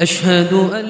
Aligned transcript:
أشهد 0.00 0.52
أن 0.52 0.89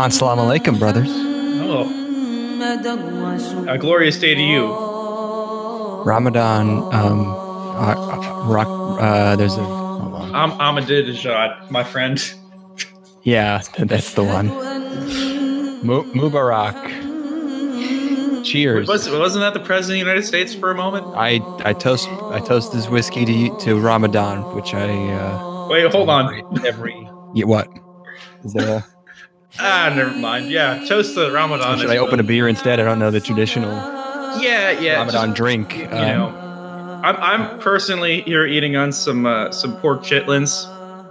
Assalamu 0.00 0.48
alaikum, 0.48 0.78
brothers. 0.78 1.08
Hello. 1.08 1.82
A 3.68 3.76
glorious 3.76 4.18
day 4.18 4.34
to 4.34 4.40
you. 4.40 4.72
Ramadan, 6.04 6.82
um, 6.94 7.28
uh, 7.28 8.44
rock, 8.46 8.66
uh, 8.98 9.36
there's 9.36 9.58
a. 9.58 9.62
Hold 9.62 10.14
on. 10.14 10.34
I'm 10.34 10.52
Ahmadinejad, 10.52 11.70
my 11.70 11.84
friend. 11.84 12.18
Yeah, 13.24 13.60
that's 13.78 14.14
the 14.14 14.24
one. 14.24 14.48
Mubarak. 15.84 16.74
Cheers. 18.42 18.88
Was, 18.88 19.06
not 19.06 19.52
that 19.52 19.52
the 19.52 19.60
president 19.60 20.00
of 20.00 20.06
the 20.06 20.10
United 20.10 20.26
States 20.26 20.54
for 20.54 20.70
a 20.70 20.74
moment? 20.74 21.06
I, 21.14 21.40
I 21.62 21.74
toast 21.74 22.08
I 22.08 22.40
toast 22.40 22.72
this 22.72 22.88
whiskey 22.88 23.26
to 23.26 23.58
to 23.58 23.78
Ramadan, 23.78 24.54
which 24.56 24.72
I 24.72 24.88
uh, 25.12 25.68
wait. 25.68 25.92
Hold 25.92 26.08
on. 26.08 26.64
Every 26.66 26.94
yeah, 27.34 27.44
what 27.44 27.68
is 28.44 28.54
there? 28.54 28.78
A, 28.78 28.84
Ah, 29.58 29.92
never 29.94 30.14
mind. 30.14 30.50
Yeah, 30.50 30.84
toast 30.86 31.14
to 31.16 31.30
Ramadan. 31.30 31.78
should 31.78 31.90
I 31.90 31.98
open 31.98 32.20
a 32.20 32.22
beer 32.22 32.48
instead? 32.48 32.80
I 32.80 32.84
don't 32.84 32.98
know 32.98 33.10
the 33.10 33.20
traditional 33.20 33.72
Yeah, 34.40 34.70
yeah. 34.70 34.96
Ramadan 34.96 35.28
just, 35.30 35.36
drink. 35.36 35.76
You 35.76 35.84
Um, 35.86 35.90
know, 35.90 37.00
I'm, 37.02 37.16
I'm 37.16 37.58
personally 37.58 38.22
here 38.22 38.46
eating 38.46 38.76
on 38.76 38.92
some 38.92 39.26
uh, 39.26 39.50
some 39.50 39.76
pork 39.78 40.02
chitlins 40.04 40.64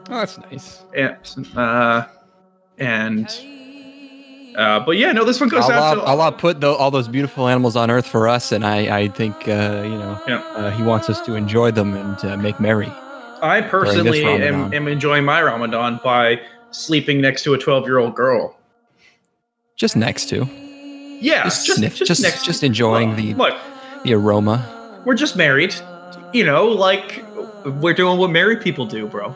oh, 0.09 0.19
that's 0.19 0.37
nice. 0.51 0.83
and 0.95 1.15
uh, 1.57 2.05
and 2.77 3.27
uh, 4.55 4.79
but 4.79 4.97
yeah, 4.97 5.11
no, 5.11 5.23
this 5.23 5.39
one 5.39 5.49
goes 5.49 5.69
out 5.69 5.71
Allah, 5.71 5.95
to 5.95 6.01
Allah 6.03 6.31
put 6.31 6.59
tho- 6.59 6.75
all 6.75 6.91
those 6.91 7.07
beautiful 7.07 7.47
animals 7.47 7.75
on 7.75 7.91
earth 7.91 8.07
for 8.07 8.27
us, 8.27 8.51
and 8.51 8.65
I, 8.65 8.99
I 9.01 9.07
think, 9.07 9.35
uh, 9.47 9.81
you 9.83 9.97
know, 9.97 10.19
Yeah. 10.27 10.37
uh, 10.55 10.71
He 10.71 10.83
wants 10.83 11.09
us 11.09 11.21
to 11.21 11.35
enjoy 11.35 11.71
them 11.71 11.93
and 11.95 12.25
uh, 12.25 12.35
make 12.37 12.59
merry. 12.59 12.91
I 13.41 13.61
personally 13.61 14.25
am, 14.25 14.73
am 14.73 14.87
enjoying 14.87 15.23
my 15.23 15.41
Ramadan 15.41 15.99
by 16.03 16.41
sleeping 16.71 17.21
next 17.21 17.43
to 17.43 17.53
a 17.53 17.57
12 17.57 17.85
year 17.85 17.97
old 17.97 18.15
girl. 18.15 18.55
Just 19.75 19.95
next 19.95 20.27
to, 20.29 20.45
Yeah, 21.21 21.43
just, 21.43 21.65
sniff, 21.65 21.95
just, 21.95 22.21
next 22.21 22.43
just 22.43 22.63
enjoying 22.63 23.09
Look, 23.09 23.17
the 23.17 23.33
look, 23.35 23.57
the 24.03 24.13
aroma. 24.13 24.65
we're 25.05 25.15
just 25.15 25.35
married. 25.35 25.73
You 26.33 26.43
know, 26.43 26.67
like 26.67 27.25
we're 27.65 27.93
doing 27.93 28.17
what 28.17 28.29
married 28.29 28.61
people 28.61 28.85
do, 28.85 29.07
bro. 29.07 29.33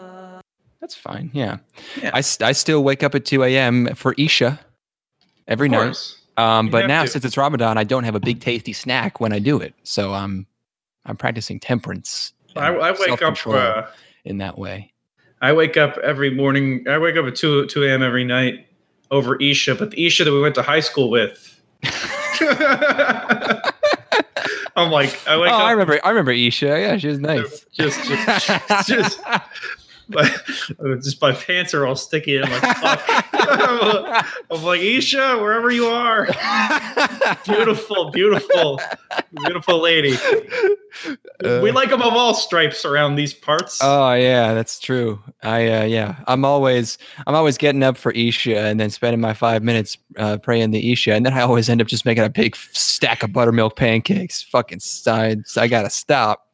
That's 0.81 0.95
fine. 0.95 1.31
Yeah, 1.33 1.57
Yeah. 2.01 2.11
I, 2.13 2.17
I 2.17 2.51
still 2.51 2.83
wake 2.83 3.03
up 3.03 3.15
at 3.15 3.25
two 3.25 3.43
a.m. 3.43 3.95
for 3.95 4.13
Isha 4.17 4.59
every 5.47 5.69
night. 5.69 5.95
Um, 6.35 6.69
but 6.69 6.87
now 6.87 7.03
to. 7.03 7.07
since 7.07 7.23
it's 7.23 7.37
Ramadan, 7.37 7.77
I 7.77 7.83
don't 7.83 8.03
have 8.03 8.15
a 8.15 8.19
big 8.19 8.41
tasty 8.41 8.73
snack 8.73 9.19
when 9.19 9.31
I 9.31 9.39
do 9.39 9.59
it, 9.61 9.73
so 9.83 10.13
I'm 10.13 10.45
I'm 11.05 11.15
practicing 11.15 11.59
temperance. 11.59 12.33
I, 12.55 12.67
I 12.73 12.91
wake 12.91 13.21
up. 13.21 13.47
Uh, 13.47 13.83
in 14.25 14.39
that 14.39 14.57
way. 14.57 14.92
I 15.43 15.51
wake 15.53 15.75
up 15.77 15.97
every 15.99 16.29
morning. 16.31 16.85
I 16.87 16.97
wake 16.97 17.17
up 17.17 17.25
at 17.25 17.35
two 17.35 17.65
two 17.67 17.83
a.m. 17.83 18.01
every 18.01 18.23
night 18.23 18.65
over 19.11 19.35
Isha, 19.35 19.75
but 19.75 19.91
the 19.91 20.05
Isha 20.07 20.23
that 20.23 20.31
we 20.31 20.41
went 20.41 20.55
to 20.55 20.63
high 20.63 20.79
school 20.79 21.09
with. 21.11 21.59
I'm 24.75 24.89
like, 24.89 25.19
I 25.27 25.35
Oh, 25.35 25.41
wake 25.41 25.51
I 25.51 25.71
remember. 25.71 25.99
I 26.03 26.09
remember 26.09 26.31
Isha. 26.31 26.65
Yeah, 26.65 26.97
she 26.97 27.07
was 27.09 27.19
nice. 27.19 27.65
just, 27.73 28.03
just, 28.07 28.87
just, 28.87 29.19
my, 30.07 30.23
just 31.01 31.21
my 31.21 31.31
pants 31.31 31.73
are 31.73 31.85
all 31.85 31.95
sticky. 31.95 32.41
I'm 32.41 32.51
like, 32.51 32.77
fuck. 32.77 33.25
I'm 34.51 34.63
like, 34.63 34.81
Isha, 34.81 35.37
wherever 35.39 35.71
you 35.71 35.85
are, 35.87 36.27
beautiful, 37.45 38.11
beautiful, 38.11 38.79
beautiful 39.35 39.81
lady. 39.81 40.17
we 41.41 41.71
like 41.71 41.89
them 41.89 42.01
of 42.01 42.13
all 42.13 42.33
stripes 42.33 42.85
around 42.85 43.15
these 43.15 43.33
parts. 43.33 43.79
Oh 43.81 44.13
yeah, 44.13 44.53
that's 44.53 44.79
true. 44.79 45.21
I 45.41 45.67
uh, 45.67 45.83
yeah, 45.83 46.23
I'm 46.27 46.45
always 46.45 46.97
I'm 47.27 47.35
always 47.35 47.57
getting 47.57 47.83
up 47.83 47.97
for 47.97 48.11
Isha 48.11 48.57
and 48.57 48.79
then 48.79 48.89
spending 48.89 49.21
my 49.21 49.33
five 49.33 49.63
minutes 49.63 49.97
uh, 50.17 50.37
praying 50.37 50.71
the 50.71 50.91
Isha, 50.91 51.13
and 51.13 51.25
then 51.25 51.33
I 51.33 51.41
always 51.41 51.69
end 51.69 51.81
up 51.81 51.87
just 51.87 52.05
making 52.05 52.23
a 52.23 52.29
big 52.29 52.55
stack 52.55 53.23
of 53.23 53.33
buttermilk 53.33 53.75
pancakes. 53.75 54.41
Fucking 54.43 54.79
sides, 54.79 55.57
I 55.57 55.67
gotta 55.67 55.89
stop. 55.89 56.47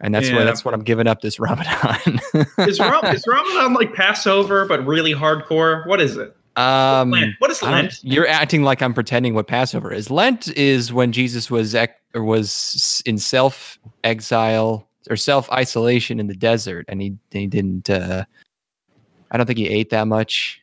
And 0.00 0.14
that's 0.14 0.28
Yeah. 0.28 0.36
what 0.36 0.44
that's 0.44 0.64
what 0.64 0.74
I'm 0.74 0.82
giving 0.82 1.06
up 1.06 1.20
this 1.22 1.38
Ramadan. 1.40 2.20
is, 2.58 2.78
Ram- 2.78 3.04
is 3.14 3.24
Ramadan 3.26 3.72
like 3.74 3.94
Passover, 3.94 4.66
but 4.66 4.84
really 4.86 5.14
hardcore? 5.14 5.86
What 5.86 6.00
is 6.00 6.16
it? 6.16 6.36
um. 6.56 7.12
What 7.38 7.50
is 7.50 7.62
Lent? 7.62 7.98
You're 8.02 8.26
acting 8.28 8.62
like 8.62 8.80
I'm 8.82 8.94
pretending 8.94 9.34
what 9.34 9.46
Passover 9.46 9.92
is. 9.92 10.10
Lent 10.10 10.48
is 10.56 10.92
when 10.92 11.12
Jesus 11.12 11.50
was 11.50 11.74
ec- 11.74 12.00
or 12.14 12.24
was 12.24 13.02
in 13.04 13.18
self 13.18 13.78
exile 14.04 14.88
or 15.10 15.16
self 15.16 15.50
isolation 15.52 16.18
in 16.18 16.26
the 16.28 16.34
desert, 16.34 16.84
and 16.88 17.00
he 17.02 17.14
he 17.30 17.46
didn't. 17.46 17.90
Uh, 17.90 18.24
I 19.30 19.36
don't 19.36 19.46
think 19.46 19.58
he 19.58 19.68
ate 19.68 19.90
that 19.90 20.06
much. 20.08 20.62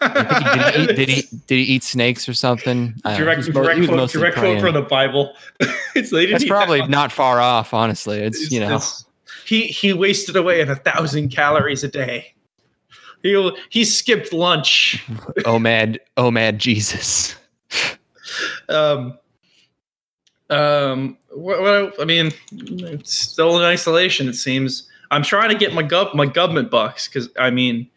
I 0.00 0.72
think 0.72 0.88
he- 0.88 0.94
did, 0.94 1.08
he 1.08 1.14
eat, 1.14 1.26
did 1.26 1.28
he 1.30 1.36
did 1.46 1.54
he 1.56 1.62
eat 1.74 1.82
snakes 1.84 2.28
or 2.28 2.34
something? 2.34 2.94
I 3.04 3.18
don't 3.18 3.20
know. 3.20 3.24
direct 3.24 3.42
He 3.42 3.48
was 3.48 3.54
mo- 3.54 3.62
direct 3.64 3.88
quote, 3.88 4.10
direct 4.10 4.36
quote 4.36 4.60
from 4.60 4.74
the 4.74 4.82
Bible. 4.82 5.34
it's, 5.94 6.10
they 6.10 6.20
didn't 6.26 6.32
That's 6.32 6.44
eat 6.44 6.48
that 6.48 6.54
probably 6.54 6.86
not 6.86 7.12
far 7.12 7.40
off. 7.40 7.72
Honestly, 7.74 8.18
it's, 8.18 8.36
It's- 8.38 8.52
you 8.52 8.60
know. 8.60 8.66
it's- 8.76 9.04
he 9.46 9.62
he 9.62 9.92
wasted 9.94 10.36
away 10.36 10.60
in 10.60 10.68
a 10.68 10.76
thousand 10.76 11.30
calories 11.30 11.82
a 11.82 11.88
day. 11.88 12.34
He 13.22 13.50
he 13.70 13.84
skipped 13.84 14.32
lunch. 14.32 15.02
oh 15.46 15.58
mad, 15.58 15.98
oh 16.18 16.30
mad 16.30 16.58
Jesus. 16.58 17.34
Um, 18.68 19.18
um, 20.50 21.16
what, 21.30 21.60
what 21.60 21.94
I 22.00 22.04
mean, 22.04 22.30
it's 22.52 23.12
still 23.14 23.58
in 23.58 23.64
isolation. 23.64 24.28
It 24.28 24.34
seems. 24.34 24.88
I'm 25.10 25.22
trying 25.22 25.48
to 25.48 25.56
get 25.56 25.72
my 25.72 25.82
gov 25.82 26.14
my 26.14 26.26
government 26.26 26.70
bucks 26.70 27.08
because 27.08 27.30
I 27.38 27.50
mean, 27.50 27.88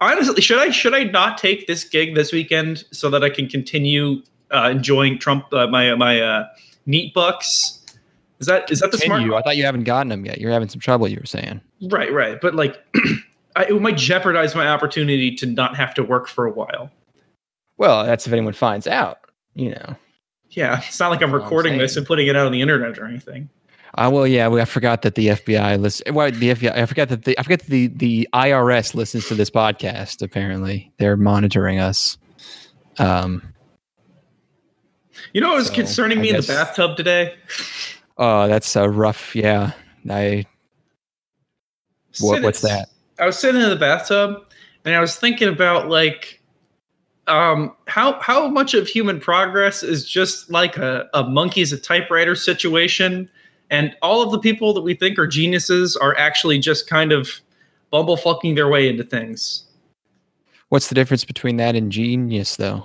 honestly, 0.00 0.40
should 0.40 0.58
I 0.58 0.70
should 0.70 0.94
I 0.94 1.04
not 1.04 1.38
take 1.38 1.66
this 1.66 1.84
gig 1.84 2.14
this 2.14 2.32
weekend 2.32 2.84
so 2.90 3.10
that 3.10 3.22
I 3.22 3.30
can 3.30 3.48
continue 3.48 4.22
uh, 4.52 4.70
enjoying 4.70 5.18
Trump 5.18 5.52
uh, 5.52 5.66
my 5.66 5.94
my 5.94 6.20
uh, 6.20 6.46
neat 6.86 7.14
bucks? 7.14 7.80
Is 8.40 8.46
that 8.46 8.70
is 8.70 8.80
that 8.80 8.90
the 8.90 8.98
smart? 8.98 9.20
Continue. 9.20 9.36
I 9.36 9.42
thought 9.42 9.56
you 9.56 9.64
haven't 9.64 9.84
gotten 9.84 10.08
them 10.08 10.24
yet. 10.26 10.38
You're 10.38 10.50
having 10.50 10.68
some 10.68 10.80
trouble. 10.80 11.08
You 11.08 11.18
were 11.20 11.26
saying. 11.26 11.60
Right, 11.82 12.12
right. 12.12 12.40
But 12.40 12.54
like, 12.54 12.82
I, 13.56 13.64
it 13.64 13.80
might 13.80 13.96
jeopardize 13.96 14.54
my 14.54 14.68
opportunity 14.68 15.34
to 15.36 15.46
not 15.46 15.76
have 15.76 15.94
to 15.94 16.02
work 16.02 16.28
for 16.28 16.46
a 16.46 16.50
while. 16.50 16.90
Well, 17.76 18.04
that's 18.04 18.26
if 18.26 18.32
anyone 18.32 18.52
finds 18.52 18.86
out. 18.86 19.18
You 19.54 19.70
know. 19.70 19.96
Yeah, 20.50 20.80
it's 20.86 21.00
not 21.00 21.10
like 21.10 21.22
I'm 21.22 21.32
what 21.32 21.38
I'm 21.38 21.42
recording 21.44 21.78
this 21.78 21.96
and 21.96 22.06
putting 22.06 22.26
it 22.28 22.36
out 22.36 22.46
on 22.46 22.52
the 22.52 22.60
internet 22.60 22.98
or 22.98 23.06
anything. 23.06 23.48
Uh, 23.96 24.10
well, 24.12 24.26
yeah, 24.26 24.48
we, 24.48 24.60
I 24.60 24.64
forgot 24.64 25.02
that 25.02 25.14
the 25.14 25.28
FBI 25.28 25.80
listen. 25.80 26.14
Well, 26.14 26.30
the 26.30 26.50
FBI. 26.50 26.76
I 26.76 26.86
forgot 26.86 27.08
that 27.10 27.24
the 27.24 27.38
I 27.38 27.42
forgot 27.42 27.60
that 27.60 27.68
the 27.68 27.86
the 27.88 28.28
IRS 28.34 28.94
listens 28.94 29.28
to 29.28 29.34
this 29.34 29.50
podcast. 29.50 30.20
Apparently, 30.20 30.92
they're 30.98 31.16
monitoring 31.16 31.78
us. 31.78 32.18
Um. 32.98 33.42
You 35.32 35.40
know 35.40 35.48
what 35.48 35.56
was 35.56 35.68
So, 35.68 35.74
concerning 35.74 36.18
I 36.18 36.22
me 36.22 36.30
in 36.30 36.36
the 36.36 36.42
bathtub 36.42 36.96
today? 36.96 37.34
Oh, 38.18 38.48
that's 38.48 38.74
a 38.74 38.88
rough. 38.88 39.34
Yeah. 39.34 39.72
I. 40.10 40.44
What, 42.20 42.42
what's 42.42 42.60
that? 42.62 42.88
I 43.18 43.26
was 43.26 43.38
sitting 43.38 43.60
in 43.60 43.70
the 43.70 43.76
bathtub 43.76 44.42
and 44.84 44.94
I 44.94 45.00
was 45.00 45.16
thinking 45.16 45.48
about 45.48 45.88
like 45.88 46.40
um 47.26 47.74
how 47.86 48.20
how 48.20 48.48
much 48.48 48.74
of 48.74 48.86
human 48.86 49.18
progress 49.18 49.82
is 49.82 50.08
just 50.08 50.50
like 50.50 50.76
a, 50.76 51.08
a 51.14 51.24
monkey's 51.24 51.72
a 51.72 51.78
typewriter 51.78 52.34
situation 52.34 53.30
and 53.70 53.94
all 54.02 54.22
of 54.22 54.30
the 54.30 54.38
people 54.38 54.72
that 54.74 54.82
we 54.82 54.94
think 54.94 55.18
are 55.18 55.26
geniuses 55.26 55.96
are 55.96 56.16
actually 56.16 56.58
just 56.58 56.88
kind 56.88 57.12
of 57.12 57.30
bumblefucking 57.92 58.54
their 58.54 58.68
way 58.68 58.88
into 58.88 59.04
things. 59.04 59.64
What's 60.68 60.88
the 60.88 60.94
difference 60.94 61.24
between 61.24 61.56
that 61.58 61.76
and 61.76 61.90
genius, 61.92 62.56
though? 62.56 62.84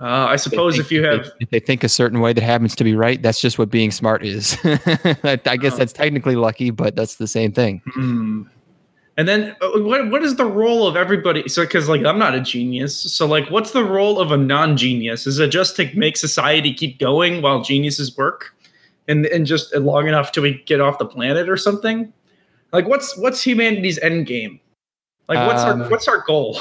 Uh, 0.00 0.26
I 0.28 0.36
suppose 0.36 0.74
think- 0.74 0.86
if 0.86 0.92
you 0.92 1.04
have 1.04 1.30
if 1.40 1.50
they 1.50 1.60
think 1.60 1.84
a 1.84 1.88
certain 1.88 2.20
way 2.20 2.32
that 2.32 2.42
happens 2.42 2.74
to 2.76 2.84
be 2.84 2.96
right, 2.96 3.22
that's 3.22 3.40
just 3.40 3.58
what 3.58 3.70
being 3.70 3.90
smart 3.92 4.24
is. 4.24 4.56
I 4.64 5.40
I 5.46 5.56
guess 5.56 5.74
Oh. 5.74 5.76
that's 5.76 5.92
technically 5.92 6.34
lucky, 6.36 6.70
but 6.70 6.96
that's 6.96 7.16
the 7.16 7.28
same 7.28 7.52
thing. 7.52 7.80
Hmm. 7.92 8.42
And 9.16 9.28
then 9.28 9.54
uh, 9.60 9.68
what 9.80 10.10
what 10.10 10.24
is 10.24 10.34
the 10.34 10.44
role 10.44 10.88
of 10.88 10.96
everybody? 10.96 11.48
So 11.48 11.62
because 11.62 11.88
like 11.88 12.04
I'm 12.04 12.18
not 12.18 12.34
a 12.34 12.40
genius, 12.40 12.96
so 12.96 13.24
like 13.26 13.48
what's 13.50 13.70
the 13.70 13.84
role 13.84 14.18
of 14.18 14.32
a 14.32 14.36
non-genius? 14.36 15.28
Is 15.28 15.38
it 15.38 15.48
just 15.52 15.76
to 15.76 15.88
make 15.96 16.16
society 16.16 16.74
keep 16.74 16.98
going 16.98 17.40
while 17.40 17.62
geniuses 17.62 18.16
work? 18.16 18.53
And 19.08 19.26
and 19.26 19.46
just 19.46 19.74
long 19.74 20.08
enough 20.08 20.32
till 20.32 20.42
we 20.42 20.62
get 20.64 20.80
off 20.80 20.98
the 20.98 21.06
planet 21.06 21.48
or 21.48 21.56
something? 21.56 22.12
Like 22.72 22.86
what's 22.86 23.16
what's 23.16 23.44
humanity's 23.44 23.98
end 23.98 24.26
game? 24.26 24.60
Like 25.28 25.46
what's 25.46 25.62
Um, 25.62 25.82
our 25.82 25.88
what's 25.88 26.08
our 26.08 26.22
goal? 26.26 26.58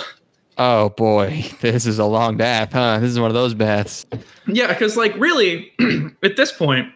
Oh 0.57 0.89
boy, 0.89 1.45
this 1.61 1.85
is 1.85 1.99
a 1.99 2.05
long 2.05 2.37
bath, 2.37 2.73
huh? 2.73 2.99
This 2.99 3.11
is 3.11 3.19
one 3.19 3.29
of 3.29 3.35
those 3.35 3.53
baths. 3.53 4.05
Yeah, 4.47 4.67
because 4.67 4.95
like 4.97 5.15
really, 5.15 5.71
at 6.23 6.35
this 6.35 6.51
point, 6.51 6.87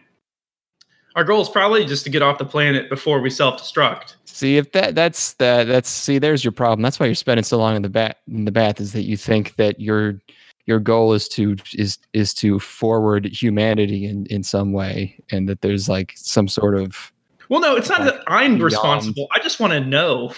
our 1.16 1.24
goal 1.24 1.40
is 1.40 1.48
probably 1.48 1.84
just 1.84 2.04
to 2.04 2.10
get 2.10 2.22
off 2.22 2.38
the 2.38 2.44
planet 2.44 2.88
before 2.88 3.20
we 3.20 3.30
self-destruct. 3.30 4.14
See 4.26 4.56
if 4.56 4.70
that 4.72 4.94
that's 4.94 5.34
that 5.34 5.64
that's 5.64 5.90
see 5.90 6.18
there's 6.18 6.44
your 6.44 6.52
problem. 6.52 6.82
That's 6.82 7.00
why 7.00 7.06
you're 7.06 7.16
spending 7.16 7.42
so 7.42 7.58
long 7.58 7.74
in 7.74 7.82
the 7.82 7.88
bath 7.88 8.14
in 8.28 8.44
the 8.44 8.52
bath 8.52 8.80
is 8.80 8.92
that 8.92 9.02
you 9.02 9.16
think 9.16 9.56
that 9.56 9.80
your 9.80 10.20
your 10.68 10.78
goal 10.78 11.12
is 11.14 11.26
to 11.30 11.56
is 11.74 11.98
is 12.12 12.32
to 12.34 12.58
forward 12.60 13.24
humanity 13.26 14.04
in 14.06 14.26
in 14.26 14.42
some 14.44 14.72
way 14.72 15.18
and 15.32 15.48
that 15.48 15.62
there's 15.62 15.88
like 15.88 16.12
some 16.16 16.46
sort 16.46 16.76
of 16.76 17.10
Well, 17.48 17.60
no, 17.60 17.74
it's 17.76 17.88
not 17.88 18.04
that 18.04 18.22
I'm 18.28 18.52
Beyond. 18.52 18.62
responsible. 18.62 19.26
I 19.34 19.38
just 19.40 19.58
want 19.58 19.72
to 19.72 19.80
know. 19.80 20.32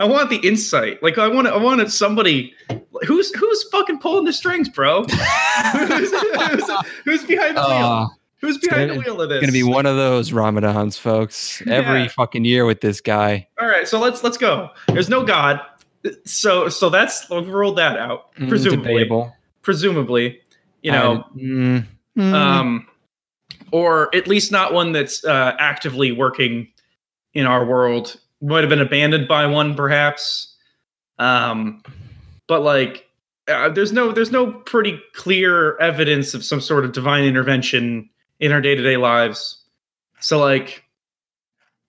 I 0.00 0.04
want 0.06 0.30
the 0.30 0.36
insight. 0.38 1.02
Like 1.02 1.18
I 1.18 1.28
want. 1.28 1.46
I 1.48 1.56
wanted 1.56 1.90
somebody 1.90 2.52
who's 3.06 3.32
who's 3.34 3.62
fucking 3.70 3.98
pulling 4.00 4.24
the 4.24 4.32
strings, 4.32 4.68
bro. 4.68 5.04
who's, 5.72 6.10
who's, 6.10 6.70
who's 7.04 7.24
behind 7.24 7.56
the 7.56 7.62
wheel? 7.62 7.86
uh, 7.86 8.06
Who's 8.40 8.58
behind 8.58 8.88
gonna- 8.90 9.00
the 9.02 9.04
wheel 9.10 9.20
of 9.22 9.28
this? 9.30 9.36
It's 9.38 9.46
gonna 9.46 9.52
be 9.52 9.62
one 9.62 9.86
of 9.86 9.96
those 9.96 10.30
Ramadans, 10.32 10.98
folks. 10.98 11.62
Every 11.66 12.02
Yeah. 12.02 12.08
fucking 12.08 12.44
year 12.44 12.66
with 12.66 12.80
this 12.82 13.00
guy. 13.00 13.48
All 13.60 13.66
right, 13.68 13.88
so 13.88 13.98
let's 13.98 14.22
let's 14.22 14.36
go. 14.36 14.68
There's 14.88 15.08
no 15.08 15.24
God, 15.24 15.60
so 16.26 16.68
so 16.68 16.90
that's 16.90 17.30
we've 17.30 17.48
ruled 17.48 17.78
that 17.78 17.96
out. 17.96 18.34
Mm, 18.36 18.48
Presumably, 18.48 18.92
debatable. 18.94 19.32
Presumably, 19.64 20.40
you 20.82 20.92
know, 20.92 21.24
mm, 21.34 21.84
mm. 22.16 22.32
um, 22.32 22.86
or 23.72 24.14
at 24.14 24.28
least 24.28 24.52
not 24.52 24.72
one 24.72 24.92
that's 24.92 25.24
uh, 25.24 25.56
actively 25.58 26.12
working 26.12 26.68
in 27.32 27.46
our 27.46 27.64
world. 27.64 28.20
Might 28.40 28.60
have 28.60 28.68
been 28.68 28.80
abandoned 28.80 29.26
by 29.26 29.46
one, 29.46 29.74
perhaps. 29.74 30.54
Um, 31.18 31.82
but 32.46 32.62
like, 32.62 33.08
uh, 33.48 33.70
there's 33.70 33.92
no 33.92 34.12
there's 34.12 34.30
no 34.30 34.52
pretty 34.52 35.00
clear 35.14 35.76
evidence 35.78 36.34
of 36.34 36.44
some 36.44 36.60
sort 36.60 36.84
of 36.84 36.92
divine 36.92 37.24
intervention 37.24 38.08
in 38.38 38.52
our 38.52 38.60
day 38.60 38.74
to 38.74 38.82
day 38.82 38.96
lives. 38.96 39.62
So 40.20 40.38
like, 40.38 40.84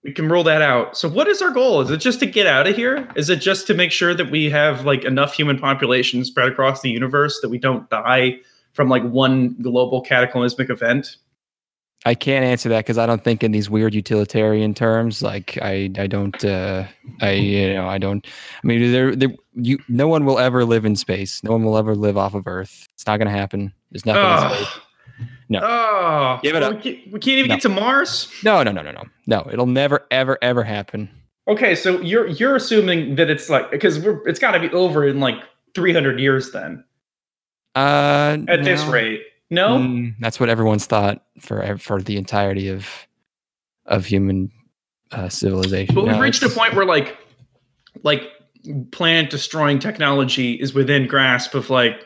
we 0.05 0.13
can 0.13 0.29
rule 0.29 0.43
that 0.43 0.61
out. 0.61 0.95
So 0.95 1.09
what 1.09 1.27
is 1.27 1.41
our 1.41 1.49
goal? 1.49 1.81
Is 1.81 1.89
it 1.89 1.97
just 1.97 2.19
to 2.19 2.27
get 2.27 2.45
out 2.45 2.67
of 2.67 2.75
here? 2.75 3.09
Is 3.15 3.31
it 3.31 3.37
just 3.37 3.65
to 3.67 3.73
make 3.73 3.91
sure 3.91 4.13
that 4.13 4.29
we 4.29 4.51
have 4.51 4.85
like 4.85 5.03
enough 5.03 5.33
human 5.33 5.57
population 5.57 6.23
spread 6.23 6.47
across 6.47 6.81
the 6.81 6.91
universe 6.91 7.39
that 7.41 7.49
we 7.49 7.57
don't 7.57 7.89
die 7.89 8.37
from 8.73 8.87
like 8.87 9.01
one 9.01 9.55
global 9.63 10.01
cataclysmic 10.01 10.69
event? 10.69 11.17
I 12.05 12.13
can't 12.13 12.45
answer 12.45 12.69
that 12.69 12.85
because 12.85 12.99
I 12.99 13.07
don't 13.07 13.23
think 13.23 13.43
in 13.43 13.51
these 13.51 13.67
weird 13.67 13.95
utilitarian 13.95 14.75
terms. 14.75 15.23
Like 15.23 15.57
I, 15.59 15.89
I 15.97 16.05
don't, 16.05 16.45
uh, 16.45 16.85
I, 17.21 17.31
you 17.31 17.73
know, 17.73 17.87
I 17.87 17.97
don't. 17.97 18.27
I 18.63 18.67
mean, 18.67 18.91
there, 18.91 19.15
there, 19.15 19.33
you, 19.55 19.79
no 19.89 20.07
one 20.07 20.23
will 20.23 20.37
ever 20.37 20.65
live 20.65 20.85
in 20.85 20.95
space. 20.95 21.43
No 21.43 21.49
one 21.49 21.63
will 21.63 21.79
ever 21.79 21.95
live 21.95 22.15
off 22.15 22.35
of 22.35 22.45
Earth. 22.45 22.85
It's 22.93 23.07
not 23.07 23.17
going 23.17 23.27
to 23.27 23.35
happen. 23.35 23.73
There's 23.89 24.05
nothing. 24.05 24.67
No. 25.47 25.59
Oh, 25.61 26.39
Give 26.41 26.55
it 26.55 26.61
Well, 26.61 26.71
up. 26.71 26.83
We 26.83 26.95
can't, 26.95 27.11
we 27.13 27.19
can't 27.19 27.37
even 27.37 27.49
No. 27.49 27.55
get 27.55 27.61
to 27.63 27.69
Mars. 27.69 28.31
No, 28.43 28.63
no, 28.63 28.71
no, 28.71 28.81
no, 28.81 28.91
no, 28.91 29.03
no. 29.27 29.47
It'll 29.51 29.67
never, 29.67 30.05
ever, 30.11 30.37
ever 30.41 30.63
happen. 30.63 31.09
Okay, 31.47 31.75
so 31.75 32.01
you're 32.01 32.25
you're 32.27 32.55
assuming 32.55 33.15
that 33.15 33.29
it's 33.29 33.49
like 33.49 33.69
because 33.69 33.99
we're 33.99 34.27
it's 34.27 34.39
got 34.39 34.51
to 34.53 34.59
be 34.59 34.69
over 34.71 35.07
in 35.07 35.19
like 35.19 35.35
300 35.75 36.19
years 36.19 36.51
then 36.51 36.83
Uh, 37.75 38.37
at 38.47 38.63
this 38.63 38.83
rate. 38.85 39.21
No, 39.51 39.77
Mm, 39.77 40.15
that's 40.19 40.39
what 40.39 40.49
everyone's 40.49 40.87
thought 40.87 41.23
for 41.39 41.77
for 41.77 42.01
the 42.01 42.17
entirety 42.17 42.67
of 42.69 42.87
of 43.85 44.07
human 44.07 44.51
uh, 45.11 45.29
civilization. 45.29 45.93
but 45.93 46.05
we've 46.05 46.17
reached 46.19 46.41
a 46.41 46.49
point 46.49 46.73
where 46.73 46.85
like 46.85 47.15
like 48.01 48.23
planet 48.91 49.29
destroying 49.29 49.77
technology 49.77 50.53
is 50.53 50.73
within 50.73 51.05
grasp 51.05 51.53
of 51.53 51.69
like 51.69 52.03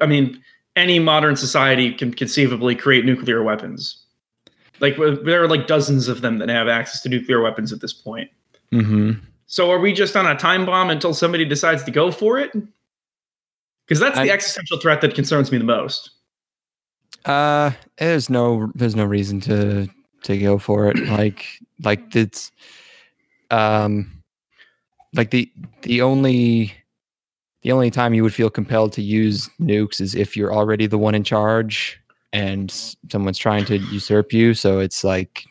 I 0.00 0.06
mean 0.06 0.42
any 0.76 0.98
modern 0.98 1.36
society 1.36 1.92
can 1.92 2.12
conceivably 2.12 2.74
create 2.74 3.04
nuclear 3.04 3.42
weapons. 3.42 4.04
Like 4.80 4.96
there 5.24 5.42
are 5.42 5.48
like 5.48 5.66
dozens 5.66 6.06
of 6.06 6.20
them 6.20 6.38
that 6.38 6.48
have 6.50 6.68
access 6.68 7.00
to 7.02 7.08
nuclear 7.08 7.40
weapons 7.40 7.72
at 7.72 7.80
this 7.80 7.92
point. 7.94 8.30
Mhm. 8.72 9.20
So 9.46 9.70
are 9.70 9.78
we 9.78 9.92
just 9.92 10.14
on 10.16 10.26
a 10.26 10.36
time 10.36 10.66
bomb 10.66 10.90
until 10.90 11.14
somebody 11.14 11.44
decides 11.44 11.82
to 11.84 11.90
go 11.90 12.10
for 12.10 12.38
it? 12.38 12.52
Because 13.86 14.00
that's 14.00 14.16
the 14.16 14.30
I- 14.30 14.34
existential 14.34 14.78
threat 14.78 15.00
that 15.00 15.14
concerns 15.14 15.50
me 15.50 15.58
the 15.58 15.64
most. 15.64 16.10
Uh, 17.24 17.70
there's 17.98 18.28
no 18.28 18.70
there's 18.74 18.94
no 18.96 19.04
reason 19.04 19.40
to 19.42 19.88
to 20.24 20.36
go 20.38 20.58
for 20.58 20.88
it. 20.90 20.96
Like 21.08 21.46
like 21.82 22.14
it's 22.14 22.52
um 23.50 24.12
like 25.14 25.30
the 25.30 25.50
the 25.82 26.02
only 26.02 26.74
the 27.66 27.72
only 27.72 27.90
time 27.90 28.14
you 28.14 28.22
would 28.22 28.32
feel 28.32 28.48
compelled 28.48 28.92
to 28.92 29.02
use 29.02 29.50
nukes 29.60 30.00
is 30.00 30.14
if 30.14 30.36
you're 30.36 30.54
already 30.54 30.86
the 30.86 30.98
one 30.98 31.16
in 31.16 31.24
charge 31.24 32.00
and 32.32 32.70
someone's 33.10 33.38
trying 33.38 33.64
to 33.64 33.78
usurp 33.78 34.32
you. 34.32 34.54
So 34.54 34.78
it's 34.78 35.02
like 35.02 35.44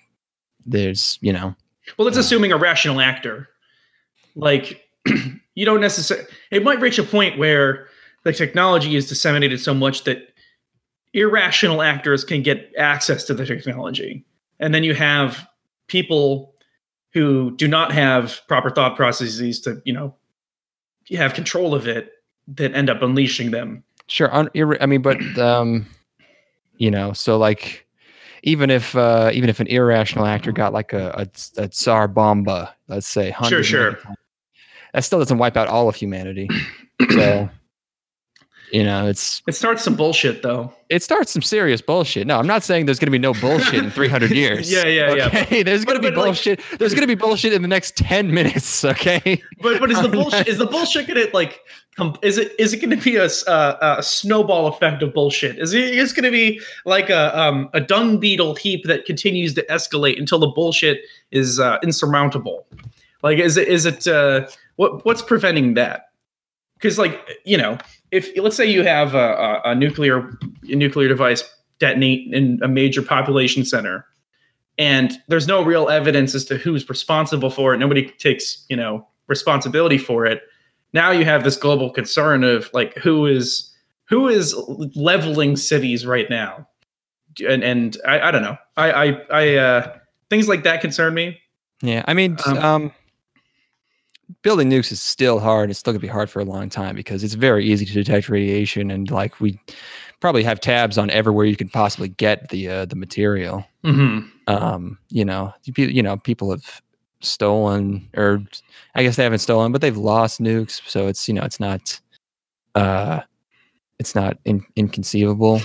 there's 0.66 1.20
you 1.20 1.34
know 1.34 1.54
Well, 1.98 2.08
it's 2.08 2.16
Yeah. 2.16 2.22
assuming 2.22 2.54
a 2.54 2.58
rational 2.58 3.02
actor. 3.02 3.50
Like 4.34 4.82
you 5.56 5.66
don't 5.66 5.82
necessarily. 5.82 6.26
It 6.52 6.64
might 6.64 6.80
reach 6.80 6.98
a 6.98 7.04
point 7.04 7.38
where 7.38 7.90
the 8.24 8.32
technology 8.32 8.96
is 8.96 9.10
disseminated 9.10 9.60
so 9.60 9.74
much 9.74 10.06
that 10.06 10.20
irrational 11.14 11.82
actors 11.82 12.24
can 12.24 12.42
get 12.42 12.72
access 12.78 13.26
to 13.26 13.34
the 13.34 13.46
technology, 13.46 14.24
and 14.62 14.74
then 14.74 14.86
you 14.86 14.94
have 14.94 15.46
people 15.88 16.56
who 17.12 17.52
do 17.58 17.68
not 17.68 17.92
have 17.92 18.40
proper 18.48 18.70
thought 18.70 18.96
processes 18.96 19.60
to 19.62 19.82
you 19.84 19.92
know 19.92 20.16
have 21.12 21.34
control 21.34 21.74
of 21.74 21.88
it 21.88 22.12
that 22.48 22.74
end 22.74 22.90
up 22.90 23.02
unleashing 23.02 23.52
them. 23.52 23.84
Sure. 24.08 24.30
I 24.34 24.86
mean, 24.86 25.02
but 25.02 25.20
um, 25.40 25.86
you 26.78 26.92
know, 26.92 27.14
so 27.14 27.38
like, 27.38 27.86
even 28.44 28.70
if 28.70 28.96
uh, 28.96 29.32
even 29.34 29.50
if 29.50 29.60
an 29.60 29.68
irrational 29.68 30.26
actor 30.26 30.52
got 30.52 30.72
like 30.74 30.94
a 30.94 31.28
a, 31.58 31.62
a 31.62 31.68
Tsar 31.68 32.08
Bomba, 32.08 32.76
let's 32.88 33.08
say, 33.08 33.36
sure, 33.48 33.64
sure. 33.64 33.98
that 34.94 35.04
still 35.04 35.18
doesn't 35.18 35.40
wipe 35.40 35.58
out 35.58 35.68
all 35.68 35.90
of 35.90 35.96
humanity. 35.96 36.48
so, 37.12 37.50
you 38.72 38.84
know, 38.84 39.08
it's 39.08 39.42
It 39.48 39.54
starts 39.56 39.84
some 39.84 39.96
bullshit 39.96 40.42
though. 40.42 40.74
it 40.90 41.02
starts 41.04 41.32
some 41.32 41.42
serious 41.42 41.82
bullshit. 41.82 42.26
No, 42.28 42.38
I'm 42.40 42.48
not 42.48 42.64
saying 42.64 42.86
there's 42.86 43.00
going 43.00 43.08
to 43.08 43.12
be 43.12 43.20
no 43.20 43.34
bullshit 43.34 43.84
in 43.84 43.92
300 43.92 44.32
years. 44.44 44.72
Yeah, 44.72 44.86
yeah, 44.86 45.14
yeah. 45.14 45.28
okay? 45.28 45.64
There's 45.70 45.86
going 45.86 45.98
to 45.98 46.02
be 46.02 46.10
but, 46.10 46.18
like- 46.18 46.26
bullshit. 46.26 46.62
there's 46.80 46.94
going 46.94 47.02
to 47.02 47.08
be 47.08 47.16
bullshit 47.16 47.54
in 47.54 47.62
the 47.62 47.68
next 47.68 47.96
10 47.98 48.34
minutes. 48.34 48.84
Okay. 48.96 49.42
But 49.62 49.80
but 49.80 49.92
is 49.92 50.02
the 50.02 50.10
bullshit 50.10 50.40
not- 50.40 50.48
is 50.48 50.58
the 50.58 50.66
bullshit 50.68 51.08
gonna 51.08 51.26
like 51.34 51.60
com- 51.98 52.18
is 52.22 52.38
it 52.38 52.54
is 52.60 52.74
it 52.74 52.78
gonna 52.82 52.98
be 52.98 53.16
a, 53.16 53.26
uh, 53.48 53.96
a 54.00 54.04
snowball 54.04 54.68
effect 54.68 55.02
of 55.04 55.14
bullshit? 55.14 55.58
Is 55.60 55.74
it 55.74 55.94
is 55.96 56.14
gonna 56.14 56.32
be 56.32 56.62
like 56.86 57.10
a 57.10 57.38
um 57.40 57.70
a 57.74 57.82
dung 57.82 58.20
beetle 58.20 58.56
heap 58.56 58.86
that 58.86 59.06
continues 59.06 59.54
to 59.56 59.66
escalate 59.68 60.18
until 60.20 60.40
the 60.40 60.48
bullshit 60.48 61.02
is 61.32 61.60
uh, 61.60 61.78
insurmountable? 61.84 62.66
Like 63.24 63.40
is 63.40 63.58
it 63.58 63.68
is 63.68 63.86
it 63.86 64.08
uh 64.08 64.48
what 64.76 65.04
what's 65.06 65.22
preventing 65.22 65.74
that? 65.76 66.10
Because 66.76 66.98
like 67.00 67.20
you 67.46 67.58
know 67.58 67.78
if 68.16 68.36
let's 68.38 68.56
say 68.56 68.66
you 68.66 68.84
have 68.84 69.14
a, 69.16 69.18
a, 69.18 69.62
a 69.72 69.76
nuclear 69.76 70.38
a 70.64 70.76
nuclear 70.76 71.08
device 71.08 71.44
detonate 71.80 72.34
in 72.34 72.60
a 72.64 72.68
major 72.68 73.02
population 73.02 73.66
center 73.66 74.06
and 74.78 75.18
there's 75.28 75.48
no 75.48 75.64
real 75.64 75.90
evidence 75.90 76.36
as 76.36 76.46
to 76.46 76.58
who's 76.58 76.88
responsible 76.90 77.50
for 77.50 77.74
it. 77.74 77.78
Nobody 77.78 78.10
takes 78.10 78.66
you 78.70 78.76
know 78.76 79.08
responsibility 79.28 79.98
for 79.98 80.26
it. 80.26 80.42
Now 80.94 81.12
you 81.12 81.26
have 81.26 81.44
this 81.44 81.58
global 81.58 81.90
concern 81.90 82.44
of 82.44 82.70
like 82.74 82.96
who 82.96 83.26
is 83.26 83.72
who 84.06 84.28
is 84.28 84.56
leveling 84.96 85.56
cities 85.56 86.06
right 86.06 86.30
now? 86.30 86.68
And 87.48 87.64
and 87.64 87.98
i, 88.08 88.20
I 88.20 88.32
don't 88.32 88.44
know. 88.44 88.58
I 88.78 88.92
i, 88.92 89.22
I 89.32 89.56
uh 89.56 89.98
things 90.30 90.48
like 90.48 90.64
that 90.64 90.82
concern 90.82 91.14
me. 91.14 91.40
Yeah, 91.82 92.04
I 92.08 92.14
mean, 92.14 92.38
Um, 92.46 92.58
um, 92.58 92.92
building 94.42 94.70
nukes 94.70 94.92
is 94.92 95.02
still 95.02 95.40
hard. 95.40 95.70
It's 95.70 95.80
still 95.80 95.94
gonna 95.94 96.02
be 96.02 96.08
hard 96.08 96.30
for 96.30 96.40
a 96.40 96.46
long 96.46 96.70
time 96.70 96.96
because 96.96 97.24
it's 97.24 97.34
very 97.34 97.66
easy 97.66 97.86
to 97.86 97.94
detect 97.94 98.30
radiation, 98.30 98.92
and 98.92 99.10
like 99.12 99.40
we 99.40 99.60
probably 100.20 100.44
have 100.44 100.60
tabs 100.60 100.98
on 100.98 101.10
everywhere 101.10 101.46
you 101.46 101.56
can 101.56 101.70
possibly 101.70 102.10
get 102.10 102.50
the 102.50 102.70
uh, 102.70 102.86
the 102.86 102.96
material. 102.96 103.66
mm-hmm. 103.84 104.28
Um, 104.48 104.98
you 105.10 105.26
know, 105.26 105.54
you 105.66 105.86
you 105.86 106.04
know, 106.04 106.18
people 106.18 106.52
have 106.52 106.82
stolen, 107.22 108.08
or 108.16 108.42
I 108.96 109.04
guess 109.04 109.16
they 109.16 109.24
haven't 109.24 109.40
stolen, 109.40 109.72
but 109.72 109.82
they've 109.82 109.98
lost 109.98 110.42
nukes. 110.42 110.82
So 110.88 111.08
it's 111.08 111.28
you 111.28 111.34
know, 111.34 111.44
it's 111.44 111.60
not, 111.60 112.00
uh, 112.76 113.22
it's 114.00 114.16
not 114.16 114.38
in, 114.46 114.66
inconceivable. 114.76 115.62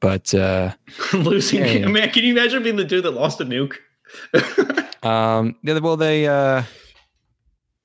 But 0.00 0.34
uh, 0.34 0.74
losing 1.12 1.64
Yeah, 1.64 1.86
man 1.88 2.10
can 2.10 2.24
you 2.24 2.32
imagine 2.32 2.62
being 2.62 2.76
the 2.76 2.84
dude 2.84 3.04
that 3.04 3.12
lost 3.12 3.40
a 3.40 3.44
nuke 3.44 3.76
Um. 5.04 5.56
Yeah. 5.62 5.78
Well, 5.78 5.96
they. 5.96 6.26
Uh, 6.26 6.62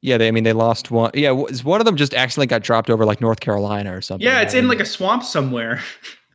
yeah. 0.02 0.18
They. 0.18 0.28
I 0.28 0.32
mean, 0.32 0.44
they 0.44 0.54
lost 0.54 0.92
one. 0.92 1.12
Yeah. 1.14 1.32
Was 1.32 1.64
one 1.64 1.82
of 1.82 1.86
them 1.86 1.96
just 1.96 2.14
accidentally 2.14 2.48
got 2.48 2.64
dropped 2.64 2.90
over 2.90 3.06
like 3.06 3.22
North 3.22 3.40
Carolina 3.40 3.96
or 3.96 4.02
something? 4.02 4.26
yeah 4.26 4.42
it's 4.42 4.54
in 4.54 4.68
like 4.68 4.80
a 4.80 4.86
swamp 4.86 5.24
somewhere 5.24 5.82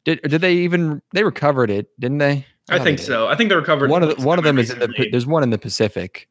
Did 0.04 0.20
Did 0.22 0.40
they 0.40 0.54
even? 0.54 1.00
They 1.12 1.24
recovered 1.24 1.70
it, 1.70 1.88
didn't 1.98 2.18
they? 2.18 2.46
I 2.68 2.78
think 2.78 2.98
so. 2.98 3.26
I 3.28 3.36
think 3.36 3.48
they 3.50 3.56
were 3.56 3.62
covered. 3.62 3.90
One 3.90 4.02
of 4.02 4.16
the, 4.16 4.24
one 4.24 4.38
of 4.38 4.44
them 4.44 4.58
is 4.58 4.70
in 4.70 4.78
the 4.78 4.88
recently. 4.88 5.10
there's 5.10 5.26
one 5.26 5.42
in 5.42 5.50
the 5.50 5.58
Pacific. 5.58 6.28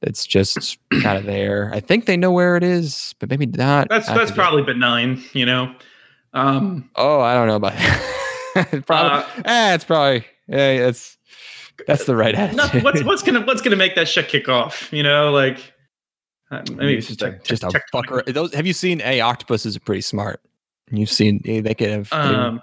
That's 0.00 0.26
just 0.26 0.78
kind 1.02 1.16
of 1.16 1.24
there. 1.24 1.70
I 1.72 1.80
think 1.80 2.04
they 2.04 2.16
know 2.16 2.30
where 2.30 2.56
it 2.56 2.62
is, 2.62 3.14
but 3.18 3.30
maybe 3.30 3.46
not. 3.46 3.88
That's 3.88 4.08
I 4.08 4.16
that's 4.16 4.30
probably 4.30 4.62
benign, 4.62 5.22
you 5.32 5.46
know. 5.46 5.74
Um, 6.34 6.90
Oh, 6.96 7.20
I 7.20 7.34
don't 7.34 7.46
know 7.46 7.56
about 7.56 7.74
that. 7.74 8.82
probably. 8.86 9.42
Uh, 9.42 9.42
eh, 9.44 9.74
it's 9.74 9.84
probably. 9.84 10.26
Yeah, 10.48 10.88
it's 10.88 11.16
that's 11.86 12.04
the 12.04 12.16
right 12.16 12.34
attitude. 12.34 12.56
nothing, 12.56 12.84
what's 12.84 13.02
what's 13.04 13.22
gonna 13.22 13.40
what's 13.42 13.62
gonna 13.62 13.76
make 13.76 13.94
that 13.94 14.08
shit 14.08 14.28
kick 14.28 14.48
off? 14.48 14.92
You 14.92 15.02
know, 15.02 15.30
like 15.30 15.73
uh, 16.54 16.62
maybe 16.72 16.96
it's 16.96 17.08
just 17.08 17.22
a, 17.22 17.38
just 17.44 17.64
a 17.64 17.68
fucker. 17.92 18.24
Those 18.32 18.52
have 18.54 18.66
you 18.66 18.72
seen? 18.72 19.00
A 19.02 19.20
octopuses 19.20 19.76
are 19.76 19.80
pretty 19.80 20.00
smart. 20.02 20.40
You've 20.90 21.10
seen 21.10 21.40
they 21.44 21.74
can 21.74 21.90
have, 21.90 22.10
they- 22.10 22.16
Um, 22.16 22.60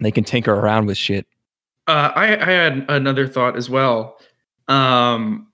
they 0.00 0.10
can 0.10 0.24
tinker 0.24 0.52
around 0.52 0.86
with 0.86 0.96
shit. 0.98 1.26
Uh, 1.88 2.10
I, 2.14 2.24
I 2.36 2.50
had 2.50 2.84
another 2.88 3.26
thought 3.26 3.56
as 3.56 3.70
well, 3.70 4.18
um, 4.68 5.46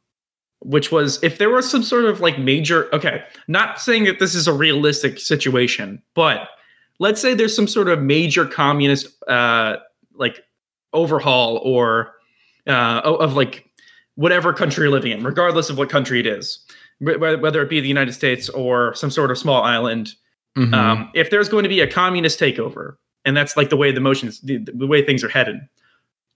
which 0.61 0.90
was 0.90 1.23
if 1.23 1.38
there 1.38 1.50
was 1.50 1.71
some 1.71 1.82
sort 1.82 2.06
of 2.06 2.21
like 2.21 2.38
major, 2.38 2.92
okay, 2.94 3.23
not 3.49 3.80
saying 3.80 4.04
that 4.04 4.18
this 4.18 4.35
is 4.35 4.49
a 4.49 4.52
realistic 4.52 5.18
situation, 5.21 6.02
but 6.14 6.49
let's 6.99 7.21
say 7.21 7.35
there's 7.35 7.54
some 7.54 7.68
sort 7.68 7.88
of 7.88 8.00
major 8.02 8.47
communist 8.47 9.09
uh, 9.28 9.76
like 10.14 10.42
overhaul 10.92 11.59
or 11.59 12.14
uh, 12.66 13.00
of 13.04 13.35
like 13.35 13.66
whatever 14.16 14.52
country 14.52 14.85
you're 14.85 14.92
living 14.92 15.12
in, 15.12 15.23
regardless 15.25 15.71
of 15.71 15.78
what 15.78 15.88
country 15.90 16.18
it 16.21 16.26
is, 16.26 16.59
whether 17.02 17.62
it 17.62 17.68
be 17.68 17.80
the 17.80 17.88
United 17.88 18.12
States 18.12 18.49
or 18.49 18.94
some 18.94 19.11
sort 19.11 19.30
of 19.30 19.38
small 19.38 19.62
island 19.62 20.14
Mhm. 20.56 20.75
um, 20.75 21.11
if 21.14 21.30
there's 21.30 21.49
going 21.49 21.62
to 21.62 21.68
be 21.68 21.80
a 21.80 21.87
communist 21.90 22.38
takeover, 22.38 22.97
and 23.25 23.35
that's 23.37 23.56
like 23.56 23.71
the 23.71 23.76
way 23.76 23.90
the 23.90 24.00
motions, 24.00 24.38
the, 24.42 24.59
the 24.59 24.87
way 24.87 25.02
things 25.02 25.25
are 25.25 25.28
headed, 25.30 25.56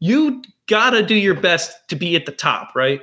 you 0.00 0.42
gotta 0.68 1.02
do 1.02 1.14
your 1.14 1.34
best 1.34 1.86
to 1.88 1.96
be 1.96 2.16
at 2.16 2.24
the 2.26 2.32
top, 2.32 2.74
right? 2.74 3.02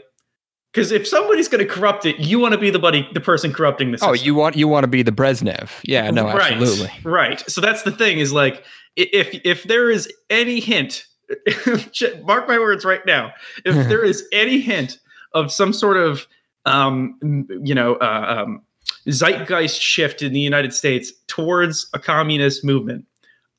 Because 0.73 0.91
if 0.91 1.07
somebody's 1.07 1.47
going 1.47 1.63
to 1.65 1.71
corrupt 1.71 2.03
it, 2.07 2.17
you 2.17 2.39
want 2.39 2.53
to 2.53 2.59
be 2.59 2.71
the 2.71 2.79
buddy, 2.79 3.07
the 3.13 3.21
person 3.21 3.53
corrupting 3.53 3.91
the 3.91 3.99
system. 3.99 4.09
oh, 4.09 4.13
you 4.13 4.33
want 4.33 4.55
you 4.55 4.67
want 4.67 4.85
to 4.85 4.87
be 4.87 5.03
the 5.03 5.11
Brezhnev? 5.11 5.69
Yeah, 5.83 6.09
no, 6.09 6.25
right, 6.25 6.53
absolutely. 6.53 6.89
right. 7.03 7.39
So 7.47 7.61
that's 7.61 7.83
the 7.83 7.91
thing 7.91 8.17
is 8.17 8.33
like 8.33 8.63
if 8.95 9.39
if 9.45 9.63
there 9.65 9.91
is 9.91 10.11
any 10.31 10.59
hint, 10.59 11.05
mark 12.23 12.47
my 12.47 12.57
words 12.57 12.85
right 12.85 13.05
now, 13.05 13.33
if 13.65 13.75
there 13.87 14.03
is 14.03 14.27
any 14.31 14.59
hint 14.59 14.97
of 15.35 15.51
some 15.51 15.73
sort 15.73 15.97
of 15.97 16.25
um, 16.65 17.17
you 17.63 17.75
know 17.75 17.95
uh, 17.95 18.43
um, 18.45 18.61
zeitgeist 19.09 19.81
shift 19.81 20.21
in 20.21 20.33
the 20.33 20.39
United 20.39 20.73
States 20.73 21.11
towards 21.27 21.89
a 21.93 21.99
communist 21.99 22.63
movement, 22.63 23.05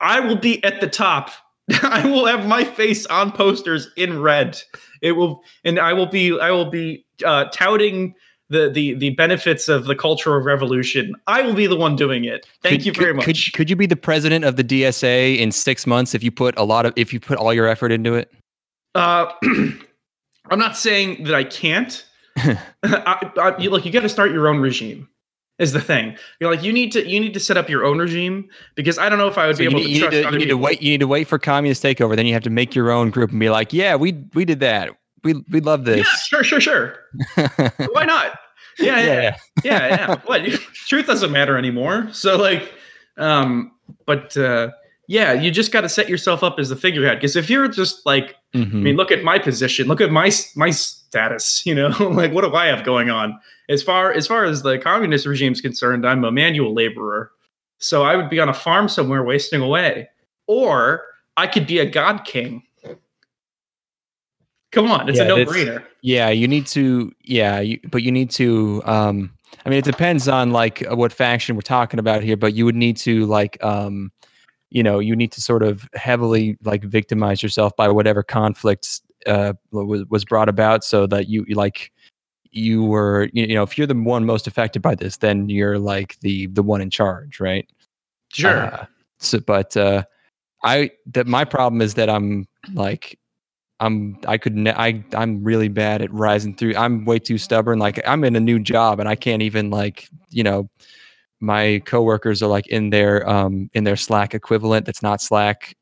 I 0.01 0.21
will 0.21 0.37
be 0.37 0.63
at 0.65 0.81
the 0.81 0.89
top. 0.89 1.31
I 1.83 2.07
will 2.07 2.27
have 2.27 2.47
my 2.47 2.65
face 2.65 3.07
on 3.07 3.33
posters 3.33 3.89
in 3.97 4.21
red. 4.21 4.61
It 5.01 5.13
will, 5.13 5.43
and 5.65 5.79
I 5.79 5.93
will 5.95 6.07
be, 6.07 6.39
I 6.39 6.51
will 6.51 6.71
be 6.71 7.05
uh, 7.25 7.47
touting 7.53 8.15
the 8.51 8.69
the 8.69 8.95
the 8.95 9.11
benefits 9.11 9.69
of 9.69 9.87
the 9.87 9.97
cultural 9.97 10.41
revolution. 10.43 11.15
I 11.27 11.41
will 11.43 11.55
be 11.55 11.67
the 11.67 11.77
one 11.77 11.97
doing 11.97 12.25
it. 12.25 12.47
Thank 12.63 12.81
Could- 12.81 12.87
you 12.87 12.93
very 12.93 13.07
could- 13.13 13.17
much. 13.17 13.27
Could, 13.27 13.53
could 13.55 13.71
you 13.71 13.77
be 13.77 13.87
the 13.87 13.97
president 13.97 14.45
of 14.45 14.57
the 14.57 14.65
DSA 14.65 15.39
in 15.39 15.51
six 15.53 15.87
months 15.87 16.15
if 16.15 16.23
you 16.23 16.31
put 16.31 16.57
a 16.59 16.65
lot 16.65 16.85
of 16.85 16.93
if 16.97 17.13
you 17.13 17.21
put 17.21 17.39
all 17.39 17.55
your 17.55 17.67
effort 17.67 17.93
into 17.93 18.15
it? 18.15 18.31
Uh, 18.95 19.33
I'm 20.51 20.59
not 20.59 20.77
saying 20.77 21.25
that 21.25 21.35
I 21.35 21.45
can't. 21.45 22.05
I, 22.83 23.31
I, 23.39 23.55
you, 23.59 23.71
look, 23.71 23.85
you 23.85 23.93
got 23.93 24.03
to 24.03 24.09
start 24.09 24.33
your 24.33 24.49
own 24.49 24.61
regime. 24.61 25.09
Is 25.61 25.73
the 25.73 25.81
thing 25.81 26.17
you're 26.41 26.51
like 26.51 26.65
you 26.65 26.73
need 26.73 26.91
to 26.91 27.07
you 27.09 27.21
need 27.21 27.33
to 27.33 27.39
set 27.39 27.57
up 27.57 27.69
your 27.69 27.85
own 27.85 28.01
regime 28.01 28.49
because 28.75 28.99
I 28.99 29.09
don't 29.09 29.19
know 29.21 29.29
if 29.29 29.39
I 29.39 29.47
would 29.47 29.55
So 29.55 29.61
be 29.61 29.65
able 29.67 29.79
need, 29.79 29.85
to 29.85 29.89
you 29.91 29.95
need 29.95 30.01
trust 30.01 30.17
to, 30.17 30.33
you 30.33 30.39
need 30.41 30.49
to 30.49 30.57
wait. 30.57 30.83
You 30.83 30.91
need 30.91 30.99
to 31.01 31.07
wait 31.07 31.29
for 31.29 31.39
communist 31.39 31.81
takeover. 31.81 32.17
Then 32.17 32.27
you 32.27 32.33
have 32.33 32.43
to 32.43 32.51
make 32.51 32.75
your 32.75 32.91
own 32.91 33.11
group 33.11 33.31
and 33.31 33.39
be 33.39 33.49
like, 33.51 33.73
"Yeah, 33.73 33.95
we 33.95 34.25
we 34.35 34.45
did 34.45 34.59
that. 34.61 34.91
We 35.23 35.35
we 35.53 35.61
love 35.61 35.85
this. 35.85 35.99
Yeah, 35.99 36.03
this." 36.03 36.25
sure, 36.25 36.43
sure, 36.43 36.61
sure. 36.61 36.97
Why 37.93 38.05
not? 38.05 38.37
Yeah, 38.81 38.99
yeah, 38.99 39.05
yeah, 39.07 39.37
yeah. 39.63 39.87
yeah. 39.89 40.17
What? 40.25 40.43
Truth 40.89 41.07
doesn't 41.07 41.31
matter 41.31 41.57
anymore. 41.57 42.09
So 42.11 42.37
like, 42.37 42.75
um, 43.17 43.71
but 44.07 44.37
uh, 44.37 44.71
yeah, 45.07 45.35
you 45.35 45.53
just 45.53 45.71
got 45.71 45.83
to 45.83 45.89
set 45.89 46.09
yourself 46.09 46.43
up 46.43 46.59
as 46.59 46.69
the 46.71 46.77
figurehead 46.77 47.19
because 47.19 47.37
if 47.37 47.49
you're 47.49 47.69
just 47.69 48.05
like 48.05 48.35
I 48.55 48.59
Mhm. 48.59 48.73
mean, 48.83 48.97
look 48.97 49.13
at 49.13 49.23
my 49.23 49.39
position. 49.39 49.87
Look 49.87 50.01
at 50.01 50.11
my 50.11 50.33
my 50.57 50.73
status. 51.15 51.63
You 51.75 51.75
know, 51.75 51.89
like 52.11 52.33
what 52.33 52.43
do 52.45 52.55
I 52.55 52.67
have 52.67 52.85
going 52.85 53.11
on? 53.11 53.39
As 53.69 53.83
far 53.83 54.13
as 54.13 54.27
far 54.27 54.45
as 54.45 54.63
the 54.63 54.79
communist 54.79 55.27
regime 55.27 55.53
is 55.53 55.61
concerned, 55.61 56.07
I'm 56.07 56.25
a 56.25 56.33
manual 56.33 56.75
laborer. 56.75 57.31
So 57.79 58.03
I 58.03 58.17
would 58.17 58.29
be 58.29 58.41
on 58.41 58.49
a 58.49 58.55
farm 58.55 58.89
somewhere 58.89 59.23
wasting 59.25 59.61
away, 59.61 60.09
or 60.47 61.05
I 61.37 61.47
could 61.47 61.67
be 61.67 61.79
a 61.79 61.87
god 61.87 62.25
king. 62.25 62.63
Come 64.73 64.91
on, 64.91 65.09
it's 65.09 65.19
Yeah, 65.19 65.25
a 65.25 65.29
no-brainer. 65.29 65.85
Yeah, 66.03 66.29
you 66.31 66.49
need 66.49 66.67
to. 66.69 67.13
Yeah, 67.23 67.61
you, 67.61 67.79
but 67.91 68.03
you 68.03 68.11
need 68.11 68.31
to. 68.33 68.83
Um, 68.85 69.31
I 69.65 69.69
mean, 69.71 69.79
it 69.79 69.85
depends 69.85 70.29
on 70.29 70.51
like 70.51 70.85
what 70.91 71.13
faction 71.13 71.55
we're 71.55 71.63
talking 71.63 72.01
about 72.01 72.23
here, 72.23 72.37
but 72.37 72.55
you 72.55 72.65
would 72.65 72.75
need 72.75 72.97
to 72.99 73.25
like, 73.27 73.63
um, 73.63 74.11
you 74.71 74.83
know, 74.83 74.99
you 74.99 75.15
need 75.15 75.31
to 75.33 75.41
sort 75.41 75.63
of 75.63 75.89
heavily 75.95 76.59
like 76.65 76.83
victimize 76.83 77.43
yourself 77.43 77.75
by 77.77 77.89
whatever 77.89 78.23
conflicts 78.23 79.01
uh, 79.27 79.55
was 79.71 80.05
was 80.09 80.25
brought 80.25 80.49
about, 80.49 80.85
so 80.85 81.07
that 81.07 81.29
you 81.29 81.45
like 81.51 81.93
you 82.51 82.85
were, 82.85 83.29
you 83.33 83.47
you 83.47 83.55
know, 83.55 83.63
if 83.63 83.77
you're 83.77 83.87
the 83.87 83.95
one 83.95 84.25
most 84.25 84.47
affected 84.47 84.83
by 84.83 84.95
this, 84.95 85.19
then 85.19 85.49
you're 85.49 85.79
like 85.79 86.19
the 86.21 86.47
the 86.49 86.63
one 86.63 86.81
in 86.81 86.91
charge, 86.91 87.41
right? 87.41 87.69
Sure. 88.33 88.65
Uh, 88.65 88.87
so, 89.19 89.41
but 89.41 89.77
uh, 89.77 90.05
I 90.63 90.91
that 91.13 91.27
my 91.27 91.45
problem 91.45 91.83
is 91.83 91.95
that 91.95 92.09
I'm 92.09 92.47
like 92.73 93.19
I'm 93.81 94.19
I 94.27 94.39
could 94.39 94.57
ne- 94.57 94.73
I 94.73 95.05
I'm 95.15 95.43
really 95.43 95.69
bad 95.69 96.03
at 96.03 96.13
rising 96.13 96.55
through. 96.55 96.75
I'm 96.77 97.05
way 97.05 97.19
too 97.19 97.39
stubborn. 97.39 97.79
Like 97.79 98.01
I'm 98.07 98.25
in 98.25 98.37
a 98.37 98.41
new 98.41 98.59
job 98.59 99.01
and 99.01 99.09
I 99.09 99.15
can't 99.15 99.43
even 99.43 99.71
like 99.71 100.09
you 100.31 100.43
know 100.43 100.69
my 101.41 101.83
coworkers 101.85 102.43
are 102.43 102.49
like 102.49 102.67
in 102.69 102.91
their 102.91 103.29
um 103.29 103.69
in 103.75 103.85
their 103.85 103.97
Slack 103.97 104.35
equivalent 104.35 104.87
that's 104.87 105.03
not 105.03 105.21
Slack 105.21 105.77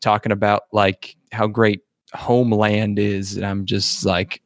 talking 0.00 0.32
about 0.32 0.62
like 0.72 1.16
how 1.32 1.46
great 1.46 1.80
Homeland 2.14 2.98
is 2.98 3.36
and 3.36 3.44
I'm 3.46 3.66
just 3.66 4.04
like 4.04 4.40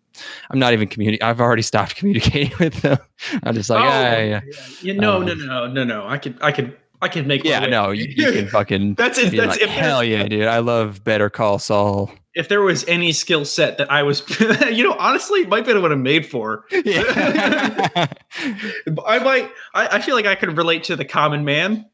I'm 0.51 0.59
not 0.59 0.73
even 0.73 0.89
communicating. 0.89 1.25
I've 1.25 1.41
already 1.41 1.63
stopped 1.63 1.95
communicating 1.97 2.53
with 2.59 2.75
them. 2.83 2.99
I'm 3.45 3.55
just 3.55 3.71
like, 3.71 3.81
Oh, 3.85 3.87
yeah, 3.89 4.41
yeah, 4.83 4.93
no, 4.95 5.19
Um, 5.19 5.27
no, 5.27 5.35
no, 5.35 5.67
no, 5.69 5.85
no. 5.85 6.07
I 6.09 6.19
could, 6.19 6.37
I 6.41 6.51
could, 6.51 6.77
I 7.01 7.07
could 7.09 7.27
make. 7.29 7.45
yeah. 7.45 7.61
No, 7.67 7.91
you, 7.93 8.07
you 8.09 8.33
can 8.33 8.49
fucking. 8.51 8.95
That's 8.95 9.17
it. 9.19 9.37
That's 9.37 9.53
like, 9.53 9.63
if 9.63 9.71
hell 9.71 10.03
yeah, 10.03 10.25
dude! 10.27 10.47
I 10.47 10.59
love 10.59 11.05
Better 11.05 11.31
Call 11.31 11.61
Saul. 11.61 12.11
If 12.35 12.49
there 12.49 12.63
was 12.63 12.85
any 12.89 13.13
skill 13.13 13.45
set 13.45 13.79
that 13.79 13.91
I 13.93 14.03
was, 14.03 14.23
you 14.73 14.83
know, 14.83 14.97
honestly, 14.99 15.47
might 15.47 15.65
be 15.67 15.75
what 15.75 15.93
I'm 15.93 16.03
made 16.03 16.27
for. 16.27 16.65
Yeah. 16.73 18.07
I 19.07 19.19
might. 19.21 19.51
I, 19.75 19.89
I 19.93 20.01
feel 20.01 20.17
like 20.17 20.27
I 20.27 20.35
could 20.35 20.57
relate 20.57 20.83
to 20.85 20.97
the 20.97 21.05
common 21.05 21.45
man. 21.45 21.87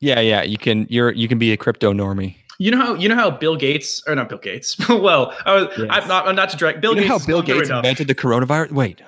yeah, 0.00 0.20
yeah. 0.20 0.42
You 0.42 0.58
can. 0.58 0.86
You're. 0.90 1.12
You 1.12 1.28
can 1.28 1.38
be 1.38 1.52
a 1.52 1.56
crypto 1.56 1.92
normie. 1.92 2.36
You 2.58 2.70
know 2.70 2.78
how 2.78 2.94
you 2.94 3.08
know 3.08 3.14
how 3.14 3.30
Bill 3.30 3.56
Gates 3.56 4.02
or 4.06 4.14
not 4.14 4.28
Bill 4.28 4.38
Gates. 4.38 4.76
well, 4.88 5.34
I 5.44 5.54
was, 5.54 5.68
Yes. 5.78 5.88
I'm 5.90 6.08
not. 6.08 6.28
I'm 6.28 6.36
not 6.36 6.50
to 6.50 6.56
drag 6.56 6.80
Bill 6.80 6.94
you 6.94 7.02
know 7.02 7.08
Gates. 7.08 7.22
how 7.22 7.26
Bill 7.26 7.42
Gates 7.42 7.70
invented 7.70 8.08
the 8.08 8.14
coronavirus? 8.14 8.72
Wait. 8.72 9.02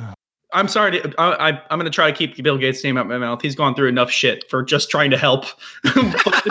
I'm 0.52 0.68
sorry. 0.68 1.00
To, 1.00 1.12
I, 1.18 1.50
I, 1.50 1.62
I'm 1.68 1.78
going 1.80 1.84
to 1.84 1.90
try 1.90 2.12
to 2.12 2.16
keep 2.16 2.40
Bill 2.42 2.56
Gates' 2.56 2.82
name 2.84 2.96
out 2.96 3.02
of 3.02 3.06
my 3.08 3.18
mouth. 3.18 3.42
He's 3.42 3.56
gone 3.56 3.74
through 3.74 3.88
enough 3.88 4.08
shit 4.10 4.48
for 4.48 4.62
just 4.62 4.88
trying 4.88 5.10
to 5.10 5.18
help. 5.18 5.46
but 5.82 6.46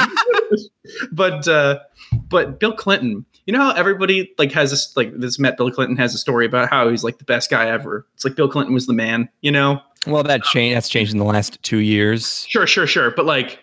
but, 1.13 1.47
uh, 1.47 1.79
but 2.27 2.59
Bill 2.59 2.73
Clinton, 2.73 3.25
you 3.45 3.53
know 3.53 3.61
how 3.61 3.71
everybody 3.71 4.33
like 4.37 4.51
has 4.51 4.71
this 4.71 4.95
like 4.97 5.17
this 5.17 5.39
met 5.39 5.55
Bill 5.55 5.71
Clinton 5.71 5.95
has 5.95 6.13
a 6.13 6.17
story 6.17 6.45
about 6.45 6.69
how 6.69 6.89
he's 6.89 7.03
like 7.03 7.17
the 7.17 7.23
best 7.23 7.49
guy 7.49 7.69
ever. 7.69 8.05
It's 8.13 8.25
like 8.25 8.35
Bill 8.35 8.49
Clinton 8.49 8.73
was 8.73 8.87
the 8.87 8.93
man. 8.93 9.29
You 9.41 9.51
know. 9.51 9.81
Well, 10.05 10.23
that 10.23 10.43
change. 10.43 10.75
That's 10.75 10.89
changed 10.89 11.13
in 11.13 11.17
the 11.17 11.25
last 11.25 11.61
two 11.63 11.77
years. 11.77 12.45
Sure, 12.49 12.67
sure, 12.67 12.85
sure. 12.85 13.11
But 13.11 13.25
like, 13.25 13.59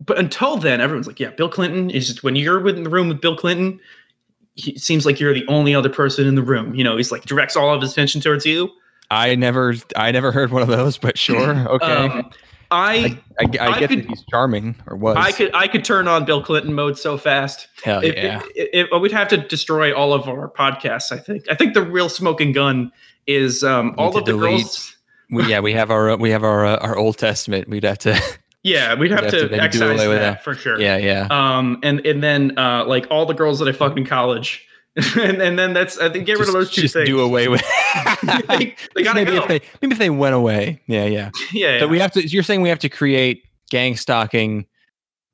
but 0.00 0.18
until 0.18 0.56
then, 0.56 0.80
everyone's 0.80 1.06
like, 1.06 1.20
yeah, 1.20 1.30
Bill 1.30 1.48
Clinton 1.48 1.90
is 1.90 2.06
just 2.06 2.22
when 2.22 2.36
you're 2.36 2.66
in 2.68 2.82
the 2.84 2.90
room 2.90 3.08
with 3.08 3.20
Bill 3.20 3.36
Clinton. 3.36 3.78
He 4.54 4.72
it 4.72 4.80
seems 4.80 5.06
like 5.06 5.20
you're 5.20 5.32
the 5.34 5.46
only 5.48 5.74
other 5.74 5.88
person 5.88 6.26
in 6.26 6.34
the 6.34 6.42
room. 6.42 6.74
You 6.74 6.84
know, 6.84 6.96
he's 6.96 7.12
like 7.12 7.24
directs 7.24 7.56
all 7.56 7.72
of 7.74 7.80
his 7.82 7.92
attention 7.92 8.20
towards 8.20 8.44
you. 8.44 8.70
I 9.10 9.34
never. 9.34 9.74
I 9.96 10.10
never 10.12 10.32
heard 10.32 10.50
one 10.52 10.62
of 10.62 10.68
those, 10.68 10.98
but 10.98 11.16
sure. 11.18 11.54
Okay. 11.68 11.86
Um, 11.86 12.30
I 12.72 13.18
I, 13.40 13.44
I, 13.44 13.66
I 13.66 13.66
I 13.72 13.80
get 13.80 13.88
could- 13.90 13.98
that 14.00 14.08
he's 14.08 14.24
charming, 14.30 14.76
or 14.86 14.96
was. 14.96 15.16
I 15.18 15.32
could 15.32 15.52
I 15.54 15.66
could 15.66 15.84
turn 15.84 16.06
on 16.08 16.24
Bill 16.24 16.42
Clinton 16.42 16.72
mode 16.72 16.96
so 16.98 17.18
fast. 17.18 17.66
Hell 17.82 18.00
It, 18.00 18.16
yeah. 18.16 18.42
it, 18.54 18.88
it- 18.92 19.00
we'd 19.00 19.10
have 19.12 19.26
to 19.28 19.36
destroy 19.38 19.92
all 19.94 20.12
of 20.12 20.28
our 20.28 20.48
podcasts. 20.50 21.10
I 21.12 21.18
think. 21.18 21.44
I 21.50 21.54
think 21.56 21.74
the 21.74 21.82
real 21.82 22.08
smoking 22.08 22.52
gun 22.52 22.92
is 23.26 23.64
um, 23.64 23.94
all 23.98 24.08
of 24.16 24.24
the 24.24 24.32
delete. 24.32 24.60
girls. 24.62 24.96
we, 25.30 25.46
yeah, 25.46 25.58
we 25.60 25.72
have 25.72 25.90
our 25.90 26.16
we 26.16 26.30
have 26.30 26.44
our 26.44 26.64
uh, 26.64 26.76
our 26.76 26.96
Old 26.96 27.18
Testament. 27.18 27.68
We'd 27.68 27.84
have 27.84 27.98
to. 27.98 28.20
Yeah, 28.62 28.94
we'd 28.94 29.10
have 29.10 29.28
to, 29.30 29.48
to 29.48 29.60
excise 29.60 29.98
that, 29.98 30.08
that. 30.08 30.44
for 30.44 30.54
sure. 30.54 30.78
Yeah, 30.78 30.98
yeah. 30.98 31.28
Um, 31.30 31.78
and 31.82 32.04
and 32.06 32.22
then 32.22 32.58
uh, 32.58 32.84
like 32.86 33.06
all 33.10 33.24
the 33.24 33.34
girls 33.34 33.58
that 33.60 33.68
I 33.68 33.72
fucked 33.72 33.98
in 33.98 34.04
college, 34.04 34.66
and, 34.96 35.40
and 35.40 35.58
then 35.58 35.72
that's 35.72 35.98
I 35.98 36.10
think 36.10 36.26
get 36.26 36.38
rid 36.38 36.48
of 36.48 36.54
those 36.54 36.70
two 36.70 36.82
just 36.82 36.94
things. 36.94 37.08
do 37.08 37.20
away 37.20 37.48
with. 37.48 37.62
they, 38.48 38.74
they 38.94 39.02
gotta 39.02 39.14
maybe 39.14 39.32
go. 39.32 39.42
if 39.42 39.48
they 39.48 39.60
maybe 39.80 39.92
if 39.92 39.98
they 39.98 40.10
went 40.10 40.34
away. 40.34 40.80
Yeah, 40.86 41.06
yeah. 41.06 41.30
yeah, 41.52 41.78
So 41.78 41.88
we 41.88 41.98
have 42.00 42.12
to. 42.12 42.26
You're 42.26 42.42
saying 42.42 42.60
we 42.60 42.68
have 42.68 42.78
to 42.80 42.90
create 42.90 43.44
gang 43.70 43.96
stalking 43.96 44.66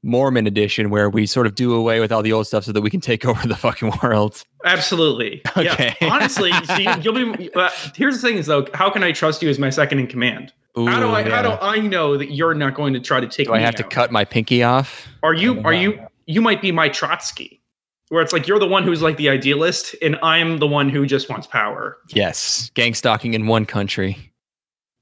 Mormon 0.04 0.47
edition 0.47 0.90
where 0.90 1.11
we 1.11 1.26
sort 1.26 1.49
of 1.49 1.56
do 1.56 1.75
away 1.75 1.99
with 1.99 2.12
all 2.12 2.23
the 2.23 2.33
old 2.33 2.47
stuff 2.47 2.64
so 2.64 2.71
that 2.71 2.80
we 2.80 2.90
can 2.90 3.00
take 3.00 3.25
over 3.25 3.49
the 3.49 3.56
fucking 3.56 3.92
world. 4.02 4.45
Absolutely. 4.64 5.42
Okay. 5.56 5.97
Yeah. 6.00 6.12
Honestly, 6.12 6.52
see, 6.76 6.87
you'll 7.00 7.35
be. 7.35 7.50
Uh, 7.54 7.71
here's 7.97 8.21
the 8.21 8.28
thing: 8.28 8.37
is 8.37 8.47
though, 8.47 8.68
how 8.73 8.88
can 8.88 9.02
I 9.02 9.11
trust 9.11 9.42
you 9.42 9.49
as 9.49 9.59
my 9.59 9.71
second 9.71 9.99
in 9.99 10.06
command? 10.06 10.52
How 10.76 11.00
do 11.00 11.06
Ooh, 11.06 11.11
I? 11.11 11.28
How 11.28 11.42
do. 11.42 11.49
I 11.62 11.78
know 11.78 12.16
that 12.18 12.33
you're 12.33 12.54
not 12.54 12.75
going 12.75 12.92
to 12.92 13.00
try 13.00 13.18
to 13.18 13.26
take 13.26 13.47
Do 13.47 13.54
I 13.54 13.61
have 13.61 13.75
to 13.76 13.83
cut 13.85 14.12
my 14.12 14.25
pinky 14.25 14.62
off? 14.62 15.06
Are 15.23 15.33
you? 15.33 15.61
Are 15.62 15.73
you? 15.73 15.99
You 16.26 16.42
might 16.42 16.61
be 16.61 16.71
my 16.71 16.88
Trotsky, 16.88 17.62
where 18.11 18.23
it's 18.23 18.33
like 18.33 18.47
you're 18.47 18.59
the 18.59 18.68
one 18.68 18.83
who's 18.83 19.00
like 19.00 19.16
the 19.16 19.30
idealist, 19.30 19.95
and 20.02 20.16
I'm 20.23 20.59
the 20.59 20.66
one 20.66 20.90
who 20.90 21.06
just 21.06 21.30
wants 21.30 21.47
power. 21.47 21.97
Yes, 22.09 22.71
gang 22.75 22.92
stalking 22.92 23.33
in 23.33 23.47
one 23.47 23.64
country. 23.64 24.18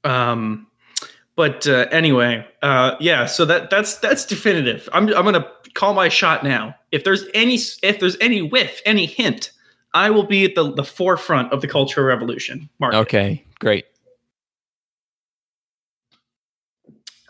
Um, 0.05 0.69
but 1.35 1.67
uh, 1.67 1.87
anyway, 1.91 2.47
uh, 2.63 2.95
yeah. 3.01 3.27
So 3.27 3.45
that 3.45 3.71
that's 3.71 3.97
that's 3.97 4.25
definitive. 4.25 4.89
I'm 4.93 5.09
I'm 5.09 5.25
gonna 5.25 5.47
call 5.75 5.93
my 5.93 6.09
shot 6.09 6.45
now. 6.45 6.77
If 6.93 7.03
there's 7.03 7.25
any 7.35 7.57
if 7.83 7.99
there's 7.99 8.17
any 8.21 8.43
whiff, 8.43 8.81
any 8.87 9.07
hint, 9.07 9.51
I 9.93 10.11
will 10.11 10.27
be 10.27 10.45
at 10.45 10.55
the 10.55 10.73
the 10.73 10.85
forefront 10.85 11.53
of 11.53 11.63
the 11.63 11.67
cultural 11.67 12.07
revolution. 12.07 12.69
Mark. 12.79 12.95
Okay, 12.95 13.45
great. 13.59 13.87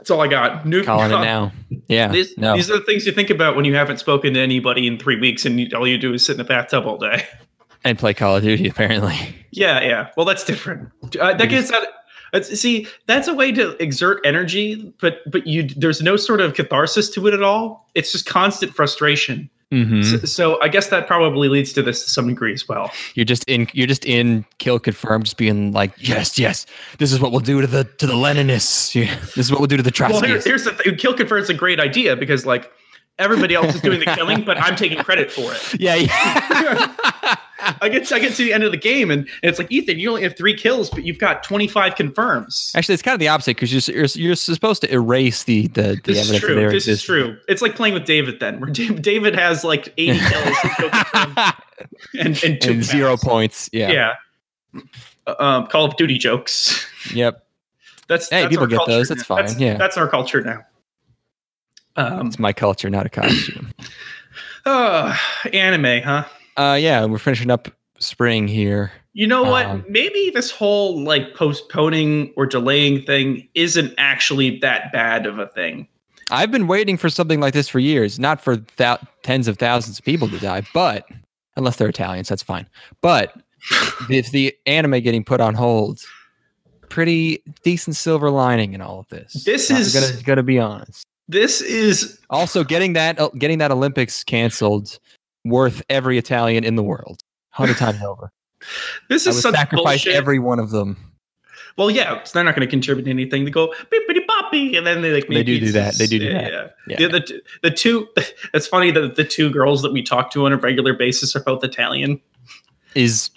That's 0.04 0.10
all 0.10 0.20
I 0.20 0.28
got. 0.28 0.66
New, 0.66 0.84
Calling 0.84 1.10
it 1.10 1.14
now. 1.14 1.50
Yeah. 1.88 2.08
These, 2.08 2.36
no. 2.36 2.54
these 2.56 2.70
are 2.70 2.78
the 2.78 2.84
things 2.84 3.06
you 3.06 3.12
think 3.12 3.30
about 3.30 3.56
when 3.56 3.64
you 3.64 3.74
haven't 3.74 3.96
spoken 4.00 4.34
to 4.34 4.40
anybody 4.40 4.86
in 4.86 4.98
three 4.98 5.18
weeks, 5.18 5.46
and 5.46 5.58
you, 5.58 5.68
all 5.74 5.88
you 5.88 5.96
do 5.96 6.12
is 6.12 6.26
sit 6.26 6.32
in 6.32 6.38
the 6.38 6.44
bathtub 6.44 6.84
all 6.84 6.98
day. 6.98 7.26
and 7.84 7.98
play 7.98 8.12
Call 8.12 8.36
of 8.36 8.42
Duty 8.42 8.68
apparently. 8.68 9.16
Yeah, 9.50 9.80
yeah. 9.80 10.10
Well, 10.14 10.26
that's 10.26 10.44
different. 10.44 10.90
Uh, 11.18 11.32
that 11.32 11.48
gets 11.48 11.70
that. 11.70 11.88
That's, 12.34 12.60
see, 12.60 12.86
that's 13.06 13.28
a 13.28 13.32
way 13.32 13.50
to 13.52 13.82
exert 13.82 14.20
energy, 14.26 14.92
but 15.00 15.20
but 15.32 15.46
you 15.46 15.68
there's 15.68 16.02
no 16.02 16.16
sort 16.16 16.42
of 16.42 16.52
catharsis 16.52 17.08
to 17.14 17.26
it 17.26 17.32
at 17.32 17.42
all. 17.42 17.88
It's 17.94 18.12
just 18.12 18.26
constant 18.26 18.74
frustration. 18.74 19.48
Hmm 19.74 20.02
So, 20.02 20.18
so 20.18 20.60
I 20.62 20.68
guess 20.68 20.88
that 20.88 21.06
probably 21.06 21.48
leads 21.48 21.72
to 21.74 21.82
this 21.82 22.04
to 22.04 22.10
some 22.10 22.28
degree 22.28 22.52
as 22.52 22.68
well. 22.68 22.90
You're 23.14 23.24
just 23.24 23.44
in. 23.44 23.68
You're 23.72 23.86
just 23.86 24.04
in. 24.04 24.44
Kill 24.58 24.78
confirmed. 24.78 25.24
Just 25.24 25.36
being 25.36 25.72
like, 25.72 25.92
yes, 25.98 26.38
yes. 26.38 26.66
This 26.98 27.12
is 27.12 27.20
what 27.20 27.30
we'll 27.32 27.40
do 27.40 27.60
to 27.60 27.66
the 27.66 27.84
to 27.84 28.06
the 28.06 28.14
Leninists. 28.14 28.94
Yeah, 28.94 29.14
This 29.36 29.46
is 29.46 29.50
what 29.50 29.60
we'll 29.60 29.66
do 29.66 29.76
to 29.76 29.82
the 29.82 29.92
Well, 29.98 30.20
here, 30.20 30.36
Trotskyists. 30.38 30.44
here's 30.44 30.64
the 30.64 30.72
thing: 30.72 30.96
kill 30.96 31.14
confirm 31.14 31.40
is 31.42 31.50
a 31.50 31.54
great 31.54 31.80
idea 31.80 32.14
because 32.16 32.46
like 32.46 32.70
everybody 33.18 33.54
else 33.54 33.74
is 33.74 33.80
doing 33.80 34.00
the 34.00 34.06
killing, 34.06 34.44
but 34.44 34.58
I'm 34.60 34.76
taking 34.76 34.98
credit 34.98 35.30
for 35.30 35.52
it. 35.52 35.74
yeah, 35.80 35.94
yeah. 35.96 37.36
I 37.80 37.88
get 37.88 38.12
I 38.12 38.18
get 38.18 38.34
to 38.34 38.44
the 38.44 38.52
end 38.52 38.62
of 38.64 38.72
the 38.72 38.76
game, 38.78 39.10
and 39.10 39.26
it's 39.42 39.58
like 39.58 39.72
Ethan, 39.72 39.98
you 39.98 40.10
only 40.10 40.22
have 40.22 40.36
three 40.36 40.54
kills, 40.54 40.90
but 40.90 41.04
you've 41.04 41.18
got 41.18 41.42
25 41.42 41.94
confirms. 41.94 42.72
Actually, 42.76 42.94
it's 42.94 43.02
kind 43.02 43.14
of 43.14 43.20
the 43.20 43.28
opposite 43.28 43.56
because 43.56 43.88
you're, 43.88 43.96
you're 43.96 44.08
you're 44.14 44.36
supposed 44.36 44.82
to 44.82 44.92
erase 44.92 45.44
the 45.44 45.68
the, 45.68 45.98
the 46.04 46.12
This 46.12 46.30
is 46.30 46.40
true. 46.40 46.70
This 46.70 46.88
is 46.88 47.02
true. 47.02 47.38
It's 47.48 47.62
like 47.62 47.74
playing 47.74 47.94
with 47.94 48.04
David 48.04 48.38
then, 48.40 48.60
where 48.60 48.70
David 48.70 49.34
has 49.34 49.64
like 49.64 49.94
80 49.96 50.18
kills 50.28 50.56
and, 50.74 51.54
and, 52.18 52.44
and 52.44 52.60
two 52.60 52.70
and 52.72 52.84
zero 52.84 53.16
points. 53.16 53.70
Yeah. 53.72 53.90
Yeah. 53.92 54.82
Uh, 55.26 55.34
Um, 55.38 55.66
Call 55.68 55.86
of 55.86 55.96
Duty 55.96 56.18
jokes. 56.18 56.86
Yep. 57.14 57.46
That's 58.08 58.28
Hey, 58.28 58.42
that's 58.42 58.50
people 58.50 58.66
get 58.66 58.80
those. 58.86 59.08
That's 59.08 59.28
now. 59.28 59.36
fine. 59.36 59.58
Yeah. 59.58 59.78
that's 59.78 59.96
our 59.96 60.08
culture 60.08 60.42
now. 60.42 60.62
Um, 61.96 62.26
It's 62.26 62.38
my 62.38 62.52
culture, 62.52 62.90
not 62.90 63.06
a 63.06 63.08
costume. 63.10 63.70
uh, 64.66 65.16
anime, 65.52 66.02
huh? 66.02 66.24
uh, 66.56 66.78
yeah, 66.80 67.04
we're 67.04 67.18
finishing 67.18 67.50
up 67.50 67.68
spring 67.98 68.48
here. 68.48 68.92
You 69.12 69.26
know 69.28 69.42
what? 69.44 69.66
Um, 69.66 69.84
Maybe 69.88 70.30
this 70.34 70.50
whole 70.50 71.02
like 71.04 71.34
postponing 71.34 72.32
or 72.36 72.46
delaying 72.46 73.02
thing 73.02 73.48
isn't 73.54 73.94
actually 73.96 74.58
that 74.58 74.92
bad 74.92 75.26
of 75.26 75.38
a 75.38 75.46
thing. 75.48 75.86
I've 76.30 76.50
been 76.50 76.66
waiting 76.66 76.96
for 76.96 77.08
something 77.08 77.38
like 77.38 77.52
this 77.54 77.68
for 77.68 77.78
years, 77.78 78.18
not 78.18 78.40
for 78.40 78.56
thou- 78.76 78.98
tens 79.22 79.46
of 79.46 79.58
thousands 79.58 79.98
of 79.98 80.04
people 80.04 80.28
to 80.30 80.38
die, 80.40 80.62
but 80.72 81.06
unless 81.56 81.76
they're 81.76 81.88
Italians, 81.88 82.28
that's 82.28 82.42
fine. 82.42 82.66
But 83.02 83.34
if 84.10 84.30
the 84.32 84.52
anime 84.66 85.00
getting 85.00 85.22
put 85.22 85.40
on 85.40 85.54
hold, 85.54 86.00
pretty 86.88 87.42
decent 87.62 87.94
silver 87.96 88.30
lining 88.30 88.72
in 88.72 88.80
all 88.80 88.98
of 89.00 89.08
this. 89.08 89.44
This 89.44 89.70
I'm 89.70 89.76
is- 89.76 89.92
gonna, 89.94 90.22
gonna 90.22 90.42
be 90.42 90.58
honest. 90.58 91.06
This 91.28 91.60
is 91.60 92.18
Also, 92.30 92.64
getting 92.64 92.92
that 92.94 93.18
uh, 93.18 93.28
getting 93.38 93.58
that 93.58 93.70
Olympics 93.70 94.22
canceled, 94.24 94.98
worth 95.44 95.82
every 95.88 96.18
Italian 96.18 96.64
in 96.64 96.76
the 96.76 96.82
world, 96.82 97.20
hundred 97.50 97.76
times 97.78 98.02
over. 98.06 98.30
this 99.08 99.26
I 99.26 99.30
is 99.30 99.36
would 99.36 99.42
such 99.42 99.54
sacrifice 99.54 100.04
bullshit. 100.04 100.14
every 100.14 100.38
one 100.38 100.58
of 100.58 100.70
them. 100.70 100.96
Well, 101.76 101.90
yeah, 101.90 102.18
'cause 102.18 102.32
they're 102.32 102.44
not 102.44 102.54
going 102.54 102.66
to 102.66 102.70
contribute 102.70 103.08
anything. 103.08 103.44
They 103.44 103.50
go 103.50 103.68
bippity 103.90 104.24
boppy, 104.28 104.76
and 104.76 104.86
then 104.86 105.02
they 105.02 105.12
like 105.12 105.26
They 105.28 105.42
do 105.42 105.58
do 105.58 105.72
that. 105.72 105.94
They 105.98 106.06
do 106.06 106.18
do 106.20 106.26
yeah, 106.26 106.32
that. 106.50 106.76
Yeah. 106.86 106.96
Yeah. 107.00 107.08
The, 107.08 107.18
the 107.20 107.42
the 107.64 107.70
two. 107.70 108.06
It's 108.54 108.66
funny 108.68 108.90
that 108.92 109.16
the 109.16 109.24
two 109.24 109.50
girls 109.50 109.82
that 109.82 109.92
we 109.92 110.02
talk 110.02 110.30
to 110.32 110.46
on 110.46 110.52
a 110.52 110.56
regular 110.56 110.94
basis 110.94 111.34
are 111.34 111.40
both 111.42 111.64
Italian. 111.64 112.20
Is 112.94 113.30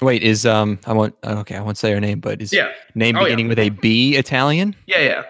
wait 0.00 0.22
is 0.22 0.46
um 0.46 0.78
I 0.86 0.92
won't 0.92 1.16
okay 1.24 1.56
I 1.56 1.60
won't 1.62 1.76
say 1.78 1.90
her 1.92 1.98
name, 2.00 2.20
but 2.20 2.40
is 2.40 2.52
Yeah, 2.52 2.70
name 2.94 3.16
Oh, 3.16 3.20
yeah. 3.20 3.24
beginning 3.26 3.48
with 3.48 3.58
a 3.58 3.70
B 3.70 4.14
Italian? 4.16 4.76
yeah, 4.86 5.00
yeah. 5.00 5.22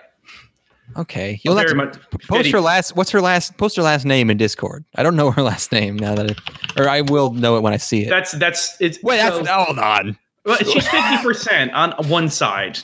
Okay, 0.99 1.41
you'll 1.45 1.55
Very 1.55 1.75
much. 1.75 1.97
post 2.29 2.51
her 2.51 2.61
last. 2.61 2.97
What's 2.97 3.11
her 3.13 3.21
last? 3.21 3.57
Post 3.57 3.77
her 3.77 3.83
last 3.83 4.05
name 4.05 4.31
in 4.31 4.37
Discord. 4.37 4.85
I 4.97 5.03
don't 5.03 5.15
know 5.17 5.31
her 5.31 5.43
last 5.53 5.71
name 5.73 5.97
now 5.97 6.15
that, 6.17 6.31
it, 6.33 6.41
or 6.77 6.89
I 6.89 7.03
will 7.03 7.33
know 7.33 7.57
it 7.57 7.61
when 7.63 7.73
I 7.73 7.77
see 7.77 8.03
it. 8.03 8.09
That's 8.11 8.33
that's 8.33 8.77
it's. 8.81 9.01
Wait, 9.03 9.19
that's 9.19 9.37
so- 9.37 9.45
hold 9.47 9.79
on. 9.79 10.19
well, 10.45 10.57
she's 10.59 10.87
fifty 10.89 11.19
percent 11.23 11.73
on 11.73 11.93
one 12.09 12.29
side, 12.29 12.79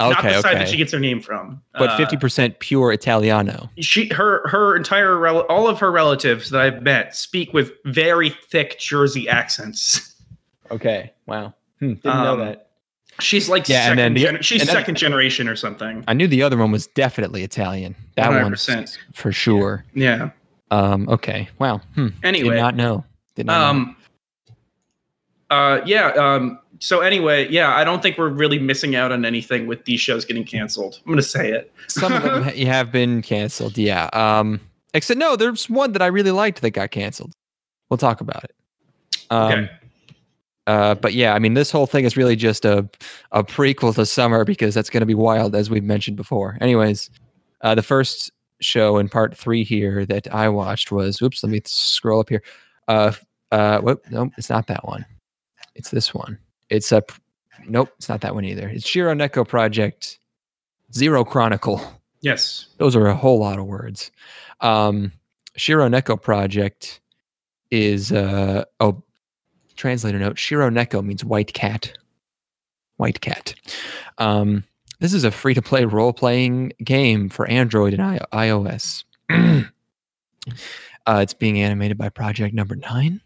not 0.00 0.18
Okay, 0.18 0.32
the 0.34 0.42
side 0.42 0.56
that 0.56 0.68
she 0.68 0.76
gets 0.78 0.92
her 0.92 0.98
name 0.98 1.20
from. 1.20 1.62
but 1.74 1.90
Uh, 1.90 1.96
fifty 1.96 2.16
percent 2.16 2.58
pure 2.58 2.90
Italiano. 2.92 3.70
she 3.78 4.08
her 4.08 4.46
her 4.48 4.74
entire 4.74 5.16
rel- 5.16 5.46
all 5.48 5.68
of 5.68 5.78
her 5.78 5.92
relatives 5.92 6.50
that 6.50 6.60
I've 6.60 6.82
met 6.82 7.14
speak 7.14 7.52
with 7.52 7.70
very 7.84 8.30
thick 8.48 8.78
Jersey 8.80 9.28
accents. 9.28 10.16
Okay, 10.72 11.12
wow, 11.26 11.52
hmm, 11.78 11.94
didn't 11.94 12.06
Um, 12.06 12.24
know 12.24 12.36
that. 12.36 12.69
She's 13.20 13.48
like 13.48 13.68
Yeah, 13.68 13.90
and 13.90 13.98
then 13.98 14.14
the- 14.14 14.20
gen- 14.22 14.42
she's 14.42 14.68
second 14.68 14.96
generation 14.96 15.48
or 15.48 15.56
something. 15.56 16.04
I 16.08 16.12
knew 16.14 16.26
the 16.28 16.42
other 16.42 16.56
one 16.56 16.70
was 16.72 16.86
definitely 16.88 17.42
Italian. 17.42 17.94
That 18.16 18.28
one 18.30 18.52
100%. 18.52 18.96
for 19.14 19.32
sure. 19.32 19.84
Yeah. 19.94 20.30
Um, 20.70 21.08
okay, 21.08 21.48
wow. 21.58 21.80
Hmm, 21.94 22.08
Anyway, 22.22 22.54
did 22.54 22.60
not 22.60 22.76
know. 22.76 23.04
Did 23.34 23.46
not 23.46 23.58
know. 23.74 23.80
um, 23.80 23.96
uh, 25.50 25.80
yeah. 25.84 26.08
Um, 26.10 26.58
so 26.78 27.00
anyway, 27.00 27.48
yeah, 27.50 27.74
I 27.74 27.84
don't 27.84 28.00
think 28.02 28.16
we're 28.18 28.28
really 28.28 28.58
missing 28.58 28.94
out 28.96 29.12
on 29.12 29.24
anything 29.24 29.66
with 29.66 29.84
these 29.84 30.00
shows 30.00 30.24
getting 30.24 30.44
canceled. 30.44 31.00
I'm 31.04 31.12
gonna 31.12 31.22
say 31.22 31.50
it. 31.50 31.72
Some 31.88 32.12
of 32.12 32.22
them 32.22 32.42
ha- 32.44 32.64
have 32.66 32.92
been 32.92 33.20
canceled. 33.22 33.76
Yeah. 33.76 34.08
Um, 34.12 34.60
except 34.94 35.18
no, 35.18 35.36
there's 35.36 35.68
one 35.68 35.92
that 35.92 36.02
I 36.02 36.06
really 36.06 36.30
liked 36.30 36.62
that 36.62 36.70
got 36.70 36.90
canceled. 36.90 37.32
We'll 37.88 37.98
talk 37.98 38.20
about 38.20 38.44
it. 38.44 38.54
Um, 39.30 39.52
Okay. 39.52 39.70
Uh, 40.70 40.94
but 40.94 41.14
yeah, 41.14 41.34
I 41.34 41.40
mean, 41.40 41.54
this 41.54 41.72
whole 41.72 41.88
thing 41.88 42.04
is 42.04 42.16
really 42.16 42.36
just 42.36 42.64
a 42.64 42.88
a 43.32 43.42
prequel 43.42 43.92
to 43.96 44.06
Summer 44.06 44.44
because 44.44 44.72
that's 44.72 44.88
going 44.88 45.00
to 45.00 45.06
be 45.06 45.16
wild, 45.16 45.56
as 45.56 45.68
we've 45.68 45.82
mentioned 45.82 46.16
before. 46.16 46.56
Anyways, 46.60 47.10
uh, 47.62 47.74
the 47.74 47.82
first 47.82 48.30
show 48.60 48.96
in 48.98 49.08
part 49.08 49.36
three 49.36 49.64
here 49.64 50.06
that 50.06 50.32
I 50.32 50.48
watched 50.48 50.92
was. 50.92 51.20
Oops, 51.20 51.42
let 51.42 51.50
me 51.50 51.60
scroll 51.64 52.20
up 52.20 52.28
here. 52.28 52.44
Uh, 52.86 53.10
uh, 53.50 53.80
whoop, 53.80 54.04
no, 54.12 54.30
it's 54.38 54.48
not 54.48 54.68
that 54.68 54.86
one. 54.86 55.04
It's 55.74 55.90
this 55.90 56.14
one. 56.14 56.38
It's 56.68 56.92
a. 56.92 57.02
Nope, 57.66 57.90
it's 57.98 58.08
not 58.08 58.20
that 58.20 58.36
one 58.36 58.44
either. 58.44 58.68
It's 58.68 58.86
Shiro 58.86 59.12
Neko 59.12 59.48
Project 59.48 60.20
Zero 60.94 61.24
Chronicle. 61.24 61.82
Yes. 62.20 62.66
Those 62.78 62.94
are 62.94 63.08
a 63.08 63.16
whole 63.16 63.40
lot 63.40 63.58
of 63.58 63.66
words. 63.66 64.12
Um, 64.60 65.10
Shiro 65.56 65.88
Neko 65.88 66.22
Project 66.22 67.00
is 67.72 68.12
uh 68.12 68.64
oh 68.78 69.02
translator 69.80 70.18
note 70.18 70.38
Shiro 70.38 70.68
Neko 70.70 71.02
means 71.04 71.24
white 71.24 71.52
cat. 71.54 71.92
White 72.98 73.20
cat. 73.22 73.54
Um, 74.18 74.62
this 75.00 75.14
is 75.14 75.24
a 75.24 75.30
free 75.30 75.54
to 75.54 75.62
play 75.62 75.86
role 75.86 76.12
playing 76.12 76.72
game 76.84 77.30
for 77.30 77.48
Android 77.48 77.94
and 77.94 78.02
I- 78.02 78.20
iOS. 78.48 79.04
uh, 79.30 79.62
it's 81.06 81.34
being 81.34 81.60
animated 81.60 81.96
by 81.98 82.08
Project 82.10 82.54
Number 82.54 82.76
Nine. 82.76 83.20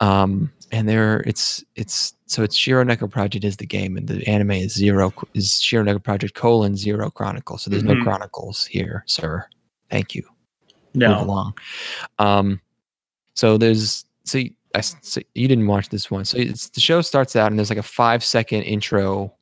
Um, 0.00 0.52
and 0.72 0.88
there 0.88 1.20
it's 1.26 1.62
it's 1.76 2.14
so 2.26 2.42
it's 2.42 2.56
Shiro 2.56 2.82
Neko 2.82 3.08
Project 3.08 3.44
is 3.44 3.58
the 3.58 3.66
game 3.66 3.96
and 3.96 4.08
the 4.08 4.26
anime 4.26 4.50
is 4.52 4.74
zero 4.74 5.12
is 5.34 5.60
Shiro 5.60 5.84
Neko 5.84 6.02
Project 6.02 6.34
colon 6.34 6.76
zero 6.76 7.08
chronicle. 7.10 7.56
So 7.58 7.70
there's 7.70 7.84
Mhm. 7.84 7.98
no 7.98 8.02
chronicles 8.02 8.66
here, 8.66 9.04
sir. 9.06 9.46
Thank 9.90 10.14
you 10.16 10.22
move 10.94 11.08
No. 11.10 11.22
along. 11.22 11.54
Um, 12.18 12.60
so 13.34 13.56
there's 13.58 14.04
so, 14.24 14.40
I 14.74 14.80
so 14.80 15.20
you 15.34 15.48
didn't 15.48 15.66
watch 15.66 15.88
this 15.90 16.10
one. 16.10 16.24
So 16.24 16.38
it's, 16.38 16.68
the 16.70 16.80
show 16.80 17.00
starts 17.02 17.36
out 17.36 17.50
and 17.50 17.58
there's 17.58 17.70
like 17.70 17.78
a 17.78 17.82
five 17.82 18.24
second 18.24 18.62
intro 18.62 19.32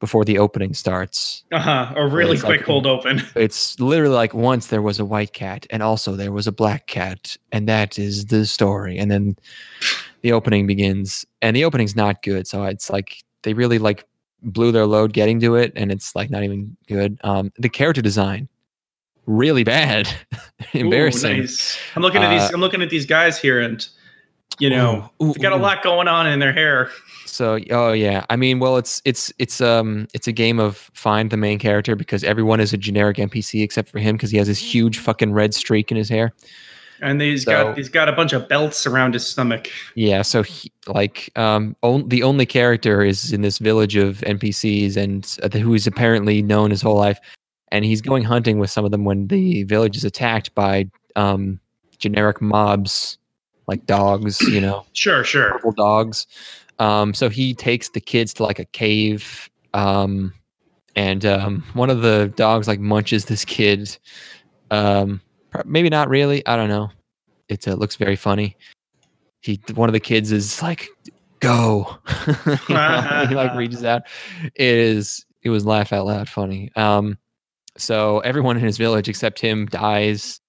before 0.00 0.24
the 0.24 0.38
opening 0.38 0.74
starts. 0.74 1.42
Uh 1.50 1.58
huh. 1.58 1.92
A 1.96 2.06
really 2.06 2.38
quick 2.38 2.58
like- 2.60 2.64
cold 2.66 2.86
open. 2.86 3.22
It's 3.34 3.78
literally 3.80 4.14
like 4.14 4.34
once 4.34 4.68
there 4.68 4.82
was 4.82 5.00
a 5.00 5.04
white 5.04 5.32
cat 5.32 5.66
and 5.70 5.82
also 5.82 6.14
there 6.16 6.32
was 6.32 6.46
a 6.46 6.52
black 6.52 6.86
cat 6.86 7.36
and 7.52 7.68
that 7.68 7.98
is 7.98 8.26
the 8.26 8.46
story. 8.46 8.96
And 8.98 9.10
then 9.10 9.36
the 10.22 10.32
opening 10.32 10.66
begins 10.66 11.24
and 11.42 11.56
the 11.56 11.64
opening's 11.64 11.96
not 11.96 12.22
good. 12.22 12.46
So 12.46 12.64
it's 12.64 12.90
like 12.90 13.22
they 13.42 13.54
really 13.54 13.78
like 13.78 14.04
blew 14.42 14.70
their 14.70 14.86
load 14.86 15.12
getting 15.12 15.40
to 15.40 15.56
it 15.56 15.72
and 15.74 15.90
it's 15.90 16.14
like 16.14 16.30
not 16.30 16.44
even 16.44 16.76
good. 16.86 17.18
Um, 17.24 17.52
the 17.58 17.68
character 17.68 18.02
design 18.02 18.48
really 19.26 19.62
bad, 19.62 20.08
Ooh, 20.74 20.78
embarrassing. 20.78 21.40
nice. 21.40 21.78
I'm 21.94 22.02
looking 22.02 22.22
at 22.22 22.30
these. 22.30 22.48
Uh, 22.48 22.54
I'm 22.54 22.60
looking 22.60 22.80
at 22.82 22.88
these 22.90 23.04
guys 23.04 23.38
here, 23.38 23.60
and 23.60 23.86
you 24.58 24.70
know, 24.70 25.08
Ooh, 25.22 25.26
ooh, 25.30 25.34
got 25.34 25.52
a 25.52 25.56
ooh. 25.56 25.60
lot 25.60 25.82
going 25.82 26.08
on 26.08 26.26
in 26.26 26.38
their 26.40 26.52
hair. 26.52 26.90
So, 27.26 27.58
oh 27.70 27.92
yeah, 27.92 28.24
I 28.30 28.36
mean, 28.36 28.58
well, 28.58 28.76
it's 28.76 29.00
it's 29.04 29.32
it's 29.38 29.60
um 29.60 30.08
it's 30.14 30.26
a 30.26 30.32
game 30.32 30.58
of 30.58 30.90
find 30.94 31.30
the 31.30 31.36
main 31.36 31.58
character 31.58 31.94
because 31.94 32.24
everyone 32.24 32.58
is 32.60 32.72
a 32.72 32.76
generic 32.78 33.18
NPC 33.18 33.62
except 33.62 33.88
for 33.88 33.98
him 33.98 34.16
because 34.16 34.30
he 34.30 34.38
has 34.38 34.48
this 34.48 34.58
huge 34.58 34.98
fucking 34.98 35.32
red 35.32 35.54
streak 35.54 35.90
in 35.90 35.96
his 35.96 36.08
hair. 36.08 36.32
And 37.00 37.20
he's 37.20 37.44
So- 37.44 37.52
got 37.52 37.76
he's 37.76 37.88
got 37.88 38.08
a 38.08 38.12
bunch 38.12 38.32
of 38.32 38.48
belts 38.48 38.84
around 38.86 39.14
his 39.14 39.24
stomach. 39.24 39.68
Yeah, 39.94 40.22
so 40.22 40.42
he, 40.42 40.72
like 40.88 41.30
um 41.36 41.76
on, 41.82 42.08
the 42.08 42.24
only 42.24 42.46
character 42.46 43.04
is 43.04 43.32
in 43.32 43.42
this 43.42 43.58
village 43.58 43.94
of 43.94 44.18
NPCs 44.22 44.96
and 44.96 45.36
uh, 45.42 45.56
who 45.58 45.74
is 45.74 45.86
apparently 45.86 46.42
known 46.42 46.70
his 46.70 46.82
whole 46.82 46.96
life 46.96 47.20
and 47.70 47.84
he's 47.84 48.00
going 48.00 48.24
hunting 48.24 48.58
with 48.58 48.70
some 48.70 48.84
of 48.84 48.90
them 48.90 49.04
when 49.04 49.28
the 49.28 49.62
village 49.64 49.96
is 49.96 50.04
attacked 50.04 50.52
by 50.56 50.88
um 51.14 51.60
generic 51.98 52.40
mobs 52.40 53.18
like 53.68 53.86
dogs, 53.86 54.40
you 54.40 54.60
know, 54.60 54.84
Sure, 54.94 55.22
sure. 55.22 55.52
purple 55.52 55.72
dogs. 55.72 56.26
Um 56.80 57.14
so 57.14 57.28
he 57.28 57.54
takes 57.54 57.90
the 57.90 58.00
kids 58.00 58.34
to 58.34 58.42
like 58.42 58.58
a 58.58 58.64
cave 58.64 59.48
um 59.74 60.32
and 60.96 61.24
um 61.24 61.62
one 61.74 61.90
of 61.90 62.02
the 62.02 62.32
dogs 62.34 62.66
like 62.66 62.80
munches 62.80 63.26
this 63.26 63.44
kid 63.44 63.96
um 64.72 65.20
maybe 65.64 65.88
not 65.88 66.08
really, 66.08 66.44
I 66.46 66.56
don't 66.56 66.68
know. 66.68 66.90
It 67.48 67.68
uh, 67.68 67.74
looks 67.74 67.94
very 67.96 68.16
funny 68.16 68.56
he 69.40 69.60
one 69.74 69.88
of 69.88 69.92
the 69.92 70.00
kids 70.00 70.32
is 70.32 70.62
like 70.62 70.88
go 71.40 71.96
You 72.68 72.74
know, 72.74 73.26
he 73.28 73.34
like 73.34 73.54
reaches 73.56 73.84
out 73.84 74.02
it 74.54 74.74
is 74.74 75.24
it 75.42 75.50
was 75.50 75.64
laugh 75.64 75.92
out 75.92 76.06
loud 76.06 76.28
funny 76.28 76.70
um 76.76 77.16
so 77.76 78.18
everyone 78.20 78.56
in 78.56 78.64
his 78.64 78.76
village 78.76 79.08
except 79.08 79.38
him 79.38 79.66
dies 79.66 80.40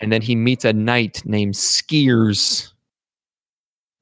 and 0.00 0.10
then 0.12 0.22
he 0.22 0.34
meets 0.34 0.64
a 0.64 0.72
knight 0.72 1.22
named 1.24 1.54
skiers 1.54 2.72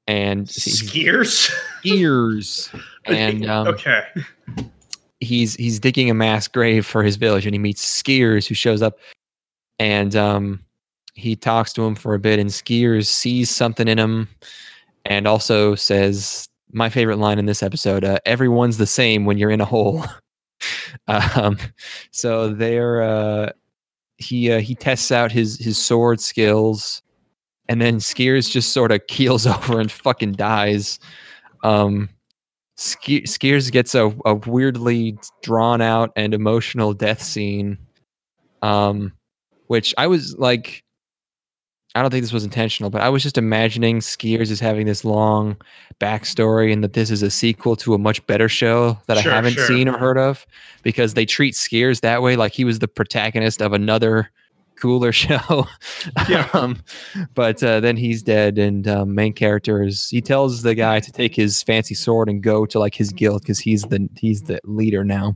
and 0.07 0.47
Skiers. 0.47 1.51
skiers 1.83 2.81
and 3.05 3.45
um, 3.45 3.67
okay. 3.67 4.03
he's 5.19 5.55
he's 5.55 5.79
digging 5.79 6.09
a 6.09 6.13
mass 6.13 6.47
grave 6.47 6.85
for 6.85 7.03
his 7.03 7.15
village 7.15 7.45
and 7.45 7.53
he 7.53 7.59
meets 7.59 8.01
skiers 8.01 8.47
who 8.47 8.55
shows 8.55 8.81
up 8.81 8.97
and 9.77 10.15
um 10.15 10.59
he 11.13 11.35
talks 11.35 11.73
to 11.73 11.85
him 11.85 11.95
for 11.95 12.13
a 12.13 12.19
bit 12.19 12.39
and 12.39 12.49
skiers 12.49 13.05
sees 13.05 13.49
something 13.49 13.87
in 13.87 13.99
him 13.99 14.27
and 15.05 15.27
also 15.27 15.75
says 15.75 16.47
my 16.71 16.89
favorite 16.89 17.17
line 17.17 17.37
in 17.37 17.45
this 17.45 17.61
episode 17.61 18.03
uh, 18.03 18.17
everyone's 18.25 18.77
the 18.77 18.87
same 18.87 19.25
when 19.25 19.37
you're 19.37 19.51
in 19.51 19.61
a 19.61 19.65
hole 19.65 20.03
um 21.07 21.57
so 22.11 22.49
they're 22.49 23.01
uh 23.01 23.49
he 24.19 24.51
uh, 24.51 24.59
he 24.59 24.75
tests 24.75 25.11
out 25.11 25.31
his 25.31 25.57
his 25.57 25.77
sword 25.77 26.19
skills 26.19 27.01
and 27.67 27.81
then 27.81 27.97
skiers 27.97 28.49
just 28.49 28.73
sort 28.73 28.91
of 28.91 29.05
keels 29.07 29.47
over 29.47 29.79
and 29.79 29.91
fucking 29.91 30.33
dies. 30.33 30.99
Um 31.63 32.09
Ske- 32.79 33.25
Skiers 33.25 33.69
gets 33.73 33.93
a, 33.93 34.15
a 34.23 34.35
weirdly 34.35 35.17
drawn 35.43 35.81
out 35.81 36.13
and 36.15 36.33
emotional 36.33 36.93
death 36.93 37.21
scene, 37.21 37.77
um, 38.61 39.11
which 39.67 39.93
I 39.97 40.07
was 40.07 40.37
like, 40.37 40.85
I 41.95 42.01
don't 42.01 42.11
think 42.11 42.23
this 42.23 42.31
was 42.33 42.43
intentional, 42.43 42.91
but 42.91 43.01
I 43.01 43.09
was 43.09 43.23
just 43.23 43.37
imagining 43.37 43.99
Skiers 43.99 44.51
as 44.51 44.59
having 44.59 44.85
this 44.85 45.03
long 45.03 45.57
backstory 45.99 46.71
and 46.71 46.83
that 46.83 46.93
this 46.93 47.09
is 47.09 47.23
a 47.23 47.31
sequel 47.31 47.75
to 47.77 47.95
a 47.95 47.97
much 47.97 48.25
better 48.27 48.47
show 48.47 48.97
that 49.07 49.17
Sure, 49.17 49.31
I 49.31 49.35
haven't 49.35 49.53
sure. 49.53 49.65
seen 49.65 49.87
or 49.89 49.97
heard 49.97 50.17
of 50.17 50.45
because 50.83 51.15
they 51.15 51.25
treat 51.25 51.55
Skiers 51.55 52.01
that 52.01 52.21
way, 52.21 52.35
like 52.35 52.53
he 52.53 52.63
was 52.63 52.77
the 52.79 52.87
protagonist 52.87 53.59
of 53.61 53.73
another 53.73 54.29
cooler 54.79 55.11
show. 55.23 55.67
Yeah. 56.29 56.47
um, 56.53 56.81
but 57.33 57.61
uh, 57.63 57.79
then 57.79 57.97
he's 57.97 58.21
dead, 58.21 58.59
and 58.59 58.87
um, 58.87 59.15
main 59.15 59.33
character 59.33 59.81
is 59.83 60.07
he 60.09 60.21
tells 60.21 60.61
the 60.61 60.75
guy 60.75 60.99
to 60.99 61.11
take 61.11 61.35
his 61.35 61.63
fancy 61.63 61.95
sword 61.95 62.29
and 62.29 62.43
go 62.43 62.67
to 62.67 62.77
like 62.79 62.93
his 62.93 63.11
guild 63.11 63.41
because 63.41 63.59
he's 63.59 63.81
the 63.83 64.07
he's 64.15 64.43
the 64.43 64.59
leader 64.63 65.03
now. 65.03 65.35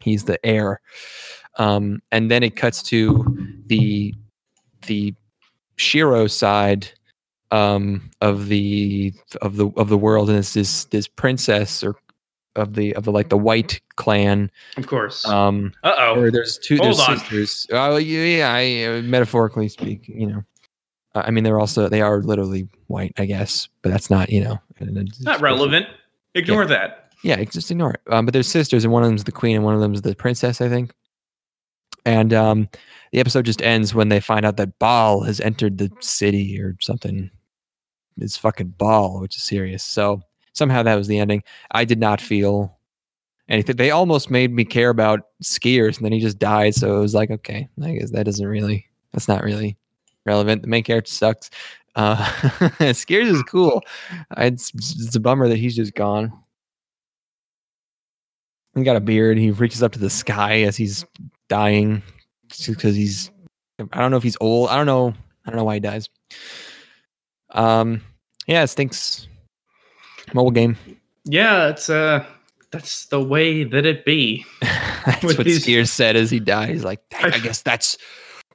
He's 0.00 0.24
the 0.24 0.44
heir. 0.44 0.80
Um, 1.58 2.00
and 2.12 2.30
then 2.30 2.42
it 2.42 2.56
cuts 2.56 2.82
to 2.84 3.24
the 3.66 4.14
the 4.86 5.14
Shiro 5.76 6.26
side 6.26 6.88
um, 7.50 8.10
of 8.20 8.48
the 8.48 9.12
of 9.42 9.56
the 9.56 9.68
of 9.76 9.88
the 9.88 9.98
world, 9.98 10.28
and 10.30 10.38
it's 10.38 10.54
this 10.54 10.84
this 10.86 11.06
princess 11.06 11.82
or 11.84 11.96
of 12.56 12.74
the 12.74 12.94
of 12.96 13.04
the 13.04 13.12
like 13.12 13.28
the 13.28 13.36
white 13.38 13.80
clan. 13.96 14.50
Of 14.76 14.86
course. 14.86 15.26
Um, 15.26 15.72
Uh 15.84 15.94
oh. 15.98 16.30
there's 16.30 16.58
two 16.58 16.76
Hold 16.76 16.86
there's 16.96 17.00
on. 17.00 17.18
sisters. 17.18 17.66
Oh 17.72 17.96
yeah, 17.96 18.24
yeah. 18.24 18.52
I, 18.52 18.98
uh, 18.98 19.02
metaphorically 19.02 19.68
speaking, 19.68 20.20
you 20.20 20.26
know. 20.26 20.42
Uh, 21.14 21.22
I 21.26 21.30
mean, 21.30 21.44
they're 21.44 21.60
also 21.60 21.88
they 21.88 22.02
are 22.02 22.20
literally 22.22 22.68
white, 22.88 23.12
I 23.18 23.26
guess, 23.26 23.68
but 23.82 23.90
that's 23.90 24.10
not 24.10 24.30
you 24.30 24.42
know 24.42 24.58
it's- 24.80 25.20
Not 25.20 25.40
relevant. 25.40 25.86
Ignore 26.34 26.66
that. 26.66 27.12
Yeah, 27.22 27.42
just 27.44 27.70
ignore 27.70 27.92
it. 27.92 28.00
Um, 28.10 28.26
but 28.26 28.34
they're 28.34 28.42
sisters, 28.42 28.84
and 28.84 28.92
one 28.92 29.02
of 29.02 29.08
them's 29.08 29.24
the 29.24 29.32
queen, 29.32 29.56
and 29.56 29.64
one 29.64 29.74
of 29.74 29.80
them's 29.80 30.02
the 30.02 30.14
princess, 30.14 30.60
I 30.60 30.68
think. 30.68 30.92
And 32.06 32.32
um, 32.32 32.68
the 33.12 33.18
episode 33.18 33.44
just 33.44 33.60
ends 33.60 33.92
when 33.92 34.08
they 34.08 34.20
find 34.20 34.46
out 34.46 34.56
that 34.58 34.78
Baal 34.78 35.22
has 35.22 35.40
entered 35.40 35.76
the 35.76 35.90
city 36.00 36.58
or 36.58 36.76
something. 36.80 37.30
It's 38.16 38.36
fucking 38.36 38.74
Baal, 38.78 39.20
which 39.20 39.36
is 39.36 39.42
serious. 39.42 39.84
So 39.84 40.22
somehow 40.52 40.84
that 40.84 40.94
was 40.94 41.08
the 41.08 41.18
ending. 41.18 41.42
I 41.72 41.84
did 41.84 41.98
not 41.98 42.20
feel 42.20 42.78
anything. 43.48 43.74
They 43.74 43.90
almost 43.90 44.30
made 44.30 44.52
me 44.52 44.64
care 44.64 44.90
about 44.90 45.20
skiers, 45.42 45.96
and 45.96 46.04
then 46.04 46.12
he 46.12 46.20
just 46.20 46.38
died. 46.38 46.76
So 46.76 46.96
it 46.96 47.00
was 47.00 47.14
like, 47.14 47.32
okay, 47.32 47.68
I 47.82 47.94
guess 47.94 48.12
that 48.12 48.24
doesn't 48.24 48.46
really, 48.46 48.86
that's 49.12 49.28
not 49.28 49.42
really 49.42 49.76
relevant. 50.24 50.62
The 50.62 50.68
main 50.68 50.84
character 50.84 51.10
sucks. 51.10 51.50
Uh, 51.96 52.16
skiers 52.94 53.32
is 53.32 53.42
cool. 53.42 53.82
It's, 54.36 54.70
it's 54.74 55.16
a 55.16 55.20
bummer 55.20 55.48
that 55.48 55.58
he's 55.58 55.74
just 55.74 55.94
gone. 55.94 56.32
He 58.76 58.84
got 58.84 58.96
a 58.96 59.00
beard. 59.00 59.38
He 59.38 59.50
reaches 59.50 59.82
up 59.82 59.92
to 59.92 59.98
the 59.98 60.10
sky 60.10 60.60
as 60.62 60.76
he's 60.76 61.04
dying 61.48 62.02
because 62.66 62.94
he's. 62.96 63.30
I 63.92 64.00
don't 64.00 64.10
know 64.10 64.16
if 64.16 64.22
he's 64.22 64.36
old. 64.40 64.70
I 64.70 64.76
don't 64.76 64.86
know. 64.86 65.12
I 65.44 65.50
don't 65.50 65.56
know 65.56 65.64
why 65.64 65.74
he 65.74 65.80
dies. 65.80 66.08
Um. 67.50 68.00
Yeah, 68.46 68.62
it 68.62 68.68
stinks. 68.68 69.26
Mobile 70.34 70.50
game. 70.50 70.76
Yeah, 71.24 71.68
it's 71.68 71.88
uh 71.90 72.24
that's 72.72 73.06
the 73.06 73.20
way 73.22 73.64
that 73.64 73.86
it 73.86 74.04
be. 74.04 74.44
that's 75.06 75.22
With 75.22 75.38
what 75.38 75.44
these- 75.46 75.64
Skiers 75.66 75.88
said 75.88 76.16
as 76.16 76.30
he 76.30 76.40
dies. 76.40 76.84
Like, 76.84 77.00
I, 77.20 77.28
I- 77.28 77.38
guess 77.38 77.62
that's 77.62 77.96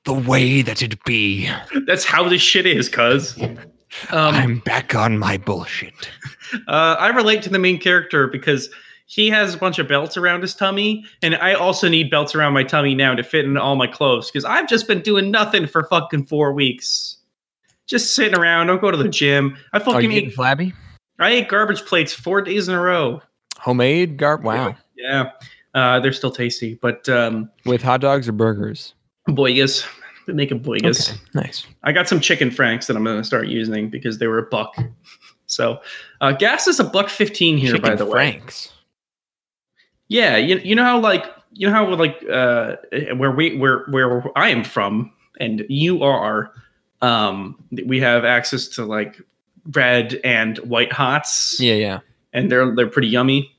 the 0.05 0.13
way 0.13 0.61
that 0.61 0.81
it 0.81 1.01
be. 1.03 1.47
That's 1.85 2.03
how 2.03 2.27
this 2.27 2.41
shit 2.41 2.65
is, 2.65 2.89
cuz. 2.89 3.37
Um, 4.09 4.33
I'm 4.35 4.59
back 4.59 4.95
on 4.95 5.17
my 5.19 5.35
bullshit. 5.37 6.09
uh, 6.69 6.95
I 6.97 7.09
relate 7.09 7.41
to 7.43 7.49
the 7.49 7.59
main 7.59 7.77
character 7.77 8.25
because 8.27 8.69
he 9.11 9.29
has 9.29 9.53
a 9.53 9.57
bunch 9.57 9.77
of 9.77 9.89
belts 9.89 10.15
around 10.15 10.41
his 10.41 10.55
tummy, 10.55 11.03
and 11.21 11.35
I 11.35 11.53
also 11.53 11.89
need 11.89 12.09
belts 12.09 12.33
around 12.33 12.53
my 12.53 12.63
tummy 12.63 12.95
now 12.95 13.13
to 13.13 13.23
fit 13.23 13.43
in 13.43 13.57
all 13.57 13.75
my 13.75 13.85
clothes 13.87 14.31
because 14.31 14.45
I've 14.45 14.69
just 14.69 14.87
been 14.87 15.01
doing 15.01 15.29
nothing 15.31 15.67
for 15.67 15.83
fucking 15.83 16.27
four 16.27 16.53
weeks. 16.53 17.17
Just 17.87 18.15
sitting 18.15 18.39
around, 18.39 18.67
don't 18.67 18.79
go 18.79 18.89
to 18.89 18.95
the 18.95 19.09
gym. 19.09 19.57
I 19.73 19.77
Are 19.77 19.79
you 19.81 19.85
fucking 19.91 20.11
ate, 20.13 20.33
flabby? 20.33 20.73
I 21.19 21.31
ate 21.31 21.49
garbage 21.49 21.81
plates 21.81 22.13
four 22.13 22.41
days 22.41 22.69
in 22.69 22.73
a 22.73 22.79
row. 22.79 23.21
Homemade 23.59 24.15
garb. 24.17 24.45
Wow. 24.45 24.77
Yeah, 24.95 25.31
uh, 25.73 25.99
they're 25.99 26.13
still 26.13 26.31
tasty, 26.31 26.75
but 26.75 27.09
um, 27.09 27.51
With 27.65 27.81
hot 27.81 27.99
dogs 27.99 28.29
or 28.29 28.31
burgers? 28.31 28.93
boigas, 29.27 29.85
been 30.25 30.37
making 30.37 30.61
boigas. 30.61 31.11
Okay, 31.11 31.19
Nice. 31.33 31.67
I 31.83 31.91
got 31.91 32.07
some 32.07 32.21
chicken 32.21 32.49
franks 32.49 32.87
that 32.87 32.95
I'm 32.95 33.03
going 33.03 33.17
to 33.17 33.25
start 33.25 33.47
using 33.49 33.89
because 33.89 34.19
they 34.19 34.27
were 34.27 34.37
a 34.39 34.45
buck. 34.47 34.73
So 35.47 35.81
uh, 36.21 36.31
gas 36.31 36.65
is 36.67 36.79
a 36.79 36.85
buck 36.85 37.09
fifteen 37.09 37.57
here, 37.57 37.73
Chicken 37.73 37.89
by 37.89 37.95
the 37.95 38.05
way. 38.05 38.11
franks. 38.11 38.71
Yeah, 40.11 40.35
you, 40.35 40.57
you 40.59 40.75
know 40.75 40.83
how 40.83 40.99
like 40.99 41.25
you 41.53 41.67
know 41.67 41.73
how 41.73 41.87
like 41.95 42.21
uh, 42.29 42.75
where 43.15 43.31
we 43.31 43.55
where 43.57 43.85
where 43.89 44.23
I 44.37 44.49
am 44.49 44.63
from 44.65 45.11
and 45.39 45.65
you 45.69 46.03
are, 46.03 46.51
um, 47.01 47.57
we 47.85 47.99
have 48.01 48.25
access 48.25 48.67
to 48.75 48.83
like 48.85 49.21
red 49.73 50.19
and 50.25 50.57
white 50.59 50.91
hots, 50.91 51.57
Yeah, 51.59 51.75
yeah. 51.75 51.99
and 52.33 52.51
they're 52.51 52.75
they're 52.75 52.87
pretty 52.89 53.07
yummy. 53.07 53.55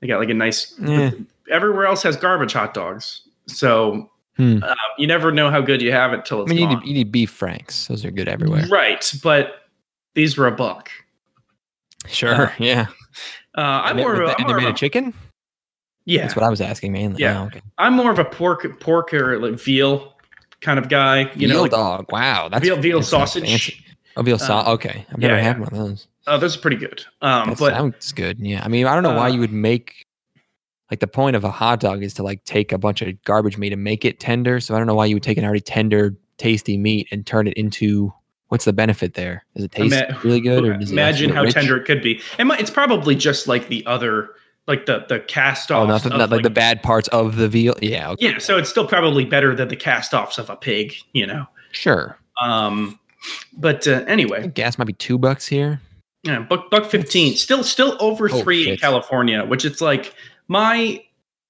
They 0.00 0.06
got 0.06 0.18
like 0.18 0.30
a 0.30 0.34
nice. 0.34 0.74
Yeah. 0.80 1.10
Everywhere 1.50 1.84
else 1.86 2.02
has 2.04 2.16
garbage 2.16 2.54
hot 2.54 2.72
dogs, 2.74 3.20
so 3.46 4.08
Hmm. 4.38 4.60
uh, 4.62 4.74
you 4.96 5.06
never 5.06 5.30
know 5.30 5.50
how 5.50 5.60
good 5.60 5.82
you 5.82 5.92
have 5.92 6.14
it 6.14 6.24
till 6.24 6.38
I 6.38 6.42
it's 6.44 6.48
mean, 6.50 6.58
you 6.60 6.66
gone. 6.66 6.78
need, 6.80 6.88
you 6.88 6.94
need 6.94 7.12
beef 7.12 7.28
franks. 7.30 7.86
Those 7.88 8.02
are 8.06 8.10
good 8.10 8.28
everywhere. 8.28 8.66
Right, 8.68 9.12
but 9.22 9.66
these 10.14 10.38
were 10.38 10.46
a 10.46 10.52
buck. 10.52 10.88
Sure. 12.08 12.50
yeah. 12.58 12.86
Uh, 13.54 13.60
I'm 13.84 13.96
more 13.98 14.14
of 14.14 14.20
a, 14.20 14.22
and 14.22 14.30
I'm 14.38 14.46
they 14.46 14.52
more 14.54 14.58
of 14.58 14.64
a 14.64 14.72
chicken. 14.72 15.12
Yeah. 16.04 16.22
That's 16.22 16.36
what 16.36 16.44
I 16.44 16.50
was 16.50 16.60
asking 16.60 16.92
mainly. 16.92 17.20
Yeah. 17.22 17.42
Oh, 17.42 17.46
okay. 17.46 17.62
I'm 17.78 17.94
more 17.94 18.10
of 18.10 18.18
a 18.18 18.24
pork 18.24 18.80
pork 18.80 19.14
or 19.14 19.38
like 19.38 19.60
veal 19.60 20.14
kind 20.60 20.78
of 20.78 20.88
guy. 20.88 21.30
You 21.34 21.48
veal 21.48 21.56
know, 21.56 21.62
like, 21.62 21.70
dog. 21.70 22.12
Wow. 22.12 22.48
That's 22.48 22.64
veal 22.64 22.76
veal 22.76 23.00
that 23.00 23.06
sounds 23.06 23.32
sausage. 23.32 23.84
Oh, 24.16 24.22
veal 24.22 24.38
sauce. 24.38 24.66
Uh, 24.66 24.72
okay. 24.72 25.06
I've 25.10 25.18
never 25.18 25.36
yeah, 25.36 25.42
had 25.42 25.56
yeah. 25.56 25.60
one 25.60 25.68
of 25.72 25.78
those. 25.78 26.06
Oh, 26.26 26.38
those 26.38 26.56
are 26.56 26.60
pretty 26.60 26.76
good. 26.76 27.04
Um, 27.20 27.50
That 27.50 27.58
but 27.58 27.72
sounds 27.72 28.12
good. 28.12 28.38
Yeah. 28.38 28.62
I 28.64 28.68
mean, 28.68 28.86
I 28.86 28.94
don't 28.94 29.02
know 29.02 29.16
why 29.16 29.28
uh, 29.28 29.32
you 29.32 29.40
would 29.40 29.52
make 29.52 30.06
like 30.90 31.00
the 31.00 31.06
point 31.06 31.36
of 31.36 31.44
a 31.44 31.50
hot 31.50 31.80
dog 31.80 32.02
is 32.02 32.14
to 32.14 32.22
like 32.22 32.44
take 32.44 32.70
a 32.70 32.78
bunch 32.78 33.00
of 33.00 33.22
garbage 33.24 33.56
meat 33.56 33.72
and 33.72 33.82
make 33.82 34.04
it 34.04 34.20
tender. 34.20 34.60
So 34.60 34.74
I 34.74 34.78
don't 34.78 34.86
know 34.86 34.94
why 34.94 35.06
you 35.06 35.16
would 35.16 35.22
take 35.22 35.38
an 35.38 35.44
already 35.44 35.60
tender, 35.60 36.16
tasty 36.36 36.76
meat 36.76 37.08
and 37.10 37.24
turn 37.24 37.46
it 37.46 37.54
into 37.54 38.12
what's 38.48 38.66
the 38.66 38.72
benefit 38.74 39.14
there? 39.14 39.46
Does 39.56 39.64
it 39.64 39.72
taste 39.72 39.94
Ima- 39.94 40.20
really 40.22 40.40
good 40.40 40.64
or 40.64 40.76
does 40.78 40.90
Imagine 40.90 41.30
actually 41.30 41.34
how 41.34 41.42
rich? 41.44 41.54
tender 41.54 41.76
it 41.78 41.86
could 41.86 42.02
be. 42.02 42.20
It 42.38 42.44
might, 42.44 42.60
it's 42.60 42.70
probably 42.70 43.14
just 43.14 43.48
like 43.48 43.68
the 43.68 43.84
other, 43.86 44.34
like 44.66 44.86
the 44.86 45.04
the 45.08 45.20
cast 45.20 45.70
Oh, 45.72 45.86
not, 45.86 46.02
the, 46.02 46.10
not 46.10 46.30
like, 46.30 46.42
the 46.42 46.50
bad 46.50 46.82
parts 46.82 47.08
of 47.08 47.36
the 47.36 47.48
veal. 47.48 47.74
Yeah, 47.82 48.10
okay. 48.10 48.30
Yeah, 48.30 48.38
so 48.38 48.58
it's 48.58 48.70
still 48.70 48.86
probably 48.86 49.24
better 49.24 49.54
than 49.54 49.68
the 49.68 49.76
cast 49.76 50.14
offs 50.14 50.38
of 50.38 50.48
a 50.50 50.56
pig, 50.56 50.94
you 51.12 51.26
know. 51.26 51.46
sure. 51.72 52.16
Um, 52.42 52.98
but 53.56 53.86
uh, 53.86 54.04
anyway, 54.06 54.48
gas 54.48 54.78
might 54.78 54.86
be 54.86 54.92
two 54.94 55.18
bucks 55.18 55.46
here. 55.46 55.80
yeah, 56.24 56.40
buck 56.40 56.70
buck 56.70 56.86
fifteen, 56.86 57.34
still 57.36 57.62
still 57.64 57.96
over 58.00 58.28
Oh, 58.32 58.42
three 58.42 58.70
in. 58.70 58.76
California, 58.78 59.44
which 59.44 59.64
it's 59.64 59.80
like 59.80 60.14
my. 60.48 61.02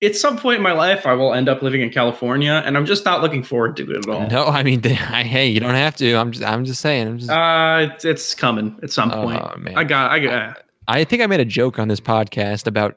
At 0.04 0.16
some 0.16 0.36
point 0.36 0.56
in 0.56 0.62
my 0.64 0.72
life, 0.72 1.06
I 1.06 1.12
will 1.12 1.32
end 1.32 1.48
up 1.48 1.62
living 1.62 1.80
in 1.80 1.88
California, 1.90 2.60
and 2.66 2.76
I'm 2.76 2.86
just 2.86 3.04
not 3.04 3.22
looking 3.22 3.44
forward 3.44 3.76
to 3.76 3.88
it 3.88 3.98
at 3.98 4.08
all. 4.08 4.26
No, 4.26 4.46
I 4.46 4.64
mean, 4.64 4.84
I, 4.84 5.22
hey, 5.22 5.46
you 5.46 5.60
don't 5.60 5.76
have 5.76 5.94
to. 5.98 6.14
I'm 6.16 6.32
just, 6.32 6.44
I'm 6.44 6.64
just 6.64 6.80
saying. 6.80 7.06
I'm 7.06 7.18
just. 7.18 7.30
Uh, 7.30 7.88
it's, 7.94 8.04
it's 8.04 8.34
coming 8.34 8.76
at 8.82 8.90
some 8.90 9.12
point. 9.12 9.40
oh 9.40 9.56
man, 9.58 9.78
I 9.78 9.84
got, 9.84 10.10
I 10.10 10.18
got. 10.18 10.64
I 10.88 11.04
think 11.04 11.22
I 11.22 11.28
made 11.28 11.38
a 11.38 11.44
joke 11.44 11.78
on 11.78 11.86
this 11.86 12.00
podcast 12.00 12.66
about 12.66 12.96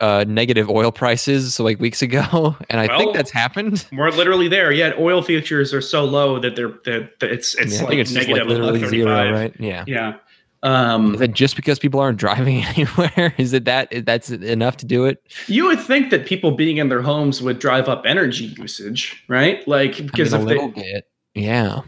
uh 0.00 0.24
negative 0.28 0.68
oil 0.68 0.92
prices 0.92 1.54
so 1.54 1.64
like 1.64 1.80
weeks 1.80 2.02
ago, 2.02 2.56
and 2.70 2.80
I 2.80 2.86
Well, 2.86 2.98
think 2.98 3.14
that's 3.14 3.30
happened. 3.30 3.86
We're 3.92 4.10
literally 4.10 4.48
there. 4.48 4.72
Yet 4.72 4.98
oil 4.98 5.22
futures 5.22 5.72
are 5.72 5.80
so 5.80 6.04
low 6.04 6.38
that 6.40 6.56
they're 6.56 6.74
that 6.84 7.18
that 7.20 7.30
it's 7.30 7.54
it's 7.54 7.80
Yeah, 7.80 7.86
like 7.86 7.98
it's 7.98 8.12
just 8.12 8.28
like 8.28 8.44
literally 8.44 8.86
zero, 8.86 9.32
right? 9.32 9.54
Yeah. 9.58 9.84
Yeah. 9.86 10.14
Um, 10.62 11.14
Is 11.14 11.20
that 11.20 11.32
just 11.32 11.54
because 11.54 11.78
people 11.78 12.00
aren't 12.00 12.18
driving 12.26 12.64
anywhere? 12.64 13.34
Is 13.38 13.52
it 13.52 13.64
that 13.66 13.92
that's 14.04 14.30
enough 14.30 14.76
to 14.78 14.86
do 14.86 15.04
it? 15.04 15.22
you 15.46 15.64
would 15.66 15.78
think 15.80 16.10
that 16.10 16.26
people 16.26 16.50
being 16.50 16.78
in 16.78 16.88
their 16.88 17.02
homes 17.02 17.40
would 17.42 17.58
drive 17.58 17.88
up 17.88 18.04
energy 18.06 18.46
usage, 18.58 19.22
right? 19.28 19.66
Like 19.68 19.96
because 20.04 20.34
I 20.34 20.38
mean, 20.38 20.48
a 20.48 20.50
if 20.50 20.56
little 20.62 20.68
they, 20.72 20.82
bit. 20.92 21.04
Yeah. 21.34 21.80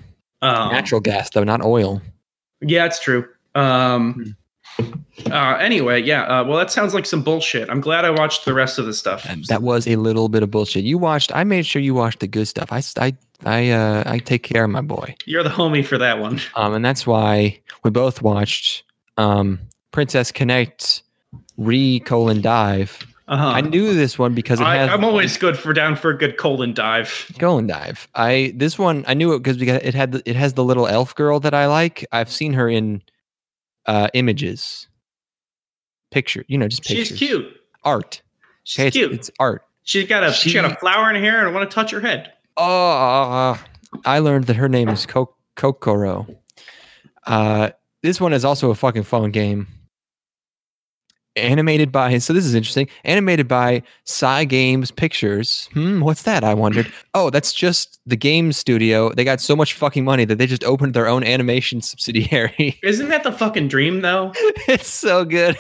um, 0.43 0.71
Natural 0.73 1.01
gas 1.01 1.31
though, 1.31 1.45
not 1.45 1.63
oil. 1.65 2.01
Yeah, 2.61 2.85
it's 2.87 3.01
true. 3.01 3.27
Um, 3.55 4.13
Hmm. 4.15 4.31
Uh, 5.31 5.57
anyway, 5.61 6.03
yeah. 6.03 6.23
Uh, 6.23 6.45
well, 6.45 6.59
that 6.59 6.71
sounds 6.71 6.95
like 6.95 7.07
some 7.07 7.23
bullshit. 7.23 7.69
I'm 7.69 7.81
glad 7.81 8.05
I 8.05 8.11
watched 8.11 8.45
the 8.45 8.55
rest 8.55 8.79
of 8.79 8.87
the 8.87 8.95
stuff. 8.95 9.27
And 9.29 9.45
that 9.47 9.63
was 9.63 9.87
a 9.87 9.97
little 9.97 10.29
bit 10.29 10.43
of 10.43 10.51
bullshit. 10.51 10.85
You 10.85 10.99
watched. 10.99 11.35
I 11.35 11.45
made 11.45 11.67
sure 11.67 11.83
you 11.83 11.95
watched 11.95 12.21
the 12.21 12.27
good 12.27 12.49
stuff. 12.49 12.73
I, 12.73 12.83
I, 12.99 13.17
I, 13.45 13.71
uh, 13.71 14.03
I 14.07 14.19
take 14.19 14.43
care 14.43 14.65
of 14.65 14.71
my 14.71 14.81
boy. 14.81 15.15
You're 15.25 15.43
the 15.43 15.51
homie 15.51 15.85
for 15.85 15.99
that 15.99 16.19
one. 16.19 16.41
Um, 16.57 16.75
and 16.75 16.85
that's 16.85 17.07
why 17.07 17.61
we 17.85 17.91
both 17.91 18.21
watched 18.21 18.83
um, 19.17 19.61
Princess 19.93 20.33
Connect 20.33 21.03
re 21.57 22.01
colon 22.01 22.41
dive. 22.41 23.07
Uh-huh. 23.29 23.47
I 23.47 23.61
knew 23.61 23.93
this 23.95 24.19
one 24.19 24.35
because 24.35 24.59
it 24.59 24.65
I, 24.65 24.89
I'm 24.89 25.05
always 25.05 25.37
good 25.37 25.59
for 25.59 25.73
down 25.75 25.95
for 25.97 26.11
a 26.11 26.17
good 26.17 26.39
colon 26.39 26.73
dive. 26.73 27.31
colon 27.39 27.67
dive. 27.67 28.09
I 28.15 28.55
this 28.57 28.79
one 28.79 29.05
I 29.07 29.15
knew 29.15 29.35
it 29.35 29.41
because 29.41 29.59
because 29.59 29.83
it 29.83 29.95
had 29.95 30.13
the, 30.13 30.23
it 30.29 30.35
has 30.35 30.55
the 30.55 30.65
little 30.65 30.87
elf 30.87 31.15
girl 31.15 31.39
that 31.41 31.53
I 31.53 31.67
like. 31.67 32.07
I've 32.11 32.31
seen 32.31 32.55
her 32.55 32.69
in 32.69 33.03
uh, 33.89 34.07
images, 34.15 34.87
picture. 36.13 36.45
You 36.47 36.59
know, 36.59 36.69
just 36.69 36.85
pictures. 36.85 37.09
She's 37.09 37.19
cute. 37.19 37.47
Art. 37.85 38.23
She's 38.63 38.79
Okay, 38.81 38.87
it's, 38.89 38.97
cute. 38.97 39.13
it's 39.13 39.31
art. 39.41 39.63
she's 39.83 40.07
got 40.07 40.23
a 40.23 40.33
she, 40.33 40.53
got 40.53 40.71
a 40.71 40.77
flower 40.77 41.09
in 41.11 41.17
her 41.17 41.23
hair 41.23 41.39
and 41.41 41.49
I 41.49 41.53
want 41.53 41.69
to 41.69 41.75
touch 41.75 41.91
her 41.91 42.01
head. 42.01 42.33
Oh, 42.57 43.59
I 44.05 44.19
learned 44.21 44.45
that 44.45 44.57
her 44.57 44.69
name 44.69 44.89
is 44.89 45.07
Ko- 45.07 45.35
Kokkoro. 45.57 46.37
Uh, 47.27 47.71
this 48.03 48.21
one 48.21 48.33
is 48.33 48.45
also 48.45 48.71
a 48.71 48.75
fucking 48.75 49.05
fun 49.05 49.31
game. 49.31 49.67
Animated 51.39 51.91
by, 51.93 52.19
so 52.19 52.33
this 52.33 52.45
is 52.45 52.55
interesting. 52.55 52.89
Animated 53.05 53.49
by 53.49 53.83
Cygames 54.07 54.95
Pictures. 54.95 55.69
Hmm, 55.73 56.01
what's 56.01 56.23
that? 56.23 56.45
I 56.45 56.55
wondered. 56.55 56.93
Oh, 57.15 57.31
that's 57.31 57.53
just 57.53 57.99
the 58.07 58.15
game 58.15 58.53
studio. 58.53 59.11
They 59.13 59.25
got 59.25 59.41
so 59.41 59.57
much 59.57 59.75
fucking 59.75 60.05
money 60.05 60.25
that 60.25 60.37
they 60.39 60.47
just 60.47 60.63
opened 60.63 60.95
their 60.95 61.09
own 61.09 61.25
animation 61.25 61.81
subsidiary. 61.83 62.79
Isn't 62.81 63.09
that 63.09 63.25
the 63.25 63.33
fucking 63.33 63.67
dream 63.67 64.03
though? 64.03 64.31
it's 64.69 64.87
so 64.89 65.25
good. 65.25 65.57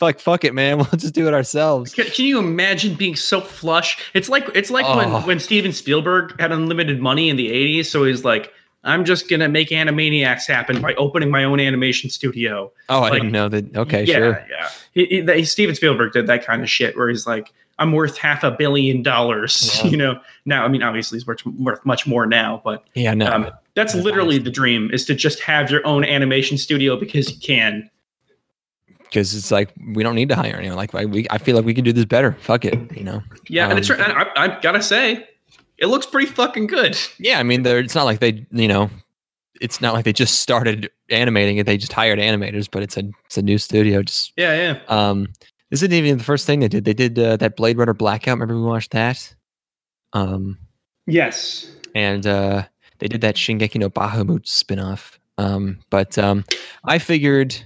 like, 0.00 0.20
fuck 0.20 0.44
it, 0.44 0.52
man. 0.52 0.76
We'll 0.78 0.86
just 0.96 1.14
do 1.14 1.26
it 1.28 1.32
ourselves. 1.32 1.94
Can, 1.94 2.04
can 2.06 2.26
you 2.26 2.38
imagine 2.38 2.96
being 2.96 3.16
so 3.16 3.40
flush? 3.40 3.96
It's 4.12 4.28
like 4.28 4.46
it's 4.54 4.70
like 4.70 4.84
Oh. 4.86 4.96
when 4.98 5.08
when 5.26 5.38
Steven 5.40 5.72
Spielberg 5.72 6.38
had 6.38 6.52
unlimited 6.52 7.00
money 7.00 7.30
in 7.30 7.36
the 7.36 7.48
80s, 7.50 7.86
so 7.86 8.04
he's 8.04 8.24
like 8.24 8.52
I'm 8.84 9.04
just 9.04 9.28
gonna 9.28 9.48
make 9.48 9.68
Animaniacs 9.68 10.46
happen 10.46 10.80
by 10.82 10.94
opening 10.94 11.30
my 11.30 11.44
own 11.44 11.60
animation 11.60 12.10
studio. 12.10 12.72
Oh, 12.88 13.02
I 13.02 13.10
didn't 13.10 13.30
know 13.32 13.48
that. 13.48 13.76
Okay, 13.76 14.04
yeah, 14.04 14.14
sure. 14.16 14.46
Yeah, 14.50 14.68
he, 14.92 15.06
he, 15.06 15.20
that- 15.20 15.46
Steven 15.46 15.74
Spielberg 15.74 16.12
did 16.12 16.26
that 16.26 16.44
kind 16.44 16.62
of 16.62 16.68
shit 16.70 16.96
where 16.96 17.08
he's 17.08 17.26
like, 17.26 17.52
I'm 17.78 17.92
worth 17.92 18.18
half 18.18 18.42
a 18.44 18.50
billion 18.50 19.02
dollars. 19.02 19.80
Yeah. 19.84 19.90
You 19.90 19.96
know, 19.96 20.20
now 20.46 20.64
I 20.64 20.68
mean, 20.68 20.82
obviously 20.82 21.16
he's 21.16 21.26
worth, 21.26 21.44
worth 21.46 21.84
much 21.86 22.06
more 22.06 22.26
now, 22.26 22.60
but 22.64 22.84
Yeah, 22.94 23.14
no. 23.14 23.26
um, 23.32 23.50
that's 23.74 23.94
literally 23.94 24.38
the 24.38 24.50
dream 24.50 24.90
is 24.92 25.04
to 25.06 25.14
just 25.14 25.40
have 25.40 25.70
your 25.70 25.86
own 25.86 26.04
animation 26.04 26.58
studio 26.58 26.96
because 26.96 27.30
you 27.32 27.38
can. 27.40 27.88
because 28.98 29.34
it's 29.34 29.50
like 29.50 29.72
we 29.94 30.02
don't 30.02 30.14
need 30.14 30.28
to 30.28 30.36
hire 30.36 30.56
anyone. 30.56 30.76
Like 30.76 30.94
I, 30.94 31.04
we, 31.06 31.26
I 31.30 31.38
feel 31.38 31.56
like 31.56 31.64
we 31.64 31.72
can 31.74 31.84
do 31.84 31.92
this 31.92 32.04
better. 32.04 32.32
Fuck 32.40 32.64
it, 32.64 32.96
you 32.96 33.04
know. 33.04 33.22
Yeah, 33.48 33.68
and 33.70 33.78
it's 33.78 33.88
Um, 33.90 33.96
I, 34.00 34.26
I 34.36 34.60
gotta 34.60 34.82
say, 34.82 35.26
it 35.82 35.86
looks 35.88 36.06
pretty 36.06 36.26
fucking 36.32 36.68
good. 36.68 36.96
Yeah, 37.18 37.38
I 37.38 37.42
mean, 37.42 37.62
they're, 37.62 37.78
it's 37.80 37.94
not 37.94 38.04
like 38.04 38.20
they, 38.20 38.46
you 38.52 38.68
know, 38.68 38.88
it's 39.60 39.80
not 39.82 39.92
like 39.94 40.04
they 40.06 40.12
just 40.14 40.40
started 40.40 40.90
animating 41.10 41.58
it. 41.58 41.66
They 41.66 41.76
just 41.76 41.92
hired 41.92 42.18
animators, 42.18 42.68
but 42.70 42.82
it's 42.82 42.96
a 42.96 43.02
it's 43.26 43.36
a 43.36 43.42
new 43.42 43.58
studio. 43.58 44.02
Just 44.02 44.32
Yeah, 44.36 44.54
yeah. 44.54 44.80
um, 44.88 45.28
this 45.70 45.82
isn't 45.82 45.92
even 45.92 46.18
the 46.18 46.24
first 46.24 46.46
thing 46.46 46.60
they 46.60 46.68
did. 46.68 46.84
They 46.84 46.94
did 46.94 47.18
uh, 47.18 47.36
that 47.36 47.56
Blade 47.56 47.76
Runner 47.78 47.94
Blackout. 47.94 48.38
Remember 48.38 48.54
we 48.56 48.62
watched 48.62 48.92
that? 48.92 49.34
Um, 50.14 50.58
Yes. 51.06 51.70
and 51.94 52.26
uh, 52.26 52.64
they 52.98 53.08
did 53.08 53.20
that 53.22 53.36
Shingeki 53.36 53.76
no 53.76 53.90
Bahamut 53.90 54.44
spinoff. 54.46 55.18
Um, 55.38 55.78
but 55.90 56.16
um, 56.18 56.44
I 56.84 56.98
figured, 56.98 57.56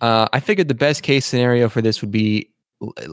uh, 0.00 0.28
I 0.32 0.40
figured 0.40 0.68
the 0.68 0.74
best 0.74 1.02
case 1.02 1.26
scenario 1.26 1.68
for 1.68 1.82
this 1.82 2.00
would 2.00 2.10
be 2.10 2.48
l- 2.48 2.50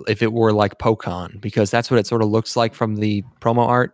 if 0.07 0.21
it 0.21 0.33
were 0.33 0.53
like 0.53 0.77
Pokemon, 0.77 1.41
because 1.41 1.71
that's 1.71 1.91
what 1.91 1.99
it 1.99 2.07
sort 2.07 2.21
of 2.21 2.29
looks 2.29 2.55
like 2.55 2.73
from 2.73 2.97
the 2.97 3.23
promo 3.41 3.67
art. 3.67 3.93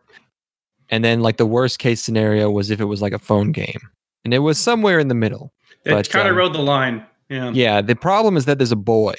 And 0.89 1.03
then 1.03 1.21
like 1.21 1.37
the 1.37 1.45
worst 1.45 1.79
case 1.79 2.01
scenario 2.01 2.51
was 2.51 2.69
if 2.69 2.79
it 2.79 2.85
was 2.85 3.01
like 3.01 3.13
a 3.13 3.19
phone 3.19 3.51
game, 3.51 3.79
and 4.23 4.33
it 4.33 4.39
was 4.39 4.57
somewhere 4.57 4.99
in 4.99 5.07
the 5.07 5.15
middle. 5.15 5.53
It 5.85 6.09
kind 6.09 6.27
of 6.27 6.33
um, 6.33 6.37
rode 6.37 6.53
the 6.53 6.59
line. 6.59 7.05
Yeah. 7.29 7.51
Yeah, 7.51 7.81
the 7.81 7.95
problem 7.95 8.37
is 8.37 8.45
that 8.45 8.57
there's 8.59 8.71
a 8.71 8.77
boy, 8.77 9.15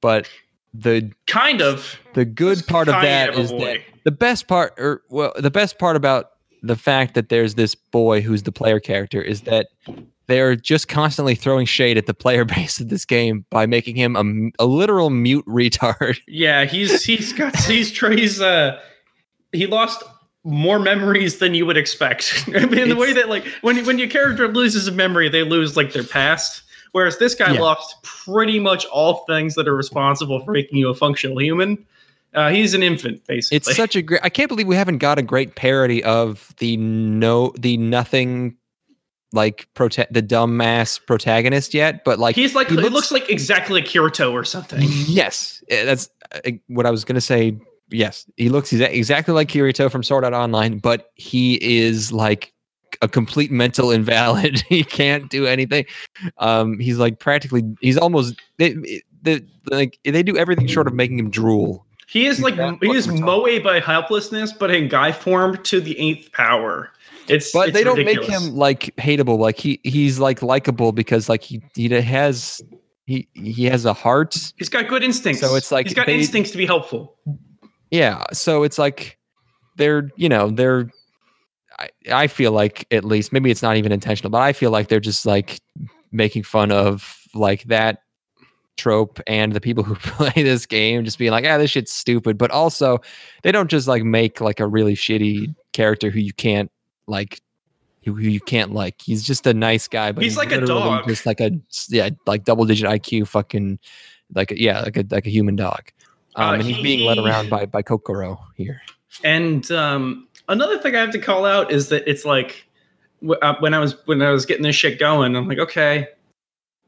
but 0.00 0.28
the 0.72 1.10
Kind 1.26 1.60
of. 1.60 1.98
the 2.14 2.24
good 2.24 2.64
part 2.66 2.88
of 2.88 2.94
that 2.94 3.30
of 3.30 3.38
is 3.38 3.50
that 3.50 3.80
the 4.04 4.12
best 4.12 4.46
part 4.46 4.72
or 4.78 5.02
well 5.10 5.32
the 5.36 5.50
best 5.50 5.78
part 5.78 5.96
about 5.96 6.30
the 6.62 6.76
fact 6.76 7.14
that 7.14 7.28
there's 7.28 7.54
this 7.54 7.74
boy 7.74 8.20
who's 8.20 8.44
the 8.44 8.52
player 8.52 8.78
character 8.78 9.20
is 9.20 9.42
that 9.42 9.68
they're 10.30 10.56
just 10.56 10.88
constantly 10.88 11.34
throwing 11.34 11.66
shade 11.66 11.98
at 11.98 12.06
the 12.06 12.14
player 12.14 12.44
base 12.56 12.80
of 12.80 12.88
this 12.88 13.04
game 13.04 13.44
by 13.50 13.66
making 13.66 13.96
him 13.96 14.52
a 14.58 14.64
literal 14.66 15.10
mute 15.10 15.44
retard 15.46 16.18
Yeah, 16.28 16.64
he's 16.64 17.04
he's 17.04 17.32
got 17.32 17.56
he's 17.56 17.90
tr- 17.90 18.12
he's 18.12 18.40
uh 18.40 18.78
he 19.52 19.66
lost 19.66 20.02
more 20.44 20.78
memories 20.78 21.38
than 21.38 21.52
you 21.54 21.66
would 21.66 21.76
expect. 21.76 22.44
I 22.56 22.64
mean, 22.64 22.88
the 22.88 22.96
way 22.96 23.12
that 23.12 23.28
like 23.28 23.44
when 23.60 23.84
when 23.84 23.98
your 23.98 24.08
character 24.08 24.48
loses 24.48 24.88
a 24.88 24.92
memory, 24.92 25.28
they 25.28 25.42
lose 25.42 25.76
like 25.76 25.92
their 25.92 26.04
past. 26.04 26.62
Whereas 26.92 27.18
this 27.18 27.34
guy 27.34 27.52
Yeah. 27.52 27.60
lost 27.60 28.02
pretty 28.02 28.58
much 28.58 28.84
all 28.86 29.24
things 29.26 29.54
that 29.56 29.68
are 29.68 29.76
responsible 29.76 30.42
for 30.44 30.52
making 30.52 30.78
you 30.78 30.88
a 30.88 30.94
functional 30.94 31.38
human. 31.40 31.84
Uh, 32.32 32.48
he's 32.50 32.74
an 32.74 32.82
infant, 32.82 33.26
basically. 33.26 33.56
it's 33.56 33.76
such 33.76 33.96
a 33.96 34.02
great 34.02 34.20
i 34.22 34.28
can't 34.28 34.48
believe 34.48 34.68
we 34.68 34.76
haven't 34.76 34.98
got 34.98 35.18
a 35.18 35.22
great 35.22 35.56
parody 35.56 36.00
of 36.04 36.54
the 36.58 36.76
no 36.76 37.52
the 37.58 37.76
nothing 37.76 38.56
like 39.32 39.68
prota- 39.74 40.08
the 40.10 40.22
dumbass 40.22 41.04
protagonist 41.06 41.72
yet 41.72 42.04
but 42.04 42.18
like 42.18 42.34
he's 42.34 42.54
like 42.54 42.68
he 42.68 42.74
it 42.74 42.80
looks- 42.80 42.92
looks 42.94 43.12
like 43.12 43.30
exactly 43.30 43.80
like 43.80 43.88
Kirito 43.88 44.32
or 44.32 44.44
something. 44.44 44.80
Yes, 44.82 45.62
eh, 45.68 45.84
that's 45.84 46.08
uh, 46.34 46.50
what 46.68 46.86
I 46.86 46.90
was 46.90 47.04
gonna 47.04 47.20
say. 47.20 47.56
Yes, 47.90 48.24
he 48.36 48.48
looks 48.48 48.70
exa- 48.72 48.92
exactly 48.92 49.34
like 49.34 49.48
Kirito 49.48 49.90
from 49.90 50.02
Sword 50.02 50.24
Art 50.24 50.34
Online, 50.34 50.78
but 50.78 51.10
he 51.14 51.54
is 51.62 52.12
like 52.12 52.52
a 53.02 53.08
complete 53.08 53.50
mental 53.50 53.90
invalid. 53.90 54.60
he 54.68 54.84
can't 54.84 55.30
do 55.30 55.46
anything. 55.46 55.86
Um, 56.38 56.78
he's 56.78 56.98
like 56.98 57.18
practically. 57.18 57.62
He's 57.80 57.96
almost. 57.96 58.34
They, 58.58 59.02
the 59.22 59.44
like 59.70 59.98
they 60.04 60.22
do 60.22 60.36
everything 60.36 60.66
short 60.66 60.86
of 60.86 60.94
making 60.94 61.18
him 61.18 61.30
drool. 61.30 61.84
He 62.06 62.26
is 62.26 62.40
like 62.40 62.54
he 62.82 62.90
is 62.90 63.06
we're 63.06 63.18
moe 63.18 63.60
by 63.60 63.78
helplessness, 63.80 64.52
but 64.52 64.70
in 64.70 64.88
guy 64.88 65.12
form 65.12 65.62
to 65.64 65.80
the 65.80 65.98
eighth 65.98 66.32
power. 66.32 66.90
It's 67.30 67.52
But 67.52 67.68
it's 67.68 67.76
they 67.78 67.84
don't 67.84 67.96
ridiculous. 67.96 68.28
make 68.28 68.40
him 68.40 68.56
like 68.56 68.94
hateable. 68.96 69.38
Like 69.38 69.58
he 69.58 69.80
he's 69.84 70.18
like 70.18 70.42
likable 70.42 70.92
because 70.92 71.28
like 71.28 71.42
he 71.42 71.62
he 71.74 71.88
has 71.88 72.60
he 73.06 73.28
he 73.34 73.64
has 73.66 73.84
a 73.84 73.92
heart. 73.92 74.36
He's 74.56 74.68
got 74.68 74.88
good 74.88 75.02
instincts. 75.02 75.40
So 75.40 75.54
it's 75.54 75.70
like 75.72 75.86
he's 75.86 75.94
got 75.94 76.06
they- 76.06 76.18
instincts 76.18 76.50
to 76.52 76.58
be 76.58 76.66
helpful. 76.66 77.16
Yeah, 77.90 78.24
so 78.32 78.62
it's 78.62 78.78
like 78.78 79.18
they're, 79.76 80.10
you 80.16 80.28
know, 80.28 80.50
they're 80.50 80.90
I, 81.78 81.88
I 82.12 82.26
feel 82.28 82.52
like 82.52 82.86
at 82.92 83.04
least 83.04 83.32
maybe 83.32 83.50
it's 83.50 83.62
not 83.62 83.76
even 83.76 83.90
intentional, 83.90 84.30
but 84.30 84.42
I 84.42 84.52
feel 84.52 84.70
like 84.70 84.88
they're 84.88 85.00
just 85.00 85.26
like 85.26 85.60
making 86.12 86.42
fun 86.44 86.70
of 86.70 87.16
like 87.34 87.64
that 87.64 88.02
trope 88.76 89.20
and 89.26 89.52
the 89.52 89.60
people 89.60 89.82
who 89.84 89.94
play 89.96 90.42
this 90.42 90.66
game 90.66 91.04
just 91.04 91.18
being 91.18 91.30
like, 91.32 91.44
ah, 91.46 91.58
this 91.58 91.70
shit's 91.70 91.92
stupid. 91.92 92.38
But 92.38 92.50
also, 92.50 92.98
they 93.42 93.50
don't 93.52 93.68
just 93.70 93.88
like 93.88 94.04
make 94.04 94.40
like 94.40 94.60
a 94.60 94.66
really 94.66 94.94
shitty 94.94 95.54
character 95.72 96.10
who 96.10 96.20
you 96.20 96.32
can't 96.32 96.70
like, 97.10 97.40
who 98.04 98.16
you 98.18 98.40
can't 98.40 98.72
like. 98.72 98.94
He's 99.02 99.22
just 99.22 99.46
a 99.46 99.52
nice 99.52 99.86
guy, 99.86 100.12
but 100.12 100.24
He's 100.24 100.36
like 100.38 100.52
a 100.52 100.60
dog. 100.64 101.06
just 101.06 101.26
like 101.26 101.40
a 101.40 101.50
yeah, 101.90 102.08
like 102.26 102.44
double 102.44 102.64
digit 102.64 102.88
IQ, 102.88 103.28
fucking 103.28 103.78
like 104.34 104.50
a, 104.52 104.60
yeah, 104.60 104.80
like 104.80 104.96
a 104.96 105.04
like 105.10 105.26
a 105.26 105.30
human 105.30 105.56
dog. 105.56 105.90
Um, 106.36 106.48
Uh, 106.48 106.52
and 106.54 106.62
he's 106.62 106.76
he- 106.76 106.82
being 106.82 107.06
led 107.06 107.18
around 107.18 107.50
by 107.50 107.66
by 107.66 107.82
Kokkoro 107.82 108.38
here. 108.56 108.80
And 109.24 109.70
um, 109.70 110.28
another 110.48 110.78
thing 110.78 110.96
I 110.96 111.00
have 111.00 111.10
to 111.10 111.18
call 111.18 111.44
out 111.44 111.70
is 111.70 111.88
that 111.88 112.08
it's 112.08 112.24
like 112.24 112.64
uh, 113.42 113.56
when 113.60 113.74
I 113.74 113.78
was 113.80 113.96
when 114.06 114.22
I 114.22 114.30
was 114.30 114.46
getting 114.46 114.62
this 114.62 114.76
shit 114.76 114.98
going, 114.98 115.36
I'm 115.36 115.46
like, 115.46 115.58
okay, 115.58 116.08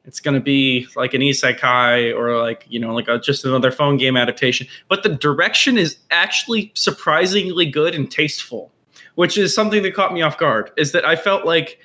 it's 0.07 0.19
gonna 0.21 0.41
be 0.41 0.87
like 0.97 1.13
an 1.15 1.21
isekai 1.21 2.17
or 2.17 2.39
like 2.39 2.65
you 2.71 2.81
know 2.81 2.95
like 2.95 3.09
a, 3.09 3.19
just 3.19 3.45
another 3.45 3.71
phone 3.71 3.99
game 3.99 4.17
adaptation. 4.17 4.67
But 4.89 5.03
the 5.03 5.11
direction 5.11 5.77
is 5.77 5.99
actually 6.11 6.73
surprisingly 6.75 7.67
good 7.67 7.95
and 7.95 8.11
tasteful, 8.11 8.72
which 9.15 9.37
is 9.37 9.55
something 9.55 9.83
that 9.83 9.95
caught 9.95 10.13
me 10.13 10.23
off 10.23 10.39
guard. 10.39 10.71
Is 10.77 10.93
that 10.93 11.05
I 11.05 11.17
felt 11.17 11.45
like 11.45 11.79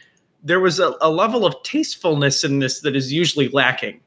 there 0.44 0.60
was 0.60 0.80
a, 0.80 0.96
a 1.02 1.10
level 1.10 1.46
of 1.46 1.56
tastefulness 1.64 2.44
in 2.44 2.60
this 2.60 2.82
that 2.82 2.96
is 2.96 3.12
usually 3.12 3.50
lacking. 3.50 4.00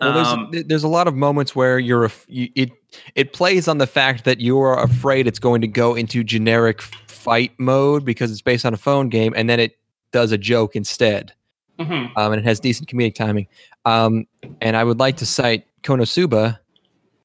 Well, 0.00 0.14
there's 0.14 0.28
Um, 0.28 0.50
there's 0.66 0.84
a 0.84 0.88
lot 0.88 1.08
of 1.08 1.14
moments 1.14 1.54
where 1.54 1.78
you're 1.78 2.10
you, 2.26 2.48
it 2.54 2.70
it 3.14 3.32
plays 3.32 3.68
on 3.68 3.78
the 3.78 3.86
fact 3.86 4.24
that 4.24 4.40
you're 4.40 4.74
afraid 4.74 5.26
it's 5.26 5.38
going 5.38 5.60
to 5.60 5.68
go 5.68 5.94
into 5.94 6.24
generic 6.24 6.80
fight 6.80 7.52
mode 7.58 8.04
because 8.04 8.32
it's 8.32 8.42
based 8.42 8.64
on 8.64 8.72
a 8.72 8.78
phone 8.78 9.08
game, 9.10 9.34
and 9.36 9.48
then 9.48 9.60
it 9.60 9.78
does 10.12 10.32
a 10.32 10.38
joke 10.38 10.74
instead, 10.74 11.32
mhm. 11.78 12.10
um, 12.16 12.32
and 12.32 12.40
it 12.40 12.44
has 12.44 12.60
decent 12.60 12.88
comedic 12.88 13.14
timing. 13.14 13.46
Um, 13.84 14.26
and 14.60 14.76
I 14.76 14.84
would 14.84 14.98
like 14.98 15.18
to 15.18 15.26
cite 15.26 15.66
Konosuba. 15.82 16.58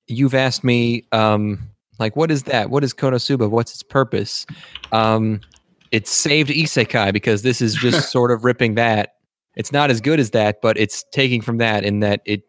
You've 0.07 0.35
asked 0.35 0.63
me 0.63 1.05
um, 1.11 1.59
like, 1.99 2.15
what 2.15 2.31
is 2.31 2.43
that? 2.43 2.69
What 2.69 2.83
is 2.83 2.93
Konosuba? 2.93 3.49
What's 3.49 3.71
its 3.73 3.83
purpose? 3.83 4.45
Um, 4.91 5.41
it's 5.91 6.11
saved 6.11 6.49
isekai 6.49 7.13
because 7.13 7.41
this 7.41 7.61
is 7.61 7.75
just 7.75 8.11
sort 8.11 8.31
of 8.31 8.43
ripping 8.43 8.75
that. 8.75 9.13
It's 9.55 9.71
not 9.71 9.89
as 9.89 10.01
good 10.01 10.19
as 10.19 10.31
that, 10.31 10.61
but 10.61 10.77
it's 10.77 11.03
taking 11.11 11.41
from 11.41 11.57
that 11.59 11.83
in 11.85 12.01
that 12.01 12.21
it 12.25 12.43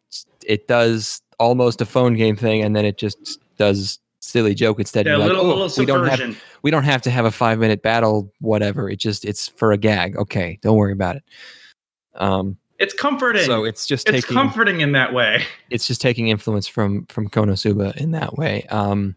it 0.46 0.66
does 0.66 1.20
almost 1.38 1.80
a 1.80 1.86
phone 1.86 2.14
game 2.14 2.34
thing, 2.36 2.62
and 2.62 2.74
then 2.74 2.84
it 2.84 2.98
just 2.98 3.38
does 3.58 3.98
silly 4.20 4.54
joke 4.54 4.80
instead. 4.80 5.06
Yeah, 5.06 5.16
like, 5.16 5.28
little, 5.28 5.42
"Oh, 5.44 5.54
little 5.54 5.70
we 5.78 5.86
don't 5.86 6.04
have 6.08 6.18
subversion. 6.18 6.36
we 6.62 6.70
don't 6.72 6.82
have 6.84 7.02
to 7.02 7.10
have 7.10 7.24
a 7.24 7.30
five 7.30 7.58
minute 7.60 7.82
battle, 7.82 8.32
whatever. 8.40 8.90
It 8.90 8.98
just 8.98 9.24
it's 9.24 9.48
for 9.48 9.70
a 9.70 9.76
gag. 9.76 10.16
Okay, 10.16 10.58
don't 10.62 10.76
worry 10.76 10.92
about 10.92 11.16
it. 11.16 11.22
Um, 12.16 12.56
It's 12.80 12.94
comforting. 12.94 13.44
so 13.44 13.62
it's 13.64 13.86
just 13.86 14.08
it's 14.08 14.22
taking 14.26 14.34
comforting 14.34 14.80
in 14.80 14.92
that 14.92 15.12
way. 15.14 15.44
it's 15.70 15.86
just 15.86 16.00
taking 16.00 16.28
influence 16.28 16.66
from 16.66 17.06
from 17.06 17.28
Konosuba 17.28 17.96
in 17.96 18.10
that 18.12 18.36
way. 18.36 18.64
Um, 18.70 19.14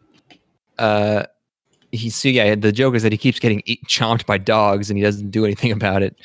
uh, 0.79 1.25
he 1.91 2.09
so 2.09 2.29
yeah, 2.29 2.55
the 2.55 2.71
joke 2.71 2.95
is 2.95 3.03
that 3.03 3.11
he 3.11 3.17
keeps 3.17 3.39
getting 3.39 3.61
eat, 3.65 3.83
chomped 3.85 4.25
by 4.25 4.37
dogs 4.37 4.89
and 4.89 4.97
he 4.97 5.03
doesn't 5.03 5.29
do 5.29 5.45
anything 5.45 5.71
about 5.79 6.01
it. 6.01 6.15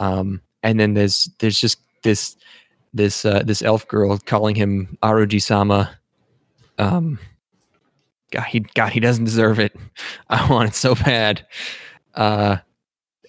Um, 0.00 0.42
and 0.62 0.78
then 0.78 0.94
there's 0.94 1.30
there's 1.38 1.58
just 1.58 1.78
this 2.02 2.36
this 2.92 3.24
uh, 3.24 3.42
this 3.44 3.62
elf 3.62 3.86
girl 3.88 4.18
calling 4.18 4.54
him 4.54 4.98
Aruji 5.02 5.40
Sama. 5.40 5.96
Um, 6.78 7.18
God, 8.30 8.44
he 8.44 8.60
God, 8.60 8.92
he 8.92 9.00
doesn't 9.00 9.24
deserve 9.24 9.58
it. 9.58 9.74
I 10.28 10.48
want 10.50 10.68
it 10.68 10.74
so 10.74 10.94
bad. 10.94 11.46
Uh, 12.14 12.58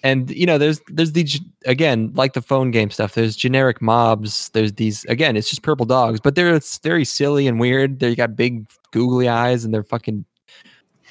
and 0.02 0.30
you 0.30 0.46
know, 0.46 0.58
there's 0.58 0.80
there's 0.88 1.12
the 1.12 1.26
again 1.66 2.12
like 2.14 2.34
the 2.34 2.42
phone 2.42 2.70
game 2.70 2.90
stuff. 2.90 3.14
There's 3.14 3.36
generic 3.36 3.80
mobs. 3.80 4.50
There's 4.50 4.72
these 4.72 5.04
again. 5.06 5.36
It's 5.36 5.48
just 5.48 5.62
purple 5.62 5.86
dogs, 5.86 6.20
but 6.20 6.34
they're 6.34 6.54
it's 6.54 6.78
very 6.78 7.04
silly 7.04 7.46
and 7.46 7.60
weird. 7.60 8.00
They 8.00 8.14
got 8.14 8.36
big 8.36 8.66
googly 8.90 9.28
eyes 9.28 9.64
and 9.64 9.72
they're 9.72 9.82
fucking 9.82 10.24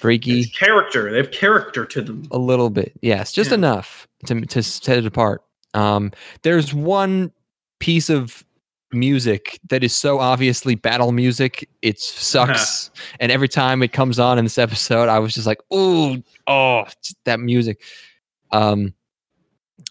freaky 0.04 0.42
It's 0.42 0.52
character. 0.58 1.10
They 1.10 1.16
have 1.18 1.32
character 1.32 1.86
to 1.86 2.02
them. 2.02 2.28
a 2.32 2.38
little 2.38 2.70
bit. 2.70 2.92
Yes, 3.02 3.32
just 3.32 3.52
Yeah. 3.52 3.56
enough 3.56 4.06
to 4.26 4.42
to 4.42 4.62
set 4.62 4.98
it 4.98 5.06
apart. 5.06 5.42
Um, 5.74 6.12
there's 6.42 6.74
one 6.74 7.32
piece 7.80 8.10
of 8.10 8.44
music 8.92 9.60
that 9.70 9.82
is 9.84 9.96
so 9.96 10.20
obviously 10.20 10.76
battle 10.76 11.12
music. 11.14 11.68
It 11.82 12.00
sucks, 12.02 12.92
and 13.22 13.32
every 13.32 13.48
time 13.48 13.82
it 13.82 13.94
comes 13.94 14.20
on 14.20 14.38
in 14.38 14.44
this 14.46 14.58
episode, 14.58 15.08
I 15.08 15.20
was 15.20 15.34
just 15.34 15.48
like, 15.48 15.62
"Oh, 15.72 16.18
oh, 16.48 16.84
that 17.24 17.40
music." 17.40 17.82
Um, 18.52 18.94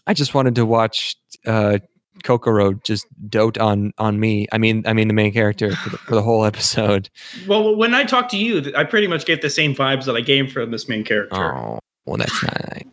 I 0.05 0.13
just 0.13 0.33
wanted 0.35 0.53
to 0.55 0.65
watch 0.65 1.15
uh, 1.47 1.79
Kokkoro 2.23 2.81
just 2.83 3.05
dote 3.29 3.57
on 3.57 3.91
on 3.97 4.19
me. 4.19 4.47
I 4.51 4.57
mean, 4.57 4.83
I 4.87 4.93
mean 4.93 5.07
the 5.07 5.13
main 5.13 5.31
character 5.33 5.75
for 5.75 5.89
the, 5.89 5.97
for 5.97 6.15
the 6.15 6.21
whole 6.21 6.45
episode. 6.45 7.09
Well, 7.47 7.75
when 7.75 7.93
I 7.93 8.03
talk 8.05 8.29
to 8.29 8.37
you, 8.37 8.71
I 8.77 8.83
pretty 8.85 9.07
much 9.07 9.25
get 9.25 9.41
the 9.41 9.49
same 9.49 9.75
vibes 9.75 10.05
that 10.05 10.15
I 10.15 10.21
gained 10.21 10.51
from 10.51 10.71
this 10.71 10.87
main 10.87 11.03
character. 11.03 11.35
Oh, 11.35 11.79
well, 12.05 12.17
that's 12.17 12.41
not. 12.43 12.57
nice. 12.71 12.83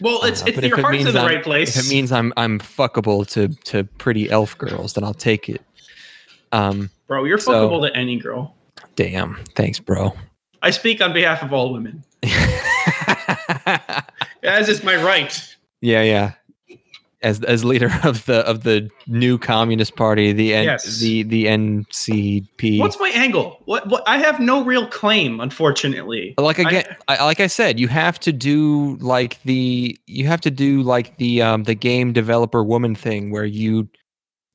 well, 0.00 0.24
it's, 0.24 0.42
Uh, 0.42 0.46
it's 0.48 0.58
if 0.58 0.64
your 0.64 0.78
it 0.78 0.82
heart's 0.82 1.04
in 1.04 1.12
the 1.12 1.18
I'm- 1.20 1.26
right 1.28 1.42
place. 1.44 1.76
If 1.76 1.86
it 1.86 1.90
means 1.90 2.10
I'm 2.12 2.32
I'm 2.36 2.58
fuckable 2.58 3.26
to 3.32 3.48
to 3.70 3.84
pretty 3.98 4.30
elf 4.30 4.56
girls, 4.58 4.94
then 4.94 5.04
I'll 5.04 5.12
take 5.14 5.48
it. 5.48 5.60
Um, 6.52 6.88
Bro, 7.06 7.24
you're 7.24 7.38
so- 7.38 7.52
fuckable 7.68 7.86
to 7.86 7.94
any 7.96 8.16
girl. 8.18 8.54
damn, 8.96 9.36
thanks, 9.54 9.78
bro. 9.80 10.14
I 10.62 10.70
speak 10.70 11.00
on 11.02 11.12
behalf 11.12 11.42
of 11.42 11.52
all 11.52 11.72
women, 11.72 12.02
as 14.42 14.68
is 14.68 14.82
my 14.82 14.96
right. 14.96 15.56
yeah, 15.80 16.02
yeah. 16.02 16.32
As 17.20 17.42
as 17.42 17.64
leader 17.64 17.90
of 18.04 18.24
the 18.26 18.46
of 18.46 18.62
the 18.62 18.88
new 19.08 19.38
communist 19.38 19.96
party, 19.96 20.32
the 20.32 20.54
N, 20.54 20.64
Yes. 20.64 20.98
the 21.00 21.24
the 21.24 21.46
NCP. 21.46 22.78
What's 22.78 22.98
my 23.00 23.08
angle? 23.10 23.60
What? 23.64 23.88
What? 23.88 24.04
I 24.08 24.18
have 24.18 24.38
no 24.38 24.62
real 24.64 24.86
claim, 24.86 25.40
unfortunately. 25.40 26.34
like 26.38 26.58
I- 26.60 26.68
again, 26.70 26.96
I, 27.08 27.24
like 27.24 27.40
I 27.40 27.48
said, 27.48 27.80
you 27.80 27.88
have 27.88 28.20
to 28.20 28.32
do 28.32 28.96
like 29.00 29.42
the 29.42 29.98
you 30.06 30.26
have 30.26 30.40
to 30.42 30.50
do 30.50 30.82
like 30.82 31.16
the 31.18 31.42
um 31.42 31.64
the 31.64 31.74
game 31.74 32.12
developer 32.12 32.62
woman 32.62 32.94
thing 32.94 33.30
where 33.32 33.44
you 33.44 33.88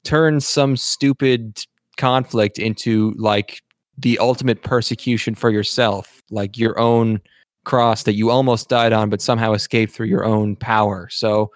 turn 0.05 0.39
some 0.39 0.77
stupid 0.77 1.63
conflict 1.97 2.59
into 2.59 3.13
like 3.17 3.61
the 3.97 4.17
ultimate 4.19 4.63
persecution 4.63 5.35
for 5.35 5.49
yourself, 5.49 6.21
like 6.31 6.57
your 6.57 6.79
own 6.79 7.19
cross 7.65 8.03
that 8.03 8.13
you 8.13 8.29
almost 8.29 8.67
died 8.67 8.91
on 8.91 9.09
but 9.09 9.21
somehow 9.21 9.53
escaped 9.53 9.93
through 9.93 10.07
your 10.07 10.25
own 10.25 10.55
power. 10.55 11.07
So, 11.11 11.51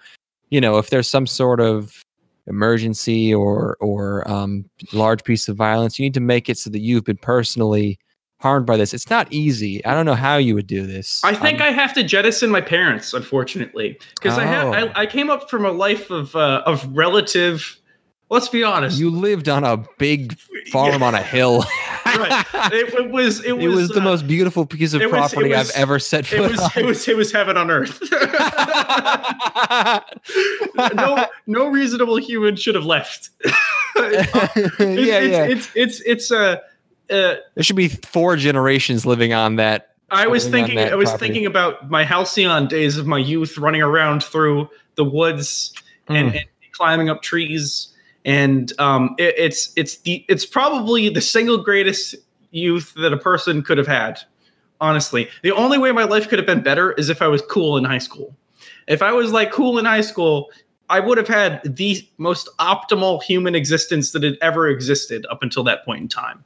you 0.50 0.60
know, 0.60 0.78
if 0.78 0.90
there's 0.90 1.08
some 1.08 1.26
sort 1.26 1.60
of 1.60 2.04
emergency 2.46 3.32
or 3.34 3.76
or 3.80 4.28
um, 4.30 4.64
large 4.92 5.22
piece 5.24 5.48
of 5.48 5.56
violence, 5.56 5.98
you 5.98 6.04
need 6.04 6.14
to 6.14 6.20
make 6.20 6.48
it 6.48 6.58
so 6.58 6.70
that 6.70 6.80
you've 6.80 7.04
been 7.04 7.18
personally 7.18 7.98
harmed 8.40 8.66
by 8.66 8.76
this. 8.76 8.94
It's 8.94 9.10
not 9.10 9.26
easy. 9.32 9.84
I 9.84 9.94
don't 9.94 10.06
know 10.06 10.14
how 10.14 10.36
you 10.36 10.54
would 10.54 10.66
do 10.68 10.86
this. 10.86 11.20
I 11.24 11.34
think 11.34 11.60
Um, 11.60 11.66
I 11.66 11.70
have 11.72 11.92
to 11.94 12.02
jettison 12.04 12.50
my 12.50 12.60
parents, 12.60 13.12
unfortunately, 13.12 13.98
because 14.14 14.38
I 14.38 14.44
had 14.44 14.66
Oh. 14.66 14.72
I, 14.72 15.02
I 15.02 15.06
came 15.06 15.28
up 15.28 15.50
from 15.50 15.64
a 15.64 15.72
life 15.72 16.10
of 16.10 16.34
uh, 16.36 16.62
of 16.64 16.86
relative. 16.96 17.78
Let's 18.30 18.48
be 18.48 18.62
honest. 18.62 18.98
you 18.98 19.10
lived 19.10 19.48
on 19.48 19.64
a 19.64 19.78
big 19.98 20.38
farm 20.72 21.02
on 21.02 21.14
a 21.14 21.22
hill. 21.22 21.64
Right. 22.16 22.44
it, 22.72 22.94
it 22.94 23.10
was 23.10 23.44
it 23.44 23.52
was, 23.56 23.64
It 23.64 23.68
was 23.68 23.88
the 23.90 24.00
uh, 24.00 24.04
most 24.04 24.26
beautiful 24.26 24.64
piece 24.66 24.94
of 24.94 25.02
it 25.02 25.10
was- 25.10 25.32
property 25.32 25.50
was- 25.50 25.70
I've 25.70 25.76
ever 25.76 25.98
set 25.98 26.20
It 26.32 26.38
foot 26.38 26.50
was 26.52 26.60
on. 26.60 26.70
it 26.76 26.84
was 26.86 27.06
it 27.08 27.16
was 27.16 27.32
heaven 27.32 27.56
on 27.56 27.70
earth. 27.70 28.00
no 30.94 31.26
no 31.46 31.66
reasonable 31.68 32.16
human 32.16 32.56
should 32.56 32.74
have 32.74 32.84
left. 32.86 33.30
yeah, 33.96 34.10
It's- 34.78 35.28
yeah. 35.30 35.44
It's 35.44 35.70
it's 35.74 36.00
it's 36.02 36.30
uh, 36.32 36.56
uh 37.10 37.34
there 37.54 37.62
should 37.62 37.76
be 37.76 37.88
four 37.88 38.36
generations 38.36 39.04
living 39.06 39.32
on 39.32 39.56
that. 39.56 39.94
I 40.10 40.26
was 40.26 40.48
thinking 40.48 40.78
I 40.78 40.94
was 40.94 41.10
property. 41.10 41.26
thinking 41.26 41.46
about 41.46 41.90
my 41.90 42.04
halcyon 42.04 42.66
days 42.68 42.96
of 42.96 43.06
my 43.06 43.18
youth 43.18 43.58
running 43.58 43.82
around 43.82 44.22
through 44.24 44.68
the 44.94 45.04
woods 45.04 45.72
and, 46.08 46.32
Mm. 46.32 46.36
and 46.38 46.44
climbing 46.72 47.08
up 47.10 47.20
trees 47.22 47.88
and 48.28 48.72
um 48.78 49.14
it, 49.18 49.34
it's 49.38 49.72
it's 49.76 49.96
the 50.02 50.24
it's 50.28 50.44
probably 50.46 51.08
the 51.08 51.20
single 51.20 51.58
greatest 51.58 52.14
youth 52.50 52.92
that 52.96 53.12
a 53.12 53.16
person 53.16 53.62
could 53.62 53.78
have 53.78 53.86
had 53.88 54.20
honestly. 54.80 55.28
The 55.42 55.50
only 55.52 55.76
way 55.76 55.90
my 55.90 56.04
life 56.04 56.28
could 56.28 56.38
have 56.38 56.46
been 56.46 56.62
better 56.62 56.92
is 56.92 57.08
if 57.08 57.20
i 57.22 57.26
was 57.26 57.42
cool 57.42 57.76
in 57.76 57.84
high 57.84 57.98
school. 57.98 58.36
If 58.86 59.02
i 59.02 59.12
was 59.12 59.32
like 59.32 59.50
cool 59.50 59.78
in 59.78 59.84
high 59.84 60.02
school 60.02 60.50
i 60.90 61.00
would 61.00 61.18
have 61.18 61.28
had 61.28 61.60
the 61.64 62.06
most 62.18 62.48
optimal 62.58 63.22
human 63.22 63.54
existence 63.54 64.12
that 64.12 64.22
had 64.22 64.36
ever 64.40 64.68
existed 64.68 65.26
up 65.30 65.42
until 65.42 65.64
that 65.64 65.84
point 65.84 66.02
in 66.02 66.08
time. 66.08 66.44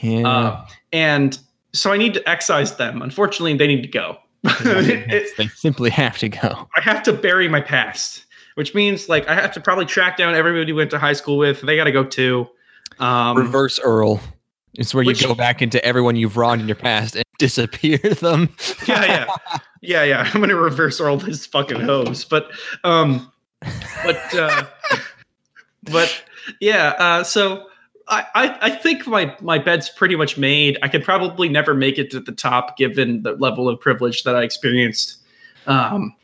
Yeah. 0.00 0.28
uh, 0.28 0.66
and 0.92 1.38
so 1.72 1.92
i 1.92 1.96
need 1.96 2.14
to 2.14 2.28
excise 2.28 2.76
them. 2.76 3.02
Unfortunately 3.02 3.56
they 3.56 3.66
need 3.68 3.82
to 3.82 3.88
go. 3.88 4.18
It- 4.44 5.30
they 5.36 5.46
simply 5.48 5.90
have 5.90 6.18
to 6.18 6.28
go. 6.28 6.68
I 6.76 6.80
have 6.80 7.02
to 7.04 7.12
bury 7.12 7.48
my 7.48 7.60
past, 7.60 8.24
which 8.60 8.74
means 8.74 9.08
like 9.08 9.26
I 9.26 9.34
have 9.34 9.52
to 9.52 9.60
probably 9.60 9.86
track 9.86 10.18
down 10.18 10.34
everybody 10.34 10.70
we 10.70 10.76
went 10.76 10.90
to 10.90 10.98
high 10.98 11.14
school 11.14 11.38
with. 11.38 11.62
They 11.62 11.76
got 11.76 11.84
to 11.84 11.92
go 11.92 12.04
too. 12.04 12.46
Um, 12.98 13.38
Reverse 13.38 13.80
Earl. 13.80 14.20
It's 14.74 14.92
where 14.92 15.02
which- 15.02 15.22
you 15.22 15.28
go 15.28 15.34
back 15.34 15.62
into 15.62 15.82
everyone 15.82 16.16
you've 16.16 16.36
wronged 16.36 16.60
in 16.60 16.68
your 16.68 16.76
past 16.76 17.16
and 17.16 17.24
disappear 17.38 17.96
them. 17.96 18.54
yeah, 18.86 19.06
yeah, 19.06 19.26
yeah, 19.80 20.02
yeah. 20.04 20.30
I'm 20.34 20.42
gonna 20.42 20.56
reverse 20.56 21.00
all 21.00 21.16
this 21.16 21.46
fucking 21.46 21.80
hose, 21.80 22.26
but 22.26 22.50
um, 22.84 23.32
but 24.04 24.34
uh, 24.34 24.66
but 25.84 26.22
yeah. 26.60 26.88
Uh, 26.98 27.24
so 27.24 27.66
I, 28.08 28.26
I, 28.34 28.58
I 28.60 28.70
think 28.72 29.06
my 29.06 29.34
my 29.40 29.56
bed's 29.56 29.88
pretty 29.88 30.16
much 30.16 30.36
made. 30.36 30.76
I 30.82 30.88
could 30.88 31.02
probably 31.02 31.48
never 31.48 31.72
make 31.72 31.96
it 31.96 32.10
to 32.10 32.20
the 32.20 32.32
top 32.32 32.76
given 32.76 33.22
the 33.22 33.32
level 33.36 33.70
of 33.70 33.80
privilege 33.80 34.24
that 34.24 34.36
I 34.36 34.42
experienced. 34.42 35.16
Um, 35.66 36.14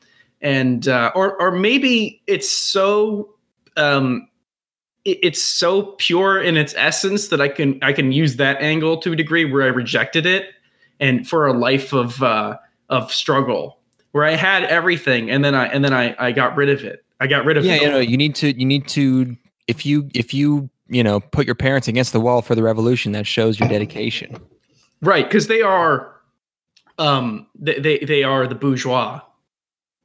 and 0.47 0.86
uh, 0.86 1.11
or 1.16 1.40
or 1.42 1.51
maybe 1.51 2.22
it's 2.28 2.49
so 2.49 3.34
um, 3.76 4.28
it- 5.05 5.18
it's 5.20 5.42
so 5.42 5.82
pure 5.99 6.40
in 6.40 6.57
its 6.57 6.72
essence 6.76 7.28
that 7.28 7.40
I 7.40 7.49
can 7.49 7.80
I 7.82 7.92
can 7.92 8.12
use 8.12 8.36
that 8.36 8.61
angle 8.62 8.97
to 8.99 9.12
a 9.12 9.16
degree 9.16 9.44
where 9.44 9.64
I 9.64 9.66
rejected 9.66 10.24
it, 10.24 10.51
and 11.01 11.28
for 11.28 11.49
a 11.49 11.53
life 11.53 11.92
of 11.92 12.22
uh, 12.22 12.59
of 12.88 13.12
struggle 13.12 13.78
where 14.12 14.24
I 14.24 14.36
had 14.36 14.62
everything 14.64 15.30
and 15.30 15.44
then 15.44 15.55
I 15.57 15.66
and 15.66 15.84
then 15.84 15.92
I 15.92 16.14
I 16.18 16.30
got 16.30 16.55
rid 16.57 16.68
of 16.68 16.84
it. 16.84 17.05
I 17.20 17.26
got 17.26 17.44
rid 17.44 17.57
of 17.57 17.64
yeah, 17.64 17.74
it. 17.74 17.82
you 17.82 17.88
know, 17.90 17.99
you 17.99 18.16
need 18.16 18.36
to 18.36 18.57
you 18.57 18.64
need 18.66 18.86
to 18.88 19.36
if 19.66 19.84
you 19.84 20.09
if 20.14 20.32
you 20.32 20.70
you 20.88 21.03
know 21.03 21.18
put 21.18 21.44
your 21.47 21.57
parents 21.57 21.88
against 21.88 22.12
the 22.12 22.20
wall 22.20 22.40
for 22.40 22.55
the 22.55 22.62
revolution, 22.62 23.11
that 23.12 23.26
shows 23.26 23.59
your 23.59 23.68
dedication. 23.68 24.36
right 25.03 25.24
because 25.28 25.49
they 25.49 25.61
are 25.61 26.14
um 26.99 27.49
they, 27.59 27.80
they 27.80 27.99
they 27.99 28.22
are 28.22 28.47
the 28.47 28.55
bourgeois 28.55 29.20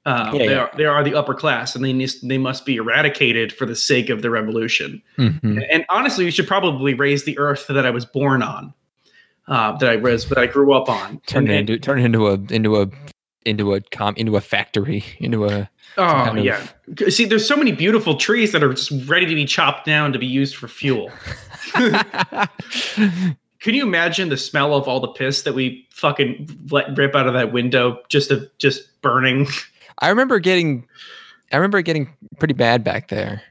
uh, 0.06 0.32
Yeah, 0.34 0.38
they 0.40 0.46
yeah. 0.50 0.58
are 0.60 0.72
they 0.78 0.86
are 0.86 1.04
the 1.04 1.14
upper 1.16 1.34
class 1.34 1.76
and 1.76 1.86
they 1.86 1.94
nis- 1.94 2.22
they 2.22 2.38
must 2.38 2.66
be 2.66 2.76
eradicated 2.78 3.54
for 3.54 3.66
the 3.66 3.76
sake 3.76 4.10
of 4.10 4.22
the 4.22 4.30
revolution. 4.30 5.02
Mhm. 5.18 5.66
and 5.72 5.86
honestly 5.90 6.26
we 6.26 6.32
should 6.32 6.48
probably 6.48 6.94
raise 6.94 7.24
the 7.26 7.38
earth 7.38 7.68
that 7.68 7.86
i 7.86 7.90
was 7.92 8.06
born 8.06 8.42
on 8.42 8.74
uh, 9.48 9.74
that 9.78 9.90
i 9.90 9.96
was 9.98 10.28
that 10.30 10.38
i 10.38 10.46
grew 10.48 10.74
up 10.74 10.90
on. 10.90 11.20
Turn 11.28 11.44
And- 11.44 11.52
it 11.52 11.60
into 11.74 11.78
turn 11.80 12.00
it 12.00 12.06
into 12.06 12.28
a 12.28 12.34
into 12.50 12.82
a 12.82 12.88
into 13.46 13.74
a 13.74 13.82
com 13.82 14.14
into 14.18 14.36
a 14.38 14.42
factory 14.42 15.04
into 15.20 15.46
a 15.46 15.70
oh 15.98 16.08
kind 16.08 16.40
of- 16.40 16.46
yeah. 16.46 16.66
See 17.10 17.26
there's 17.26 17.48
so 17.48 17.56
many 17.56 17.72
beautiful 17.72 18.16
trees 18.18 18.52
that 18.54 18.64
are 18.64 18.74
just 18.74 18.92
ready 19.08 19.26
to 19.28 19.36
be 19.36 19.46
chopped 19.46 19.86
down 19.86 20.14
to 20.14 20.20
be 20.20 20.28
used 20.28 20.56
for 20.56 20.68
fuel. 20.68 21.12
Can 23.60 23.76
you 23.76 23.84
imagine 23.84 24.30
the 24.30 24.38
smell 24.38 24.74
of 24.74 24.88
all 24.88 25.00
the 25.00 25.08
piss 25.10 25.44
that 25.44 25.54
we 25.54 25.88
fucking 25.92 26.50
let 26.72 26.98
rip 26.98 27.16
out 27.16 27.28
of 27.28 27.34
that 27.34 27.54
window 27.54 28.00
just 28.10 28.32
of 28.32 28.50
just 28.58 29.00
burning 29.02 29.48
I 30.02 30.10
remember 30.10 30.40
getting 30.40 30.88
I 31.52 31.58
remember 31.58 31.82
getting 31.82 32.14
pretty 32.40 32.54
bad 32.54 32.84
back 32.84 33.10
there. 33.10 33.42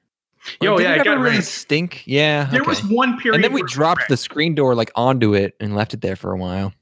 Yo, 0.62 0.78
Did 0.78 0.84
yeah, 0.84 0.94
it 0.94 1.00
it 1.02 1.04
got 1.04 1.18
really 1.18 1.42
stink. 1.42 2.02
Yeah, 2.06 2.44
There 2.50 2.62
okay. 2.62 2.68
was 2.70 2.82
one 2.84 3.18
period, 3.18 3.36
and 3.36 3.44
then 3.44 3.52
we 3.52 3.62
dropped 3.64 4.08
the 4.08 4.16
screen 4.16 4.54
door 4.54 4.74
like 4.74 4.90
onto 4.96 5.34
it 5.34 5.54
and 5.60 5.76
left 5.76 5.92
it 5.92 6.00
there 6.00 6.16
for 6.16 6.32
a 6.32 6.36
while. 6.36 6.72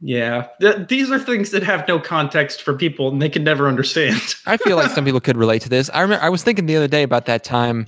Yeah, 0.00 0.46
Th- 0.62 0.88
these 0.88 1.10
are 1.10 1.18
things 1.18 1.50
that 1.50 1.62
have 1.62 1.86
no 1.86 2.00
context 2.00 2.62
for 2.62 2.72
people, 2.72 3.08
and 3.10 3.20
they 3.20 3.28
can 3.28 3.44
never 3.44 3.68
understand. 3.68 4.18
I 4.46 4.56
feel 4.56 4.78
like 4.78 4.90
some 4.92 5.04
people 5.04 5.20
could 5.20 5.36
relate 5.36 5.60
to 5.62 5.68
this. 5.68 5.90
I 5.92 6.00
remember 6.00 6.24
I 6.24 6.30
was 6.30 6.42
thinking 6.42 6.64
the 6.64 6.76
other 6.76 6.88
day 6.88 7.02
about 7.02 7.26
that 7.26 7.44
time 7.44 7.86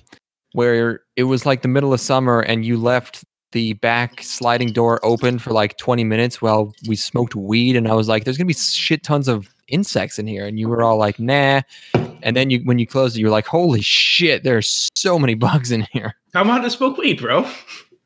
where 0.53 1.01
it 1.17 1.25
was 1.25 1.47
like 1.47 1.63
the 1.63 1.69
middle 1.69 1.95
of 1.95 2.01
summer 2.01 2.41
and 2.41 2.67
you 2.67 2.77
left 2.77 3.25
the 3.53 3.75
back 3.75 4.23
sliding 4.23 4.73
door 4.73 4.99
open 5.05 5.39
for 5.39 5.53
like 5.53 5.77
20 5.79 6.05
minutes 6.05 6.43
while 6.43 6.75
we 6.89 6.97
smoked 6.97 7.35
weed 7.35 7.77
and 7.77 7.87
I 7.89 7.95
was 7.95 8.09
like 8.09 8.25
there's 8.25 8.37
going 8.37 8.47
to 8.47 8.55
be 8.55 8.59
shit 8.59 9.03
tons 9.03 9.29
of 9.29 9.49
insects 9.69 10.19
in 10.19 10.27
here 10.27 10.47
and 10.47 10.59
you 10.59 10.69
were 10.69 10.83
all 10.83 10.97
like 10.99 11.19
nah 11.19 11.63
and 11.95 12.37
then 12.37 12.51
you 12.51 12.61
when 12.65 12.79
you 12.79 12.87
closed 12.87 13.17
it 13.17 13.21
you 13.21 13.27
were 13.27 13.33
like 13.33 13.47
holy 13.47 13.81
shit 13.81 14.43
there's 14.45 14.91
so 14.95 15.19
many 15.19 15.35
bugs 15.47 15.71
in 15.73 15.87
here. 15.93 16.15
I'm 16.35 16.49
on 16.51 16.63
to 16.63 16.71
smoke 16.71 16.97
weed, 16.99 17.21
bro. 17.21 17.47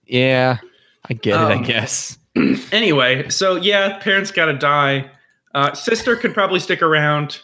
Yeah, 0.06 0.58
I 1.08 1.14
get 1.14 1.34
it, 1.34 1.44
I 1.44 1.54
Um, 1.54 1.62
guess. 1.62 2.18
Anyway, 2.72 3.28
so 3.30 3.56
yeah, 3.56 3.98
parents 3.98 4.30
got 4.30 4.46
to 4.46 4.52
die. 4.52 5.10
Uh, 5.54 5.72
sister 5.72 6.16
could 6.16 6.34
probably 6.34 6.60
stick 6.60 6.82
around, 6.82 7.40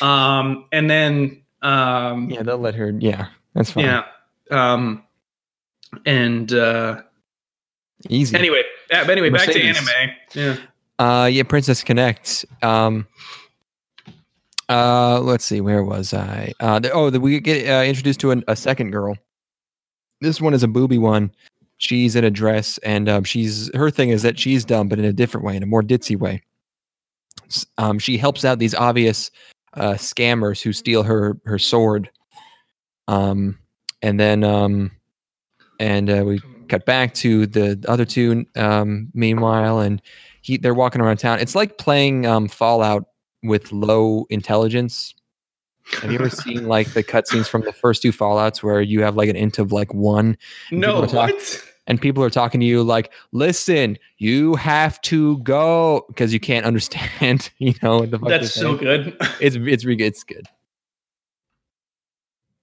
um, 0.00 0.64
and 0.72 0.90
then 0.90 1.40
um, 1.62 2.28
Yeah, 2.28 2.42
they'll 2.42 2.58
let 2.58 2.74
her 2.74 2.90
yeah, 2.98 3.28
that's 3.54 3.70
fine. 3.70 3.84
yeah, 3.84 4.04
um, 4.50 5.04
and 6.06 6.52
uh, 6.52 7.02
Easy. 8.08 8.36
anyway, 8.36 8.62
uh, 8.92 9.04
but 9.04 9.10
anyway, 9.10 9.30
back 9.30 9.42
to 9.42 9.46
Mercedes. 9.48 9.76
anime. 9.76 10.14
Yeah. 10.34 10.56
Uh, 10.98 11.26
yeah, 11.26 11.42
Princess 11.42 11.82
Connect. 11.82 12.44
Um, 12.62 13.06
uh, 14.68 15.20
let's 15.20 15.44
see, 15.44 15.60
where 15.60 15.84
was 15.84 16.14
I? 16.14 16.52
Uh, 16.60 16.78
the, 16.78 16.90
oh, 16.92 17.10
the, 17.10 17.20
we 17.20 17.40
get 17.40 17.68
uh, 17.68 17.82
introduced 17.84 18.20
to 18.20 18.30
an, 18.30 18.44
a 18.48 18.56
second 18.56 18.90
girl. 18.90 19.16
This 20.20 20.40
one 20.40 20.54
is 20.54 20.62
a 20.62 20.68
booby 20.68 20.98
one. 20.98 21.32
She's 21.78 22.14
in 22.14 22.24
a 22.24 22.30
dress, 22.30 22.78
and 22.78 23.08
um, 23.08 23.24
she's 23.24 23.74
her 23.74 23.90
thing 23.90 24.10
is 24.10 24.22
that 24.22 24.38
she's 24.38 24.64
dumb, 24.64 24.88
but 24.88 24.98
in 25.00 25.04
a 25.04 25.12
different 25.12 25.44
way, 25.44 25.56
in 25.56 25.62
a 25.62 25.66
more 25.66 25.82
ditzy 25.82 26.16
way. 26.16 26.42
Um, 27.76 27.98
she 27.98 28.16
helps 28.16 28.44
out 28.44 28.60
these 28.60 28.74
obvious 28.74 29.30
uh, 29.74 29.94
scammers 29.94 30.62
who 30.62 30.72
steal 30.72 31.02
her 31.02 31.36
her 31.44 31.58
sword. 31.58 32.08
Um, 33.08 33.58
and 34.00 34.18
then 34.18 34.44
um, 34.44 34.92
and 35.80 36.08
uh, 36.08 36.22
we 36.24 36.40
cut 36.72 36.86
back 36.86 37.12
to 37.14 37.46
the 37.46 37.84
other 37.86 38.04
two. 38.04 38.46
Um, 38.56 39.08
meanwhile, 39.14 39.80
and 39.80 40.00
he 40.40 40.56
they're 40.56 40.74
walking 40.74 41.00
around 41.00 41.18
town. 41.18 41.38
It's 41.38 41.54
like 41.54 41.78
playing 41.78 42.26
um, 42.26 42.48
Fallout 42.48 43.04
with 43.42 43.70
low 43.72 44.26
intelligence. 44.30 45.14
Have 46.00 46.10
you 46.12 46.18
ever 46.18 46.30
seen 46.44 46.66
like 46.68 46.92
the 46.94 47.02
cutscenes 47.04 47.46
from 47.48 47.62
the 47.62 47.72
first 47.72 48.02
two 48.02 48.12
Fallout's 48.12 48.62
where 48.62 48.80
you 48.80 49.02
have 49.02 49.16
like 49.16 49.28
an 49.28 49.36
int 49.36 49.58
of 49.58 49.72
like 49.72 49.92
one, 49.92 50.36
No, 50.70 51.04
talk- 51.06 51.30
what? 51.30 51.64
and 51.88 52.00
people 52.00 52.22
are 52.22 52.30
talking 52.30 52.60
to 52.60 52.66
you 52.66 52.82
like, 52.84 53.12
"Listen, 53.32 53.98
you 54.18 54.54
have 54.54 55.00
to 55.02 55.38
go," 55.38 56.04
because 56.08 56.32
you 56.32 56.40
can't 56.40 56.64
understand. 56.70 57.50
You 57.58 57.74
know 57.82 58.06
the 58.06 58.18
That's 58.18 58.52
so 58.54 58.76
saying. 58.76 58.78
good. 58.78 59.16
It's 59.40 59.56
it's 59.56 59.84
it's 59.84 60.24
good. 60.24 60.46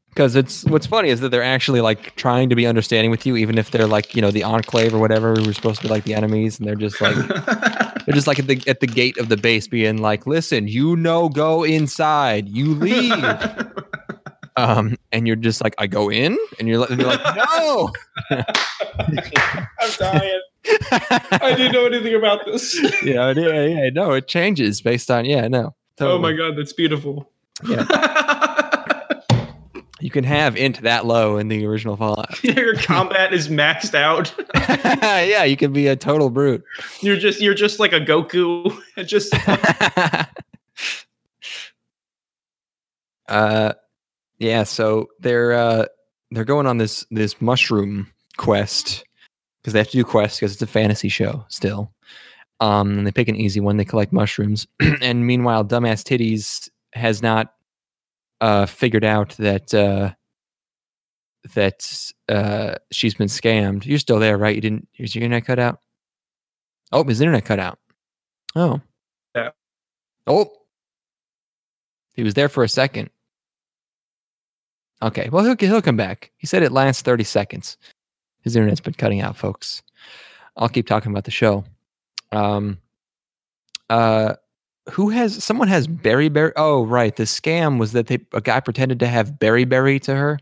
Because 0.10 0.36
it's 0.36 0.66
what's 0.66 0.88
funny 0.88 1.10
is 1.10 1.22
that 1.22 1.30
they're 1.30 1.43
actually 1.43 1.82
like 1.82 2.16
trying 2.16 2.49
to 2.49 2.55
be 2.55 2.66
understanding 2.68 3.12
with 3.12 3.26
you, 3.26 3.36
even 3.38 3.57
if 3.57 3.72
they're 3.72 3.88
like 3.88 4.16
you 4.16 4.22
know 4.22 4.32
the 4.32 4.43
enclave 4.43 4.93
or 4.93 4.99
whatever. 4.99 5.34
We're 5.34 5.53
supposed 5.53 5.82
to 5.82 5.88
be 5.88 5.93
like 5.93 6.03
the 6.03 6.14
enemies, 6.16 6.60
and 6.60 6.68
they're 6.68 6.76
just 6.76 6.99
like 6.99 7.16
they're 8.05 8.14
just 8.16 8.28
like 8.28 8.39
at 8.39 8.47
the 8.47 8.62
at 8.68 8.80
the 8.80 8.88
gate 8.88 9.18
of 9.18 9.30
the 9.30 9.38
base, 9.38 9.68
being 9.68 10.01
like, 10.01 10.26
"Listen, 10.28 10.68
you 10.68 10.95
know, 10.95 11.30
go 11.30 11.64
inside. 11.64 12.49
You 12.49 12.74
leave." 12.74 13.24
um, 14.57 14.97
and 15.12 15.26
you're 15.28 15.36
just 15.38 15.64
like, 15.64 15.76
"I 15.78 15.88
go 15.88 16.10
in," 16.10 16.38
and 16.57 16.68
you're, 16.68 16.80
like- 16.80 16.89
and 16.89 16.99
you're 16.99 17.10
like, 17.10 17.36
"No." 17.36 17.91
I'm 19.80 19.91
dying. 19.97 20.41
I 21.32 21.53
didn't 21.55 21.72
know 21.72 21.86
anything 21.86 22.16
about 22.16 22.45
this. 22.45 22.78
yeah, 23.03 23.32
yeah, 23.36 23.64
yeah. 23.66 23.89
No, 23.93 24.12
it 24.14 24.28
changes 24.28 24.82
based 24.82 25.10
on 25.10 25.26
yeah, 25.26 25.47
no. 25.47 25.76
Oh 26.01 26.18
my 26.20 26.34
god, 26.34 26.57
that's 26.57 26.74
beautiful. 26.74 27.30
You 30.00 30.10
can 30.10 30.24
have 30.24 30.56
int 30.56 30.82
that 30.82 31.06
low 31.06 31.38
in 31.38 31.50
the 31.50 31.66
original 31.66 31.97
Fallout. 31.97 32.41
Your 32.43 32.76
combat 32.76 33.34
is 33.34 33.50
maxed 33.50 33.93
out. 33.93 34.34
yeah, 34.95 35.43
you 35.43 35.58
can 35.58 35.74
be 35.74 35.88
a 35.88 35.95
total 35.95 36.30
brute. 36.30 36.64
You're 37.02 37.18
just 37.18 37.41
you're 37.41 37.54
just 37.54 37.80
like 37.80 37.93
a 37.93 38.00
Goku. 38.00 38.78
Just 39.06 39.34
uh 43.30 43.74
yeah 44.39 44.64
so 44.64 45.08
they're 45.20 45.54
uh 45.54 45.86
they're 46.32 46.43
going 46.43 46.66
on 46.66 46.78
this 46.78 47.06
this 47.12 47.39
mushroom 47.41 48.12
quest 48.38 49.06
because 49.62 49.74
they 49.74 49.80
have 49.80 49.89
to 49.89 49.97
do 49.97 50.04
quests 50.04 50.39
because 50.39 50.54
it's 50.54 50.62
a 50.62 50.68
fantasy 50.68 51.10
show 51.10 51.45
still 51.47 51.93
um 52.60 52.97
and 52.97 53.08
they 53.08 53.12
pick 53.12 53.28
an 53.28 53.36
easy 53.36 53.60
one 53.60 53.78
they 53.78 53.86
collect 53.86 54.12
mushrooms 54.12 54.68
and 55.02 55.26
meanwhile 55.28 55.64
dumbass 55.64 56.04
titties 56.04 56.70
has 56.93 57.22
not 57.22 57.54
uh 58.41 58.65
figured 58.65 59.03
out 59.03 59.29
that 59.37 59.73
uh 59.73 60.11
that 61.55 62.11
uh 62.29 62.75
she's 62.91 63.13
been 63.15 63.27
scammed 63.27 63.85
you're 63.85 63.99
still 63.99 64.19
there 64.19 64.37
right 64.37 64.55
you 64.55 64.61
didn't 64.61 64.87
is 64.97 65.15
your 65.15 65.23
internet 65.23 65.45
cut 65.45 65.59
out 65.59 65.79
oh 66.91 67.03
his 67.03 67.21
internet 67.21 67.45
cut 67.45 67.59
out 67.59 67.79
oh 68.55 68.81
Yeah. 69.35 69.49
oh 70.27 70.51
he 72.13 72.23
was 72.23 72.33
there 72.33 72.49
for 72.49 72.63
a 72.63 72.69
second 72.69 73.09
Okay. 75.01 75.29
Well, 75.29 75.45
he'll 75.45 75.55
he'll 75.57 75.81
come 75.81 75.95
back. 75.95 76.31
He 76.35 76.45
said 76.45 76.61
it 76.61 76.73
lasts 76.73 77.01
thirty 77.01 77.23
seconds. 77.23 77.77
His 78.41 78.55
internet's 78.57 78.81
been 78.81 78.93
cutting 78.95 79.21
out, 79.21 79.37
folks. 79.37 79.81
I'll 80.57 80.67
keep 80.67 80.87
talking 80.87 81.11
about 81.11 81.23
the 81.23 81.31
show. 81.31 81.63
Um. 82.33 82.79
Uh, 83.89 84.35
who 84.91 85.09
has 85.09 85.43
someone 85.43 85.67
has 85.67 85.87
beriberi? 85.87 86.51
Oh, 86.55 86.85
right. 86.85 87.15
The 87.15 87.23
scam 87.23 87.79
was 87.79 87.91
that 87.93 88.07
they 88.07 88.19
a 88.33 88.41
guy 88.41 88.59
pretended 88.59 88.99
to 88.99 89.07
have 89.07 89.33
beriberi 89.33 90.01
to 90.01 90.15
her, 90.15 90.39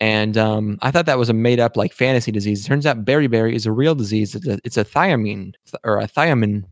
and 0.00 0.36
um, 0.36 0.78
I 0.82 0.90
thought 0.90 1.06
that 1.06 1.18
was 1.18 1.28
a 1.28 1.34
made 1.34 1.60
up 1.60 1.76
like 1.76 1.92
fantasy 1.92 2.32
disease. 2.32 2.64
It 2.64 2.68
turns 2.68 2.86
out 2.86 3.04
beriberi 3.04 3.54
is 3.54 3.66
a 3.66 3.72
real 3.72 3.94
disease. 3.94 4.34
It's 4.34 4.46
a 4.46 4.58
it's 4.64 4.76
a 4.76 4.84
thiamine 4.84 5.54
or 5.84 6.00
a 6.00 6.06
thiamine 6.06 6.64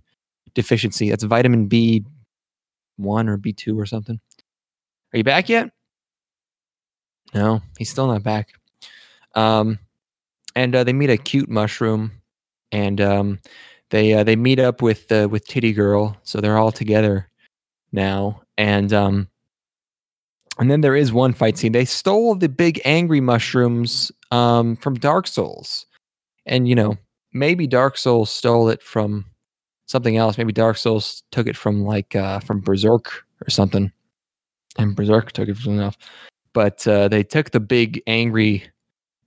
deficiency. 0.54 1.10
That's 1.10 1.24
vitamin 1.24 1.66
B 1.66 2.04
one 2.96 3.28
or 3.28 3.36
B 3.36 3.52
two 3.52 3.78
or 3.78 3.86
something. 3.86 4.20
Are 5.12 5.18
you 5.18 5.24
back 5.24 5.48
yet? 5.48 5.70
No, 7.34 7.62
he's 7.78 7.90
still 7.90 8.06
not 8.06 8.22
back. 8.22 8.50
Um, 9.34 9.78
and 10.54 10.74
uh, 10.74 10.84
they 10.84 10.92
meet 10.92 11.10
a 11.10 11.16
cute 11.16 11.48
mushroom, 11.48 12.12
and 12.70 13.00
um, 13.00 13.38
they 13.92 14.14
uh, 14.14 14.24
they 14.24 14.36
meet 14.36 14.58
up 14.58 14.82
with 14.82 15.12
uh, 15.12 15.28
with 15.30 15.46
Titty 15.46 15.72
Girl, 15.72 16.16
so 16.24 16.40
they're 16.40 16.58
all 16.58 16.72
together 16.72 17.28
now. 17.92 18.42
And 18.58 18.92
um, 18.92 19.28
and 20.58 20.70
then 20.70 20.80
there 20.80 20.96
is 20.96 21.12
one 21.12 21.34
fight 21.34 21.58
scene. 21.58 21.72
They 21.72 21.84
stole 21.84 22.34
the 22.34 22.48
big 22.48 22.80
angry 22.86 23.20
mushrooms 23.20 24.10
um, 24.30 24.76
from 24.76 24.94
Dark 24.94 25.26
Souls. 25.26 25.86
and 26.46 26.66
you 26.68 26.74
know 26.74 26.96
maybe 27.32 27.66
Dark 27.66 27.98
Souls 27.98 28.30
stole 28.30 28.68
it 28.70 28.82
from 28.82 29.26
something 29.86 30.16
else. 30.16 30.38
Maybe 30.38 30.52
Dark 30.52 30.78
Souls 30.78 31.22
took 31.30 31.46
it 31.46 31.56
from 31.56 31.84
like 31.84 32.16
uh, 32.16 32.40
from 32.40 32.60
Berserk 32.60 33.24
or 33.46 33.50
something, 33.50 33.92
and 34.78 34.96
Berserk 34.96 35.32
took 35.32 35.48
it 35.48 35.58
from 35.58 35.80
else. 35.80 35.96
But 36.54 36.86
uh, 36.88 37.08
they 37.08 37.22
took 37.24 37.50
the 37.50 37.60
big 37.60 38.02
angry 38.06 38.64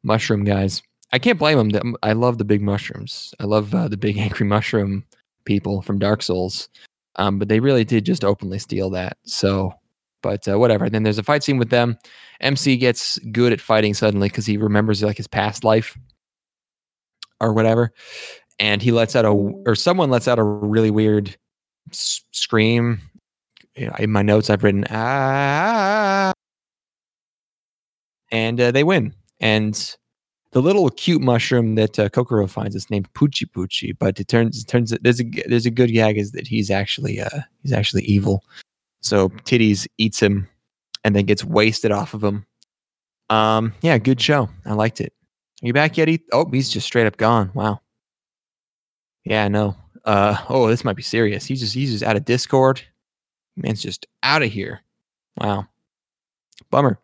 mushroom 0.03 0.43
guys. 0.43 0.82
I 1.16 1.18
can't 1.18 1.39
blame 1.39 1.70
them. 1.70 1.95
I 2.03 2.11
love 2.11 2.39
the 2.39 2.43
big 2.43 2.61
mushrooms. 2.61 3.34
I 3.39 3.45
love 3.45 3.74
uh, 3.74 3.88
the 3.88 3.95
big 3.95 4.18
angry 4.26 4.45
mushroom 4.45 5.05
people 5.45 5.82
from 5.82 5.97
Dark 5.97 6.22
Souls. 6.22 6.68
Um, 7.16 7.39
but 7.39 7.47
they 7.47 7.61
really 7.61 7.86
did 7.86 8.05
just 8.05 8.26
openly 8.26 8.59
steal 8.59 8.89
that. 8.89 9.16
So, 9.24 9.74
but 10.22 10.45
uh, 10.45 10.59
whatever. 10.59 10.89
then 10.89 11.03
there's 11.03 11.18
a 11.18 11.24
fight 11.24 11.41
scene 11.41 11.57
with 11.57 11.70
them. 11.70 11.97
MC 12.41 12.76
gets 12.76 13.18
good 13.32 13.53
at 13.53 13.61
fighting 13.61 13.93
suddenly 13.93 14.28
because 14.28 14.45
he 14.45 14.57
remembers 14.57 15.01
like 15.01 15.16
his 15.16 15.28
past 15.28 15.63
life 15.63 15.97
or 17.39 17.53
whatever, 17.53 17.93
and 18.59 18.82
he 18.82 18.91
lets 18.91 19.16
out 19.16 19.24
a 19.24 19.30
or 19.30 19.74
someone 19.74 20.09
lets 20.09 20.28
out 20.28 20.38
a 20.38 20.43
really 20.43 20.91
weird 20.91 21.34
s- 21.91 22.26
scream. 22.32 22.99
You 23.78 23.88
know, 23.88 23.95
in 23.99 24.11
my 24.11 24.22
notes, 24.22 24.49
I've 24.49 24.66
written 24.66 24.84
ah, 24.89 26.34
and 28.32 28.59
uh, 28.59 28.72
they 28.72 28.84
win. 28.84 29.13
And 29.39 29.95
the 30.56 30.62
little 30.62 30.89
cute 30.89 31.22
mushroom 31.22 31.76
that 31.76 31.99
uh, 31.99 32.08
Kokkoro 32.08 32.49
finds 32.49 32.78
is 32.78 32.89
named 32.89 33.12
Poochie 33.12 33.45
Poochie, 33.45 33.93
but 33.99 34.22
it 34.22 34.30
turns 34.30 34.64
it 34.64 34.68
turns 34.70 34.97
there's 35.01 35.20
a 35.20 35.26
there's 35.47 35.66
a 35.66 35.70
good 35.70 35.91
gag 35.91 36.18
is 36.18 36.32
that 36.32 36.47
he's 36.47 36.72
actually 36.72 37.20
uh 37.20 37.41
he's 37.62 37.74
actually 37.74 38.03
evil. 38.03 38.41
So 39.01 39.28
Titties 39.28 39.86
eats 39.97 40.22
him 40.22 40.47
and 41.03 41.14
then 41.14 41.26
gets 41.26 41.43
wasted 41.43 41.91
off 41.91 42.14
of 42.14 42.24
him. 42.24 42.45
Um, 43.30 43.74
yeah, 43.82 43.97
good 43.97 44.22
show. 44.22 44.47
I 44.66 44.74
liked 44.76 45.01
it. 45.01 45.12
Are 45.62 45.68
you 45.68 45.74
back 45.74 45.97
yet? 45.97 46.08
Oh, 46.32 46.49
he's 46.49 46.70
just 46.70 46.88
straight 46.88 47.06
up 47.06 47.18
gone. 47.18 47.51
Wow. 47.53 47.82
Yeah, 49.26 49.49
no. 49.49 49.76
Uh, 50.06 50.38
oh, 50.47 50.70
this 50.70 50.86
might 50.86 50.95
be 50.95 51.03
serious. 51.03 51.45
He's 51.45 51.60
just 51.60 51.74
he's 51.74 51.91
just 51.91 52.03
out 52.03 52.16
of 52.16 52.24
Discord. 52.24 52.82
Man's 53.58 53.82
just 53.82 54.08
out 54.24 54.41
of 54.41 54.49
here. 54.49 54.80
Wow. 55.36 55.68
Bummer. 56.70 56.97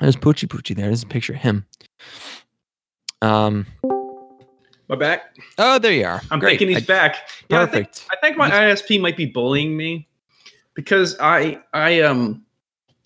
There's 0.00 0.16
Poochie 0.16 0.48
Poochie 0.48 0.74
there. 0.74 0.86
There's 0.86 1.02
a 1.02 1.06
picture 1.06 1.34
of 1.34 1.40
him. 1.40 1.66
Um. 3.22 3.66
My 4.88 4.96
back. 4.96 5.36
Oh, 5.56 5.78
there 5.78 5.92
you 5.92 6.04
are. 6.04 6.20
I'm 6.32 6.40
Great. 6.40 6.58
thinking 6.58 6.68
he's 6.76 6.78
I- 6.88 6.92
back. 6.92 7.16
Yeah, 7.48 7.62
I 7.62 7.66
think, 7.66 7.86
perfect. 7.86 8.06
I 8.10 8.16
think 8.20 8.36
my 8.36 8.50
ISP 8.50 9.00
might 9.00 9.16
be 9.16 9.26
bullying 9.26 9.76
me 9.76 10.08
because 10.74 11.16
I 11.20 11.60
I 11.72 12.00
um 12.00 12.44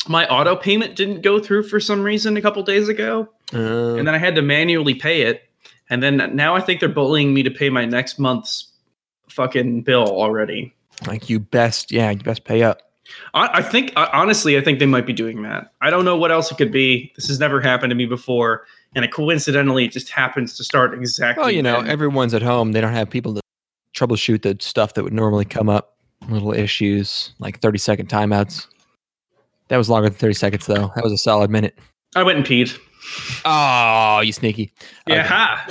my 0.08 0.26
auto 0.28 0.56
payment 0.56 0.96
didn't 0.96 1.20
go 1.22 1.38
through 1.38 1.64
for 1.64 1.80
some 1.80 2.02
reason 2.02 2.36
a 2.36 2.42
couple 2.42 2.62
days 2.62 2.88
ago, 2.88 3.28
Uh, 3.52 3.94
and 3.96 4.06
then 4.06 4.14
I 4.14 4.18
had 4.18 4.34
to 4.36 4.42
manually 4.42 4.94
pay 4.94 5.22
it, 5.22 5.42
and 5.90 6.02
then 6.02 6.34
now 6.34 6.54
I 6.54 6.60
think 6.60 6.80
they're 6.80 6.88
bullying 6.88 7.34
me 7.34 7.42
to 7.42 7.50
pay 7.50 7.68
my 7.70 7.84
next 7.84 8.18
month's 8.18 8.70
fucking 9.28 9.82
bill 9.82 10.04
already. 10.06 10.74
like 11.06 11.28
you 11.28 11.40
best, 11.40 11.90
yeah, 11.90 12.10
you 12.10 12.18
best 12.18 12.44
pay 12.44 12.62
up. 12.62 12.80
I, 13.34 13.48
I 13.54 13.62
think 13.62 13.92
I- 13.96 14.10
honestly, 14.12 14.56
I 14.56 14.60
think 14.60 14.78
they 14.78 14.86
might 14.86 15.06
be 15.06 15.12
doing 15.12 15.42
that. 15.42 15.72
I 15.80 15.90
don't 15.90 16.04
know 16.04 16.16
what 16.16 16.30
else 16.30 16.50
it 16.50 16.56
could 16.56 16.72
be. 16.72 17.12
This 17.16 17.28
has 17.28 17.38
never 17.38 17.60
happened 17.60 17.90
to 17.90 17.94
me 17.94 18.06
before, 18.06 18.64
and 18.94 19.04
it 19.04 19.12
coincidentally 19.12 19.84
it 19.84 19.92
just 19.92 20.10
happens 20.10 20.56
to 20.56 20.64
start 20.64 20.94
exactly. 20.94 21.42
Well, 21.42 21.50
you 21.50 21.62
know, 21.62 21.82
then. 21.82 21.90
everyone's 21.90 22.34
at 22.34 22.42
home. 22.42 22.72
They 22.72 22.80
don't 22.80 22.92
have 22.92 23.10
people 23.10 23.34
to 23.34 23.40
troubleshoot 23.94 24.42
the 24.42 24.56
stuff 24.60 24.94
that 24.94 25.04
would 25.04 25.12
normally 25.12 25.44
come 25.44 25.68
up. 25.68 25.96
Little 26.28 26.54
issues 26.54 27.34
like 27.38 27.60
30 27.60 27.78
second 27.78 28.08
timeouts. 28.08 28.66
That 29.68 29.76
was 29.76 29.90
longer 29.90 30.08
than 30.08 30.18
30 30.18 30.34
seconds, 30.34 30.66
though. 30.66 30.90
That 30.94 31.04
was 31.04 31.12
a 31.12 31.18
solid 31.18 31.50
minute. 31.50 31.78
I 32.16 32.22
went 32.22 32.38
and 32.38 32.46
peed. 32.46 32.78
Oh, 33.44 34.20
you 34.20 34.32
sneaky. 34.32 34.72
Yeah, 35.06 35.26
ha. 35.26 35.68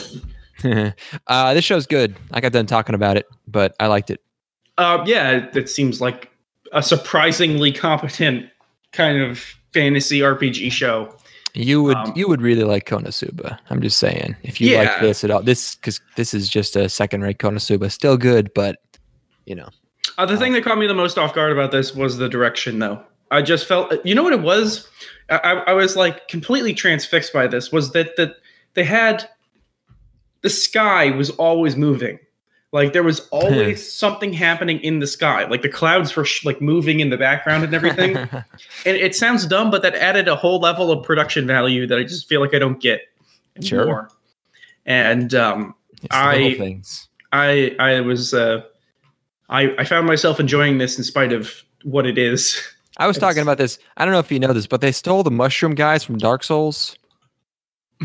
uh, 1.27 1.53
this 1.53 1.65
show's 1.65 1.87
good. 1.87 2.15
I 2.31 2.41
got 2.41 2.51
done 2.51 2.65
talking 2.65 2.95
about 2.95 3.17
it, 3.17 3.25
but 3.47 3.75
I 3.79 3.87
liked 3.87 4.09
it. 4.09 4.21
Uh, 4.77 5.03
yeah, 5.05 5.49
it 5.53 5.69
seems 5.69 6.01
like 6.01 6.29
a 6.73 6.83
surprisingly 6.83 7.71
competent 7.71 8.49
kind 8.91 9.21
of 9.21 9.39
fantasy 9.73 10.19
RPG 10.19 10.71
show. 10.71 11.15
You 11.53 11.83
would 11.83 11.97
Um, 11.97 12.13
you 12.15 12.27
would 12.27 12.41
really 12.41 12.63
like 12.63 12.85
Konosuba. 12.85 13.59
I'm 13.69 13.81
just 13.81 13.99
saying. 13.99 14.35
If 14.41 14.59
you 14.59 14.75
like 14.75 14.99
this 15.01 15.23
at 15.23 15.29
all, 15.29 15.43
this 15.43 15.75
because 15.75 16.01
this 16.15 16.33
is 16.33 16.49
just 16.49 16.75
a 16.75 16.89
second 16.89 17.21
rate 17.21 17.37
Konosuba. 17.37 17.91
Still 17.91 18.17
good, 18.17 18.51
but 18.55 18.77
you 19.45 19.55
know. 19.55 19.69
Uh, 20.17 20.25
the 20.25 20.37
thing 20.37 20.53
that 20.53 20.63
caught 20.63 20.77
me 20.77 20.87
the 20.87 20.93
most 20.93 21.17
off 21.17 21.33
guard 21.33 21.51
about 21.51 21.71
this 21.71 21.93
was 21.93 22.17
the 22.17 22.27
direction, 22.27 22.79
though. 22.79 23.03
I 23.31 23.41
just 23.41 23.65
felt, 23.67 23.93
you 24.05 24.13
know 24.13 24.21
what 24.21 24.33
it 24.33 24.41
was? 24.41 24.87
I 25.29 25.63
I 25.67 25.73
was 25.73 25.95
like 25.95 26.27
completely 26.27 26.73
transfixed 26.73 27.33
by 27.33 27.47
this. 27.47 27.71
Was 27.71 27.91
that 27.91 28.15
that 28.17 28.35
they 28.73 28.83
had 28.83 29.27
the 30.41 30.49
sky 30.49 31.11
was 31.11 31.29
always 31.31 31.75
moving, 31.75 32.19
like 32.73 32.91
there 32.91 33.03
was 33.03 33.27
always 33.29 33.89
something 33.99 34.33
happening 34.33 34.79
in 34.81 34.99
the 34.99 35.07
sky, 35.07 35.45
like 35.45 35.61
the 35.61 35.69
clouds 35.69 36.13
were 36.15 36.25
sh- 36.25 36.43
like 36.43 36.59
moving 36.59 36.99
in 36.99 37.09
the 37.09 37.17
background 37.17 37.63
and 37.63 37.73
everything. 37.73 38.17
and 38.17 38.43
it 38.85 39.15
sounds 39.15 39.45
dumb, 39.45 39.71
but 39.71 39.81
that 39.83 39.95
added 39.95 40.27
a 40.27 40.35
whole 40.35 40.59
level 40.59 40.91
of 40.91 41.05
production 41.05 41.47
value 41.47 41.87
that 41.87 41.97
I 41.97 42.03
just 42.03 42.27
feel 42.27 42.41
like 42.41 42.53
I 42.53 42.59
don't 42.59 42.81
get 42.81 43.01
Sure. 43.61 44.09
And 44.85 45.33
um, 45.35 45.75
It's 46.01 46.15
I-. 46.15 46.81
I 47.31 47.75
I 47.79 48.01
was 48.01 48.33
uh, 48.33 48.63
I 49.49 49.73
I 49.77 49.83
found 49.85 50.07
myself 50.07 50.39
enjoying 50.39 50.77
this 50.77 50.97
in 50.97 51.03
spite 51.03 51.33
of 51.33 51.63
what 51.83 52.05
it 52.05 52.17
is. 52.17 52.61
I 52.97 53.07
was 53.07 53.17
talking 53.17 53.41
about 53.41 53.57
this. 53.57 53.79
I 53.97 54.05
don't 54.05 54.13
know 54.13 54.19
if 54.19 54.31
you 54.31 54.39
know 54.39 54.53
this, 54.53 54.67
but 54.67 54.81
they 54.81 54.91
stole 54.91 55.23
the 55.23 55.31
mushroom 55.31 55.73
guys 55.73 56.03
from 56.03 56.17
Dark 56.17 56.43
Souls. 56.43 56.95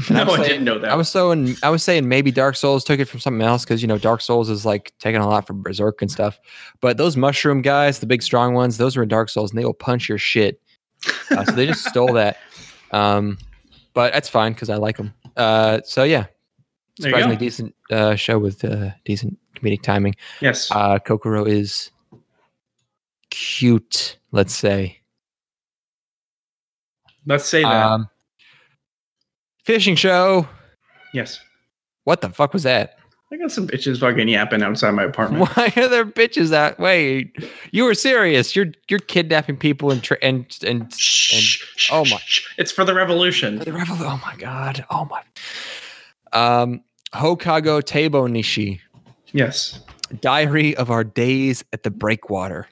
And 0.09 0.11
no, 0.11 0.23
I'm 0.23 0.41
I 0.41 0.47
didn't 0.47 0.65
know 0.65 0.79
that. 0.79 0.91
I 0.91 0.95
was 0.95 1.09
so 1.09 1.31
in, 1.31 1.57
I 1.63 1.71
was 1.71 1.83
saying 1.83 2.09
maybe 2.09 2.31
Dark 2.31 2.57
Souls 2.57 2.85
took 2.85 3.01
it 3.01 3.07
from 3.07 3.21
something 3.21 3.47
else 3.47 3.65
because 3.65 3.83
you 3.83 3.89
know 3.89 3.99
Dark 3.99 4.21
Souls 4.21 4.49
is 4.49 4.65
like 4.65 4.93
taking 4.99 5.21
a 5.21 5.29
lot 5.29 5.47
from 5.47 5.63
Berserk 5.63 6.03
and 6.03 6.11
stuff. 6.11 6.39
But 6.81 6.97
those 6.97 7.17
mushroom 7.17 7.63
guys, 7.63 7.99
the 7.99 8.07
big 8.07 8.23
strong 8.23 8.55
ones, 8.55 8.77
those 8.79 8.97
were 8.97 9.03
in 9.03 9.09
Dark 9.09 9.29
Souls, 9.29 9.51
and 9.51 9.59
they 9.59 9.65
will 9.65 9.75
punch 9.75 10.09
your 10.09 10.19
shit. 10.19 10.61
Uh, 11.31 11.45
so 11.45 11.53
they 11.53 11.67
just 11.67 11.85
stole 11.85 12.13
that. 12.15 12.39
Um, 12.91 13.39
but 13.95 14.13
that's 14.13 14.29
fine 14.29 14.53
because 14.53 14.71
I 14.71 14.77
like 14.77 14.97
them. 14.97 15.15
Uh, 15.37 15.81
so 15.85 16.05
yeah, 16.05 16.27
surprisingly 17.01 17.37
decent 17.37 17.75
uh, 17.91 18.15
show 18.15 18.39
with 18.39 18.65
uh, 18.65 18.91
decent 19.05 19.39
comedic 19.57 19.83
timing. 19.83 20.15
yes. 20.41 20.71
Uh, 20.71 20.99
Kokkoro 20.99 21.49
is 21.49 21.91
cute, 23.31 24.19
let's 24.33 24.55
say. 24.55 24.99
Let's 27.27 27.45
say 27.45 27.63
that. 27.63 27.87
Um, 27.87 28.09
fishing 29.69 29.97
show. 29.97 30.49
yes. 31.13 31.39
What 32.05 32.23
the 32.23 32.31
fuck 32.31 32.55
was 32.55 32.63
that? 32.63 32.97
I 33.31 33.37
got 33.37 33.51
some 33.53 33.69
bitches 33.69 34.01
fucking 34.01 34.29
yapping 34.29 34.63
outside 34.63 34.93
my 34.93 35.03
apartment. 35.03 35.47
Why 35.57 35.71
are 35.77 35.89
there 35.89 36.07
bitches 36.07 36.49
that 36.49 36.79
way? 36.79 37.31
You 37.71 37.85
were 37.85 37.93
serious. 37.93 38.57
You're 38.57 38.69
you're 38.89 38.99
kidnapping 39.01 39.59
people 39.59 39.91
and 39.91 40.03
tra- 40.03 40.17
and 40.23 40.47
and 40.67 40.91
Shh, 40.95 41.63
shh, 41.77 41.91
oh 41.93 42.07
my-. 42.07 42.19
It's 42.57 42.73
for 42.73 42.87
the 42.87 42.95
revolution. 42.95 43.59
For 43.59 43.67
the 43.67 43.73
revol- 43.73 44.01
Oh 44.01 44.19
my 44.25 44.35
god. 44.37 44.87
Oh 44.89 45.05
my. 45.05 45.21
Um, 46.33 46.81
Houkago 47.15 47.83
Teibou 47.83 48.27
Nisshi, 48.31 48.81
Yes. 49.35 49.81
Diary 50.23 50.75
of 50.77 50.91
Our 50.91 51.05
Days 51.05 51.63
at 51.75 51.83
the 51.83 51.91
Breakwater. 51.91 52.67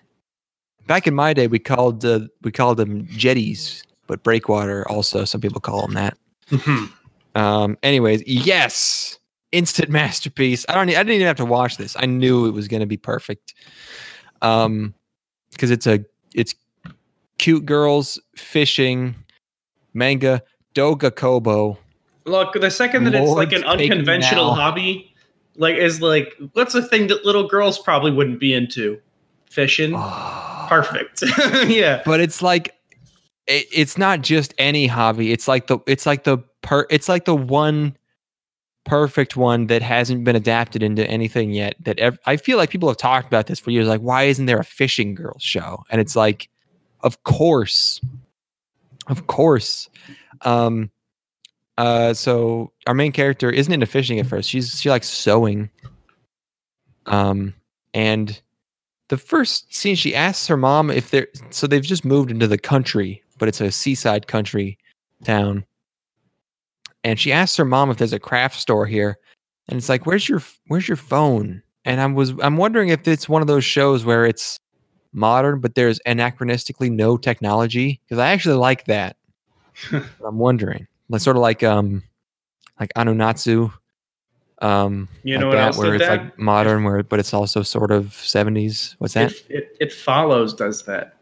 Back 0.87 1.07
in 1.07 1.15
my 1.15 1.35
day, 1.35 1.47
we 1.47 1.59
called 1.59 2.07
uh, 2.07 2.21
we 2.41 2.51
called 2.51 2.79
them 2.79 3.07
jetties, 3.11 3.85
but 4.07 4.23
breakwater 4.23 4.89
also 4.89 5.27
some 5.27 5.43
people 5.43 5.61
call 5.61 5.83
them 5.83 5.93
that. 5.93 6.17
Mhm. 6.51 6.93
Um, 7.35 7.77
anyways, 7.83 8.23
yes, 8.27 9.19
instant 9.53 9.91
masterpiece. 9.91 10.65
I 10.69 10.75
don't. 10.75 10.89
I 10.89 10.93
didn't 10.93 11.11
even 11.11 11.27
have 11.27 11.37
to 11.37 11.45
watch 11.45 11.77
this. 11.77 11.97
I 11.99 12.07
knew 12.07 12.47
it 12.47 12.53
was 12.53 12.69
going 12.69 12.81
to 12.81 12.87
be 12.87 12.97
perfect. 12.97 13.55
Um, 14.43 14.95
because 15.53 15.71
it's 15.71 15.87
a 15.87 16.05
it's 16.35 16.55
cute 17.39 17.65
girls 17.65 18.21
fishing 18.37 19.15
manga 19.95 20.43
Doga 20.75 21.15
Kobo. 21.15 21.79
Look, 22.25 22.55
the 22.55 22.71
second 22.71 23.05
that 23.05 23.15
it's 23.15 23.31
like 23.31 23.53
an 23.53 23.65
unconventional 23.65 24.55
hobby, 24.55 25.15
like 25.57 25.77
is 25.77 26.01
like 26.03 26.35
what's 26.53 26.75
a 26.75 26.83
thing 26.83 27.07
that 27.09 27.25
little 27.25 27.47
girls 27.49 27.79
probably 27.79 28.11
wouldn't 28.11 28.41
be 28.41 28.53
into? 28.53 29.01
Fishing. 29.49 29.93
Perfect. 30.69 31.23
yeah. 31.67 32.03
but 32.05 32.21
it's 32.21 32.43
like 32.43 32.75
it, 33.47 33.67
it's 33.73 33.99
not 33.99 34.23
just 34.23 34.55
any 34.59 34.87
hobby. 34.87 35.33
It's 35.33 35.49
like 35.49 35.67
the 35.67 35.79
it's 35.87 36.07
like 36.07 36.25
the 36.25 36.39
per 36.63 36.87
it's 36.91 37.09
like 37.09 37.25
the 37.25 37.37
one 37.37 37.97
perfect 38.87 39.37
one 39.37 39.67
that 39.67 39.83
hasn't 39.83 40.25
been 40.25 40.37
adapted 40.37 40.83
into 40.83 41.05
anything 41.11 41.51
yet 41.51 41.75
that 41.81 41.99
ev- 41.99 42.21
i 42.25 42.37
feel 42.37 42.57
like 42.57 42.71
people 42.71 42.89
have 42.89 42.97
talked 42.97 43.27
about 43.27 43.49
this 43.49 43.59
for 43.59 43.73
years 43.73 43.89
like 43.89 44.01
why 44.01 44.23
isn't 44.23 44.47
there 44.47 44.61
a 44.61 44.65
fishing 44.65 45.13
girls 45.13 45.43
show? 45.43 45.85
And 45.91 46.01
it's 46.01 46.15
like 46.15 46.49
of 47.01 47.23
course 47.25 48.01
of 49.09 49.27
course. 49.27 49.89
Um 50.43 50.91
uh 51.79 52.15
so 52.15 52.73
our 52.87 52.95
main 52.95 53.13
character 53.13 53.51
isn't 53.51 53.73
into 53.73 53.87
fishing 53.87 54.19
at 54.19 54.27
first. 54.27 54.49
She's 54.49 54.81
she 54.81 54.91
likes 54.91 55.09
sewing. 55.09 55.71
Um 57.07 57.55
and 57.93 58.41
the 59.09 59.19
first 59.19 59.73
scene 59.75 59.97
she 59.97 60.15
asks 60.15 60.47
her 60.47 60.57
mom 60.57 60.91
if 60.91 61.11
they're 61.11 61.29
so 61.51 61.67
they've 61.67 61.83
just 61.83 62.05
moved 62.05 62.31
into 62.31 62.47
the 62.47 62.59
country 62.59 63.23
but 63.39 63.49
it's 63.49 63.61
a 63.61 63.71
seaside 63.71 64.27
country 64.27 64.79
town 65.25 65.65
and 67.05 67.21
she 67.21 67.33
asks 67.33 67.57
her 67.57 67.65
mom 67.65 67.91
if 67.91 67.99
there's 67.99 68.13
a 68.13 68.19
craft 68.19 68.59
store 68.59 68.85
here 68.87 69.17
and 69.69 69.79
it's 69.79 69.89
like, 69.89 70.07
"Where's 70.07 70.29
your 70.29 70.43
Where's 70.69 70.89
your 70.89 70.97
phone?" 70.97 71.63
And 71.85 72.01
I 72.01 72.07
was 72.07 72.35
I'm 72.43 72.57
wondering 72.57 72.89
if 72.89 73.07
it's 73.07 73.29
one 73.29 73.43
of 73.43 73.49
those 73.49 73.65
shows 73.65 74.05
where 74.05 74.25
it's 74.27 74.59
modern, 75.13 75.61
but 75.61 75.75
there's 75.75 76.01
anachronistically 76.07 76.91
no 76.91 77.17
technology 77.17 78.01
because 78.05 78.19
I 78.19 78.31
actually 78.33 78.57
like 78.57 78.85
that. 78.87 79.17
I'm 79.93 80.39
wondering, 80.39 80.87
like 81.09 81.21
sort 81.21 81.37
of 81.37 81.43
like 81.43 81.63
um, 81.63 82.03
like 82.81 82.93
Anunatsu. 82.95 83.73
Um, 84.63 85.09
You 85.23 85.35
like 85.35 85.41
know 85.43 85.47
what 85.49 85.55
that, 85.57 85.67
else 85.67 85.79
where 85.79 85.95
it's 85.95 86.05
that? 86.07 86.23
like 86.23 86.39
modern, 86.39 86.83
where 86.85 87.03
but 87.03 87.19
it's 87.21 87.35
also 87.35 87.63
sort 87.63 87.91
of 87.91 88.07
70s. 88.07 88.95
What's 88.99 89.15
that? 89.15 89.31
It, 89.33 89.47
it, 89.51 89.77
it 89.81 89.93
follows 89.93 90.55
does 90.55 90.85
that. 90.87 91.16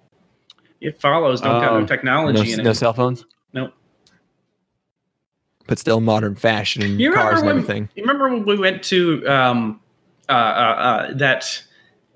It 0.85 1.01
follows 1.01 1.41
don't 1.41 1.61
got 1.61 1.71
Oh, 1.71 1.75
no 1.75 1.81
no, 1.81 1.87
technology 1.87 2.53
in 2.53 2.63
no 2.63 2.71
it. 2.71 2.75
cell 2.75 2.93
phones. 2.93 3.25
Nope. 3.53 3.73
But 5.67 5.79
still 5.79 6.01
modern 6.01 6.35
fashion 6.35 6.83
and 6.83 7.01
You 7.01 7.13
cars 7.13 7.39
and 7.39 7.47
when- 7.47 7.57
everything. 7.59 7.89
You 7.95 8.03
remember 8.03 8.29
when 8.29 8.45
we 8.45 8.57
went 8.59 8.83
to 8.85 9.27
um, 9.27 9.81
uh, 10.29 10.33
uh, 10.33 10.35
uh, 10.37 11.15
that 11.15 11.63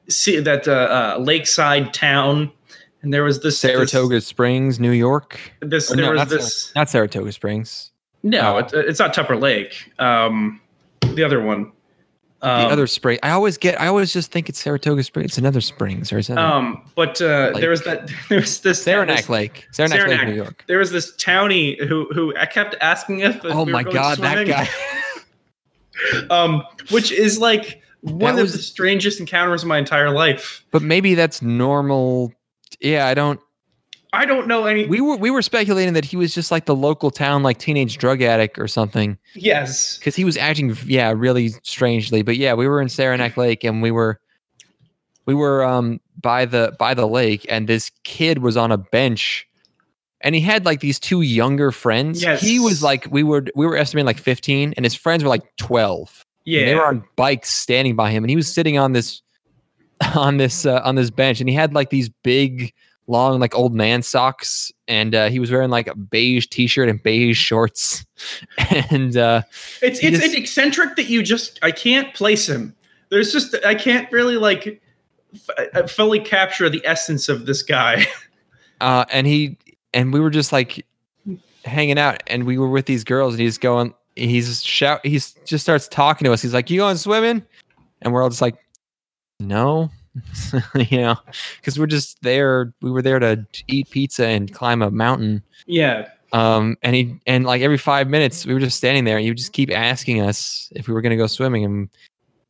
see 0.08 0.38
that 0.40 0.68
uh, 0.68 1.14
uh, 1.16 1.18
lakeside 1.20 1.94
town, 1.94 2.50
and 3.02 3.12
there 3.12 3.24
was 3.24 3.40
this 3.40 3.58
Saratoga 3.58 4.20
Springs, 4.20 4.78
New 4.78 4.90
York. 4.92 5.40
This, 5.60 5.88
this 5.88 5.92
Or 5.92 5.96
there 5.96 6.04
no, 6.06 6.10
was 6.12 6.20
Sar- 6.20 6.26
this. 6.28 6.72
not 6.76 6.90
Saratoga 6.90 7.32
Springs. 7.32 7.90
No, 8.22 8.58
it's, 8.58 8.72
it's 8.74 8.98
not 8.98 9.14
Tupper 9.14 9.36
Lake. 9.36 9.92
Um, 9.98 10.60
the 11.14 11.24
other 11.24 11.40
one. 11.42 11.72
The 12.40 12.48
Um, 12.48 12.66
other 12.72 12.86
spring. 12.86 13.18
I 13.24 13.30
always 13.30 13.58
get. 13.58 13.80
I 13.80 13.88
always 13.88 14.12
just 14.12 14.30
think 14.30 14.48
it's 14.48 14.60
Saratoga 14.62 15.02
Springs. 15.02 15.30
It's 15.32 15.38
another 15.38 15.60
Springs 15.60 16.12
or 16.12 16.18
is 16.18 16.28
that 16.28 16.38
Um, 16.38 16.82
but 16.94 17.20
uh, 17.20 17.50
there 17.58 17.70
was 17.70 17.82
that. 17.82 18.10
There 18.28 18.38
was 18.38 18.60
this. 18.60 18.80
Saranac 18.80 19.16
this- 19.16 19.28
Lake? 19.28 19.66
Saranac, 19.72 20.06
Lake, 20.06 20.24
New 20.28 20.34
York. 20.34 20.62
There 20.68 20.78
was 20.78 20.92
this 20.92 21.16
townie 21.16 21.84
who 21.88 22.06
who 22.12 22.32
I 22.36 22.46
kept 22.46 22.76
asking 22.80 23.20
if. 23.20 23.40
Oh 23.44 23.64
we 23.64 23.72
were 23.72 23.82
my 23.82 23.82
god, 23.82 24.18
that 24.18 24.46
guy. 24.46 24.68
um, 26.30 26.62
which 26.90 27.10
is 27.10 27.38
like 27.40 27.82
one 28.02 28.18
That 28.36 28.40
of 28.42 28.42
was- 28.44 28.52
the 28.52 28.62
strangest 28.62 29.18
encounters 29.20 29.62
of 29.62 29.68
my 29.68 29.78
entire 29.78 30.10
life. 30.10 30.64
but 30.70 30.82
maybe 30.82 31.14
that's 31.14 31.42
normal. 31.42 32.32
Yeah, 32.80 33.06
I 33.08 33.14
don't. 33.14 33.40
I 34.12 34.24
don't 34.24 34.46
know 34.46 34.64
any. 34.64 34.86
We 34.86 35.00
were 35.00 35.16
we 35.16 35.30
were 35.30 35.42
speculating 35.42 35.92
that 35.94 36.04
he 36.04 36.16
was 36.16 36.34
just 36.34 36.50
like 36.50 36.64
the 36.64 36.74
local 36.74 37.10
town 37.10 37.42
like 37.42 37.58
teenage 37.58 37.98
drug 37.98 38.22
addict 38.22 38.58
or 38.58 38.66
something 38.66 39.18
yes, 39.34 39.98
because 39.98 40.16
he 40.16 40.24
was 40.24 40.36
acting 40.36 40.76
yeah 40.86 41.12
really 41.14 41.50
strangely. 41.62 42.22
But 42.22 42.36
yeah, 42.36 42.54
we 42.54 42.66
were 42.66 42.80
in 42.80 42.88
Saranac 42.88 43.36
Lake 43.36 43.64
and 43.64 43.82
we 43.82 43.90
were 43.90 44.18
we 45.26 45.34
were 45.34 45.62
um 45.62 46.00
by 46.20 46.46
the 46.46 46.74
by 46.78 46.94
the 46.94 47.06
lake 47.06 47.44
and 47.50 47.68
this 47.68 47.90
kid 48.04 48.38
was 48.38 48.56
on 48.56 48.72
a 48.72 48.78
bench 48.78 49.46
and 50.22 50.34
he 50.34 50.40
had 50.40 50.64
like 50.64 50.80
these 50.80 50.98
two 50.98 51.20
younger 51.20 51.70
friends. 51.70 52.22
Yes, 52.22 52.40
He 52.40 52.58
was 52.58 52.82
like 52.82 53.06
we 53.10 53.22
were 53.22 53.44
we 53.54 53.66
were 53.66 53.76
estimating 53.76 54.06
like 54.06 54.18
15 54.18 54.72
and 54.76 54.86
his 54.86 54.94
friends 54.94 55.22
were 55.22 55.28
like 55.28 55.44
12. 55.58 56.24
yeah. 56.44 56.60
And 56.60 56.68
they 56.68 56.74
were 56.74 56.86
on 56.86 57.04
bikes 57.16 57.50
standing 57.50 57.94
by 57.94 58.10
him 58.10 58.24
and 58.24 58.30
he 58.30 58.36
was 58.36 58.52
sitting 58.52 58.78
on 58.78 58.94
this 58.94 59.20
on 60.16 60.38
this 60.38 60.64
uh, 60.64 60.80
on 60.82 60.94
this 60.94 61.10
bench 61.10 61.40
and 61.40 61.48
he 61.48 61.54
had 61.54 61.74
like 61.74 61.90
these 61.90 62.08
big 62.08 62.72
long 63.08 63.40
like 63.40 63.54
old 63.54 63.74
man 63.74 64.02
socks 64.02 64.70
and 64.86 65.14
uh, 65.14 65.28
he 65.30 65.38
was 65.40 65.50
wearing 65.50 65.70
like 65.70 65.86
a 65.88 65.94
beige 65.96 66.46
t-shirt 66.46 66.88
and 66.88 67.02
beige 67.02 67.38
shorts 67.38 68.04
and 68.90 69.16
uh 69.16 69.42
it's 69.82 69.98
it's, 70.00 70.18
just- 70.18 70.24
it's 70.24 70.34
eccentric 70.34 70.94
that 70.96 71.08
you 71.08 71.22
just 71.22 71.58
I 71.62 71.70
can't 71.72 72.12
place 72.14 72.48
him. 72.48 72.74
There's 73.10 73.32
just 73.32 73.56
I 73.64 73.74
can't 73.74 74.10
really 74.12 74.36
like 74.36 74.80
f- 75.34 75.68
uh, 75.74 75.86
fully 75.86 76.20
capture 76.20 76.68
the 76.68 76.82
essence 76.84 77.28
of 77.30 77.46
this 77.46 77.62
guy. 77.62 78.06
uh 78.80 79.04
and 79.10 79.26
he 79.26 79.56
and 79.94 80.12
we 80.12 80.20
were 80.20 80.30
just 80.30 80.52
like 80.52 80.84
hanging 81.64 81.98
out 81.98 82.22
and 82.26 82.44
we 82.44 82.58
were 82.58 82.68
with 82.68 82.86
these 82.86 83.04
girls 83.04 83.34
and 83.34 83.40
he's 83.40 83.56
going 83.58 83.94
he's 84.16 84.62
shout 84.62 85.04
he's 85.04 85.32
just 85.46 85.64
starts 85.64 85.88
talking 85.88 86.24
to 86.26 86.32
us 86.32 86.42
he's 86.42 86.52
like 86.54 86.68
you 86.70 86.78
going 86.80 86.96
swimming 86.96 87.42
and 88.02 88.12
we're 88.12 88.22
all 88.22 88.28
just 88.28 88.42
like 88.42 88.56
no 89.40 89.90
you 90.74 90.98
know 90.98 91.16
because 91.56 91.78
we're 91.78 91.86
just 91.86 92.20
there 92.22 92.72
we 92.82 92.90
were 92.90 93.02
there 93.02 93.18
to 93.18 93.44
eat 93.68 93.90
pizza 93.90 94.26
and 94.26 94.52
climb 94.52 94.82
a 94.82 94.90
mountain. 94.90 95.42
Yeah, 95.66 96.08
um 96.32 96.76
and 96.82 96.94
he 96.96 97.16
and 97.26 97.44
like 97.44 97.62
every 97.62 97.78
five 97.78 98.08
minutes 98.08 98.44
we 98.46 98.54
were 98.54 98.60
just 98.60 98.76
standing 98.76 99.04
there 99.04 99.16
and 99.16 99.26
you 99.26 99.34
just 99.34 99.52
keep 99.52 99.70
asking 99.70 100.20
us 100.20 100.70
if 100.74 100.88
we 100.88 100.94
were 100.94 101.00
going 101.00 101.10
to 101.10 101.16
go 101.16 101.26
swimming 101.26 101.64
and 101.64 101.88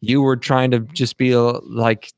you 0.01 0.23
were 0.23 0.37
trying 0.37 0.71
to 0.71 0.81
just 0.81 1.17
be 1.17 1.35
uh, 1.35 1.59
like 1.65 2.13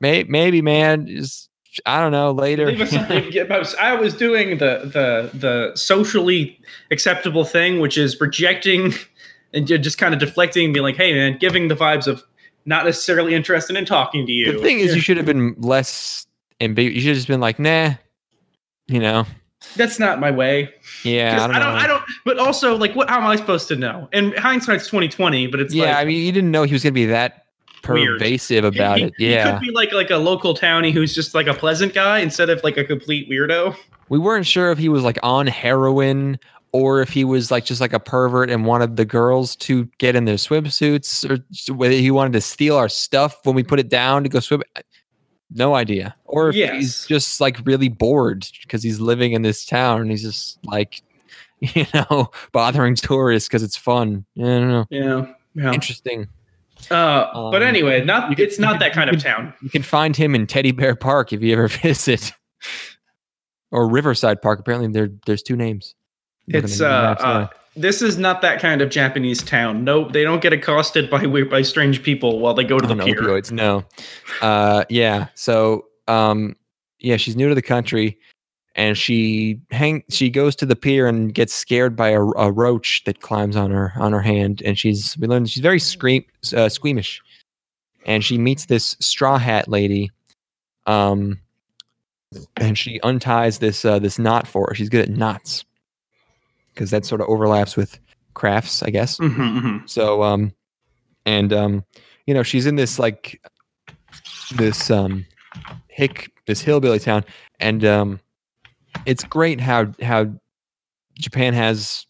may, 0.00 0.22
maybe 0.24 0.62
man 0.62 1.06
just 1.06 1.50
i 1.86 2.00
don't 2.00 2.10
know 2.12 2.32
later. 2.32 2.66
Leave 2.66 2.80
us 2.80 2.90
something- 2.90 3.30
yeah, 3.30 3.44
but 3.44 3.72
I 3.80 3.94
was 3.94 4.14
doing 4.14 4.58
the 4.58 4.90
the 4.92 5.30
the 5.38 5.72
socially 5.76 6.58
acceptable 6.90 7.44
thing, 7.44 7.78
which 7.80 7.96
is 7.96 8.20
rejecting 8.20 8.92
and 9.54 9.66
ju- 9.66 9.78
just 9.78 9.96
kind 9.98 10.12
of 10.12 10.18
deflecting, 10.20 10.64
and 10.66 10.74
being 10.74 10.82
like, 10.82 10.96
"Hey, 10.96 11.12
man," 11.14 11.38
giving 11.38 11.68
the 11.68 11.76
vibes 11.76 12.06
of 12.08 12.22
not 12.68 12.84
necessarily 12.84 13.34
interested 13.34 13.76
in 13.76 13.84
talking 13.84 14.26
to 14.26 14.32
you. 14.32 14.52
the 14.52 14.58
thing 14.58 14.78
is 14.78 14.94
you 14.94 15.00
should 15.00 15.16
have 15.16 15.26
been 15.26 15.54
less 15.58 16.26
ambiguous 16.60 16.96
you 16.96 17.00
should 17.02 17.08
have 17.08 17.16
just 17.16 17.28
been 17.28 17.40
like 17.40 17.58
nah 17.58 17.90
you 18.86 19.00
know 19.00 19.24
that's 19.76 19.98
not 19.98 20.20
my 20.20 20.30
way. 20.30 20.72
Yeah, 21.02 21.34
I 21.34 21.46
don't, 21.48 21.56
I 21.56 21.58
don't. 21.58 21.74
I 21.74 21.86
don't. 21.88 22.02
But 22.24 22.38
also, 22.38 22.76
like, 22.76 22.94
what? 22.94 23.10
How 23.10 23.18
am 23.18 23.26
I 23.26 23.34
supposed 23.34 23.66
to 23.68 23.76
know? 23.76 24.08
And 24.12 24.32
hindsight's 24.38 24.86
twenty 24.86 25.08
twenty. 25.08 25.48
But 25.48 25.58
it's 25.58 25.74
yeah 25.74 25.86
like, 25.86 25.96
i 25.96 26.04
mean 26.04 26.24
you 26.24 26.30
didn't 26.30 26.52
know 26.52 26.62
he 26.62 26.72
was 26.72 26.84
going 26.84 26.92
to 26.92 26.94
be 26.94 27.06
that 27.06 27.46
pervasive 27.82 28.62
he- 28.62 28.68
about 28.68 28.98
he, 28.98 29.04
it 29.04 29.14
He 29.18 29.32
yeah 29.32 29.50
could 29.50 29.60
be 29.60 29.72
like 29.72 29.92
like 29.92 30.10
a 30.10 30.16
local 30.16 30.54
townie 30.54 30.92
who's 30.92 31.12
just 31.14 31.34
like 31.34 31.48
a 31.48 31.54
pleasant 31.54 31.92
guy 31.92 32.20
instead 32.20 32.50
of 32.50 32.62
like 32.62 32.76
a 32.76 32.84
complete 32.84 33.28
weirdo. 33.28 33.76
we 34.08 34.18
weren't 34.18 34.46
sure 34.46 34.70
if 34.70 34.78
he 34.78 34.88
was 34.88 35.02
like 35.02 35.18
on 35.24 35.46
heroin 35.48 36.38
or 36.72 37.00
if 37.00 37.08
he 37.10 37.24
was 37.24 37.50
like 37.50 37.64
just 37.64 37.80
like 37.80 37.92
a 37.92 38.00
pervert 38.00 38.50
and 38.50 38.66
wanted 38.66 38.96
the 38.96 39.04
girls 39.04 39.56
to 39.56 39.86
get 39.98 40.14
in 40.14 40.24
their 40.26 40.36
swimsuits 40.36 41.28
or 41.28 41.74
whether 41.74 41.94
he 41.94 42.10
wanted 42.10 42.32
to 42.34 42.40
steal 42.40 42.76
our 42.76 42.88
stuff 42.88 43.38
when 43.44 43.54
we 43.54 43.62
put 43.62 43.78
it 43.80 43.88
down 43.88 44.22
to 44.22 44.28
go 44.28 44.40
swim 44.40 44.62
no 45.50 45.74
idea 45.74 46.14
or 46.26 46.50
if 46.50 46.54
he's 46.72 47.06
just 47.06 47.40
like 47.40 47.58
really 47.64 47.88
bored 47.88 48.46
because 48.62 48.82
he's 48.82 49.00
living 49.00 49.32
in 49.32 49.40
this 49.42 49.64
town 49.64 50.02
and 50.02 50.10
he's 50.10 50.22
just 50.22 50.58
like 50.64 51.00
you 51.60 51.86
know 51.94 52.30
bothering 52.52 52.94
tourists 52.94 53.48
because 53.48 53.62
it's 53.62 53.76
fun 53.76 54.24
i 54.36 54.42
don't 54.42 54.68
know 54.68 54.86
Yeah. 54.90 55.26
Yeah. 55.54 55.72
interesting 55.72 56.28
Uh, 56.90 57.32
but 57.50 57.62
Um, 57.62 57.68
anyway, 57.68 58.04
not 58.04 58.28
could- 58.28 58.38
it's 58.40 58.58
not 58.58 58.78
that 58.80 58.92
kind 58.92 59.10
of 59.10 59.20
town. 59.22 59.52
you 59.62 59.70
can 59.70 59.82
find 59.82 60.14
him 60.14 60.34
in 60.34 60.46
teddy 60.46 60.70
bear 60.70 60.94
park 60.94 61.32
if 61.32 61.40
you 61.42 61.52
ever 61.54 61.66
visit 61.82 62.30
or 63.72 63.88
riverside 63.88 64.40
park 64.42 64.60
apparently 64.60 64.88
there, 64.92 65.08
there's 65.26 65.42
two 65.42 65.56
names 65.56 65.94
It's 66.48 66.80
uh, 66.80 67.14
the 67.18 67.26
uh 67.26 67.48
this 67.78 68.02
is 68.02 68.18
not 68.18 68.42
that 68.42 68.60
kind 68.60 68.82
of 68.82 68.90
Japanese 68.90 69.42
town. 69.42 69.84
Nope, 69.84 70.12
they 70.12 70.24
don't 70.24 70.42
get 70.42 70.52
accosted 70.52 71.08
by 71.08 71.26
by 71.26 71.62
strange 71.62 72.02
people 72.02 72.40
while 72.40 72.54
they 72.54 72.64
go 72.64 72.78
to 72.78 72.86
the 72.86 72.94
on 72.94 73.00
pier. 73.00 73.20
opioids. 73.20 73.52
No. 73.52 73.84
Uh, 74.42 74.84
yeah. 74.88 75.28
So, 75.34 75.86
um, 76.08 76.56
yeah, 76.98 77.16
she's 77.16 77.36
new 77.36 77.48
to 77.48 77.54
the 77.54 77.62
country, 77.62 78.18
and 78.74 78.98
she 78.98 79.60
hang. 79.70 80.02
She 80.10 80.28
goes 80.28 80.56
to 80.56 80.66
the 80.66 80.76
pier 80.76 81.06
and 81.06 81.32
gets 81.32 81.54
scared 81.54 81.94
by 81.94 82.08
a, 82.08 82.20
a 82.20 82.50
roach 82.50 83.04
that 83.04 83.20
climbs 83.20 83.56
on 83.56 83.70
her 83.70 83.92
on 83.96 84.12
her 84.12 84.22
hand, 84.22 84.60
and 84.64 84.78
she's 84.78 85.16
we 85.18 85.28
learn 85.28 85.46
she's 85.46 85.62
very 85.62 85.80
scream 85.80 86.24
uh, 86.56 86.68
squeamish, 86.68 87.22
and 88.06 88.24
she 88.24 88.38
meets 88.38 88.66
this 88.66 88.96
straw 88.98 89.38
hat 89.38 89.68
lady, 89.68 90.10
um, 90.86 91.38
and 92.56 92.76
she 92.76 92.98
unties 93.00 93.60
this 93.60 93.84
uh, 93.84 94.00
this 94.00 94.18
knot 94.18 94.48
for 94.48 94.66
her. 94.68 94.74
She's 94.74 94.88
good 94.88 95.08
at 95.08 95.10
knots 95.10 95.64
because 96.78 96.92
that 96.92 97.04
sort 97.04 97.20
of 97.20 97.28
overlaps 97.28 97.76
with 97.76 97.98
crafts, 98.34 98.84
I 98.84 98.90
guess. 98.90 99.18
Mhm, 99.18 99.60
mhm. 99.60 99.90
So 99.90 100.22
um 100.22 100.52
and 101.26 101.52
um 101.52 101.84
you 102.26 102.34
know 102.34 102.44
she's 102.44 102.66
in 102.66 102.76
this 102.76 103.00
like 103.00 103.42
this 104.54 104.90
um 104.90 105.26
hick 105.88 106.30
this 106.46 106.60
hillbilly 106.60 107.00
town 107.00 107.24
and 107.58 107.84
um 107.84 108.20
it's 109.06 109.24
great 109.24 109.60
how 109.60 109.92
how 110.00 110.32
Japan 111.18 111.52
has 111.52 112.06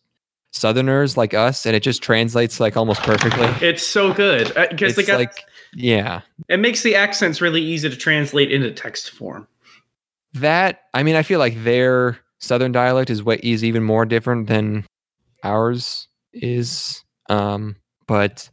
southerners 0.52 1.16
like 1.16 1.32
us 1.32 1.64
and 1.64 1.74
it 1.74 1.82
just 1.82 2.02
translates 2.02 2.60
like 2.60 2.76
almost 2.76 3.00
perfectly. 3.02 3.66
It's 3.66 3.82
so 3.82 4.12
good 4.12 4.52
because 4.70 4.96
they 4.96 5.04
got 5.04 5.18
like 5.18 5.44
yeah. 5.74 6.20
it 6.48 6.58
makes 6.58 6.82
the 6.82 6.94
accents 6.94 7.40
really 7.40 7.62
easy 7.62 7.88
to 7.88 7.96
translate 7.96 8.52
into 8.52 8.70
text 8.70 9.10
form. 9.12 9.48
That 10.34 10.82
I 10.92 11.02
mean 11.04 11.16
I 11.16 11.22
feel 11.22 11.38
like 11.38 11.64
their 11.64 12.18
southern 12.40 12.72
dialect 12.72 13.10
is 13.10 13.22
what 13.22 13.42
is 13.44 13.64
even 13.64 13.82
more 13.82 14.04
different 14.06 14.46
than 14.46 14.84
ours 15.44 16.08
is 16.32 17.02
um 17.30 17.76
but 18.06 18.48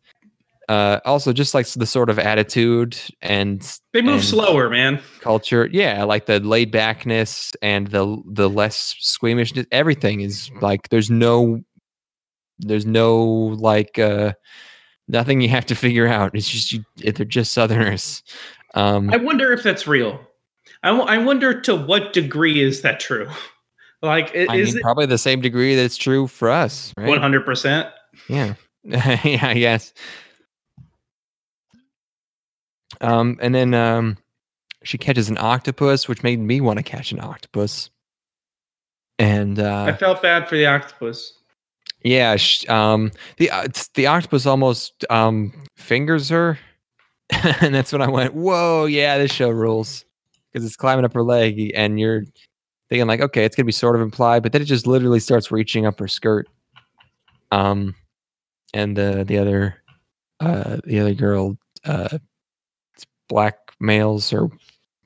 uh 0.69 0.99
also 1.05 1.31
just 1.33 1.53
like 1.53 1.67
the 1.67 1.86
sort 1.86 2.09
of 2.09 2.17
attitude 2.17 2.97
and 3.21 3.61
They 3.93 4.01
move 4.01 4.15
And- 4.15 4.23
slower, 4.23 4.69
man. 4.69 5.01
culture 5.21 5.69
yeah 5.71 6.03
like 6.03 6.25
the 6.25 6.39
laid 6.39 6.71
backness 6.71 7.53
and 7.61 7.88
the 7.88 8.17
the 8.31 8.49
less 8.49 8.95
squeamishness 8.99 9.65
everything 9.71 10.21
is 10.21 10.49
like 10.61 10.89
there's 10.89 11.09
no 11.11 11.61
there's 12.59 12.86
no 12.86 13.23
like 13.59 13.99
uh 13.99 14.33
nothing 15.07 15.41
you 15.41 15.49
have 15.49 15.65
to 15.67 15.75
figure 15.75 16.07
out 16.07 16.31
it's 16.33 16.49
just 16.49 16.71
you 16.71 16.83
they're 16.97 17.25
just 17.25 17.53
southerners 17.53 18.23
um 18.73 19.09
I 19.11 19.17
wonder 19.17 19.51
if 19.53 19.61
that's 19.63 19.88
real. 19.88 20.19
I, 20.83 20.89
w- 20.89 21.07
I 21.07 21.17
wonder 21.19 21.61
to 21.61 21.75
what 21.75 22.11
degree 22.13 22.61
is 22.61 22.81
that 22.81 22.99
true? 22.99 23.27
Like, 24.05 24.35
i- 24.35 24.47
I 24.49 24.55
is 24.55 24.69
mean, 24.69 24.77
it 24.77 24.81
probably 24.83 25.05
the 25.07 25.17
same 25.17 25.41
degree 25.41 25.75
that's 25.75 25.97
true 25.97 26.27
for 26.27 26.49
us 26.49 26.93
right 26.97 27.07
one 27.07 27.19
hundred 27.19 27.45
percent? 27.45 27.89
yeah 28.29 28.53
yeah 28.83 29.47
i 29.47 29.53
guess 29.55 29.93
Um, 33.01 33.37
and 33.41 33.53
then 33.53 33.73
um, 33.73 34.17
she 34.83 34.97
catches 34.97 35.29
an 35.29 35.37
octopus, 35.37 36.07
which 36.07 36.23
made 36.23 36.39
me 36.39 36.61
want 36.61 36.77
to 36.77 36.83
catch 36.83 37.11
an 37.11 37.19
octopus. 37.19 37.89
And 39.19 39.59
I 39.59 39.89
uh, 39.91 39.97
felt 39.97 40.21
bad 40.21 40.47
for 40.47 40.55
the 40.55 40.65
octopus. 40.65 41.33
yeah, 42.03 42.35
sh- 42.37 42.67
um, 42.69 43.11
the 43.37 43.49
uh, 43.49 43.67
the 43.95 44.07
octopus 44.07 44.45
almost 44.45 45.03
um, 45.09 45.51
fingers 45.77 46.29
her, 46.29 46.57
and 47.31 47.73
that's 47.73 47.91
when 47.91 48.01
I 48.01 48.09
went, 48.09 48.33
"Whoa, 48.33 48.85
yeah, 48.85 49.17
this 49.17 49.31
show 49.31 49.49
rules," 49.49 50.05
because 50.51 50.65
it's 50.65 50.75
climbing 50.75 51.05
up 51.05 51.13
her 51.13 51.23
leg, 51.23 51.71
and 51.75 51.99
you're 51.99 52.23
thinking 52.89 53.07
like, 53.07 53.21
"Okay, 53.21 53.43
it's 53.45 53.55
gonna 53.55 53.65
be 53.65 53.71
sort 53.71 53.95
of 53.95 54.01
implied," 54.01 54.43
but 54.43 54.51
then 54.51 54.61
it 54.61 54.65
just 54.65 54.88
literally 54.88 55.19
starts 55.19 55.51
reaching 55.51 55.86
up 55.86 55.99
her 55.99 56.07
skirt. 56.07 56.47
Um, 57.51 57.95
and 58.73 58.95
the 58.97 59.23
the 59.27 59.38
other 59.38 59.81
uh, 60.39 60.77
the 60.86 60.99
other 60.99 61.13
girl 61.13 61.57
uh, 61.86 62.17
blackmails 63.31 64.33
or 64.33 64.51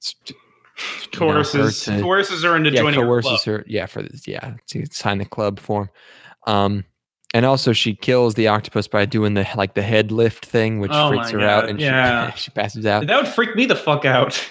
s- 0.02 0.16
you 0.28 0.36
know, 1.20 1.28
her 1.28 1.34
Coerces, 1.34 1.84
to- 1.86 2.02
coerces 2.02 2.44
her 2.44 2.56
into 2.56 2.72
yeah, 2.72 2.82
joining 2.82 3.00
her 3.02 3.06
coerces 3.06 3.44
club. 3.44 3.58
her. 3.60 3.64
Yeah, 3.68 3.86
for 3.86 4.02
this, 4.02 4.28
yeah, 4.28 4.56
to 4.68 4.86
sign 4.92 5.18
the 5.18 5.26
club 5.26 5.60
form. 5.60 5.90
Um, 6.48 6.86
and 7.34 7.46
also 7.46 7.74
she 7.74 7.94
kills 7.96 8.36
the 8.36 8.48
octopus 8.48 8.88
by 8.88 9.06
doing 9.06 9.34
the 9.34 9.46
like 9.56 9.74
the 9.74 9.82
head 9.82 10.12
lift 10.12 10.46
thing, 10.46 10.80
which 10.80 10.92
Oh 10.94 11.10
freaks 11.10 11.30
her 11.32 11.42
out, 11.42 11.68
and 11.70 11.80
yeah. 11.82 12.32
she 12.32 12.44
she 12.44 12.52
passes 12.52 12.86
out. 12.86 13.06
That 13.08 13.18
would 13.24 13.32
freak 13.32 13.56
me 13.56 13.66
the 13.66 13.76
fuck 13.76 14.06
out. 14.06 14.42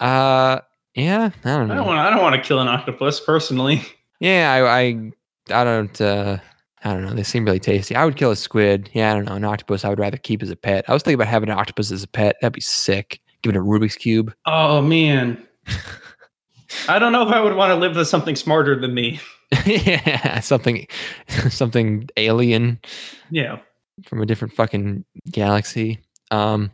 Uh, 0.00 0.60
yeah, 0.94 1.30
I 1.44 1.56
don't 1.56 1.68
know. 1.68 1.74
I 1.74 1.76
don't 1.76 1.86
want. 1.86 1.98
I 1.98 2.10
don't 2.10 2.22
want 2.22 2.36
to 2.36 2.42
kill 2.42 2.60
an 2.60 2.68
octopus 2.68 3.20
personally. 3.20 3.82
yeah, 4.20 4.52
I, 4.52 4.80
I, 4.80 5.12
I 5.60 5.64
don't. 5.64 6.00
uh 6.00 6.38
I 6.86 6.92
don't 6.92 7.02
know. 7.02 7.14
They 7.14 7.22
seem 7.22 7.46
really 7.46 7.60
tasty. 7.60 7.96
I 7.96 8.04
would 8.04 8.16
kill 8.16 8.30
a 8.30 8.36
squid. 8.36 8.90
Yeah, 8.92 9.10
I 9.10 9.14
don't 9.14 9.24
know. 9.24 9.36
An 9.36 9.44
octopus, 9.44 9.86
I 9.86 9.88
would 9.88 9.98
rather 9.98 10.18
keep 10.18 10.42
as 10.42 10.50
a 10.50 10.56
pet. 10.56 10.84
I 10.86 10.92
was 10.92 11.02
thinking 11.02 11.14
about 11.14 11.28
having 11.28 11.48
an 11.48 11.58
octopus 11.58 11.90
as 11.90 12.02
a 12.02 12.08
pet. 12.08 12.36
That'd 12.42 12.52
be 12.52 12.60
sick. 12.60 13.20
Give 13.42 13.54
it 13.54 13.58
a 13.58 13.62
Rubik's 13.62 13.96
cube. 13.96 14.34
Oh 14.44 14.82
man. 14.82 15.42
I 16.88 16.98
don't 16.98 17.12
know 17.12 17.26
if 17.26 17.32
I 17.32 17.40
would 17.40 17.56
want 17.56 17.70
to 17.70 17.76
live 17.76 17.96
with 17.96 18.08
something 18.08 18.36
smarter 18.36 18.78
than 18.78 18.92
me. 18.92 19.18
yeah, 19.66 20.40
something, 20.40 20.86
something 21.48 22.08
alien. 22.18 22.80
Yeah. 23.30 23.60
from 24.06 24.20
a 24.20 24.26
different 24.26 24.52
fucking 24.52 25.04
galaxy. 25.30 26.00
Um, 26.30 26.70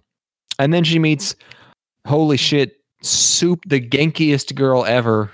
and 0.58 0.72
then 0.72 0.82
she 0.84 0.98
meets, 0.98 1.36
holy 2.06 2.36
shit, 2.36 2.79
soup, 3.02 3.60
the 3.66 3.80
genkiest 3.80 4.54
girl 4.54 4.84
ever. 4.84 5.30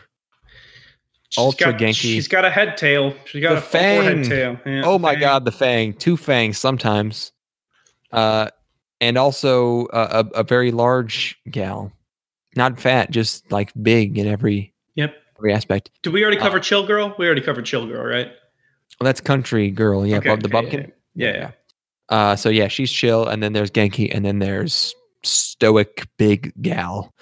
She's 1.30 1.38
Ultra 1.42 1.72
got, 1.72 1.80
Genki. 1.80 1.94
She's 1.94 2.28
got 2.28 2.44
a 2.44 2.50
head 2.50 2.76
tail. 2.76 3.12
She's 3.24 3.42
got 3.42 3.50
The 3.52 3.58
a 3.58 3.60
forehead 3.60 4.18
fang. 4.20 4.28
tail. 4.28 4.60
Yeah, 4.64 4.82
oh 4.84 4.98
my 4.98 5.12
fang. 5.12 5.20
god, 5.20 5.44
the 5.44 5.52
fang, 5.52 5.92
two 5.92 6.16
fangs 6.16 6.56
sometimes, 6.56 7.32
uh, 8.12 8.48
and 9.00 9.18
also 9.18 9.86
a, 9.92 10.24
a, 10.34 10.40
a 10.40 10.44
very 10.44 10.70
large 10.70 11.36
gal, 11.50 11.92
not 12.54 12.80
fat, 12.80 13.10
just 13.10 13.50
like 13.50 13.72
big 13.82 14.16
in 14.18 14.26
every 14.28 14.72
Yep. 14.94 15.14
every 15.38 15.52
aspect. 15.52 15.90
Did 16.02 16.12
we 16.12 16.22
already 16.22 16.38
Uh, 16.38 16.42
cover 16.42 16.60
Chill 16.60 16.86
Girl? 16.86 17.14
We 17.18 17.26
already 17.26 17.42
covered 17.42 17.66
Chill 17.66 17.86
Girl, 17.86 18.04
right? 18.04 18.28
Well, 18.98 19.04
that's 19.04 19.20
country 19.20 19.70
girl, 19.70 20.06
yeah, 20.06 20.18
Okay, 20.18 20.28
Bob 20.30 20.40
the 20.42 20.46
okay, 20.48 20.52
bumpkin. 20.52 20.92
Yeah. 21.14 21.32
yeah. 21.32 21.50
Uh, 22.08 22.36
so 22.36 22.48
yeah, 22.48 22.68
she's 22.68 22.90
chill, 22.90 23.26
and 23.26 23.42
then 23.42 23.52
there's 23.52 23.70
Genki, 23.70 24.14
and 24.14 24.24
then 24.24 24.38
there's 24.38 24.94
stoic 25.24 26.06
big 26.18 26.52
gal, 26.62 27.12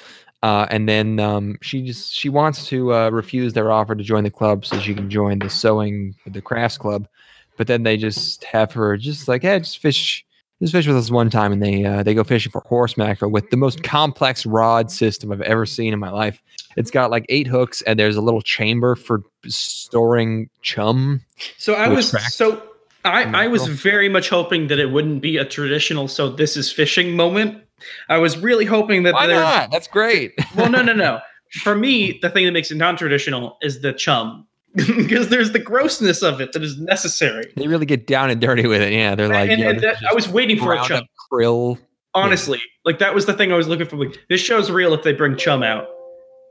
uh, 0.44 0.66
and 0.68 0.86
then 0.86 1.18
um, 1.20 1.56
she 1.62 1.80
just 1.80 2.12
she 2.12 2.28
wants 2.28 2.66
to 2.66 2.92
uh, 2.92 3.08
refuse 3.08 3.54
their 3.54 3.72
offer 3.72 3.94
to 3.94 4.04
join 4.04 4.24
the 4.24 4.30
club 4.30 4.66
so 4.66 4.78
she 4.78 4.94
can 4.94 5.08
join 5.08 5.38
the 5.38 5.48
sewing 5.48 6.14
the 6.26 6.42
crafts 6.42 6.76
club, 6.76 7.08
but 7.56 7.66
then 7.66 7.82
they 7.82 7.96
just 7.96 8.44
have 8.44 8.70
her 8.70 8.98
just 8.98 9.26
like, 9.26 9.40
hey, 9.40 9.58
just 9.60 9.78
fish, 9.78 10.22
just 10.60 10.74
fish 10.74 10.86
with 10.86 10.98
us 10.98 11.10
one 11.10 11.30
time, 11.30 11.50
and 11.50 11.62
they 11.62 11.86
uh, 11.86 12.02
they 12.02 12.12
go 12.12 12.22
fishing 12.22 12.52
for 12.52 12.60
horse 12.66 12.98
mackerel 12.98 13.30
with 13.30 13.48
the 13.48 13.56
most 13.56 13.82
complex 13.82 14.44
rod 14.44 14.90
system 14.90 15.32
I've 15.32 15.40
ever 15.40 15.64
seen 15.64 15.94
in 15.94 15.98
my 15.98 16.10
life. 16.10 16.42
It's 16.76 16.90
got 16.90 17.10
like 17.10 17.24
eight 17.30 17.46
hooks, 17.46 17.80
and 17.80 17.98
there's 17.98 18.16
a 18.16 18.20
little 18.20 18.42
chamber 18.42 18.96
for 18.96 19.22
storing 19.46 20.50
chum. 20.60 21.22
So 21.56 21.72
I 21.72 21.88
was 21.88 22.10
so 22.34 22.62
I, 23.02 23.44
I 23.44 23.46
was 23.46 23.66
very 23.66 24.10
much 24.10 24.28
hoping 24.28 24.66
that 24.66 24.78
it 24.78 24.90
wouldn't 24.90 25.22
be 25.22 25.38
a 25.38 25.46
traditional 25.46 26.06
so 26.06 26.28
this 26.28 26.54
is 26.54 26.70
fishing 26.70 27.16
moment. 27.16 27.63
I 28.08 28.18
was 28.18 28.38
really 28.38 28.64
hoping 28.64 29.02
that 29.04 29.14
Why 29.14 29.26
not? 29.26 29.70
That's 29.70 29.88
great. 29.88 30.34
well 30.56 30.70
no 30.70 30.82
no 30.82 30.92
no. 30.92 31.20
For 31.62 31.76
me, 31.76 32.18
the 32.20 32.30
thing 32.30 32.46
that 32.46 32.52
makes 32.52 32.70
it 32.70 32.76
non-traditional 32.76 33.58
is 33.62 33.80
the 33.80 33.92
chum. 33.92 34.46
because 34.74 35.28
there's 35.28 35.52
the 35.52 35.60
grossness 35.60 36.20
of 36.20 36.40
it 36.40 36.52
that 36.52 36.62
is 36.62 36.76
necessary. 36.80 37.44
They 37.56 37.68
really 37.68 37.86
get 37.86 38.08
down 38.08 38.28
and 38.30 38.40
dirty 38.40 38.66
with 38.66 38.82
it. 38.82 38.92
Yeah, 38.92 39.14
they're 39.14 39.28
like, 39.28 39.48
and, 39.48 39.62
and 39.62 39.80
that, 39.80 39.98
I 40.10 40.12
was 40.12 40.28
waiting 40.28 40.58
for 40.58 40.74
a 40.74 40.82
chum. 40.82 41.04
krill. 41.30 41.78
Honestly, 42.12 42.60
like 42.84 42.98
that 42.98 43.14
was 43.14 43.26
the 43.26 43.34
thing 43.34 43.52
I 43.52 43.56
was 43.56 43.68
looking 43.68 43.86
for. 43.86 43.96
Like, 43.96 44.18
this 44.28 44.40
show's 44.40 44.72
real 44.72 44.92
if 44.92 45.04
they 45.04 45.12
bring 45.12 45.36
chum 45.36 45.62
out. 45.62 45.86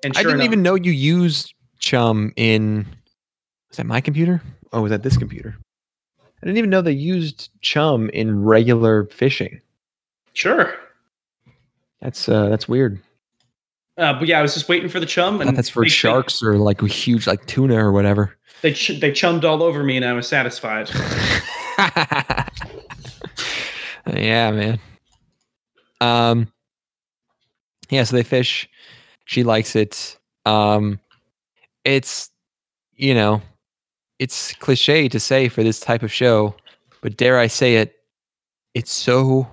And 0.06 0.16
I 0.16 0.22
didn't 0.24 0.36
enough, 0.36 0.46
even 0.46 0.62
know 0.62 0.76
you 0.76 0.94
used 0.94 1.54
chum 1.80 2.32
in. 2.38 2.86
Is 3.72 3.78
that 3.78 3.86
my 3.86 4.00
computer? 4.00 4.42
Oh, 4.72 4.82
was 4.82 4.92
that 4.92 5.04
this 5.04 5.18
computer? 5.18 5.58
I 6.42 6.46
didn't 6.46 6.58
even 6.58 6.70
know 6.70 6.82
they 6.82 6.92
used 6.92 7.50
chum 7.62 8.10
in 8.10 8.44
regular 8.44 9.06
fishing. 9.08 9.60
sure. 10.34 10.76
That's 12.04 12.28
uh, 12.28 12.50
that's 12.50 12.68
weird. 12.68 13.00
Uh, 13.98 14.14
but 14.20 14.28
yeah, 14.28 14.38
I 14.40 14.42
was 14.42 14.54
just 14.54 14.68
waiting 14.68 14.90
for 14.90 15.00
the 15.00 15.06
chum, 15.06 15.40
and 15.40 15.56
that's 15.58 15.70
for 15.70 15.84
they- 15.84 15.90
sharks 15.90 16.44
or 16.44 16.58
like 16.58 16.82
huge 16.82 17.26
like 17.26 17.46
tuna 17.48 17.76
or 17.76 17.92
whatever. 17.92 18.38
They 18.62 18.70
they, 18.70 18.76
ch- 18.76 19.00
they 19.00 19.12
chummed 19.12 19.46
all 19.46 19.64
over 19.64 19.84
me, 19.84 19.96
and 19.98 20.06
I 20.06 20.14
was 20.14 20.28
satisfied. 20.28 20.90
yeah, 24.08 24.52
man. 24.52 24.80
Um, 26.02 26.52
yeah. 27.90 28.04
So 28.04 28.16
they 28.18 28.24
fish. 28.24 28.70
She 29.26 29.44
likes 29.44 29.76
it. 29.76 30.18
Um, 30.46 31.00
it's 31.86 32.30
you 32.96 33.14
know, 33.14 33.42
it's 34.20 34.54
cliche 34.56 35.08
to 35.08 35.20
say 35.20 35.48
for 35.48 35.64
this 35.64 35.80
type 35.80 36.04
of 36.04 36.12
show, 36.12 36.56
but 37.02 37.16
dare 37.16 37.40
I 37.40 37.48
say 37.48 37.78
it, 37.78 37.96
it's 38.74 38.92
so 38.92 39.48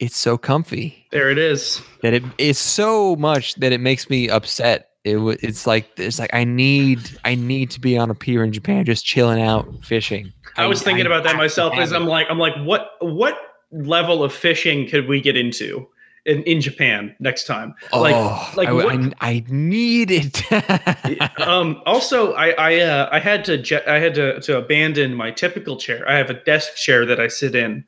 it's 0.00 0.16
so 0.16 0.36
comfy 0.36 1.06
There 1.12 1.30
it 1.30 1.38
is. 1.38 1.80
that 2.02 2.12
it 2.14 2.24
is 2.38 2.58
so 2.58 3.14
much 3.16 3.54
that 3.56 3.72
it 3.72 3.80
makes 3.80 4.10
me 4.10 4.28
upset. 4.28 4.88
It 5.04 5.16
wa 5.16 5.34
it's 5.42 5.66
like 5.66 5.88
it's 5.96 6.18
like 6.18 6.34
I 6.34 6.44
need 6.44 6.98
I 7.24 7.34
need 7.34 7.70
to 7.70 7.80
be 7.80 7.96
on 7.96 8.10
a 8.10 8.14
pier 8.14 8.42
in 8.44 8.52
Japan 8.52 8.84
just 8.84 9.04
chilling 9.06 9.40
out 9.40 9.66
fishing. 9.84 10.32
I 10.56 10.66
was 10.66 10.82
thinking 10.82 11.06
about 11.06 11.22
that 11.24 11.32
to 11.32 11.38
myself. 11.38 11.74
As. 11.78 11.92
I'm 11.92 12.06
like, 12.06 12.26
I'm 12.28 12.38
like, 12.38 12.54
what 12.64 12.90
what 13.00 13.38
level 13.70 14.22
of 14.24 14.32
fishing 14.32 14.88
could 14.88 15.08
we 15.08 15.20
get 15.22 15.36
into 15.36 15.86
in, 16.26 16.42
in 16.42 16.60
Japan 16.60 17.14
next 17.18 17.46
time? 17.46 17.72
Like, 17.94 18.14
oh, 18.14 18.52
like 18.56 18.68
I, 18.68 18.72
what- 18.72 18.94
I, 18.94 19.12
I 19.20 19.44
need 19.48 20.10
it. 20.10 20.42
um, 21.40 21.80
also, 21.86 22.34
I 22.34 22.50
I 22.58 22.80
uh, 22.80 23.08
I 23.10 23.20
had 23.20 23.44
to 23.46 23.56
je- 23.56 23.86
I 23.86 23.98
had 24.00 24.14
to 24.16 24.40
to 24.42 24.58
abandon 24.58 25.14
my 25.14 25.30
typical 25.30 25.76
chair. 25.78 26.06
I 26.06 26.18
have 26.18 26.28
a 26.28 26.34
desk 26.34 26.74
chair 26.76 27.06
that 27.06 27.18
I 27.20 27.28
sit 27.28 27.54
in, 27.54 27.84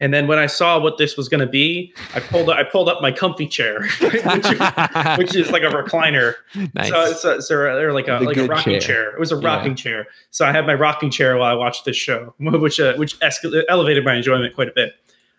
and 0.00 0.14
then 0.14 0.26
when 0.26 0.38
I 0.38 0.46
saw 0.46 0.78
what 0.80 0.96
this 0.98 1.16
was 1.16 1.28
going 1.28 1.40
to 1.40 1.46
be, 1.46 1.92
I 2.14 2.20
pulled 2.20 2.48
I 2.50 2.64
pulled 2.64 2.88
up 2.88 3.02
my 3.02 3.12
comfy 3.12 3.46
chair, 3.46 3.82
which, 4.00 4.14
is, 4.14 5.18
which 5.18 5.36
is 5.36 5.50
like 5.50 5.62
a 5.62 5.66
recliner. 5.66 6.34
nice. 6.74 6.88
So, 6.88 7.12
so, 7.12 7.40
so 7.40 7.54
they're 7.56 7.92
like 7.92 8.08
a 8.08 8.18
The 8.20 8.24
like 8.24 8.36
a 8.38 8.46
rocking 8.46 8.72
chair. 8.74 8.80
chair. 8.80 9.10
It 9.12 9.20
was 9.20 9.30
a 9.32 9.36
Yeah. 9.36 9.46
rocking 9.46 9.74
chair. 9.74 10.06
So 10.30 10.46
I 10.46 10.52
had 10.52 10.66
my 10.66 10.74
rocking 10.74 11.10
chair 11.10 11.36
while 11.36 11.50
I 11.50 11.54
watched 11.54 11.84
this 11.84 11.96
show, 11.96 12.34
which 12.40 12.80
uh, 12.80 12.94
which 12.96 13.18
escal- 13.20 13.62
elevated 13.68 14.04
my 14.04 14.14
enjoyment 14.14 14.54
quite 14.54 14.68
a 14.68 14.72
bit. 14.74 14.94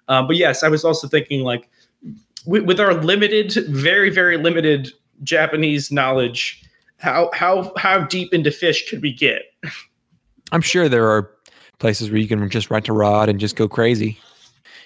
Um, 0.08 0.28
but 0.28 0.36
yes, 0.36 0.64
I 0.64 0.68
was 0.70 0.84
also 0.86 1.08
thinking 1.08 1.42
like 1.42 1.70
with, 2.46 2.64
with 2.64 2.80
our 2.80 2.94
limited, 2.94 3.54
very 3.70 4.10
very 4.10 4.38
limited 4.38 4.92
Japanese 5.24 5.92
knowledge, 5.92 6.64
how 6.98 7.30
how 7.34 7.72
how 7.78 8.04
deep 8.06 8.34
into 8.34 8.52
fish 8.52 8.90
could 8.90 9.02
we 9.02 9.12
get? 9.14 9.44
I'm 10.52 10.62
sure 10.62 10.90
there 10.90 11.10
are 11.10 11.32
places 11.80 12.12
where 12.12 12.20
you 12.20 12.28
can 12.28 12.48
just 12.50 12.70
rent 12.70 12.90
a 12.90 12.94
rod 12.94 13.30
and 13.30 13.40
just 13.40 13.56
go 13.56 13.68
crazy. 13.68 14.20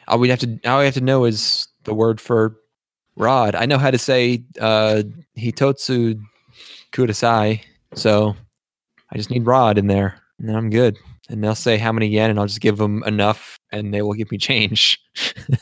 All 0.08 0.20
we 0.20 0.30
have 0.30 0.40
to 0.40 0.60
all 0.66 0.80
we 0.80 0.86
have 0.86 0.94
to 0.96 1.02
know 1.02 1.26
is 1.26 1.68
the 1.84 1.94
word 1.94 2.20
for 2.22 2.56
rod. 3.16 3.56
I 3.56 3.66
know 3.66 3.78
how 3.78 3.92
to 3.92 3.98
say 3.98 4.44
uh, 4.60 5.04
hitotsu 5.38 6.20
kudasai, 6.92 7.62
so 7.94 8.36
I 9.12 9.18
just 9.18 9.30
need 9.32 9.46
rod 9.46 9.78
in 9.78 9.88
there, 9.88 10.20
and 10.40 10.50
then 10.50 10.56
I'm 10.56 10.70
good. 10.70 10.98
And 11.30 11.44
they'll 11.44 11.56
say 11.56 11.78
how 11.78 11.92
many 11.92 12.08
yen, 12.08 12.30
and 12.30 12.40
I'll 12.40 12.46
just 12.48 12.62
give 12.62 12.78
them 12.78 13.04
enough, 13.04 13.60
and 13.72 13.94
they 13.94 14.02
will 14.04 14.14
give 14.14 14.30
me 14.32 14.38
change. 14.38 15.00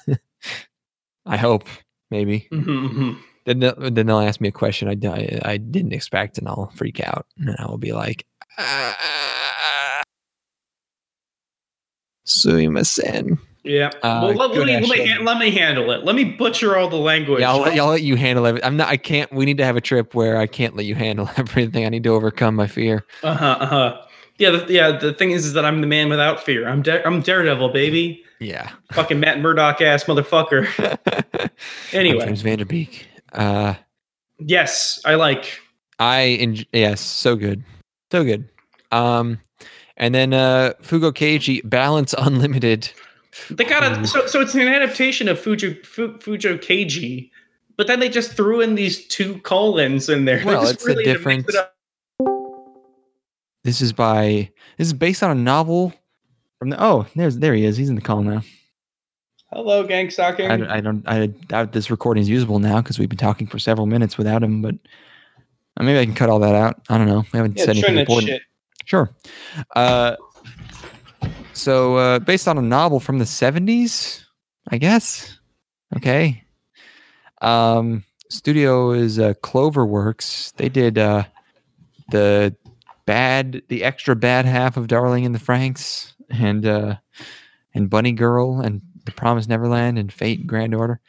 I 1.25 1.37
hope, 1.37 1.65
maybe. 2.11 2.49
Mhm, 2.51 3.17
Then 3.45 3.59
they'll, 3.59 3.75
then 3.91 4.05
they'll 4.07 4.19
ask 4.19 4.41
me 4.41 4.49
a 4.49 4.51
question 4.51 4.89
I, 4.89 5.07
I, 5.07 5.39
I 5.53 5.57
didn't 5.57 5.93
expect, 5.93 6.37
and 6.37 6.49
I'll 6.49 6.69
freak 6.75 6.99
out, 6.99 7.27
and 7.37 7.55
I 7.59 7.65
will 7.67 7.77
be 7.77 7.93
like, 7.93 8.25
ah, 8.57 10.01
"Sumimasen." 12.25 13.37
Yeah. 13.63 13.91
Uh, 14.01 14.33
well, 14.35 14.49
let, 14.49 14.51
me 14.51 14.73
let 14.87 14.89
me, 14.89 15.17
let 15.23 15.37
me 15.37 15.49
handle 15.49 15.89
it. 15.91 16.03
Let 16.03 16.15
me 16.15 16.25
butcher 16.25 16.75
all 16.77 16.89
the 16.89 16.97
language. 16.97 17.39
Yeah, 17.41 17.51
I'll 17.51 17.61
let, 17.61 17.79
I'll 17.79 17.87
let 17.87 18.01
you 18.01 18.15
handle 18.17 18.45
it. 18.45 18.59
I'm 18.63 18.75
not. 18.75 18.89
I 18.89 18.97
can't. 18.97 19.31
We 19.31 19.45
need 19.45 19.57
to 19.57 19.65
have 19.65 19.77
a 19.77 19.81
trip 19.81 20.13
where 20.13 20.37
I 20.37 20.47
can't 20.47 20.75
let 20.75 20.85
you 20.85 20.95
handle 20.95 21.29
everything. 21.37 21.85
I 21.85 21.89
need 21.89 22.03
to 22.03 22.09
overcome 22.09 22.55
my 22.55 22.67
fear. 22.67 23.05
Uh 23.23 23.33
huh. 23.35 23.57
Uh 23.59 23.65
huh. 23.65 24.01
Yeah. 24.37 24.49
The, 24.51 24.73
yeah. 24.73 24.91
The 24.91 25.13
thing 25.13 25.31
is, 25.31 25.45
is 25.45 25.53
that 25.53 25.63
I'm 25.63 25.79
the 25.81 25.87
man 25.87 26.09
without 26.09 26.43
fear. 26.43 26.67
I'm 26.67 26.81
da- 26.81 27.01
I'm 27.05 27.21
Daredevil, 27.21 27.69
baby. 27.69 28.23
Yeah. 28.39 28.69
Fucking 28.91 29.19
Matt 29.21 29.39
Murdock 29.39 29.81
ass 29.81 30.03
motherfucker. 30.05 30.67
Anyway, 31.93 32.25
James 32.25 32.41
Van 32.41 32.57
Der 32.57 32.65
Beek. 32.65 33.07
Uh, 33.31 33.75
yes, 34.39 34.99
I 35.05 35.15
like. 35.15 35.59
I 35.99 36.37
enj- 36.41 36.65
yes, 36.73 36.99
so 36.99 37.35
good, 37.35 37.63
so 38.11 38.23
good. 38.23 38.49
Um, 38.91 39.39
and 39.95 40.13
then 40.13 40.33
uh, 40.33 40.73
Fugou 40.81 41.13
Keiji 41.13 41.61
Balance 41.63 42.13
Unlimited. 42.17 42.91
They 43.49 43.63
got 43.65 43.83
Mm. 43.83 44.03
a 44.03 44.07
so 44.07 44.27
so 44.27 44.41
it's 44.41 44.53
an 44.53 44.61
adaptation 44.61 45.27
of 45.27 45.39
Fujo 45.39 45.83
Fu, 45.85 46.13
Fujo 46.19 46.57
Keiji, 46.59 47.31
but 47.77 47.87
then 47.87 47.99
they 47.99 48.09
just 48.09 48.33
threw 48.33 48.61
in 48.61 48.75
these 48.75 49.07
two 49.07 49.39
colons 49.39 50.07
in 50.09 50.25
there. 50.25 50.41
Well, 50.45 50.67
it's 50.67 50.83
a 50.83 50.87
really 50.87 51.05
mix 51.05 51.17
different-. 51.17 51.45
This 53.63 53.81
is 53.81 53.93
by 53.93 54.49
this 54.77 54.87
is 54.87 54.93
based 54.93 55.23
on 55.23 55.31
a 55.31 55.35
novel 55.39 55.93
from 56.59 56.69
the 56.69 56.83
oh 56.83 57.05
there's 57.15 57.37
there 57.37 57.53
he 57.53 57.65
is 57.65 57.77
he's 57.77 57.89
in 57.89 57.95
the 57.95 58.01
call 58.01 58.21
now. 58.21 58.41
Hello, 59.51 59.83
gang 59.83 60.09
stalking. 60.09 60.49
I, 60.49 60.57
don't- 60.57 60.69
I 60.71 60.81
don't 60.81 61.07
I 61.07 61.27
doubt 61.27 61.73
this 61.73 61.91
recording 61.91 62.21
is 62.23 62.29
usable 62.29 62.59
now 62.59 62.81
because 62.81 62.97
we've 62.99 63.09
been 63.09 63.17
talking 63.17 63.47
for 63.47 63.59
several 63.59 63.85
minutes 63.85 64.17
without 64.17 64.41
him, 64.43 64.61
but 64.61 64.75
uh, 65.77 65.83
maybe 65.83 65.99
I 65.99 66.05
can 66.05 66.15
cut 66.15 66.29
all 66.29 66.39
that 66.39 66.55
out. 66.55 66.81
I 66.89 66.97
don't 66.97 67.07
know. 67.07 67.23
We 67.31 67.37
haven't 67.37 67.57
yeah, 67.57 67.65
said 67.65 67.77
anything 67.77 67.97
important. 67.99 68.29
shit. 68.29 68.41
Sure. 68.85 69.09
Uh, 69.75 70.15
so 71.53 71.97
uh, 71.97 72.19
based 72.19 72.47
on 72.47 72.57
a 72.57 72.61
novel 72.61 72.99
from 72.99 73.19
the 73.19 73.25
seventies, 73.25 74.25
I 74.69 74.77
guess. 74.77 75.39
Okay. 75.95 76.43
Um, 77.41 78.03
studio 78.29 78.91
is 78.91 79.19
uh, 79.19 79.33
Cloverworks. 79.43 80.53
They 80.53 80.69
did 80.69 80.97
uh, 80.97 81.23
the 82.11 82.55
bad, 83.05 83.61
the 83.67 83.83
extra 83.83 84.15
bad 84.15 84.45
half 84.45 84.77
of 84.77 84.87
Darling 84.87 85.23
in 85.23 85.33
the 85.33 85.39
Franxx, 85.39 86.13
and 86.29 86.65
uh, 86.65 86.95
and 87.73 87.89
Bunny 87.89 88.11
Girl, 88.11 88.59
and 88.59 88.81
The 89.05 89.11
Promised 89.11 89.49
Neverland, 89.49 89.99
and 89.99 90.11
Fate 90.11 90.47
Grand 90.47 90.73
Order. 90.73 90.99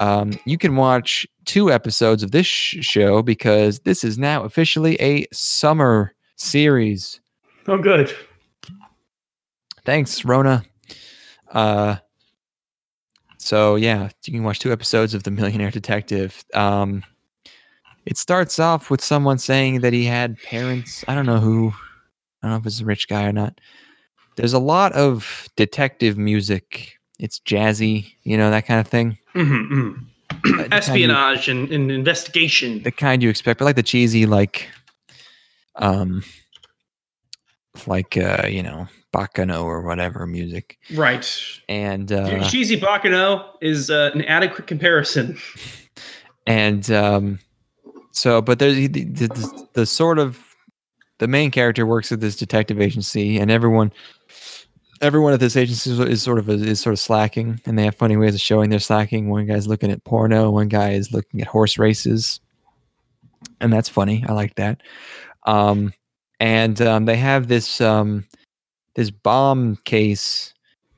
Um, 0.00 0.32
you 0.44 0.58
can 0.58 0.76
watch 0.76 1.26
two 1.44 1.70
episodes 1.70 2.22
of 2.22 2.32
this 2.32 2.46
sh- 2.46 2.78
show 2.80 3.22
because 3.22 3.80
this 3.80 4.02
is 4.02 4.18
now 4.18 4.42
officially 4.42 5.00
a 5.00 5.26
summer 5.32 6.14
series. 6.36 7.20
Oh, 7.68 7.78
good. 7.78 8.14
Thanks, 9.84 10.24
Rona. 10.24 10.64
Uh, 11.50 11.96
so 13.38 13.76
yeah, 13.76 14.08
you 14.24 14.32
can 14.32 14.42
watch 14.44 14.58
two 14.58 14.72
episodes 14.72 15.14
of 15.14 15.22
The 15.24 15.30
Millionaire 15.30 15.70
Detective. 15.70 16.44
Um, 16.54 17.04
it 18.06 18.16
starts 18.18 18.58
off 18.58 18.90
with 18.90 19.02
someone 19.02 19.38
saying 19.38 19.80
that 19.80 19.92
he 19.92 20.04
had 20.04 20.38
parents. 20.42 21.04
I 21.08 21.14
don't 21.14 21.26
know 21.26 21.38
who. 21.40 21.72
I 22.42 22.46
don't 22.48 22.50
know 22.52 22.56
if 22.58 22.66
it's 22.66 22.80
a 22.80 22.84
rich 22.84 23.08
guy 23.08 23.24
or 23.24 23.32
not. 23.32 23.60
There's 24.36 24.52
a 24.52 24.58
lot 24.58 24.92
of 24.92 25.48
detective 25.56 26.18
music. 26.18 26.98
It's 27.18 27.38
jazzy, 27.40 28.12
you 28.22 28.36
know 28.36 28.50
that 28.50 28.66
kind 28.66 28.80
of 28.80 28.88
thing. 28.88 29.18
hmm 29.32 29.92
the 30.42 30.50
kind 30.50 30.72
you- 30.72 30.76
Espionage 30.76 31.48
and, 31.48 31.70
and 31.70 31.90
investigation. 31.90 32.82
the 32.82 32.90
kind 32.90 33.22
you 33.22 33.30
expect, 33.30 33.58
but 33.58 33.64
like 33.66 33.76
the 33.76 33.82
cheesy, 33.82 34.26
like, 34.26 34.68
um, 35.76 36.22
like 37.86 38.16
uh, 38.16 38.46
you 38.48 38.62
know, 38.62 38.86
Baccano 39.14 39.64
or 39.64 39.82
whatever 39.82 40.26
music, 40.26 40.78
right. 40.94 41.40
and 41.68 42.10
uh, 42.10 42.48
Cheesy 42.48 42.78
Baccano 42.78 43.44
is 43.60 43.90
uh, 43.90 44.10
an 44.14 44.22
adequate 44.22 44.66
comparison. 44.66 45.38
and 46.46 46.90
um, 46.90 47.38
so, 48.10 48.42
but 48.42 48.58
there's 48.58 48.74
the, 48.74 48.88
the, 48.88 49.66
the, 49.74 49.86
sort 49.86 50.18
of 50.18 50.38
the 51.18 51.28
main 51.28 51.50
character 51.50 51.86
works 51.86 52.10
at 52.10 52.20
this 52.20 52.36
detective 52.36 52.80
agency, 52.80 53.38
and 53.38 53.50
everyone. 53.50 53.92
Everyone 55.00 55.34
at 55.34 55.40
this 55.40 55.56
agency 55.56 55.90
is, 55.90 55.98
is 55.98 56.22
sort 56.22 56.38
of 56.38 56.48
is 56.48 56.80
sort 56.80 56.92
of 56.94 56.98
slacking, 56.98 57.60
and 57.66 57.78
they 57.78 57.84
have 57.84 57.94
funny 57.94 58.16
ways 58.16 58.34
of 58.34 58.40
showing 58.40 58.70
they're 58.70 58.78
slacking. 58.78 59.28
One 59.28 59.44
guy's 59.44 59.66
looking 59.66 59.90
at 59.90 60.02
porno, 60.04 60.50
one 60.50 60.68
guy 60.68 60.92
is 60.92 61.12
looking 61.12 61.40
at 61.42 61.46
horse 61.46 61.78
races, 61.78 62.40
and 63.60 63.72
that's 63.72 63.88
funny. 63.88 64.24
I 64.26 64.32
like 64.32 64.54
that. 64.54 64.80
Um, 65.46 65.92
and 66.40 66.80
um, 66.80 67.04
they 67.04 67.16
have 67.16 67.48
this 67.48 67.80
um, 67.80 68.24
this 68.94 69.10
bomb 69.10 69.76
case, 69.84 70.54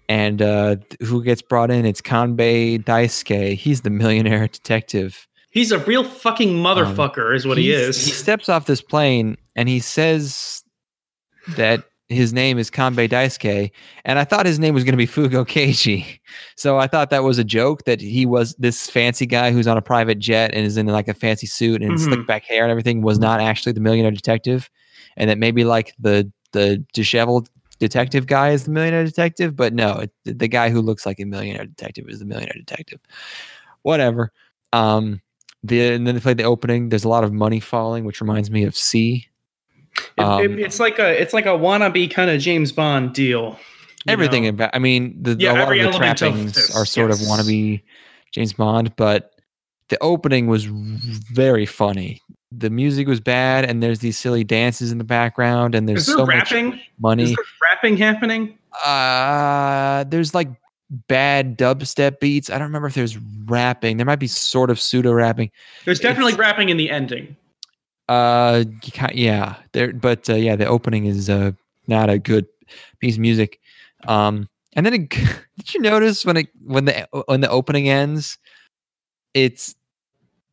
and 0.09 0.41
uh, 0.43 0.77
who 1.03 1.23
gets 1.25 1.43
brought 1.43 1.71
in? 1.71 1.85
It's 1.87 2.01
Kanbei 2.01 2.83
Daisuke. 2.85 3.55
He's 3.55 3.81
the 3.83 3.91
millionaire 3.91 4.47
detective. 4.53 5.27
He's 5.51 5.73
a 5.73 5.79
real 5.79 6.05
fucking 6.05 6.51
motherfucker, 6.51 7.35
is 7.35 7.47
what 7.47 7.57
he 7.59 7.71
is. 7.73 8.05
He 8.05 8.11
steps 8.13 8.49
off 8.51 8.67
this 8.67 8.83
plane 8.83 9.39
and 9.57 9.69
he 9.71 9.81
says 9.81 10.63
that 11.57 11.85
his 12.09 12.33
name 12.33 12.59
is 12.59 12.71
Kanbei 12.71 13.09
Daisuke, 13.09 13.71
and 14.05 14.19
I 14.19 14.25
thought 14.25 14.47
his 14.47 14.59
name 14.61 14.75
was 14.75 14.85
going 14.85 14.93
to 14.93 14.97
be 14.99 15.07
Fugou 15.07 15.45
Keiji. 15.47 16.19
So 16.57 16.79
I 16.79 16.87
thought 16.87 17.11
that 17.11 17.23
was 17.23 17.39
a 17.39 17.45
joke 17.45 17.85
that 17.85 18.01
he 18.01 18.27
was 18.27 18.55
this 18.59 18.89
fancy 18.91 19.27
guy 19.27 19.51
who's 19.53 19.67
on 19.67 19.77
a 19.77 19.83
private 19.83 20.19
jet 20.19 20.53
and 20.55 20.65
is 20.67 20.77
in 20.77 20.87
like 20.87 21.07
a 21.09 21.15
fancy 21.15 21.47
suit 21.47 21.83
and 21.83 21.93
Mhm. 21.93 21.99
slick 22.05 22.27
back 22.27 22.45
hair 22.45 22.63
and 22.63 22.71
everything 22.71 23.03
was 23.03 23.19
not 23.19 23.41
actually 23.41 23.73
the 23.73 23.81
millionaire 23.81 24.11
detective, 24.11 24.71
and 25.17 25.29
that 25.31 25.39
maybe 25.39 25.65
like 25.65 25.95
the 25.99 26.31
the 26.53 26.85
disheveled 26.95 27.49
detective 27.79 28.27
guy 28.27 28.51
is 28.51 28.65
the 28.65 28.71
millionaire 28.71 29.05
detective, 29.05 29.57
but 29.57 29.73
no, 29.73 29.99
it, 29.99 30.11
the 30.39 30.49
guy 30.49 30.71
who 30.71 30.81
looks 30.81 31.05
like 31.07 31.21
a 31.21 31.25
millionaire 31.25 31.67
detective 31.67 32.07
is 32.09 32.19
the 32.19 32.25
millionaire 32.25 32.57
detective. 32.57 33.01
Whatever. 33.83 34.33
Um, 34.73 35.21
the 35.63 35.93
and 35.95 36.07
then 36.07 36.15
they 36.15 36.21
played 36.21 36.39
the 36.39 36.45
opening. 36.45 36.89
There's 36.91 37.05
a 37.05 37.09
lot 37.09 37.25
of 37.25 37.33
money 37.33 37.61
falling, 37.61 38.05
which 38.05 38.21
reminds 38.21 38.51
me 38.51 38.65
of 38.65 38.77
C. 38.77 39.27
Um, 40.19 40.43
it- 40.43 40.59
it's 40.61 40.79
like 40.81 40.99
a 40.99 41.21
it's 41.21 41.33
like 41.33 41.47
a 41.47 41.51
wannabe 41.51 42.11
kind 42.11 42.31
of 42.31 42.41
James 42.41 42.73
Bond 42.73 43.13
deal. 43.15 43.59
everything 44.09 44.45
know? 44.45 44.51
about. 44.51 44.71
I 44.75 44.79
mean, 44.79 45.17
the, 45.23 45.37
Yeah, 45.39 45.53
a 45.53 45.55
lot 45.55 45.63
of 45.65 45.69
the 45.71 45.81
element 45.81 45.95
of 45.95 46.19
trappings 46.19 46.77
are 46.77 46.85
sort 46.87 47.11
yes. 47.11 47.21
of 47.23 47.27
wannabe 47.29 47.83
James 48.33 48.53
Bond, 48.53 48.95
but 48.97 49.33
the 49.89 49.99
opening 50.03 50.47
was 50.47 50.65
very 50.67 51.67
funny. 51.67 52.21
The 52.53 52.71
music 52.71 53.09
was 53.09 53.21
bad, 53.21 53.65
and 53.65 53.83
there's 53.83 53.99
these 53.99 54.19
silly 54.19 54.45
dances 54.45 54.93
in 54.93 54.99
the 54.99 55.05
background, 55.05 55.75
and 55.75 55.89
there's 55.89 56.07
there 56.07 56.17
so 56.17 56.27
rapping? 56.27 56.71
much 56.71 56.91
money. 57.01 57.23
Is 57.25 57.31
there 57.31 57.45
rapping 57.63 57.97
happening? 57.97 58.57
uh, 58.85 60.05
there's 60.05 60.35
like 60.35 60.49
bad 61.09 61.59
dubstep 61.59 62.21
beats. 62.21 62.49
I 62.51 62.55
don't 62.59 62.69
remember 62.69 62.89
if 62.89 62.95
there's 62.95 63.17
rapping. 63.47 63.97
There 63.97 64.07
might 64.07 64.21
be 64.21 64.27
sort 64.29 64.71
of 64.71 64.79
pseudo 64.81 65.13
rapping. 65.13 65.51
There's 65.85 65.99
definitely 65.99 66.35
It's- 66.35 66.39
rapping 66.47 66.69
in 66.69 66.77
the 66.77 66.91
ending. 66.91 67.37
Uh, 68.09 68.63
yeah, 69.13 69.57
there, 69.73 69.93
but 69.93 70.31
uh, 70.31 70.35
yeah, 70.35 70.55
the 70.55 70.67
opening 70.67 71.07
is 71.07 71.29
uh 71.29 71.51
not 71.89 72.09
a 72.09 72.19
good 72.21 72.47
piece 73.01 73.15
of 73.17 73.21
music. 73.21 73.59
Um, 74.07 74.49
and 74.75 74.87
then 74.87 74.95
it, 74.95 75.09
did 75.57 75.75
you 75.75 75.81
notice 75.81 76.25
when 76.25 76.37
it 76.37 76.49
when 76.65 76.85
the 76.85 77.09
when 77.27 77.41
the 77.41 77.49
opening 77.51 77.89
ends, 77.89 78.39
it's 79.35 79.75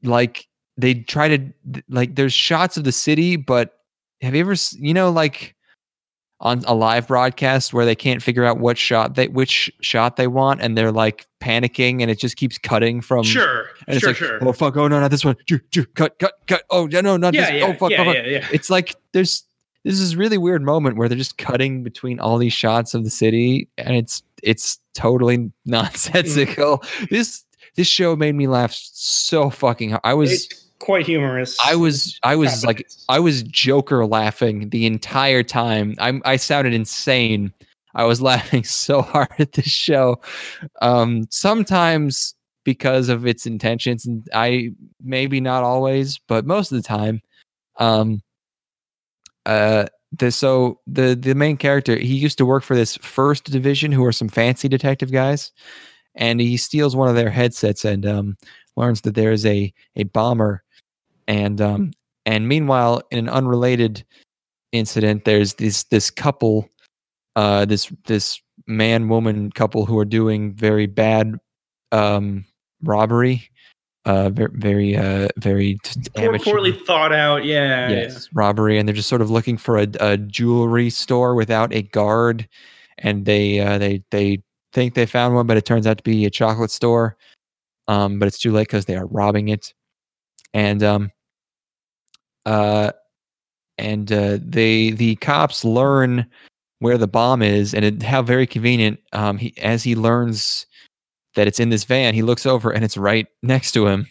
like 0.01 0.47
they 0.77 0.95
try 0.95 1.27
to 1.37 1.53
like 1.89 2.15
there's 2.15 2.33
shots 2.33 2.77
of 2.77 2.83
the 2.83 2.91
city, 2.91 3.35
but 3.35 3.79
have 4.21 4.35
you 4.35 4.41
ever 4.41 4.55
you 4.79 4.93
know 4.93 5.11
like 5.11 5.55
on 6.43 6.61
a 6.67 6.73
live 6.73 7.07
broadcast 7.07 7.73
where 7.73 7.85
they 7.85 7.95
can't 7.95 8.21
figure 8.21 8.43
out 8.43 8.59
what 8.59 8.77
shot 8.77 9.15
they 9.15 9.29
which 9.29 9.71
shot 9.81 10.17
they 10.17 10.27
want 10.27 10.61
and 10.61 10.77
they're 10.77 10.91
like 10.91 11.25
panicking 11.41 12.01
and 12.01 12.11
it 12.11 12.19
just 12.19 12.35
keeps 12.35 12.57
cutting 12.57 12.99
from 12.99 13.23
sure, 13.23 13.69
and 13.87 13.95
it's 13.95 13.99
sure, 13.99 14.09
like 14.09 14.17
sure. 14.17 14.45
oh 14.45 14.51
fuck 14.51 14.75
oh 14.75 14.87
no 14.87 14.99
not 14.99 15.09
this 15.09 15.23
one 15.23 15.35
cut 15.95 16.19
cut 16.19 16.33
cut 16.47 16.63
oh 16.69 16.87
yeah 16.89 16.99
no 16.99 17.15
not 17.15 17.33
yeah, 17.33 17.41
this 17.41 17.49
oh, 17.51 17.55
yeah, 17.55 17.65
oh 17.65 17.73
fuck 17.73 17.91
yeah, 17.91 18.03
fuck. 18.03 18.15
yeah, 18.15 18.25
yeah. 18.25 18.47
it's 18.51 18.69
like 18.69 18.95
there's 19.13 19.45
this 19.85 19.99
is 19.99 20.15
really 20.17 20.37
weird 20.37 20.61
moment 20.61 20.97
where 20.97 21.07
they're 21.07 21.17
just 21.17 21.37
cutting 21.37 21.81
between 21.81 22.19
all 22.19 22.37
these 22.37 22.53
shots 22.53 22.93
of 22.93 23.05
the 23.05 23.09
city 23.09 23.69
and 23.77 23.95
it's 23.95 24.21
it's 24.43 24.79
totally 24.95 25.49
nonsensical 25.65 26.79
mm. 26.79 27.09
this 27.09 27.45
this 27.75 27.87
show 27.87 28.17
made 28.17 28.35
me 28.35 28.47
laugh 28.47 28.73
so 28.73 29.49
fucking 29.49 29.91
hard 29.91 30.01
i 30.03 30.13
was 30.13 30.31
It's 30.31 30.62
quite 30.83 31.05
humorous. 31.05 31.57
i 31.65 31.75
was 31.75 32.19
i 32.23 32.35
was 32.35 32.65
like 32.65 32.85
I 33.09 33.19
was 33.19 33.43
Joker 33.43 34.05
laughing 34.05 34.69
the 34.69 34.85
entire 34.85 35.43
time. 35.43 35.95
I 35.99 36.19
I 36.25 36.35
sounded 36.37 36.73
insane. 36.73 37.53
I 37.95 38.05
was 38.05 38.21
laughing 38.31 38.63
so 38.63 39.01
hard 39.01 39.29
at 39.39 39.53
this 39.53 39.67
show. 39.67 40.21
Um, 40.81 41.27
sometimes 41.29 42.35
because 42.63 43.09
of 43.09 43.27
its 43.27 43.45
intentions, 43.45 44.05
and 44.05 44.27
I 44.33 44.71
maybe 45.01 45.41
not 45.41 45.63
always, 45.63 46.19
but 46.27 46.45
most 46.45 46.71
of 46.71 46.77
the 46.77 46.87
time. 46.87 47.21
Um, 47.77 48.21
uh, 49.45 49.87
the 50.17 50.31
so 50.31 50.79
the 50.87 51.15
the 51.15 51.35
main 51.35 51.57
character 51.57 51.95
he 51.97 52.15
used 52.15 52.37
to 52.37 52.45
work 52.45 52.63
for 52.63 52.75
this 52.75 52.97
first 52.97 53.45
division, 53.45 53.91
who 53.91 54.05
are 54.05 54.11
some 54.11 54.29
fancy 54.29 54.67
detective 54.67 55.11
guys, 55.11 55.51
and 56.15 56.39
he 56.39 56.57
steals 56.57 56.95
one 56.95 57.09
of 57.09 57.15
their 57.15 57.31
headsets 57.31 57.83
and 57.85 58.05
um 58.05 58.37
learns 58.75 59.01
that 59.01 59.15
there 59.15 59.31
is 59.31 59.45
a 59.45 59.73
a 59.95 60.03
bomber, 60.03 60.62
and 61.27 61.61
um 61.61 61.91
and 62.25 62.47
meanwhile, 62.47 63.01
in 63.11 63.19
an 63.19 63.29
unrelated 63.29 64.05
incident, 64.71 65.25
there's 65.25 65.55
this 65.55 65.83
this 65.85 66.09
couple, 66.09 66.69
uh, 67.35 67.65
this 67.65 67.91
this 68.05 68.41
man 68.67 69.09
woman 69.09 69.51
couple 69.51 69.85
who 69.85 69.97
are 69.99 70.05
doing 70.05 70.53
very 70.53 70.85
bad 70.85 71.37
um, 71.91 72.45
robbery, 72.81 73.49
uh, 74.05 74.29
very 74.29 74.51
very 74.53 74.95
uh, 74.95 75.27
very 75.37 75.77
Poor, 76.15 76.39
poorly 76.39 76.71
thought 76.71 77.11
out. 77.11 77.43
Yeah, 77.43 77.89
yes, 77.89 78.29
robbery, 78.33 78.79
and 78.79 78.87
they're 78.87 78.95
just 78.95 79.09
sort 79.09 79.21
of 79.21 79.29
looking 79.29 79.57
for 79.57 79.77
a, 79.77 79.87
a 79.99 80.17
jewelry 80.17 80.89
store 80.89 81.35
without 81.35 81.73
a 81.73 81.81
guard, 81.81 82.47
and 82.99 83.25
they 83.25 83.59
uh, 83.59 83.77
they 83.77 84.01
they 84.11 84.41
think 84.71 84.93
they 84.93 85.05
found 85.05 85.35
one, 85.35 85.45
but 85.45 85.57
it 85.57 85.65
turns 85.65 85.85
out 85.85 85.97
to 85.97 86.03
be 86.03 86.25
a 86.25 86.29
chocolate 86.29 86.71
store. 86.71 87.17
Um, 87.89 88.17
but 88.17 88.27
it's 88.27 88.39
too 88.39 88.53
late 88.53 88.67
because 88.67 88.85
they 88.85 88.95
are 88.95 89.07
robbing 89.07 89.49
it, 89.49 89.73
and 90.53 90.83
um, 90.83 91.11
uh, 92.45 92.91
and 93.77 94.11
uh, 94.11 94.37
they 94.41 94.91
the 94.91 95.15
cops 95.17 95.65
learn 95.65 96.25
where 96.79 96.97
the 96.97 97.07
bomb 97.07 97.41
is, 97.41 97.73
and 97.73 97.85
it, 97.85 98.03
how 98.03 98.21
very 98.21 98.45
convenient. 98.45 98.99
Um, 99.13 99.37
he 99.37 99.53
as 99.59 99.83
he 99.83 99.95
learns 99.95 100.65
that 101.35 101.47
it's 101.47 101.59
in 101.59 101.69
this 101.69 101.83
van, 101.83 102.13
he 102.13 102.21
looks 102.21 102.45
over 102.45 102.69
and 102.71 102.83
it's 102.83 102.97
right 102.97 103.27
next 103.41 103.71
to 103.73 103.87
him, 103.87 104.07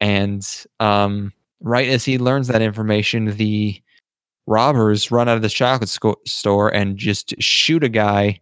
and 0.00 0.46
um, 0.80 1.32
right 1.60 1.88
as 1.88 2.04
he 2.04 2.18
learns 2.18 2.48
that 2.48 2.62
information, 2.62 3.36
the 3.36 3.80
robbers 4.46 5.10
run 5.10 5.28
out 5.28 5.36
of 5.36 5.42
the 5.42 5.48
chocolate 5.48 5.90
sco- 5.90 6.16
store 6.26 6.72
and 6.74 6.96
just 6.96 7.34
shoot 7.40 7.84
a 7.84 7.88
guy. 7.88 8.40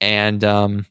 And 0.00 0.42
um, 0.42 0.86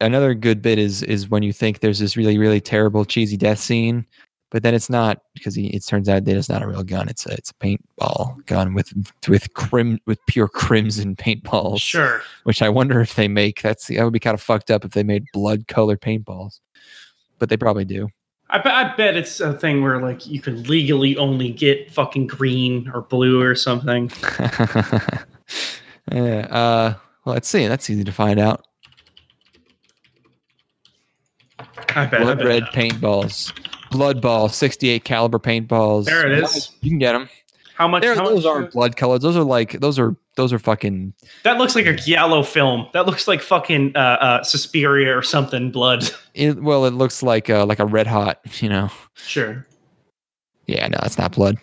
another 0.00 0.34
good 0.34 0.62
bit 0.62 0.78
is 0.78 1.02
is 1.02 1.28
when 1.28 1.42
you 1.42 1.52
think 1.52 1.80
there's 1.80 1.98
this 1.98 2.16
really 2.16 2.38
really 2.38 2.60
terrible 2.60 3.04
cheesy 3.04 3.36
death 3.36 3.58
scene, 3.58 4.06
but 4.50 4.62
then 4.62 4.74
it's 4.74 4.90
not 4.90 5.22
because 5.34 5.54
he, 5.54 5.68
it 5.68 5.86
turns 5.86 6.08
out 6.08 6.24
that 6.24 6.36
it's 6.36 6.48
not 6.48 6.62
a 6.62 6.66
real 6.66 6.82
gun. 6.82 7.08
It's 7.08 7.24
a 7.26 7.32
it's 7.32 7.50
a 7.50 7.54
paintball 7.54 8.44
gun 8.46 8.74
with 8.74 8.92
with 9.28 9.52
crim 9.54 9.98
with 10.06 10.18
pure 10.26 10.48
crimson 10.48 11.16
paintballs. 11.16 11.80
Sure. 11.80 12.22
Which 12.44 12.60
I 12.60 12.68
wonder 12.68 13.00
if 13.00 13.14
they 13.14 13.28
make. 13.28 13.62
That's 13.62 13.86
that 13.86 14.02
would 14.02 14.12
be 14.12 14.18
kind 14.20 14.34
of 14.34 14.42
fucked 14.42 14.70
up 14.70 14.84
if 14.84 14.92
they 14.92 15.02
made 15.04 15.24
blood 15.32 15.68
colored 15.68 16.00
paintballs, 16.00 16.60
but 17.38 17.48
they 17.48 17.56
probably 17.56 17.84
do. 17.84 18.08
I, 18.52 18.58
bet- 18.58 18.74
I 18.74 18.96
bet 18.96 19.16
it's 19.16 19.38
a 19.38 19.54
thing 19.54 19.80
where 19.82 20.00
like 20.02 20.26
you 20.26 20.40
can 20.40 20.64
legally 20.64 21.16
only 21.16 21.52
get 21.52 21.90
fucking 21.92 22.26
green 22.26 22.90
or 22.92 23.02
blue 23.02 23.40
or 23.40 23.54
something. 23.54 24.10
yeah. 26.10 26.46
Uh, 26.50 26.94
well, 27.24 27.34
let's 27.34 27.48
see. 27.48 27.68
That's 27.68 27.88
easy 27.88 28.02
to 28.02 28.10
find 28.12 28.40
out. 28.40 28.66
I 31.94 32.06
bet. 32.06 32.14
I 32.14 32.24
Blood 32.24 32.38
bet. 32.38 32.46
red 32.46 32.62
paintballs. 32.72 33.52
Blood 33.90 34.20
ball, 34.20 34.48
68 34.48 35.04
caliber 35.04 35.38
paintballs. 35.38 36.04
There 36.04 36.26
it 36.30 36.38
is. 36.42 36.70
You 36.80 36.90
can 36.90 36.98
get 36.98 37.12
them. 37.12 37.28
How 37.74 37.88
much? 37.88 38.04
How 38.04 38.14
those 38.14 38.44
much- 38.44 38.46
aren't 38.46 38.70
blood 38.72 38.96
colors. 38.96 39.20
Those 39.20 39.36
are 39.36 39.42
like 39.42 39.80
those 39.80 39.98
are 39.98 40.14
those 40.36 40.52
are 40.52 40.58
fucking. 40.58 41.14
That 41.44 41.58
looks 41.58 41.74
like 41.74 41.86
a 41.86 41.94
yellow 42.06 42.42
film. 42.42 42.86
That 42.92 43.06
looks 43.06 43.26
like 43.26 43.40
fucking 43.40 43.92
uh, 43.96 43.98
uh, 43.98 44.42
Suspiria 44.42 45.16
or 45.16 45.22
something. 45.22 45.70
Blood. 45.70 46.10
It, 46.32 46.62
well, 46.62 46.84
it 46.84 46.92
looks 46.92 47.24
like 47.24 47.50
uh, 47.50 47.66
like 47.66 47.80
a 47.80 47.86
red 47.86 48.06
hot. 48.06 48.40
You 48.60 48.68
know. 48.68 48.90
Sure. 49.14 49.66
Yeah, 50.66 50.86
no, 50.86 50.98
it's 51.02 51.18
not 51.18 51.32
blood. 51.32 51.58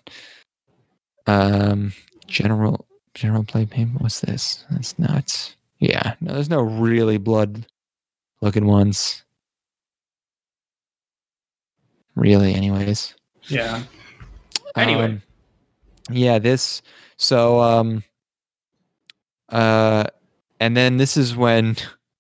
Um, 1.26 1.94
general 2.28 2.86
general 3.14 3.44
play 3.44 3.66
paint. 3.66 3.92
What's 4.02 4.20
this? 4.22 4.66
That's 4.70 4.98
nuts. 5.00 5.56
Yeah, 5.80 6.16
no, 6.22 6.34
there's 6.34 6.50
no 6.50 6.62
really 6.62 7.18
blood 7.18 7.66
looking 8.42 8.66
ones. 8.66 9.24
Really, 12.18 12.54
anyways. 12.56 13.14
Yeah. 13.44 13.84
Anyway. 14.76 15.04
Um, 15.06 15.22
yeah, 16.10 16.40
this 16.40 16.82
so 17.18 17.62
um 17.62 18.04
uh 19.50 20.06
and 20.60 20.76
then 20.76 20.98
this 20.98 21.16
is 21.18 21.36
when 21.36 21.76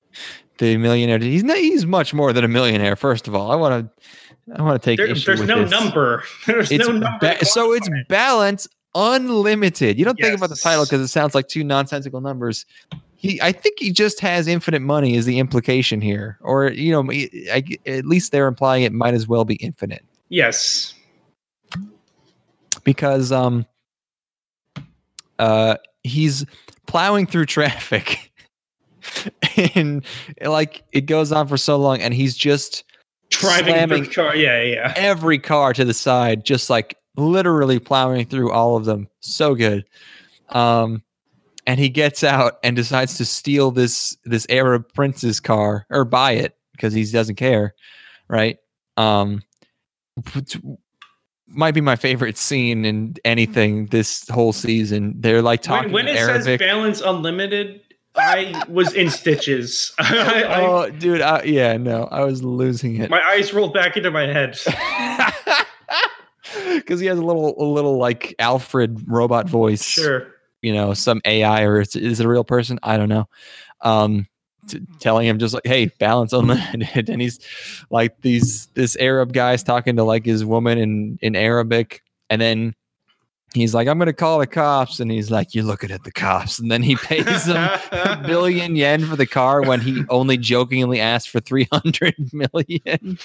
the 0.59 0.77
millionaire 0.77 1.19
he's 1.19 1.43
not 1.43 1.57
he's 1.57 1.85
much 1.85 2.13
more 2.13 2.31
than 2.33 2.43
a 2.43 2.47
millionaire 2.47 2.95
first 2.95 3.27
of 3.27 3.35
all. 3.35 3.51
I 3.51 3.55
want 3.55 3.89
to 3.97 4.55
I 4.57 4.61
want 4.61 4.81
to 4.81 4.85
take 4.85 4.97
There- 4.97 5.07
there's 5.13 5.41
no 5.47 5.63
this. 5.63 5.71
number. 5.71 6.23
There's 6.47 6.71
It's 6.71 6.87
no 6.87 6.93
number. 6.93 7.17
ba- 7.19 7.43
so 7.45 7.73
it's 7.73 7.89
balance 8.07 8.67
unlimited. 8.95 9.97
You 9.99 10.05
don't 10.05 10.17
think 10.19 10.37
about 10.37 10.49
the 10.49 10.55
title 10.55 10.85
because 10.85 11.01
it 11.01 11.07
sounds 11.09 11.35
like 11.35 11.47
two 11.47 11.63
nonsensical 11.63 12.21
numbers. 12.21 12.65
He, 13.17 13.41
I 13.41 13.51
think 13.51 13.79
he 13.79 13.91
just 13.91 14.19
has 14.19 14.47
infinite 14.47 14.81
money 14.81 15.15
is 15.15 15.25
the 15.25 15.39
implication 15.39 16.01
here, 16.01 16.37
or 16.41 16.69
you 16.69 16.91
know, 16.91 17.11
I, 17.11 17.63
at 17.85 18.05
least 18.05 18.31
they're 18.31 18.47
implying 18.47 18.83
it 18.83 18.93
might 18.93 19.15
as 19.15 19.27
well 19.27 19.43
be 19.43 19.55
infinite 19.55 20.05
yes. 20.29 20.93
because 22.83 23.31
um, 23.31 23.65
uh, 25.39 25.77
he's 26.03 26.45
plowing 26.85 27.25
through 27.25 27.45
traffic, 27.47 28.31
and 29.75 30.05
like 30.45 30.83
it 30.91 31.01
goes 31.01 31.31
on 31.31 31.47
for 31.47 31.57
so 31.57 31.77
long, 31.77 31.99
and 31.99 32.13
he's 32.13 32.37
just 32.37 32.83
Driving 33.29 33.73
slamming 33.73 34.05
car. 34.05 34.35
Yeah, 34.35 34.61
yeah, 34.61 34.73
yeah. 34.73 34.93
every 34.95 35.37
car 35.37 35.73
to 35.73 35.83
the 35.83 35.93
side, 35.93 36.45
just 36.45 36.69
like 36.69 36.95
literally 37.17 37.79
plowing 37.79 38.25
through 38.25 38.51
all 38.51 38.77
of 38.77 38.85
them. 38.85 39.09
So 39.19 39.53
good. 39.53 39.85
Um, 40.49 41.03
and 41.67 41.79
he 41.79 41.89
gets 41.89 42.23
out 42.23 42.57
and 42.63 42.75
decides 42.75 43.17
to 43.17 43.25
steal 43.25 43.69
this 43.69 44.17
this 44.23 44.47
Arab 44.49 44.91
prince's 44.93 45.39
car 45.39 45.85
or 45.89 46.05
buy 46.05 46.31
it 46.31 46.55
because 46.71 46.93
he 46.93 47.03
doesn't 47.05 47.35
care, 47.35 47.75
right? 48.29 48.57
Um, 48.95 49.43
might 51.47 51.73
be 51.73 51.81
my 51.81 51.97
favorite 51.97 52.37
scene 52.37 52.85
in 52.85 53.15
anything 53.25 53.87
this 53.87 54.27
whole 54.29 54.53
season. 54.53 55.15
They're 55.19 55.41
like 55.41 55.61
talking 55.61 55.91
When, 55.91 56.05
when 56.05 56.15
it 56.15 56.17
says 56.17 56.57
balance 56.57 57.01
unlimited, 57.01 57.81
I 58.15 58.63
was 58.69 58.93
in 58.93 59.09
stitches. 59.09 59.93
I, 59.99 60.43
I, 60.43 60.61
oh, 60.61 60.89
dude! 60.89 61.21
I, 61.21 61.43
yeah, 61.43 61.75
no, 61.77 62.05
I 62.05 62.23
was 62.23 62.43
losing 62.43 62.95
it. 63.01 63.09
my 63.09 63.21
eyes 63.21 63.53
rolled 63.53 63.73
back 63.73 63.97
into 63.97 64.09
my 64.09 64.25
head. 64.25 64.57
because 66.75 67.01
he 67.01 67.07
has 67.07 67.17
a 67.17 67.21
little 67.21 67.61
a 67.61 67.67
little 67.67 67.97
like 67.97 68.33
alfred 68.39 69.03
robot 69.05 69.49
voice 69.49 69.83
Sure. 69.83 70.33
You 70.61 70.73
know 70.73 70.93
some 70.93 71.21
ai 71.25 71.63
or 71.63 71.81
is, 71.81 71.95
is 71.95 72.19
it 72.19 72.25
a 72.25 72.29
real 72.29 72.43
person? 72.43 72.79
I 72.83 72.97
don't 72.97 73.09
know. 73.09 73.27
Um 73.81 74.27
t- 74.67 74.81
telling 74.99 75.27
him 75.27 75.39
just 75.39 75.53
like 75.53 75.65
hey 75.65 75.85
balance 75.99 76.33
unlimited 76.33 77.09
and 77.09 77.21
he's 77.21 77.39
like 77.89 78.19
these 78.21 78.67
this 78.73 78.95
arab 78.97 79.33
guy's 79.33 79.63
talking 79.63 79.95
to 79.95 80.03
like 80.03 80.25
his 80.25 80.43
woman 80.45 80.77
in 80.77 81.19
in 81.21 81.35
arabic. 81.35 82.01
And 82.29 82.41
then 82.41 82.75
he's 83.53 83.73
like 83.73 83.87
i'm 83.87 83.97
gonna 83.97 84.11
call 84.13 84.39
the 84.39 84.47
cops. 84.47 84.99
And 84.99 85.09
he's 85.11 85.31
like 85.31 85.55
you're 85.55 85.63
looking 85.63 85.91
at 85.91 86.03
the 86.03 86.11
cops. 86.11 86.59
And 86.59 86.69
then 86.71 86.83
he 86.83 86.95
pays 86.97 87.45
them 87.45 87.79
a 87.91 88.23
billion 88.27 88.75
yen 88.75 89.05
for 89.05 89.15
the 89.15 89.25
car 89.27 89.61
when 89.61 89.79
he 89.79 90.03
only 90.09 90.37
jokingly 90.37 90.99
asked 90.99 91.29
for 91.29 91.39
300 91.39 92.15
million. 92.33 93.17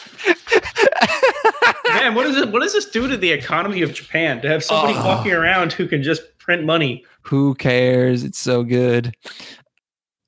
Man, 1.88 2.14
what 2.14 2.26
is 2.26 2.36
it? 2.36 2.50
What 2.50 2.62
does 2.62 2.72
this 2.72 2.86
do 2.86 3.06
to 3.08 3.16
the 3.16 3.30
economy 3.32 3.82
of 3.82 3.92
Japan 3.92 4.40
to 4.42 4.48
have 4.48 4.64
somebody 4.64 4.94
Oh. 4.96 5.04
walking 5.04 5.32
around 5.32 5.72
who 5.72 5.86
can 5.86 6.02
just 6.02 6.22
print 6.38 6.64
money? 6.64 7.04
Who 7.22 7.54
cares? 7.54 8.24
It's 8.24 8.38
so 8.38 8.62
good. 8.62 9.14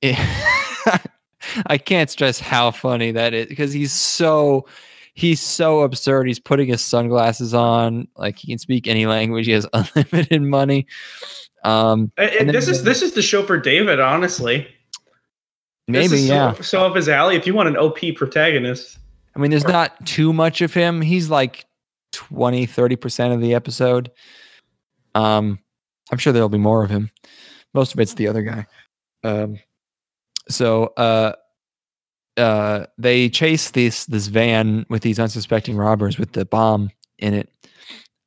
It- 0.01 0.17
I 1.67 1.77
can't 1.77 2.09
stress 2.09 2.39
how 2.39 2.71
funny 2.71 3.11
that 3.11 3.33
is 3.33 3.45
because 3.47 3.71
he's 3.71 3.91
so 3.91 4.65
he's 5.13 5.39
so 5.39 5.81
absurd. 5.81 6.27
He's 6.27 6.39
putting 6.39 6.67
his 6.67 6.83
sunglasses 6.83 7.53
on, 7.53 8.07
like 8.17 8.37
he 8.39 8.47
can 8.47 8.57
speak 8.57 8.87
any 8.87 9.05
language. 9.05 9.45
He 9.45 9.51
has 9.53 9.67
unlimited 9.73 10.41
money. 10.41 10.87
Um, 11.63 12.11
Uh, 12.17 12.23
And 12.39 12.49
this 12.49 12.65
then- 12.65 12.75
is 12.75 12.83
this 12.83 13.01
is 13.01 13.13
the 13.13 13.21
show 13.21 13.43
for 13.43 13.57
David, 13.57 13.99
honestly. 13.99 14.67
This 15.87 16.09
maybe 16.09 16.15
is 16.23 16.27
so- 16.27 16.33
yeah. 16.33 16.53
So, 16.61 16.85
up 16.85 16.95
his 16.95 17.07
alley. 17.07 17.35
If 17.35 17.45
you 17.45 17.53
want 17.53 17.69
an 17.69 17.77
OP 17.77 17.99
protagonist, 18.15 18.97
I 19.35 19.39
mean, 19.39 19.51
there's 19.51 19.67
not 19.67 20.03
too 20.05 20.33
much 20.33 20.61
of 20.61 20.73
him. 20.73 20.99
He's 21.01 21.29
like 21.29 21.65
20, 22.13 22.65
30% 22.65 23.33
of 23.33 23.41
the 23.41 23.53
episode. 23.53 24.09
Um, 25.13 25.59
I'm 26.11 26.17
sure 26.17 26.33
there'll 26.33 26.49
be 26.49 26.57
more 26.57 26.83
of 26.83 26.89
him. 26.89 27.09
Most 27.73 27.93
of 27.93 27.99
it's 27.99 28.13
the 28.13 28.27
other 28.27 28.41
guy. 28.41 28.65
Um, 29.23 29.59
so 30.47 30.93
uh, 30.97 31.33
uh, 32.37 32.85
they 32.97 33.29
chase 33.29 33.71
this 33.71 34.05
this 34.05 34.27
van 34.27 34.85
with 34.89 35.01
these 35.01 35.19
unsuspecting 35.19 35.75
robbers 35.75 36.17
with 36.17 36.33
the 36.33 36.45
bomb 36.45 36.91
in 37.17 37.33
it. 37.33 37.49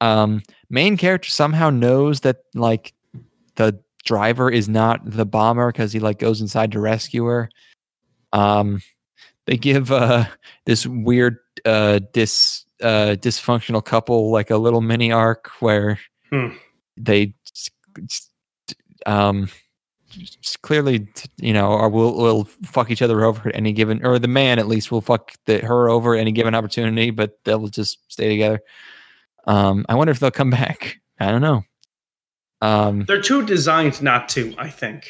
Um, 0.01 0.43
main 0.71 0.97
character 0.97 1.29
somehow 1.31 1.71
knows 1.71 2.21
that 2.21 2.39
like 2.55 2.95
the 3.57 3.81
driver 4.05 4.51
is 4.51 4.69
not 4.69 5.01
the 5.05 5.27
bomber 5.27 5.71
because 5.71 5.93
he 5.93 6.01
like 6.01 6.19
goes 6.19 6.41
inside 6.41 6.73
to 6.73 6.81
rescue 6.81 7.25
her. 7.25 7.51
Um, 8.33 8.81
they 9.47 9.57
give 9.57 9.91
uh 9.91 10.27
this 10.67 10.87
weird 10.87 11.39
uh 11.65 12.01
dis 12.13 12.65
uh 12.83 13.17
dysfunctional 13.19 13.85
couple 13.85 14.31
like 14.31 14.51
a 14.51 14.57
little 14.57 14.81
mini 14.83 15.11
arc 15.11 15.51
where 15.61 15.99
Hmm. 16.31 16.49
They 16.99 17.35
um 19.07 19.49
clearly 20.63 21.07
you 21.37 21.53
know 21.53 21.69
or 21.69 21.89
will 21.89 22.17
will 22.17 22.45
fuck 22.65 22.91
each 22.91 23.03
other 23.03 23.25
over 23.25 23.49
at 23.49 23.55
any 23.55 23.73
given 23.73 24.05
or 24.05 24.19
the 24.19 24.29
man 24.29 24.59
at 24.59 24.67
least 24.67 24.91
will 24.91 25.01
fuck 25.01 25.33
the, 25.47 25.59
her 25.61 25.89
over 25.89 26.15
at 26.15 26.21
any 26.21 26.33
given 26.33 26.55
opportunity 26.55 27.11
but 27.11 27.39
they'll 27.45 27.69
just 27.69 27.99
stay 28.11 28.29
together 28.29 28.61
um 29.47 29.85
i 29.89 29.95
wonder 29.95 30.11
if 30.11 30.19
they'll 30.19 30.31
come 30.31 30.51
back 30.63 31.01
i 31.21 31.31
don't 31.31 31.43
know 31.43 31.63
um 32.61 33.05
they're 33.05 33.21
too 33.21 33.45
designed 33.45 34.03
not 34.03 34.29
to. 34.31 34.55
I 34.59 34.69
think. 34.69 35.09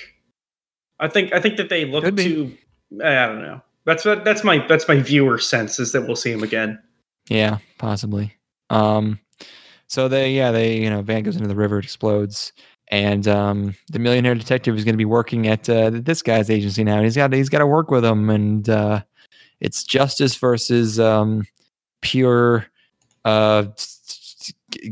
I 1.00 1.08
think. 1.08 1.32
I 1.32 1.40
think 1.40 1.56
that 1.56 1.68
they 1.68 1.84
look 1.84 2.04
too. 2.16 2.56
I 3.02 3.26
don't 3.26 3.42
know. 3.42 3.62
That's 3.84 4.04
what. 4.04 4.24
That's 4.24 4.44
my. 4.44 4.66
That's 4.66 4.86
my 4.86 4.96
viewer 4.96 5.38
sense 5.38 5.78
is 5.78 5.92
that 5.92 6.02
we'll 6.02 6.16
see 6.16 6.30
him 6.30 6.42
again. 6.42 6.78
Yeah, 7.28 7.58
possibly. 7.78 8.34
Um, 8.70 9.18
so 9.88 10.06
they, 10.08 10.32
yeah, 10.32 10.50
they, 10.52 10.76
you 10.78 10.88
know, 10.90 11.02
van 11.02 11.22
goes 11.24 11.36
into 11.36 11.48
the 11.48 11.56
river, 11.56 11.78
it 11.78 11.84
explodes, 11.84 12.52
and 12.90 13.26
um, 13.26 13.74
the 13.90 13.98
millionaire 13.98 14.34
detective 14.34 14.76
is 14.76 14.84
going 14.84 14.94
to 14.94 14.98
be 14.98 15.04
working 15.04 15.46
at 15.48 15.68
uh, 15.68 15.90
this 15.92 16.22
guy's 16.22 16.48
agency 16.50 16.84
now. 16.84 16.94
And 16.96 17.04
he's 17.04 17.16
got 17.16 17.32
he's 17.32 17.48
got 17.48 17.58
to 17.58 17.66
work 17.66 17.90
with 17.90 18.04
him, 18.04 18.30
and 18.30 18.68
uh, 18.68 19.02
it's 19.60 19.82
justice 19.84 20.36
versus 20.36 20.98
um, 21.00 21.44
pure 22.02 22.66
uh, 23.24 23.64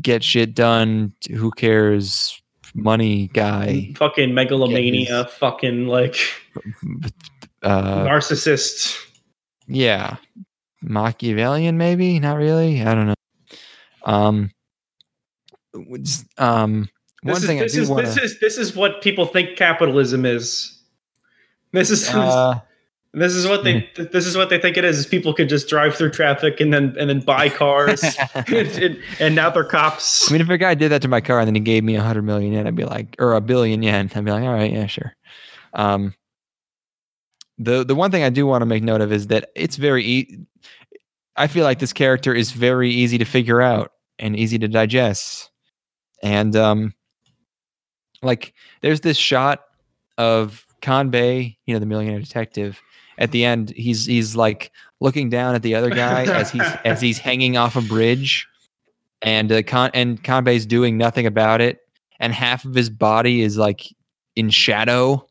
get 0.01 0.25
shit 0.25 0.55
done. 0.55 1.13
Who 1.31 1.51
cares? 1.53 2.41
Money 2.75 3.29
guy. 3.33 3.93
fucking 3.97 4.35
megalomania, 4.35 5.25
his- 5.25 5.33
fucking 5.35 5.87
like 5.87 6.17
Uh, 7.63 8.05
narcissist. 8.05 8.97
yeah 9.67 10.17
machiavellian 10.83 11.77
maybe 11.79 12.21
not 12.21 12.37
really 12.37 12.83
i 12.83 12.95
don't 12.95 13.07
know 13.07 13.15
um 14.05 14.51
um 16.39 16.89
one 17.23 17.35
This 17.35 17.43
is 17.43 17.49
thing 17.49 17.61
i 17.61 17.67
do 17.67 17.83
is 17.83 17.89
want 17.91 18.05
this 18.05 18.17
is 18.17 18.39
this 18.41 18.59
is 18.59 18.75
what 18.77 19.03
people 19.03 19.27
think 19.27 19.57
capitalism 19.57 20.25
is. 20.25 20.73
This 21.73 21.91
is 21.91 22.09
uh, 22.09 22.61
this 23.13 23.35
is 23.35 23.47
what 23.49 23.65
they 23.65 23.89
this 24.13 24.27
is 24.27 24.37
what 24.37 24.51
they 24.51 24.59
think 24.59 24.77
it 24.77 24.85
is. 24.85 24.99
is 24.99 25.07
People 25.07 25.35
could 25.35 25.49
just 25.49 25.69
drive 25.69 25.95
through 25.97 26.11
traffic 26.11 26.61
and 26.61 26.73
then 26.73 26.95
and 26.99 27.11
then 27.11 27.21
buy 27.21 27.49
cars, 27.49 28.03
and, 28.35 28.49
and, 28.49 28.99
and 29.19 29.35
now 29.35 29.51
they're 29.51 29.65
cops. 29.65 30.31
i 30.31 30.33
mean 30.33 30.41
if 30.41 30.49
a 30.49 30.59
guy 30.59 30.75
did 30.75 30.91
that 30.91 31.03
to 31.03 31.09
my 31.09 31.21
car 31.21 31.39
and 31.41 31.47
then 31.47 31.55
he 31.55 31.61
gave 31.61 31.83
me 31.85 31.97
a 31.97 32.03
hundred 32.03 32.23
million 32.23 32.53
yen 32.53 32.67
i'd 32.67 32.77
be 32.77 32.85
like 32.85 33.17
or 33.19 33.35
a 33.35 33.41
billion 33.41 33.83
yen 33.83 34.11
i'd 34.15 34.25
be 34.25 34.31
like 34.31 34.43
all 34.45 34.53
right 34.53 34.73
yeah 34.73 34.87
sure 34.87 35.15
um 35.75 36.15
the 37.59 37.85
the 37.85 37.95
one 37.95 38.11
thing 38.11 38.23
i 38.23 38.31
do 38.31 38.47
want 38.47 38.63
to 38.63 38.67
make 38.67 38.83
note 38.83 39.01
of 39.01 39.13
is 39.13 39.27
that 39.29 39.51
it's 39.55 39.77
very 39.77 40.05
e- 40.05 40.39
i 41.37 41.47
feel 41.47 41.65
like 41.65 41.79
this 41.79 41.93
character 41.93 42.35
is 42.35 42.53
very 42.53 42.91
easy 42.91 43.19
to 43.19 43.25
figure 43.25 43.61
out 43.63 43.93
and 44.19 44.37
easy 44.37 44.59
to 44.59 44.69
digest 44.69 45.51
and 46.23 46.57
um 46.57 46.95
like 48.23 48.55
there's 48.83 49.01
this 49.01 49.17
shot 49.17 49.65
of 50.19 50.67
Kanbei, 50.83 51.57
you 51.67 51.75
know, 51.75 51.81
the 51.81 51.87
millionaire 51.87 52.21
detective. 52.21 52.81
At 53.19 53.33
the 53.33 53.45
end, 53.45 53.71
he's 53.71 54.07
he's 54.07 54.37
like 54.37 54.73
looking 55.01 55.31
down 55.31 55.55
at 55.55 55.63
the 55.63 55.75
other 55.75 55.91
guy 55.91 56.25
as 56.33 56.51
he's 56.51 56.63
as 56.85 57.01
he's 57.01 57.19
hanging 57.19 57.57
off 57.57 57.77
a 57.77 57.81
bridge, 57.81 58.47
and 59.23 59.51
uh, 59.51 59.63
Con 59.63 59.91
and 59.95 60.23
Kanbei's 60.23 60.67
doing 60.67 60.99
nothing 60.99 61.27
about 61.27 61.61
it, 61.61 61.81
and 62.21 62.33
half 62.33 62.65
of 62.65 62.75
his 62.75 62.91
body 62.91 63.43
is 63.43 63.57
like 63.57 63.87
in 64.37 64.51
shadow, 64.51 65.27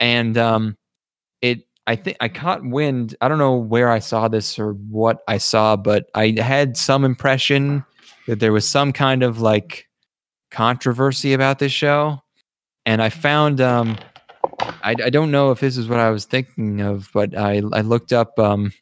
and 0.00 0.36
um, 0.36 0.76
it 1.40 1.60
I 1.86 1.94
think 1.96 2.16
I 2.20 2.28
caught 2.28 2.64
wind. 2.64 3.14
I 3.20 3.28
don't 3.28 3.38
know 3.38 3.56
where 3.56 3.90
I 3.90 4.00
saw 4.00 4.26
this 4.26 4.58
or 4.58 4.72
what 4.72 5.20
I 5.28 5.38
saw, 5.38 5.76
but 5.76 6.10
I 6.14 6.34
had 6.38 6.76
some 6.76 7.04
impression 7.04 7.84
that 8.26 8.40
there 8.40 8.52
was 8.52 8.68
some 8.68 8.92
kind 8.92 9.22
of 9.22 9.40
like 9.40 9.87
controversy 10.50 11.32
about 11.32 11.58
this 11.58 11.72
show 11.72 12.20
and 12.86 13.02
i 13.02 13.08
found 13.08 13.60
um 13.60 13.96
I, 14.60 14.94
I 15.04 15.10
don't 15.10 15.30
know 15.30 15.50
if 15.50 15.60
this 15.60 15.76
is 15.76 15.88
what 15.88 16.00
i 16.00 16.10
was 16.10 16.24
thinking 16.24 16.80
of 16.80 17.10
but 17.12 17.36
i 17.36 17.62
i 17.72 17.80
looked 17.80 18.12
up 18.12 18.38
um 18.38 18.72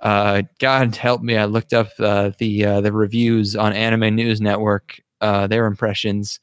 uh 0.00 0.42
god 0.58 0.96
help 0.96 1.22
me 1.22 1.36
i 1.36 1.44
looked 1.44 1.72
up 1.72 1.88
uh, 1.98 2.32
the 2.38 2.64
uh, 2.64 2.80
the 2.80 2.92
reviews 2.92 3.56
on 3.56 3.72
anime 3.72 4.14
news 4.14 4.40
network 4.40 5.00
uh 5.20 5.46
their 5.46 5.66
impressions 5.66 6.40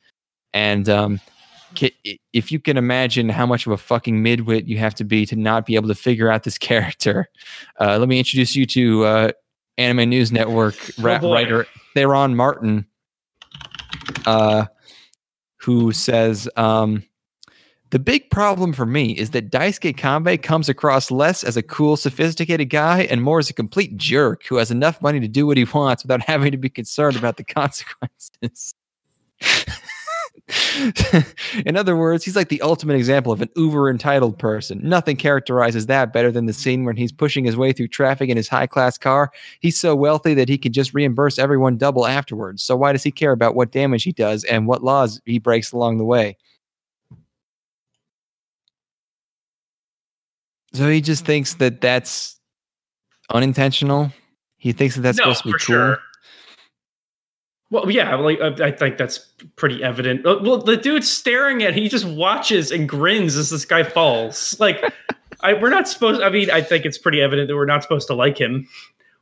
and 0.53 0.89
um 0.89 1.19
if 2.34 2.51
you 2.51 2.59
can 2.59 2.76
imagine 2.76 3.30
how 3.30 3.45
much 3.45 3.65
of 3.65 3.72
a 3.72 3.78
fucking 3.78 4.22
midwit 4.22 4.67
you 4.67 4.78
have 4.78 4.93
to 4.95 5.05
be 5.05 5.26
to 5.26 5.36
not 5.36 5.65
be 5.65 5.76
able 5.76 5.88
to 5.88 5.95
figure 5.95 6.30
out 6.30 6.43
this 6.43 6.57
character 6.69 7.28
uh 7.80 7.97
let 7.97 8.07
me 8.07 8.17
introduce 8.17 8.55
you 8.55 8.65
to 8.65 9.03
uh 9.03 9.32
anime 9.78 10.09
news 10.09 10.32
network 10.32 10.76
boy. 10.97 11.34
writer 11.34 11.67
theron 11.93 12.36
martin 12.36 12.86
uh, 14.26 14.66
who 15.58 15.91
says, 15.91 16.49
um, 16.58 17.04
the 17.91 17.99
big 17.99 18.30
problem 18.30 18.72
for 18.72 18.86
me 18.86 19.12
is 19.12 19.32
that 19.32 19.52
Daisuke 19.52 19.97
Kanbei 19.97 20.41
comes 20.41 20.70
across 20.70 21.12
less 21.12 21.43
as 21.43 21.58
a 21.58 21.62
cool, 21.62 21.97
sophisticated 21.97 22.70
guy 22.70 23.02
and 23.04 23.22
more 23.22 23.39
as 23.39 23.49
a 23.49 23.54
complete 23.54 23.97
jerk 23.97 24.45
who 24.45 24.56
has 24.56 24.72
enough 24.72 25.02
money 25.02 25.20
to 25.20 25.28
do 25.28 25.45
what 25.45 25.58
he 25.58 25.66
wants 25.66 26.04
without 26.04 26.22
having 26.28 26.52
to 26.52 26.58
be 26.58 26.70
concerned 26.70 27.18
about 27.18 27.36
the 27.36 27.43
consequences. 27.43 28.74
in 31.66 31.78
other 31.78 31.95
words, 31.95 32.24
he's 32.24 32.36
like 32.36 32.49
the 32.49 32.62
ultimate 32.62 32.95
example 32.95 33.32
of 33.32 33.41
an 33.41 33.49
uber 33.56 33.89
entitled 33.89 34.38
person. 34.38 34.80
Nothing 34.84 35.18
characterizes 35.18 35.86
that 35.88 36.14
better 36.14 36.32
than 36.32 36.45
the 36.45 36.54
scene 36.54 36.86
when 36.86 36.95
he's 36.95 37.12
pushing 37.12 37.45
his 37.45 37.56
way 37.56 37.74
through 37.74 37.88
traffic 37.89 38.30
in 38.30 38.38
his 38.38 38.47
high 38.47 38.68
class 38.68 38.97
car 38.97 39.32
He's 39.60 39.80
so 39.80 39.95
wealthy 39.95 40.34
that 40.36 40.49
he 40.49 40.58
can 40.58 40.74
just 40.74 40.93
reimburse 40.93 41.38
everyone 41.38 41.78
double 41.78 42.08
afterwards. 42.08 42.64
So 42.64 42.76
why 42.76 42.91
does 42.91 43.04
he 43.04 43.12
care 43.12 43.32
about 43.32 43.56
what 43.56 43.72
damage 43.72 44.04
he 44.04 44.12
does 44.12 44.43
and 44.45 44.68
what 44.68 44.84
laws 44.84 45.22
he 45.26 45.39
breaks 45.39 45.72
along 45.72 45.97
the 45.97 46.06
way? 46.06 46.38
So 50.74 50.89
he 50.89 51.02
just 51.02 51.26
thinks 51.26 51.56
that 51.56 51.82
that's 51.82 52.39
unintentional. 53.30 54.12
He 54.58 54.72
thinks 54.72 54.95
that 54.95 55.02
that's 55.02 55.18
no, 55.18 55.26
supposed 55.26 55.41
to 55.41 55.47
be 55.47 55.52
cool. 55.52 55.60
sure. 55.60 55.99
Well, 57.72 57.89
yeah, 57.89 58.13
like 58.15 58.39
I, 58.41 58.67
I 58.67 58.72
think 58.72 58.97
that's 58.97 59.17
pretty 59.55 59.82
evident. 59.82 60.26
Uh, 60.26 60.39
Well, 60.41 60.57
the 60.57 60.76
dude's 60.76 61.09
staring 61.09 61.63
at. 61.63 61.74
He 61.74 61.88
just 61.88 62.05
watches 62.05 62.69
and 62.69 62.88
grins 62.88 63.38
as 63.38 63.49
this 63.49 63.63
guy 63.65 63.84
falls. 63.84 64.59
Like, 64.59 64.84
I 65.39 65.53
we're 65.53 65.69
not 65.69 65.88
supposed. 65.88 66.22
I 66.22 66.30
mean, 66.30 66.51
I 66.51 66.61
think 66.61 66.86
it's 66.86 66.97
pretty 66.97 67.22
evident 67.22 67.47
that 67.47 67.55
we're 67.55 67.65
not 67.65 67.82
supposed 67.82 68.07
to 68.07 68.13
like 68.13 68.38
him, 68.38 68.67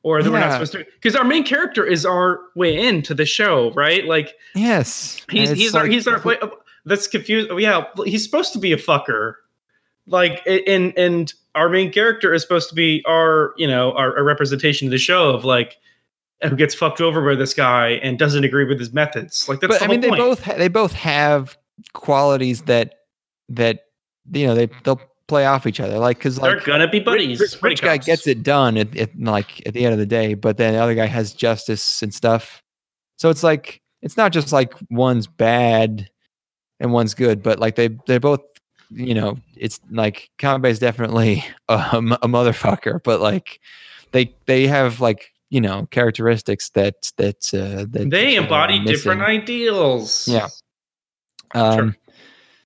or 0.02 0.24
that 0.24 0.32
we're 0.32 0.40
not 0.40 0.54
supposed 0.54 0.72
to, 0.74 0.86
because 0.96 1.16
our 1.16 1.24
main 1.24 1.44
character 1.44 1.86
is 1.86 2.08
our 2.08 2.40
way 2.56 2.76
into 2.76 3.14
the 3.14 3.26
show, 3.26 3.72
right? 3.74 4.06
Like, 4.06 4.34
Yes, 4.56 5.24
he's 5.30 5.52
he's 5.52 5.76
our 5.76 5.86
he's 5.86 6.08
our. 6.08 6.18
Uh, 6.28 6.50
that's 6.86 7.08
confused. 7.08 7.52
Yeah, 7.58 7.84
he's 8.04 8.24
supposed 8.24 8.52
to 8.54 8.60
be 8.60 8.74
a 8.74 8.78
fucker. 8.78 9.36
Like, 10.08 10.42
and 10.48 10.92
and 10.98 11.32
our 11.54 11.70
main 11.70 11.92
character 11.92 12.34
is 12.34 12.42
supposed 12.42 12.70
to 12.70 12.76
be 12.76 13.04
our 13.08 13.54
you 13.58 13.68
know 13.68 13.92
our, 13.94 14.16
a 14.18 14.24
representation 14.24 14.88
of 14.88 14.92
the 14.92 14.98
show 14.98 15.30
of 15.30 15.46
like 15.46 15.78
who 16.44 16.56
gets 16.56 16.74
fucked 16.74 17.02
over 17.02 17.26
by 17.28 17.36
this 17.36 17.54
guy 17.54 17.92
and 18.04 18.18
doesn't 18.18 18.44
agree 18.44 18.66
with 18.66 18.80
his 18.80 18.94
methods. 18.94 19.48
Like 19.50 19.60
that's 19.60 19.80
but 19.80 19.84
I 19.84 19.88
mean, 19.88 20.02
they 20.02 20.10
point. 20.10 20.20
both 20.20 20.44
ha- 20.44 20.56
they 20.58 20.68
both 20.68 20.94
have 20.94 21.58
qualities 21.94 22.64
that 22.64 22.96
that 23.50 23.86
you 24.32 24.46
know 24.48 24.56
they 24.56 24.70
they'll 24.84 25.02
play 25.28 25.46
off 25.46 25.66
each 25.68 25.80
other. 25.80 25.98
Like 26.00 26.18
because 26.18 26.38
They're 26.38 26.60
gonna 26.62 26.88
be 26.90 27.00
buddies. 27.00 27.40
rich, 27.40 27.62
rich 27.62 27.82
guy 27.82 27.98
gets 27.98 28.28
it 28.28 28.44
done 28.44 28.78
at, 28.78 28.96
at 28.98 29.18
like 29.20 29.66
at 29.68 29.74
the 29.74 29.86
end 29.86 29.94
of 29.94 30.00
the 30.00 30.06
day, 30.06 30.34
but 30.34 30.58
then 30.58 30.74
the 30.74 30.80
other 30.80 30.96
guy 30.96 31.06
has 31.06 31.34
justice 31.34 32.02
and 32.02 32.14
stuff. 32.14 32.64
So 33.18 33.30
it's 33.30 33.44
like 33.44 33.82
it's 34.02 34.18
not 34.18 34.32
just 34.32 34.52
like 34.52 34.74
one's 34.90 35.28
bad 35.28 36.10
and 36.80 36.92
one's 36.92 37.14
good, 37.14 37.44
but 37.44 37.60
like 37.60 37.76
they 37.76 37.90
they're 38.08 38.20
both 38.20 38.42
you 38.92 39.14
know 39.14 39.38
it's 39.56 39.80
like 39.92 40.30
Kanbei 40.40 40.70
is 40.70 40.80
definitely 40.80 41.46
a 41.70 41.78
motherfucker, 42.02 43.02
but 43.04 43.22
like 43.22 43.60
they 44.12 44.34
they 44.46 44.68
have 44.68 45.00
like 45.00 45.32
you 45.50 45.62
know 45.62 45.88
characteristics 45.92 46.70
that 46.72 47.12
that 47.18 47.54
uh, 47.54 47.86
that 47.90 48.10
They 48.12 48.38
uh, 48.38 48.44
embody 48.44 48.80
different 48.84 49.22
ideals. 49.22 50.28
Yeah. 50.28 50.48
Um, 51.54 51.96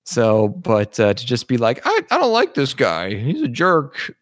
So, 0.06 0.48
but 0.48 1.00
uh, 1.00 1.14
to 1.14 1.26
just 1.26 1.48
be 1.48 1.56
like, 1.56 1.80
I, 1.86 2.00
I 2.10 2.18
don't 2.18 2.30
like 2.30 2.52
this 2.52 2.74
guy. 2.74 3.14
He's 3.14 3.40
a 3.40 3.48
jerk. 3.48 4.14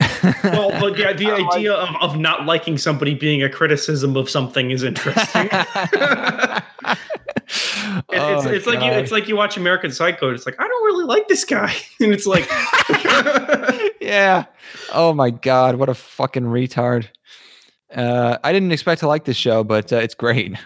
Well, 0.45 0.71
but 0.79 0.97
the, 0.97 1.13
the 1.17 1.27
I 1.33 1.39
like- 1.39 1.57
idea 1.57 1.73
of, 1.73 1.89
of 2.01 2.17
not 2.17 2.47
liking 2.47 2.79
somebody 2.79 3.15
being 3.15 3.43
a 3.43 3.49
criticism 3.51 4.17
of 4.17 4.31
something 4.31 4.71
is 4.71 4.85
interesting. 4.85 5.49
It- 8.11 8.19
Oh 8.19 8.49
it's 8.49 8.67
like 8.67 8.81
you 8.83 8.91
it's 8.91 9.11
like 9.13 9.29
you 9.29 9.37
watch 9.37 9.57
American 9.57 9.91
Psycho. 9.91 10.33
It's 10.33 10.47
like 10.47 10.55
I 10.59 10.67
don't 10.67 10.85
really 10.85 11.05
like 11.05 11.29
this 11.29 11.45
guy, 11.45 11.75
and 12.01 12.13
it's 12.13 12.27
like 12.27 12.49
yeah. 14.01 14.45
Oh 14.93 15.13
my 15.13 15.31
god, 15.31 15.75
what 15.77 15.89
a 15.89 15.95
fucking 15.95 16.45
retard. 16.45 17.09
Uh, 17.95 18.39
I 18.45 18.53
didn't 18.53 18.73
expect 18.73 19.01
to 19.01 19.09
like 19.09 19.25
this 19.25 19.37
show, 19.37 19.65
but 19.65 19.93
uh, 19.93 19.97
it's 19.97 20.15
great. 20.15 20.57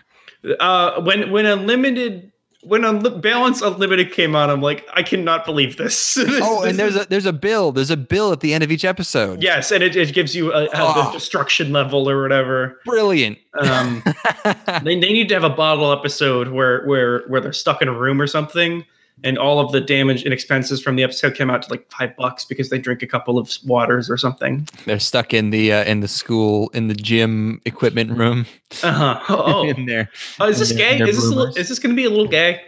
uh, 0.60 1.00
when 1.02 1.30
when 1.30 1.46
Unlimited 1.46 2.32
when 2.62 2.82
Unli- 2.82 3.20
Balance 3.22 3.62
Unlimited 3.62 4.10
came 4.12 4.34
out, 4.34 4.50
I'm 4.50 4.60
like 4.60 4.86
I 4.92 5.02
cannot 5.02 5.44
believe 5.44 5.76
this. 5.76 6.14
This- 6.16 6.40
Oh, 6.42 6.62
this 6.62 6.70
and 6.70 6.78
there's 6.78 6.96
a 6.96 7.04
there's 7.08 7.26
a 7.26 7.32
bill. 7.32 7.70
There's 7.72 7.90
a 7.90 7.96
bill 7.96 8.32
at 8.32 8.40
the 8.40 8.52
end 8.54 8.64
of 8.64 8.70
each 8.72 8.84
episode. 8.84 9.42
yes, 9.42 9.70
and 9.70 9.82
it, 9.84 9.94
it 9.96 10.12
gives 10.14 10.34
you 10.34 10.52
a, 10.52 10.64
a- 10.66 10.70
Oh. 10.74 11.12
destruction 11.12 11.72
level 11.72 12.08
or 12.10 12.20
whatever. 12.22 12.80
brilliant. 12.84 13.38
Um, 13.58 14.02
they, 14.82 14.98
they 14.98 15.12
need 15.12 15.28
to 15.28 15.34
have 15.34 15.44
a 15.44 15.50
bottle 15.50 15.92
episode 15.92 16.48
where 16.48 16.84
where 16.86 17.22
where 17.28 17.40
they're 17.40 17.52
stuck 17.52 17.82
in 17.82 17.88
a 17.88 17.92
room 17.98 18.20
or 18.20 18.26
something 18.26 18.84
and 19.24 19.38
all 19.38 19.59
of 19.59 19.72
the 19.72 19.80
damage 19.80 20.24
and 20.24 20.32
expenses 20.32 20.82
from 20.82 20.97
the 20.97 21.02
episode 21.02 21.34
came 21.34 21.51
out 21.51 21.62
to 21.62 21.70
like 21.70 21.90
five 21.90 22.14
bucks 22.16 22.44
because 22.44 22.68
they 22.70 22.78
drink 22.78 23.02
a 23.02 23.06
couple 23.06 23.38
of 23.38 23.51
waters 23.64 24.10
or 24.10 24.16
something. 24.16 24.68
They're 24.84 24.98
stuck 24.98 25.32
in 25.32 25.51
the 25.51 25.72
uh, 25.72 25.84
in 25.84 26.01
the 26.01 26.09
school 26.09 26.68
in 26.70 26.88
the 26.88 26.94
gym 26.94 27.60
equipment 27.64 28.16
room. 28.16 28.47
uh-huh. 28.82 29.20
Oh, 29.28 29.68
in 29.68 29.86
there. 29.86 30.10
oh 30.40 30.47
is 30.48 30.59
this 30.59 30.72
gay? 30.72 30.98
is 30.98 31.16
this 31.16 31.24
a 31.24 31.34
little, 31.34 31.56
is 31.56 31.68
this 31.68 31.78
going 31.78 31.94
to 31.94 31.97
be 31.97 32.05
a 32.05 32.10
little 32.10 32.28
gay 32.28 32.60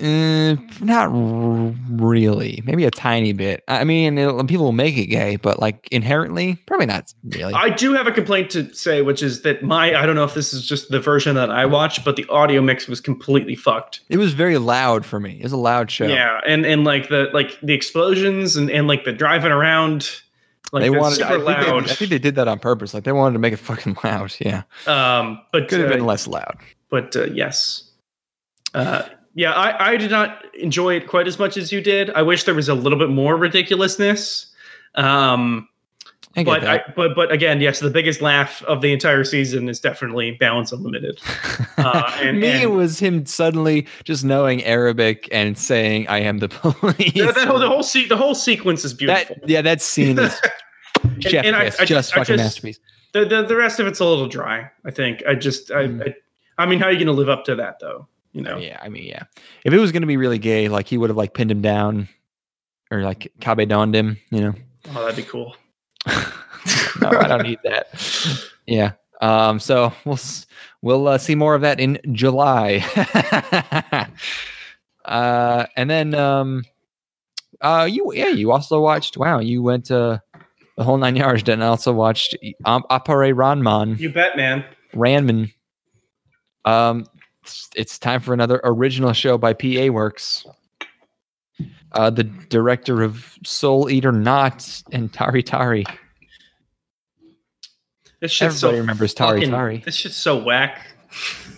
Uh, 0.00 0.56
not 0.80 1.08
r- 1.08 1.74
really. 1.90 2.62
Maybe 2.64 2.84
a 2.84 2.90
tiny 2.90 3.32
bit. 3.32 3.64
I 3.68 3.84
mean, 3.84 4.16
it'll- 4.18 4.44
people 4.44 4.64
will 4.64 4.72
make 4.72 4.96
it 4.96 5.06
gay, 5.06 5.36
but 5.36 5.58
like 5.58 5.88
inherently, 5.90 6.54
probably 6.66 6.86
not 6.86 7.12
really. 7.24 7.52
I 7.54 7.70
do 7.70 7.92
have 7.94 8.06
a 8.06 8.12
complaint 8.12 8.50
to 8.50 8.72
say, 8.74 9.02
which 9.02 9.22
is 9.22 9.42
that 9.42 9.62
my 9.62 9.94
I 10.00 10.06
don't 10.06 10.14
know 10.14 10.24
if 10.24 10.34
this 10.34 10.52
is 10.54 10.66
just 10.66 10.90
the 10.90 11.00
version 11.00 11.34
that 11.34 11.50
I 11.50 11.66
watched, 11.66 12.04
but 12.04 12.16
the 12.16 12.26
audio 12.28 12.60
mix 12.62 12.86
was 12.86 13.00
completely 13.00 13.54
fucked. 13.56 14.00
it 14.08 14.18
was 14.18 14.32
very 14.34 14.58
loud 14.58 15.04
for 15.04 15.18
me. 15.20 15.38
It 15.38 15.42
was 15.42 15.52
a 15.52 15.56
loud 15.56 15.90
show. 15.90 16.06
Yeah, 16.06 16.40
and 16.46 16.64
and 16.64 16.84
like 16.84 17.08
the 17.08 17.28
like 17.32 17.58
the 17.62 17.74
explosions 17.74 18.56
and 18.56 18.70
and 18.70 18.86
like 18.86 19.04
the 19.04 19.12
driving 19.12 19.50
around, 19.52 20.10
like 20.72 20.82
they 20.82 20.90
wanted. 20.90 21.22
I 21.22 21.28
super 21.28 21.44
think 21.44 21.44
they, 21.46 21.70
loud. 21.72 21.84
I 21.90 21.94
think 21.94 22.10
they 22.10 22.18
did 22.18 22.34
that 22.36 22.46
on 22.46 22.58
purpose. 22.58 22.94
Like 22.94 23.04
they 23.04 23.12
wanted 23.12 23.32
to 23.32 23.38
make 23.40 23.52
it 23.52 23.58
fucking 23.58 23.96
loud. 24.04 24.32
Yeah, 24.38 24.62
um, 24.86 25.40
but 25.52 25.68
could 25.68 25.80
have 25.80 25.90
uh, 25.90 25.94
been 25.94 26.06
less 26.06 26.26
loud. 26.26 26.56
but 26.90 27.16
uh, 27.16 27.24
yes, 27.24 27.90
uh, 28.74 29.02
yeah, 29.34 29.52
I 29.52 29.92
I 29.92 29.96
did 29.96 30.10
not 30.10 30.44
enjoy 30.56 30.94
it 30.96 31.06
quite 31.06 31.26
as 31.26 31.38
much 31.38 31.56
as 31.56 31.72
you 31.72 31.80
did. 31.80 32.10
I 32.10 32.22
wish 32.22 32.44
there 32.44 32.54
was 32.54 32.68
a 32.68 32.74
little 32.74 32.98
bit 32.98 33.08
more 33.10 33.36
ridiculousness. 33.36 34.46
Um, 34.94 35.68
I 36.36 36.44
but 36.44 36.64
I, 36.64 36.82
but 36.94 37.14
but 37.16 37.32
again, 37.32 37.60
yes, 37.60 37.80
the 37.80 37.90
biggest 37.90 38.20
laugh 38.20 38.62
of 38.64 38.80
the 38.80 38.92
entire 38.92 39.24
season 39.24 39.68
is 39.68 39.80
definitely 39.80 40.32
Balance 40.32 40.72
Unlimited. 40.72 41.18
uh, 41.78 42.12
and- 42.20 42.40
me, 42.40 42.48
it 42.48 42.64
and- 42.64 42.76
was 42.76 42.98
him 42.98 43.26
suddenly 43.26 43.86
just 44.04 44.24
knowing 44.24 44.62
Arabic 44.64 45.28
and 45.32 45.56
saying, 45.58 46.06
"I 46.08 46.18
am 46.20 46.38
the 46.38 46.48
police." 46.50 47.12
Yeah, 47.14 47.32
that 47.32 47.48
whole, 47.48 47.58
the 47.58 47.68
whole 47.68 47.82
se- 47.82 48.06
the 48.08 48.16
whole 48.16 48.34
sequence 48.34 48.84
is 48.84 48.94
beautiful. 48.94 49.36
That- 49.40 49.48
yeah, 49.48 49.62
that 49.62 49.80
scene 49.82 50.18
is 50.18 50.38
chef 51.20 51.44
and 51.44 51.56
I- 51.56 51.64
kiss, 51.66 51.80
I 51.80 51.84
just 51.84 52.12
I 52.12 52.20
fucking 52.20 52.36
just- 52.36 52.44
masterpiece. 52.44 52.78
the, 53.12 53.24
the 53.24 53.42
the 53.44 53.56
rest 53.56 53.80
of 53.80 53.86
it's 53.86 54.00
a 54.00 54.04
little 54.04 54.28
dry. 54.28 54.70
I 54.84 54.90
think. 54.90 55.22
I 55.26 55.34
just 55.34 55.70
I 55.72 55.84
Mm. 55.86 56.08
I, 56.08 56.14
I 56.62 56.66
mean, 56.66 56.78
how 56.78 56.86
are 56.86 56.92
you 56.92 56.98
going 56.98 57.06
to 57.06 57.12
live 57.12 57.28
up 57.28 57.44
to 57.46 57.54
that 57.56 57.78
though? 57.80 58.06
You 58.32 58.42
know. 58.42 58.58
Yeah, 58.58 58.78
I 58.82 58.88
mean, 58.88 59.04
yeah. 59.04 59.24
If 59.64 59.72
it 59.72 59.78
was 59.78 59.92
gonna 59.92 60.06
be 60.06 60.16
really 60.16 60.38
gay, 60.38 60.68
like 60.68 60.86
he 60.86 60.98
would 60.98 61.10
have 61.10 61.16
like 61.16 61.34
pinned 61.34 61.50
him 61.50 61.62
down, 61.62 62.08
or 62.90 63.02
like 63.02 63.32
Kabe 63.40 63.68
donned 63.68 63.94
him. 63.94 64.18
You 64.30 64.40
know. 64.40 64.54
Oh, 64.90 65.02
that'd 65.02 65.16
be 65.16 65.22
cool. 65.22 65.56
no, 66.06 67.08
I 67.10 67.28
don't 67.28 67.42
need 67.42 67.58
that. 67.64 67.88
Yeah. 68.66 68.92
Um. 69.20 69.58
So 69.58 69.92
we'll 70.04 70.18
we'll 70.82 71.08
uh, 71.08 71.18
see 71.18 71.34
more 71.34 71.54
of 71.54 71.62
that 71.62 71.80
in 71.80 71.98
July. 72.12 72.84
uh, 75.04 75.66
and 75.76 75.90
then 75.90 76.14
um, 76.14 76.64
uh, 77.60 77.88
you 77.90 78.12
yeah, 78.14 78.28
you 78.28 78.52
also 78.52 78.80
watched. 78.80 79.16
Wow, 79.16 79.40
you 79.40 79.62
went 79.62 79.90
uh 79.90 80.18
the 80.78 80.84
whole 80.84 80.96
nine 80.96 81.16
yards. 81.16 81.46
And 81.48 81.62
also 81.62 81.92
watched 81.92 82.36
um, 82.64 82.84
Appare 82.88 83.34
Ranman. 83.34 83.98
You 83.98 84.10
bet, 84.10 84.36
man. 84.36 84.64
Ranman. 84.94 85.52
Um, 86.64 87.04
it's, 87.48 87.70
it's 87.74 87.98
time 87.98 88.20
for 88.20 88.34
another 88.34 88.60
original 88.64 89.12
show 89.12 89.38
by 89.38 89.52
PA 89.52 89.86
Works. 89.86 90.46
Uh, 91.92 92.10
the 92.10 92.24
director 92.24 93.02
of 93.02 93.34
Soul 93.44 93.88
Eater 93.90 94.12
Not 94.12 94.82
and 94.92 95.12
Tari 95.12 95.42
Tari. 95.42 95.84
This 98.20 98.32
shit's 98.32 98.58
so 98.58 98.68
Everybody 98.68 98.80
remembers 98.80 99.14
Tari 99.14 99.40
fucking- 99.40 99.50
Tari. 99.50 99.82
This 99.84 99.94
shit's 99.94 100.16
so 100.16 100.42
whack. 100.42 100.86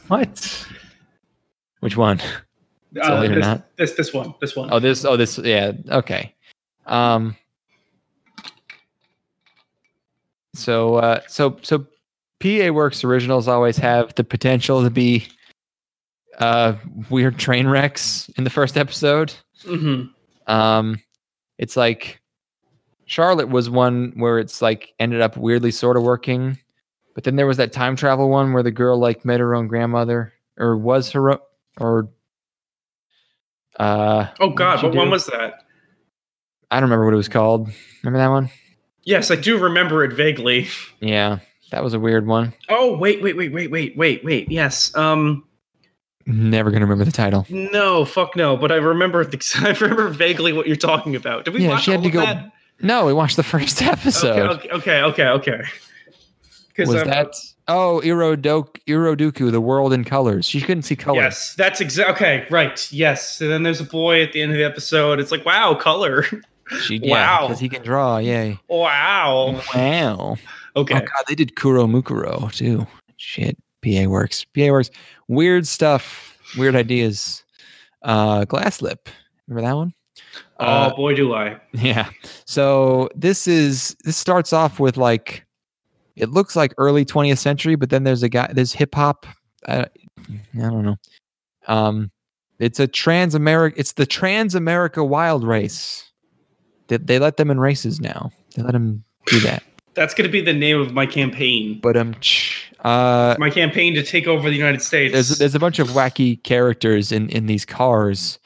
What? 0.09 0.67
Which 1.81 1.97
one? 1.97 2.21
Uh, 3.01 3.07
Soul 3.07 3.25
Eater 3.25 3.35
this, 3.35 3.45
Not? 3.45 3.77
this 3.77 3.93
this 3.95 4.15
one. 4.15 4.35
This 4.41 4.57
one. 4.57 4.69
Oh, 4.73 4.79
this. 4.79 5.05
Oh, 5.05 5.17
this. 5.17 5.39
Yeah. 5.39 5.73
Okay. 5.89 6.35
Um. 6.87 7.37
So, 10.55 10.97
uh, 10.97 11.21
so, 11.27 11.57
so, 11.62 11.87
PA 12.41 12.71
Works 12.71 13.05
originals 13.05 13.49
always 13.49 13.79
have 13.79 14.15
the 14.17 14.25
potential 14.25 14.83
to 14.83 14.91
be 14.91 15.27
uh 16.41 16.75
weird 17.11 17.39
train 17.39 17.69
wrecks 17.69 18.29
in 18.37 18.45
the 18.45 18.51
first 18.51 18.77
episode. 18.77 19.33
hmm 19.65 20.05
Um, 20.47 21.01
it's 21.59 21.77
like 21.77 22.21
Charlotte 23.07 23.49
was 23.49 23.69
one 23.69 24.12
where 24.17 24.39
it's 24.39 24.62
like 24.62 24.95
ended 24.99 25.21
up 25.21 25.37
weirdly 25.37 25.71
sort 25.71 25.97
of 25.97 26.03
working, 26.03 26.59
but 27.15 27.25
then 27.25 27.37
there 27.37 27.47
was 27.47 27.59
that 27.59 27.73
time 27.73 27.97
travel 27.97 28.29
one 28.29 28.53
where 28.53 28.62
the 28.62 28.71
girl 28.71 28.99
like 28.99 29.25
met 29.25 29.41
her 29.41 29.55
own 29.55 29.69
grandmother 29.69 30.33
or 30.59 30.77
was 30.77 31.11
her 31.12 31.39
or 31.79 32.09
uh 33.79 34.27
Oh 34.41 34.51
God, 34.51 34.81
she 34.81 34.87
what 34.87 34.95
one 34.95 35.11
was 35.11 35.27
that? 35.27 35.65
I 36.71 36.77
don't 36.77 36.85
remember 36.85 37.05
what 37.05 37.15
it 37.15 37.19
was 37.19 37.29
called. 37.29 37.69
Remember 38.03 38.19
that 38.19 38.29
one? 38.31 38.51
Yes, 39.05 39.31
I 39.31 39.37
do 39.37 39.59
remember 39.59 40.05
it 40.05 40.12
vaguely. 40.12 40.69
Yeah, 41.01 41.39
that 41.73 41.83
was 41.83 41.95
a 41.95 42.01
weird 42.01 42.27
one. 42.27 42.55
Oh 42.69 42.97
wait, 42.97 43.23
wait, 43.23 43.37
wait, 43.37 43.53
wait, 43.53 43.71
wait, 43.71 43.97
wait, 43.97 44.25
wait. 44.25 44.51
Yes. 44.51 44.95
Um. 44.95 45.45
Never 46.27 46.71
gonna 46.71 46.85
remember 46.85 47.05
the 47.05 47.13
title. 47.13 47.47
No, 47.49 48.05
fuck 48.05 48.37
no. 48.37 48.57
But 48.57 48.71
I 48.73 48.77
remember 48.77 49.25
the. 49.25 49.39
I 49.65 49.71
remember 49.81 50.09
vaguely 50.09 50.53
what 50.53 50.67
you're 50.67 50.77
talking 50.77 51.17
about. 51.17 51.45
Did 51.45 51.55
we 51.55 51.63
Yeah, 51.63 51.71
watch 51.71 51.85
she 51.85 51.91
had 51.93 52.03
to 52.03 52.11
go. 52.11 52.21
that? 52.21 52.53
No, 52.83 53.07
we 53.07 53.13
watched 53.13 53.37
the 53.37 53.43
first 53.43 53.83
episode. 53.83 54.51
Okay, 54.59 54.69
okay, 54.71 55.03
okay, 55.03 55.27
okay. 55.27 55.63
Was 56.79 56.95
um, 56.95 57.09
that 57.09 57.35
oh 57.69 58.01
Irodok 58.05 58.79
Iroduku, 58.87 59.51
the 59.51 59.61
world 59.61 59.93
in 59.93 60.05
colors? 60.05 60.47
She 60.47 60.61
couldn't 60.61 60.83
see 60.85 60.97
color. 60.97 61.21
Yes, 61.21 61.55
that's 61.55 61.81
exactly. 61.81 62.15
Okay, 62.15 62.47
right. 62.51 62.91
Yes, 62.93 63.41
and 63.41 63.51
then 63.51 63.65
there's 63.65 63.81
a 63.81 63.85
boy 63.85 64.23
at 64.23 64.33
the 64.33 64.41
end 64.41 64.53
of 64.53 64.57
the 64.59 64.65
episode. 64.65 65.21
It's 65.21 65.31
like, 65.33 65.45
wow, 65.45 65.75
color. 65.75 66.25
She 66.85 67.01
Wow. 67.03 67.49
because 67.49 67.59
he 67.59 67.69
can 67.69 67.83
draw. 67.83 68.19
Yay! 68.19 68.57
wow. 68.69 69.61
Wow. 69.75 70.37
Okay. 70.77 70.95
Oh 70.95 71.01
god, 71.01 71.25
they 71.27 71.35
did 71.35 71.57
Kuro 71.57 71.89
Mukuro 71.89 72.53
too. 72.53 72.87
Shit. 73.17 73.59
PA 73.85 74.05
works. 74.09 74.44
PA 74.57 74.66
works. 74.70 74.90
Weird 75.28 75.66
stuff. 75.66 76.36
Weird 76.57 76.74
ideas. 76.77 77.43
Uh 78.02 78.44
glass 78.44 78.81
lip. 78.82 79.09
Remember 79.47 79.69
that 79.69 79.77
one? 79.77 79.94
oh 80.59 80.65
Uh, 80.66 80.97
boy, 80.97 81.15
do 81.15 81.35
I. 81.35 81.59
yeah. 81.73 82.09
So 82.47 83.09
this 83.15 83.47
is 83.47 83.97
this 84.05 84.16
starts 84.16 84.52
off 84.52 84.81
with 84.81 84.97
like 84.97 85.44
it 86.16 86.31
looks 86.31 86.55
like 86.57 86.74
early 86.77 87.05
20th 87.05 87.39
century, 87.39 87.77
but 87.77 87.89
then 87.90 88.05
there's 88.05 88.23
a 88.23 88.28
guy 88.28 88.51
there's 88.52 88.73
hip 88.73 88.94
hop. 88.94 89.27
I, 89.66 89.81
I 89.81 89.89
don't 90.55 90.85
know. 90.85 90.97
Um 91.66 92.11
it's 92.59 92.78
a 92.81 92.86
trans 92.86 93.35
America 93.35 93.78
it's 93.78 93.93
the 93.93 94.07
Trans 94.07 94.55
America 94.55 95.02
Wild 95.05 95.44
Race. 95.44 96.11
They, 96.89 96.97
they 96.98 97.19
let 97.19 97.36
them 97.36 97.51
in 97.51 97.61
races 97.61 98.01
now. 98.01 98.31
They 98.57 98.62
let 98.62 98.73
them 98.73 99.05
do 99.27 99.40
that. 99.40 99.62
That's 99.94 100.12
going 100.15 100.27
to 100.27 100.32
be 100.32 100.40
the 100.40 100.52
name 100.52 100.81
of 100.81 100.93
my 100.93 101.07
campaign. 101.07 101.78
But 101.81 101.97
um 101.97 102.15
ch- 102.20 102.50
uh 102.85 103.36
My 103.39 103.51
campaign 103.51 103.94
to 103.94 104.02
take 104.02 104.27
over 104.27 104.48
the 104.48 104.57
United 104.57 104.82
States. 104.82 105.12
there's 105.12 105.39
there's 105.39 105.55
a 105.55 105.59
bunch 105.59 105.78
of 105.78 105.89
wacky 105.89 106.43
characters 106.43 107.12
in 107.12 107.28
in 107.31 107.47
these 107.47 107.65
cars. 107.65 108.39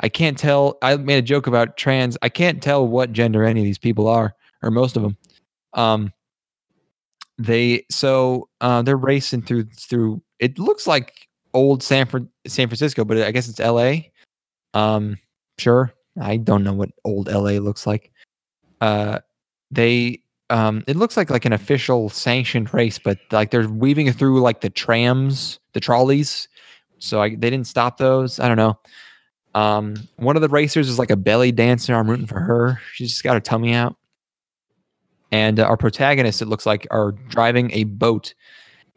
I 0.00 0.08
can't 0.08 0.36
tell. 0.36 0.78
I 0.82 0.96
made 0.96 1.18
a 1.18 1.22
joke 1.22 1.46
about 1.46 1.76
trans. 1.76 2.18
I 2.22 2.28
can't 2.28 2.62
tell 2.62 2.86
what 2.86 3.12
gender 3.12 3.44
any 3.44 3.60
of 3.60 3.64
these 3.64 3.78
people 3.78 4.08
are, 4.08 4.34
or 4.62 4.70
most 4.70 4.96
of 4.96 5.02
them. 5.02 5.16
Um, 5.74 6.12
they 7.38 7.84
so 7.90 8.48
uh, 8.60 8.82
they're 8.82 8.96
racing 8.96 9.42
through 9.42 9.64
through. 9.78 10.22
It 10.40 10.58
looks 10.58 10.86
like 10.86 11.28
old 11.54 11.82
San 11.82 12.06
Fran- 12.06 12.28
San 12.46 12.68
Francisco, 12.68 13.04
but 13.04 13.18
I 13.18 13.30
guess 13.30 13.48
it's 13.48 13.60
L.A. 13.60 14.10
Um, 14.74 15.18
sure. 15.58 15.92
I 16.20 16.36
don't 16.36 16.64
know 16.64 16.74
what 16.74 16.90
old 17.04 17.28
L.A. 17.28 17.58
looks 17.58 17.86
like. 17.86 18.12
Uh, 18.80 19.20
they 19.70 20.22
um, 20.52 20.84
it 20.86 20.96
looks 20.96 21.16
like 21.16 21.30
like 21.30 21.44
an 21.44 21.52
official 21.52 22.10
sanctioned 22.10 22.72
race, 22.74 22.98
but 22.98 23.18
like 23.30 23.50
they're 23.50 23.68
weaving 23.68 24.06
it 24.06 24.14
through 24.14 24.40
like 24.40 24.60
the 24.60 24.70
trams, 24.70 25.58
the 25.72 25.80
trolleys. 25.80 26.46
So 26.98 27.22
I, 27.22 27.30
they 27.30 27.50
didn't 27.50 27.66
stop 27.66 27.96
those. 27.96 28.38
I 28.38 28.48
don't 28.48 28.58
know. 28.58 28.78
Um, 29.54 29.96
one 30.16 30.36
of 30.36 30.42
the 30.42 30.48
racers 30.48 30.88
is 30.88 30.98
like 30.98 31.10
a 31.10 31.16
belly 31.16 31.52
dancer. 31.52 31.94
I'm 31.94 32.08
rooting 32.08 32.26
for 32.26 32.40
her. 32.40 32.80
She's 32.92 33.10
just 33.10 33.24
got 33.24 33.34
her 33.34 33.40
tummy 33.40 33.72
out. 33.72 33.96
And 35.30 35.58
uh, 35.58 35.64
our 35.64 35.76
protagonists, 35.76 36.42
it 36.42 36.48
looks 36.48 36.66
like, 36.66 36.86
are 36.90 37.12
driving 37.12 37.70
a 37.72 37.84
boat. 37.84 38.34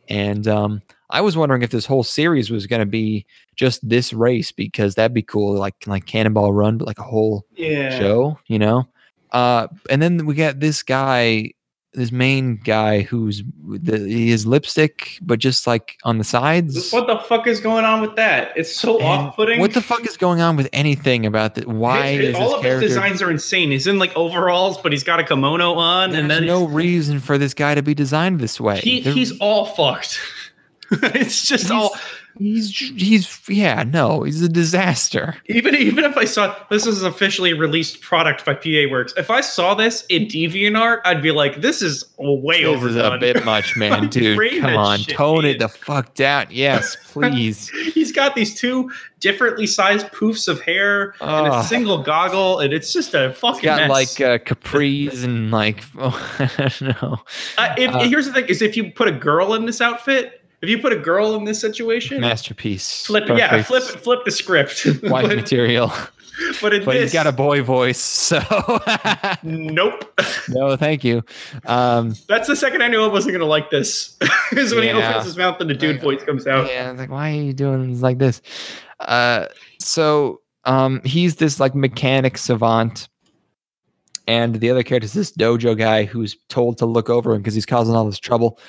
And 0.10 0.48
um, 0.48 0.82
I 1.10 1.22
was 1.22 1.38
wondering 1.38 1.61
if 1.61 1.72
this 1.72 1.86
whole 1.86 2.03
series 2.03 2.52
was 2.52 2.68
going 2.68 2.82
to 2.82 2.86
be 2.86 3.26
just 3.56 3.88
this 3.88 4.14
race 4.14 4.52
because 4.52 4.95
that'd 4.95 5.14
be 5.14 5.22
cool, 5.22 5.57
like 5.57 5.76
like 5.88 6.06
Cannonball 6.06 6.53
Run, 6.53 6.77
but 6.77 6.88
like 6.88 6.99
a 6.99 7.03
whole 7.03 7.45
yeah. 7.56 7.98
show, 7.98 8.38
you 8.48 8.60
know. 8.60 8.88
Uh, 9.36 9.68
and 9.90 10.02
then 10.02 10.26
we 10.26 10.34
got 10.34 10.60
this 10.62 10.82
guy, 10.82 11.52
this 11.94 12.12
main 12.12 12.56
guy 12.64 13.02
who's 13.02 13.44
the, 13.68 13.99
he 13.99 14.32
is 14.32 14.45
lipstick, 14.48 15.18
but 15.22 15.40
just 15.40 15.68
like 15.68 15.98
on 16.06 16.18
the 16.18 16.24
sides. 16.24 16.91
What 16.91 17.07
the 17.07 17.18
fuck 17.20 17.45
is 17.48 17.60
going 17.60 17.84
on 17.86 17.99
with 18.02 18.16
that? 18.16 18.52
It's 18.56 18.74
so 18.74 18.95
And 18.98 19.06
off-putting. 19.06 19.60
What 19.60 19.74
the 19.74 19.82
fuck 19.82 20.06
is 20.07 20.16
going 20.18 20.40
on 20.41 20.56
with 20.56 20.70
anything 20.74 21.26
about 21.26 21.56
that? 21.56 21.68
Why 21.68 22.14
His- 22.14 22.30
is 22.30 22.36
all 22.36 22.56
of 22.56 22.62
character? 22.62 22.82
his 22.82 22.91
designs 22.91 23.22
are 23.22 23.30
insane. 23.30 23.72
He's 23.72 23.88
in 23.88 23.99
like 23.99 24.16
overalls, 24.16 24.78
but 24.82 24.91
he's 24.94 25.03
got 25.03 25.20
a 25.20 25.24
kimono 25.24 25.74
on, 25.74 26.12
There's 26.12 26.22
and 26.22 26.32
then 26.32 26.45
no 26.45 26.62
he's- 26.62 26.74
reason 26.74 27.20
for 27.20 27.38
this 27.38 27.53
guy 27.53 27.76
to 27.76 27.82
be 27.82 27.94
designed 27.94 28.40
this 28.40 28.60
way. 28.60 28.80
he, 28.80 29.02
he's 29.02 29.38
all 29.40 29.66
fucked. 29.66 30.20
it's 30.91 31.48
just 31.48 31.72
all 31.72 31.95
He's 32.38 32.78
he's 32.78 33.41
yeah 33.48 33.84
no 33.84 34.24
he's 34.24 34.41
a 34.41 34.49
disaster. 34.49 35.36
even 35.45 35.76
even 35.76 36.03
if 36.03 36.18
I 36.18 36.26
saw 36.26 36.56
this 36.70 36.86
is 36.86 37.02
officially 37.03 37.53
released 37.53 38.02
product 38.02 38.45
by 38.45 38.53
PA 38.53 38.90
Works, 38.90 39.14
if 39.18 39.30
I 39.30 39.41
saw 39.41 39.74
this 39.74 40.06
in 40.07 40.26
DeviantArt, 40.26 41.02
I'd 41.06 41.22
be 41.22 41.32
like, 41.32 41.62
this 41.62 41.82
is 41.82 42.03
way 42.18 42.64
This 42.64 42.84
is 42.84 42.95
a 42.98 43.18
bit 43.20 43.45
much, 43.45 43.78
man, 43.78 44.07
dude. 44.10 44.38
Come 44.62 44.76
on, 44.76 44.99
shit, 44.99 45.16
tone 45.16 45.45
it 45.45 45.60
the 45.60 45.70
fuck 45.70 46.14
down. 46.14 46.48
Yes, 46.49 46.95
please. 47.06 47.70
He's 47.70 48.12
got 48.12 48.36
these 48.36 48.53
two 48.53 48.91
differently 49.20 49.66
sized 49.66 50.07
poofs 50.07 50.48
of 50.48 50.62
hair 50.62 51.16
and 51.22 51.48
a 51.48 51.64
single 51.64 52.03
goggle, 52.03 52.60
and 52.60 52.74
it's 52.74 52.94
just 52.94 53.14
a 53.14 53.34
fucking 53.34 53.62
He's 53.62 53.66
got 53.66 53.88
mess. 53.88 53.90
like 53.90 54.22
uh, 54.22 54.38
capris 54.40 55.24
and 55.24 55.52
like 55.52 55.84
oh, 55.99 56.38
I 56.40 56.49
don't 56.57 57.02
know. 57.02 57.18
Uh, 57.57 57.76
if, 57.78 57.91
uh, 57.91 57.99
here's 58.03 58.26
the 58.28 58.34
thing: 58.34 58.45
is 58.45 58.62
if 58.62 58.76
you 58.76 58.91
put 58.91 59.07
a 59.07 59.12
girl 59.12 59.53
in 59.53 59.66
this 59.66 59.82
outfit, 59.82 60.44
if 60.66 60.70
you 60.70 60.80
put 60.80 60.92
a 60.92 60.98
girl 60.98 61.36
in 61.36 61.44
this 61.46 61.62
situation, 61.62 62.22
Masterpiece. 62.22 63.06
flip 63.06 63.30
it, 63.30 63.38
yeah, 63.38 63.62
flip 63.62 63.84
flip 63.84 64.26
the 64.26 64.32
script. 64.32 64.86
Wife 65.04 65.28
but, 65.28 65.36
material. 65.36 65.92
but 66.62 66.74
in 66.74 66.84
But 66.84 66.94
this, 66.94 67.04
he's 67.04 67.14
got 67.14 67.28
a 67.28 67.32
boy 67.32 67.62
voice, 67.64 68.00
so 68.00 68.40
nope. 69.44 70.20
no, 70.50 70.76
thank 70.76 71.04
you. 71.04 71.24
Um, 71.66 72.16
That's 72.28 72.48
the 72.48 72.56
second 72.56 72.82
I 72.82 72.88
knew 72.88 73.04
I 73.04 73.08
wasn't 73.08 73.34
gonna 73.34 73.46
like 73.46 73.70
this. 73.70 74.18
is 74.52 74.74
when 74.74 74.84
he 74.84 74.90
opens 74.90 75.26
his 75.26 75.38
mouth 75.38 75.62
and 75.62 75.70
the 75.70 75.76
dude 75.76 76.02
voice 76.02 76.24
comes 76.24 76.48
out. 76.48 76.68
yeah, 76.68 76.92
like 76.92 77.10
why 77.10 77.32
are 77.32 77.42
you 77.42 77.54
doing 77.54 77.92
this 77.92 78.02
like 78.02 78.18
this? 78.18 78.42
Uh, 79.00 79.46
so 79.80 80.42
um, 80.66 81.02
he's 81.06 81.36
this 81.36 81.60
like 81.60 81.76
mechanic 81.76 82.38
savant, 82.38 83.08
and 84.28 84.56
the 84.56 84.70
other 84.72 84.84
character 84.84 85.06
is 85.06 85.14
this 85.14 85.32
dojo 85.32 85.78
guy 85.78 86.06
who's 86.06 86.36
told 86.50 86.80
to 86.80 86.86
look 86.86 87.10
over 87.10 87.34
him 87.34 87.42
because 87.42 87.54
he's 87.54 87.66
causing 87.66 87.96
all 87.96 88.06
this 88.06 88.20
trouble, 88.20 88.60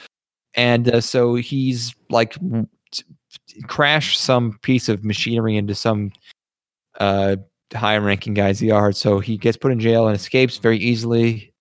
and 0.56 0.92
uh, 0.92 1.00
so 1.00 1.34
he's 1.36 1.94
like 2.10 2.34
w- 2.34 2.66
t- 2.90 3.04
t- 3.48 3.62
crashed 3.62 4.18
some 4.20 4.58
piece 4.62 4.88
of 4.88 5.04
machinery 5.04 5.56
into 5.56 5.74
some 5.74 6.12
uh 6.98 7.36
high-ranking 7.74 8.34
guy's 8.34 8.62
yard, 8.62 8.96
so 8.96 9.18
he 9.20 9.36
gets 9.36 9.56
put 9.56 9.72
in 9.72 9.80
jail 9.80 10.06
and 10.06 10.16
escapes 10.16 10.58
very 10.58 10.78
easily. 10.78 11.52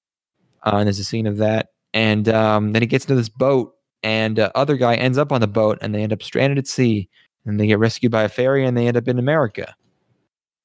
Uh, 0.63 0.77
and 0.77 0.87
there's 0.87 0.99
a 0.99 1.03
scene 1.03 1.27
of 1.27 1.37
that, 1.37 1.69
and 1.93 2.29
um, 2.29 2.73
then 2.73 2.81
he 2.81 2.87
gets 2.87 3.05
into 3.05 3.15
this 3.15 3.29
boat 3.29 3.75
and 4.05 4.39
uh, 4.39 4.51
other 4.53 4.77
guy 4.77 4.95
ends 4.95 5.17
up 5.17 5.31
on 5.31 5.41
the 5.41 5.47
boat 5.47 5.79
and 5.81 5.93
they 5.93 6.03
end 6.03 6.13
up 6.13 6.21
stranded 6.21 6.59
at 6.59 6.67
sea 6.67 7.09
and 7.45 7.59
they 7.59 7.65
get 7.65 7.79
rescued 7.79 8.11
by 8.11 8.21
a 8.23 8.29
ferry 8.29 8.63
and 8.63 8.77
they 8.77 8.87
end 8.87 8.95
up 8.95 9.07
in 9.07 9.17
america 9.17 9.75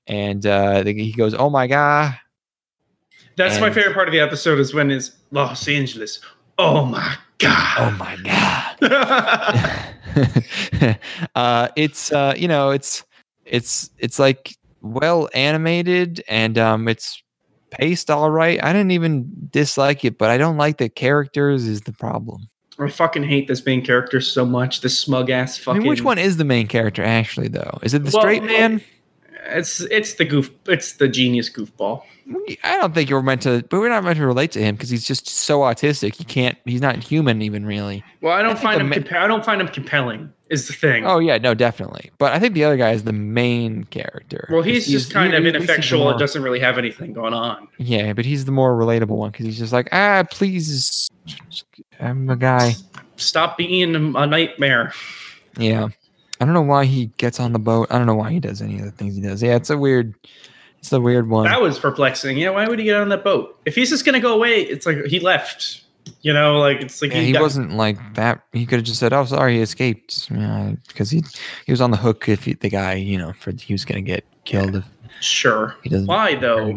and 0.07 0.45
uh, 0.47 0.83
they, 0.83 0.93
he 0.93 1.13
goes 1.13 1.35
oh 1.35 1.49
my 1.49 1.67
god 1.67 2.15
That's 3.37 3.59
my 3.59 3.71
favorite 3.73 3.95
part 3.95 4.09
of 4.09 4.13
the 4.13 4.21
episode 4.21 4.59
is 4.59 4.75
when 4.75 4.91
it's 4.91 5.13
Los 5.31 5.67
Angeles. 5.67 6.21
Oh 6.59 6.85
my 6.85 7.17
oh 7.45 7.97
my 7.99 8.17
god 8.25 9.77
uh, 11.35 11.69
it's 11.77 12.13
uh, 12.13 12.35
you 12.37 12.49
know 12.49 12.71
it's 12.71 13.05
it's 13.45 13.91
it's 13.99 14.19
like 14.19 14.57
well 14.83 15.29
animated 15.35 16.23
and 16.29 16.59
um, 16.59 16.89
it's 16.89 17.23
paced 17.71 18.11
all 18.11 18.31
right 18.31 18.63
i 18.65 18.73
didn't 18.73 18.91
even 18.91 19.31
dislike 19.51 20.05
it 20.05 20.19
but 20.19 20.29
i 20.31 20.37
don't 20.37 20.57
like 20.57 20.79
the 20.79 20.89
characters 20.89 21.67
is 21.67 21.83
the 21.83 21.93
problem 21.93 22.49
I 22.79 22.89
fucking 22.89 23.25
hate 23.25 23.47
this 23.47 23.67
main 23.67 23.85
character 23.85 24.23
so 24.23 24.47
much. 24.47 24.81
This 24.81 24.99
smug 24.99 25.29
ass 25.29 25.61
I 25.61 25.65
fucking. 25.65 25.83
mean, 25.83 25.91
which 25.91 26.03
one 26.03 26.17
is 26.17 26.39
the 26.39 26.47
main 26.47 26.67
character 26.67 27.05
actually 27.05 27.49
though 27.49 27.79
is 27.83 27.93
it 27.93 28.05
the 28.05 28.11
Well, 28.11 28.23
straight 28.23 28.43
man 28.43 28.81
It's 29.51 29.83
it's 29.83 30.15
the 30.15 30.25
goof. 30.25 30.51
It's 30.67 30.95
the 30.95 31.07
genius 31.07 31.51
goofball. 31.51 32.03
I 32.65 32.77
don't 32.79 32.95
think 32.95 33.11
you're 33.11 33.23
meant 33.23 33.43
to, 33.43 33.65
but 33.69 33.81
we're 33.81 33.89
not 33.89 34.05
meant 34.05 34.17
to 34.19 34.27
relate 34.27 34.53
to 34.53 34.61
him 34.61 34.75
because 34.77 34.89
he's 34.91 35.05
just 35.07 35.29
so 35.29 35.61
autistic. 35.61 36.15
He 36.15 36.25
can't. 36.25 36.57
He's 36.65 36.81
not 36.81 36.97
human 36.97 37.43
even 37.43 37.67
really. 37.67 38.05
Well, 38.21 38.33
I 38.33 38.43
don't 38.43 38.53
think 38.53 38.63
find 38.63 38.81
him. 38.81 38.89
ma- 38.89 38.95
compa- 38.97 39.17
I 39.19 39.27
don't 39.27 39.45
find 39.45 39.61
him 39.61 39.69
compelling. 39.69 40.33
Is 40.49 40.67
the 40.67 40.73
thing. 40.73 41.07
Oh 41.07 41.21
yeah, 41.21 41.39
no, 41.39 41.55
definitely. 41.55 42.11
But 42.19 42.33
I 42.33 42.41
think 42.41 42.55
the 42.55 42.65
other 42.65 42.77
guy 42.77 42.91
is 42.91 43.05
the 43.05 43.13
main 43.13 43.85
character. 43.85 44.49
well, 44.51 44.63
he's 44.63 44.87
just 44.89 45.13
kind 45.13 45.33
he- 45.33 45.37
of 45.39 45.45
at 45.45 45.45
least 45.45 45.57
he's 45.59 45.67
the 45.67 45.73
ineffectual 45.73 46.01
more- 46.01 46.11
and 46.11 46.19
doesn't 46.19 46.43
really 46.43 46.59
have 46.59 46.77
anything 46.77 47.13
going 47.13 47.35
on. 47.35 47.69
Yeah, 47.79 48.13
but 48.15 48.25
he's 48.25 48.45
the 48.47 48.53
more 48.53 48.77
relatable 48.77 49.09
one 49.17 49.31
because 49.31 49.47
he's 49.47 49.59
just 49.59 49.73
like, 49.73 49.89
ah, 49.93 50.25
please, 50.31 51.09
I'm 52.01 52.29
a 52.31 52.37
guy. 52.37 52.75
Stop 53.17 53.59
being 53.59 53.95
a 53.95 54.27
nightmare. 54.27 54.93
Yeah, 55.57 55.89
I 56.41 56.45
don't 56.45 56.55
know 56.55 56.63
why 56.63 56.85
he 56.85 57.07
gets 57.17 57.39
on 57.39 57.53
the 57.53 57.59
boat. 57.61 57.87
I 57.91 57.99
don't 57.99 58.07
know 58.07 58.15
why 58.17 58.33
he 58.33 58.41
does 58.41 58.61
any 58.61 58.79
of 58.79 58.85
the 58.87 58.91
things 58.93 59.15
he 59.15 59.21
does. 59.21 59.43
Yeah, 59.43 59.55
it's 59.57 59.71
a 59.71 59.79
weird, 59.79 60.15
it's 60.81 60.93
a 60.93 61.01
weird 61.01 61.29
one. 61.29 61.45
That 61.47 61.61
was 61.63 61.79
perplexing. 61.79 62.37
Yeah, 62.37 62.51
why 62.51 62.67
would 62.67 62.79
he 62.79 62.85
get 62.87 62.97
on 63.01 63.09
that 63.11 63.23
boat? 63.23 63.57
If 63.65 63.75
he's 63.77 63.91
just 63.91 64.05
gonna 64.05 64.19
go 64.21 64.35
away, 64.35 64.63
it's 64.63 64.85
like 64.87 65.05
he 65.07 65.21
left. 65.21 65.83
You 66.23 66.33
know, 66.33 66.59
like 66.59 66.81
it's 66.81 67.01
like 67.01 67.13
Yeah, 67.13 67.21
he 67.21 67.33
got- 67.33 67.43
wasn't 67.43 67.73
like 67.75 67.99
that. 68.15 68.43
He 68.53 68.67
could 68.67 68.79
have 68.81 68.85
just 68.87 68.99
said, 68.99 69.13
"Oh, 69.13 69.25
sorry, 69.27 69.57
he 69.57 69.61
escaped," 69.61 70.29
because 70.89 71.11
he 71.11 71.23
he 71.67 71.73
was 71.73 71.81
on 71.81 71.91
the 71.91 71.97
hook 71.97 72.29
if 72.29 72.45
he, 72.45 72.55
the 72.55 72.69
guy, 72.71 72.95
you 72.95 73.17
know, 73.19 73.33
for 73.39 73.53
he 73.53 73.73
was 73.75 73.85
gonna 73.85 74.01
get 74.01 74.25
killed 74.45 74.77
if 74.77 74.85
sure. 75.21 75.77
he 75.83 75.91
doesn't. 75.91 76.07
Why 76.07 76.35
though? 76.35 76.77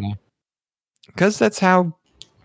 Because 1.07 1.39
that's 1.39 1.59
how 1.59 1.95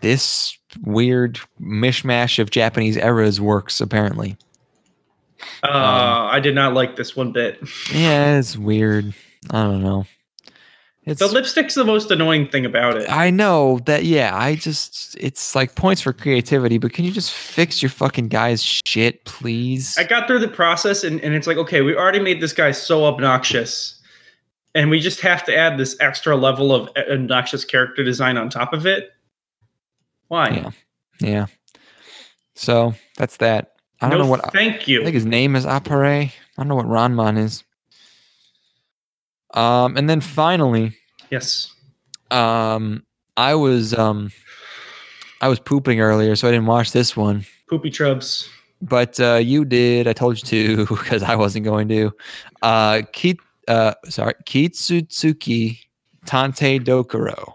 this 0.01 0.57
weird 0.83 1.39
mishmash 1.61 2.39
of 2.39 2.49
Japanese 2.51 2.95
eras 2.97 3.41
works, 3.41 3.81
apparently. 3.81 4.37
Uh, 5.63 6.27
I 6.31 6.39
did 6.39 6.55
not 6.55 6.73
like 6.73 6.95
this 6.95 7.15
one 7.15 7.31
bit. 7.31 7.59
Yeah, 7.93 8.37
it's 8.39 8.57
weird. 8.57 9.13
I 9.51 9.63
don't 9.63 9.81
know. 9.83 10.05
It's 11.09 11.19
The 11.19 11.27
lipstick's 11.27 11.73
the 11.73 11.83
most 11.83 12.11
annoying 12.11 12.47
thing 12.47 12.65
about 12.65 12.95
it. 12.95 13.09
I 13.09 13.31
know 13.31 13.79
that. 13.85 14.05
Yeah, 14.05 14.37
I 14.37 14.55
just 14.55 15.17
it's 15.19 15.55
like 15.55 15.73
points 15.73 16.01
for 16.01 16.13
creativity, 16.13 16.77
but 16.77 16.93
can 16.93 17.03
you 17.03 17.11
just 17.11 17.31
fix 17.31 17.81
your 17.81 17.89
fucking 17.89 18.27
guy's 18.27 18.61
shit, 18.61 19.25
please? 19.25 19.97
I 19.97 20.03
got 20.03 20.27
through 20.27 20.39
the 20.39 20.47
process 20.47 21.03
and, 21.03 21.19
and 21.21 21.33
it's 21.33 21.47
like, 21.47 21.57
okay, 21.57 21.81
we 21.81 21.95
already 21.95 22.19
made 22.19 22.41
this 22.41 22.53
guy 22.53 22.71
so 22.71 23.05
obnoxious. 23.05 23.99
And 24.75 24.91
we 24.91 24.99
just 24.99 25.19
have 25.21 25.43
to 25.45 25.57
add 25.57 25.79
this 25.79 25.97
extra 25.99 26.37
level 26.37 26.71
of 26.71 26.89
obnoxious 26.95 27.65
character 27.65 28.03
design 28.03 28.37
on 28.37 28.51
top 28.51 28.71
of 28.71 28.85
it. 28.85 29.11
Why? 30.27 30.49
Yeah. 30.49 30.71
yeah. 31.19 31.45
So 32.53 32.93
that's 33.17 33.37
that. 33.37 33.71
I 33.99 34.09
don't 34.09 34.19
no, 34.19 34.25
know 34.25 34.29
what. 34.29 34.53
Thank 34.53 34.87
you. 34.87 35.01
I 35.01 35.05
think 35.05 35.15
his 35.15 35.25
name 35.25 35.55
is 35.55 35.65
Appare. 35.65 36.27
I 36.27 36.33
don't 36.55 36.67
know 36.67 36.75
what 36.75 36.85
Ranman 36.85 37.39
is. 37.39 37.63
Um, 39.55 39.97
and 39.97 40.07
then 40.07 40.21
finally, 40.21 40.95
yes. 41.29 41.73
um, 42.31 43.03
I 43.37 43.55
was 43.55 43.93
um, 43.93 44.31
I 45.41 45.47
was 45.47 45.59
pooping 45.59 45.99
earlier, 46.01 46.35
so 46.35 46.47
I 46.47 46.51
didn't 46.51 46.65
watch 46.67 46.91
this 46.91 47.15
one. 47.15 47.45
Poopy 47.69 47.89
trubs. 47.91 48.49
But 48.81 49.19
uh, 49.19 49.35
you 49.35 49.65
did. 49.65 50.07
I 50.07 50.13
told 50.13 50.37
you 50.37 50.75
to 50.85 50.85
because 50.95 51.23
I 51.23 51.35
wasn't 51.35 51.65
going 51.65 51.87
to. 51.89 52.11
Uh, 52.61 53.01
Ki, 53.13 53.37
uh, 53.67 53.93
sorry, 54.09 54.33
Kitsutsuki 54.45 55.79
Tantei 56.25 56.79
Dokoro. 56.83 57.53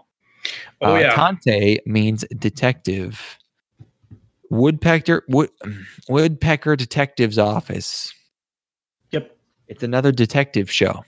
Oh 0.81 0.95
Uh, 0.95 0.99
yeah. 0.99 1.13
Tantei 1.13 1.79
means 1.85 2.23
detective. 2.37 3.37
Woodpecker 4.51 5.23
wood, 5.27 5.49
Woodpecker 6.07 6.75
Detective's 6.75 7.39
Office. 7.39 8.13
Yep. 9.11 9.35
It's 9.67 9.81
another 9.83 10.11
detective 10.11 10.69
show. 10.71 11.03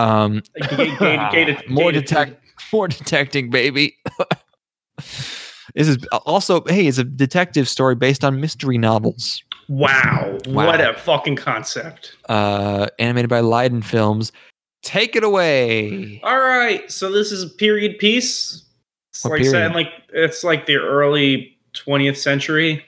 Um, 0.00 0.42
Gated- 0.70 0.98
gated- 0.98 1.30
gated- 1.32 1.70
more 1.70 1.92
detect, 1.92 2.42
more 2.72 2.88
detecting, 2.88 3.50
baby. 3.50 3.96
this 4.96 5.88
is 5.88 5.98
also 6.26 6.62
hey, 6.66 6.86
it's 6.86 6.98
a 6.98 7.04
detective 7.04 7.68
story 7.68 7.94
based 7.94 8.24
on 8.24 8.40
mystery 8.40 8.78
novels. 8.78 9.42
Wow. 9.68 10.38
Wow. 10.46 10.66
What 10.66 10.80
a 10.80 10.94
fucking 10.94 11.36
concept. 11.36 12.16
Uh, 12.28 12.88
animated 12.98 13.30
by 13.30 13.40
Liden 13.40 13.84
Films. 13.84 14.32
Take 14.82 15.14
it 15.14 15.22
away. 15.22 16.20
All 16.24 16.40
right. 16.40 16.90
So 16.90 17.12
this 17.12 17.30
is 17.30 17.42
a 17.44 17.48
period 17.48 17.98
piece. 17.98 18.64
It's 19.10 19.22
What 19.24 19.32
like 19.34 19.42
period? 19.42 19.74
like 19.74 19.92
it's 20.12 20.42
like 20.42 20.66
the 20.66 20.76
early 20.76 21.56
20th 21.74 22.16
century. 22.16 22.84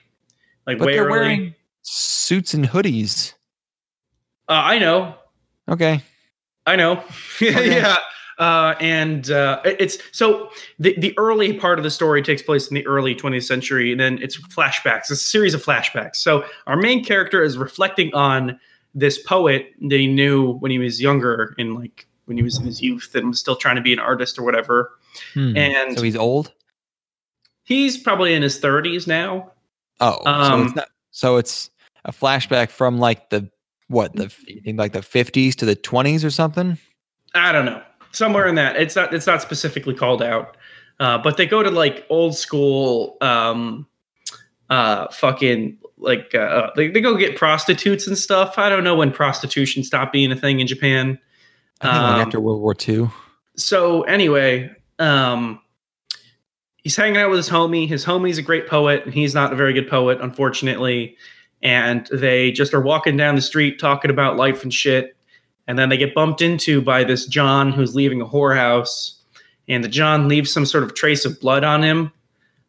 Like 0.66 0.78
But 0.78 0.86
way 0.86 0.92
they're 0.94 1.04
early. 1.04 1.10
wearing 1.10 1.54
suits 1.82 2.54
and 2.54 2.66
hoodies. 2.66 3.34
uh, 4.48 4.52
I 4.52 4.78
know. 4.78 5.14
Okay. 5.68 6.00
I 6.66 6.76
know. 6.76 7.02
Okay. 7.42 7.76
yeah. 7.76 7.96
Uh, 8.38 8.74
and 8.80 9.30
uh, 9.30 9.60
it's 9.64 9.98
so 10.10 10.50
the, 10.78 10.98
the 10.98 11.16
early 11.18 11.52
part 11.52 11.78
of 11.78 11.84
the 11.84 11.90
story 11.90 12.22
takes 12.22 12.42
place 12.42 12.66
in 12.68 12.74
the 12.74 12.84
early 12.86 13.14
20th 13.14 13.44
century, 13.44 13.92
and 13.92 14.00
then 14.00 14.18
it's 14.22 14.36
flashbacks, 14.48 15.00
it's 15.00 15.10
a 15.10 15.16
series 15.16 15.54
of 15.54 15.62
flashbacks. 15.62 16.16
So 16.16 16.44
our 16.66 16.76
main 16.76 17.04
character 17.04 17.42
is 17.42 17.56
reflecting 17.58 18.12
on 18.14 18.58
this 18.94 19.18
poet 19.22 19.72
that 19.82 20.00
he 20.00 20.06
knew 20.06 20.54
when 20.54 20.70
he 20.70 20.78
was 20.78 21.00
younger, 21.00 21.54
in 21.58 21.74
like 21.74 22.06
when 22.24 22.36
he 22.36 22.42
was 22.42 22.58
in 22.58 22.64
his 22.64 22.80
youth, 22.82 23.14
and 23.14 23.28
was 23.28 23.38
still 23.38 23.54
trying 23.56 23.76
to 23.76 23.82
be 23.82 23.92
an 23.92 23.98
artist 23.98 24.38
or 24.38 24.42
whatever. 24.44 24.92
Hmm. 25.34 25.56
And 25.56 25.96
so 25.98 26.02
he's 26.02 26.16
old. 26.16 26.52
he's 27.64 27.98
probably 27.98 28.34
in 28.34 28.42
his 28.42 28.58
30s 28.60 29.06
now. 29.06 29.52
Oh, 30.00 30.20
so 30.24 30.30
Um, 30.30 30.66
it's 30.66 30.74
not. 30.74 30.88
So 31.10 31.36
it's 31.36 31.70
a 32.06 32.12
flashback 32.12 32.70
from 32.70 32.98
like 32.98 33.30
the 33.30 33.48
what 33.92 34.14
the 34.16 34.34
you 34.46 34.60
think 34.60 34.78
like 34.78 34.92
the 34.92 35.02
fifties 35.02 35.54
to 35.56 35.64
the 35.64 35.76
twenties 35.76 36.24
or 36.24 36.30
something. 36.30 36.78
I 37.34 37.52
don't 37.52 37.64
know, 37.64 37.80
somewhere 38.10 38.46
in 38.46 38.56
that. 38.56 38.76
It's 38.76 38.96
not. 38.96 39.14
It's 39.14 39.26
not 39.26 39.40
specifically 39.42 39.94
called 39.94 40.22
out, 40.22 40.56
uh, 40.98 41.18
but 41.18 41.36
they 41.36 41.46
go 41.46 41.62
to 41.62 41.70
like 41.70 42.04
old 42.10 42.36
school, 42.36 43.16
um, 43.20 43.86
uh, 44.68 45.08
fucking 45.08 45.78
like 45.98 46.34
uh, 46.34 46.70
they, 46.76 46.88
they 46.88 47.00
go 47.00 47.16
get 47.16 47.36
prostitutes 47.36 48.06
and 48.06 48.18
stuff. 48.18 48.58
I 48.58 48.68
don't 48.68 48.84
know 48.84 48.96
when 48.96 49.12
prostitution 49.12 49.84
stopped 49.84 50.12
being 50.12 50.32
a 50.32 50.36
thing 50.36 50.60
in 50.60 50.66
Japan. 50.66 51.18
I 51.80 51.84
think 51.84 52.02
like 52.02 52.12
Um, 52.14 52.20
after 52.20 52.40
World 52.40 52.60
War 52.60 52.74
II. 52.88 53.08
so 53.56 54.02
anyway, 54.02 54.70
um, 54.98 55.60
he's 56.76 56.96
hanging 56.96 57.16
out 57.18 57.30
with 57.30 57.38
his 57.38 57.48
homie. 57.48 57.88
His 57.88 58.04
homie's 58.04 58.38
a 58.38 58.42
great 58.42 58.66
poet, 58.68 59.04
and 59.04 59.14
he's 59.14 59.34
not 59.34 59.52
a 59.52 59.56
very 59.56 59.72
good 59.72 59.88
poet, 59.88 60.20
unfortunately. 60.20 61.16
And 61.62 62.06
they 62.12 62.50
just 62.50 62.74
are 62.74 62.80
walking 62.80 63.16
down 63.16 63.36
the 63.36 63.42
street 63.42 63.78
talking 63.78 64.10
about 64.10 64.36
life 64.36 64.62
and 64.62 64.72
shit. 64.72 65.16
And 65.68 65.78
then 65.78 65.88
they 65.88 65.96
get 65.96 66.14
bumped 66.14 66.42
into 66.42 66.82
by 66.82 67.04
this 67.04 67.26
John 67.26 67.72
who's 67.72 67.94
leaving 67.94 68.20
a 68.20 68.26
whorehouse. 68.26 69.14
And 69.68 69.84
the 69.84 69.88
John 69.88 70.28
leaves 70.28 70.52
some 70.52 70.66
sort 70.66 70.82
of 70.82 70.94
trace 70.94 71.24
of 71.24 71.38
blood 71.40 71.62
on 71.62 71.82
him. 71.82 72.12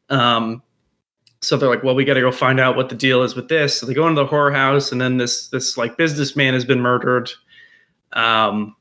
Um, 0.09 0.61
so 1.41 1.57
they're 1.57 1.69
like, 1.69 1.83
well, 1.83 1.95
we 1.95 2.05
got 2.05 2.13
to 2.13 2.21
go 2.21 2.31
find 2.31 2.59
out 2.59 2.77
what 2.77 2.89
the 2.89 2.95
deal 2.95 3.23
is 3.23 3.35
with 3.35 3.49
this. 3.49 3.79
So 3.79 3.85
they 3.85 3.93
go 3.93 4.07
into 4.07 4.21
the 4.21 4.27
whorehouse, 4.27 4.91
and 4.91 5.01
then 5.01 5.17
this 5.17 5.49
this 5.49 5.77
like 5.77 5.97
businessman 5.97 6.53
has 6.53 6.63
been 6.63 6.79
murdered. 6.79 7.31
Um, 8.13 8.75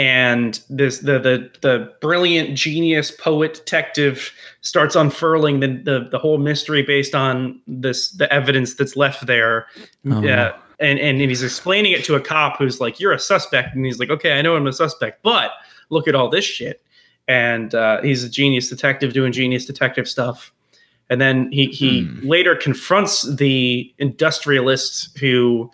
and 0.00 0.60
this 0.70 1.00
the 1.00 1.18
the 1.18 1.50
the 1.60 1.92
brilliant 2.00 2.56
genius 2.56 3.10
poet 3.10 3.52
detective 3.52 4.32
starts 4.62 4.96
unfurling 4.96 5.60
the, 5.60 5.66
the 5.84 6.08
the 6.10 6.18
whole 6.18 6.38
mystery 6.38 6.82
based 6.82 7.14
on 7.14 7.60
this 7.66 8.10
the 8.12 8.32
evidence 8.32 8.74
that's 8.76 8.96
left 8.96 9.26
there. 9.26 9.66
Oh. 10.10 10.22
yeah. 10.22 10.52
and 10.78 10.98
and 10.98 11.20
he's 11.20 11.42
explaining 11.42 11.92
it 11.92 12.02
to 12.04 12.14
a 12.14 12.20
cop 12.20 12.56
who's 12.56 12.80
like 12.80 12.98
you're 12.98 13.12
a 13.12 13.18
suspect. 13.18 13.74
And 13.76 13.84
he's 13.84 13.98
like 13.98 14.08
okay 14.08 14.38
i 14.38 14.40
know 14.42 14.56
i'm 14.56 14.66
a 14.66 14.72
suspect 14.72 15.22
but 15.22 15.50
look 15.90 16.08
at 16.08 16.14
all 16.14 16.30
this 16.30 16.46
shit. 16.46 16.80
And 17.28 17.74
uh, 17.74 18.00
he's 18.02 18.24
a 18.24 18.30
genius 18.30 18.68
detective 18.70 19.12
doing 19.12 19.32
genius 19.32 19.66
detective 19.66 20.08
stuff. 20.08 20.50
And 21.10 21.20
then 21.20 21.52
he 21.52 21.66
he 21.66 22.04
Hmm. 22.04 22.26
later 22.26 22.56
confronts 22.56 23.22
the 23.36 23.92
industrialist 23.98 25.18
who 25.18 25.70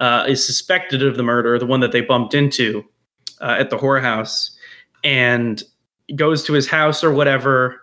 uh, 0.00 0.24
is 0.28 0.44
suspected 0.44 1.00
of 1.04 1.16
the 1.16 1.22
murder 1.22 1.58
the 1.60 1.66
one 1.66 1.78
that 1.80 1.92
they 1.92 2.00
bumped 2.00 2.34
into 2.34 2.84
uh, 3.40 3.56
at 3.58 3.70
the 3.70 3.76
whorehouse 3.76 4.50
and 5.04 5.62
goes 6.14 6.44
to 6.44 6.52
his 6.52 6.68
house 6.68 7.04
or 7.04 7.12
whatever. 7.12 7.80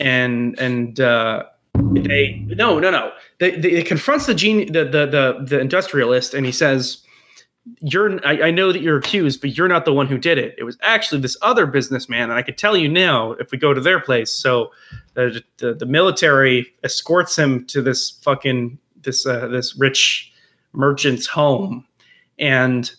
And 0.00 0.58
and 0.58 0.98
uh 1.00 1.44
they 1.74 2.42
no 2.46 2.78
no 2.78 2.90
no. 2.90 3.12
They, 3.38 3.58
they, 3.58 3.82
confronts 3.82 4.26
the 4.26 4.34
gene 4.34 4.72
the, 4.72 4.84
the 4.84 5.06
the 5.06 5.44
the 5.46 5.60
industrialist 5.60 6.32
and 6.32 6.46
he 6.46 6.52
says 6.52 7.02
you're 7.80 8.24
I, 8.26 8.44
I 8.48 8.50
know 8.50 8.72
that 8.72 8.80
you're 8.80 8.96
accused 8.96 9.40
but 9.40 9.56
you're 9.56 9.68
not 9.68 9.84
the 9.84 9.92
one 9.92 10.06
who 10.06 10.16
did 10.16 10.38
it. 10.38 10.54
It 10.56 10.64
was 10.64 10.78
actually 10.80 11.20
this 11.20 11.36
other 11.42 11.66
businessman 11.66 12.30
and 12.30 12.32
i 12.32 12.42
could 12.42 12.56
tell 12.56 12.76
you 12.76 12.88
now 12.88 13.32
if 13.32 13.50
we 13.50 13.58
go 13.58 13.74
to 13.74 13.80
their 13.80 14.00
place. 14.00 14.30
So 14.30 14.70
the 15.14 15.42
the, 15.58 15.74
the 15.74 15.86
military 15.86 16.72
escorts 16.82 17.36
him 17.36 17.66
to 17.66 17.82
this 17.82 18.10
fucking 18.22 18.78
this 19.02 19.26
uh, 19.26 19.48
this 19.48 19.76
rich 19.76 20.32
merchant's 20.72 21.26
home. 21.26 21.84
And 22.38 22.90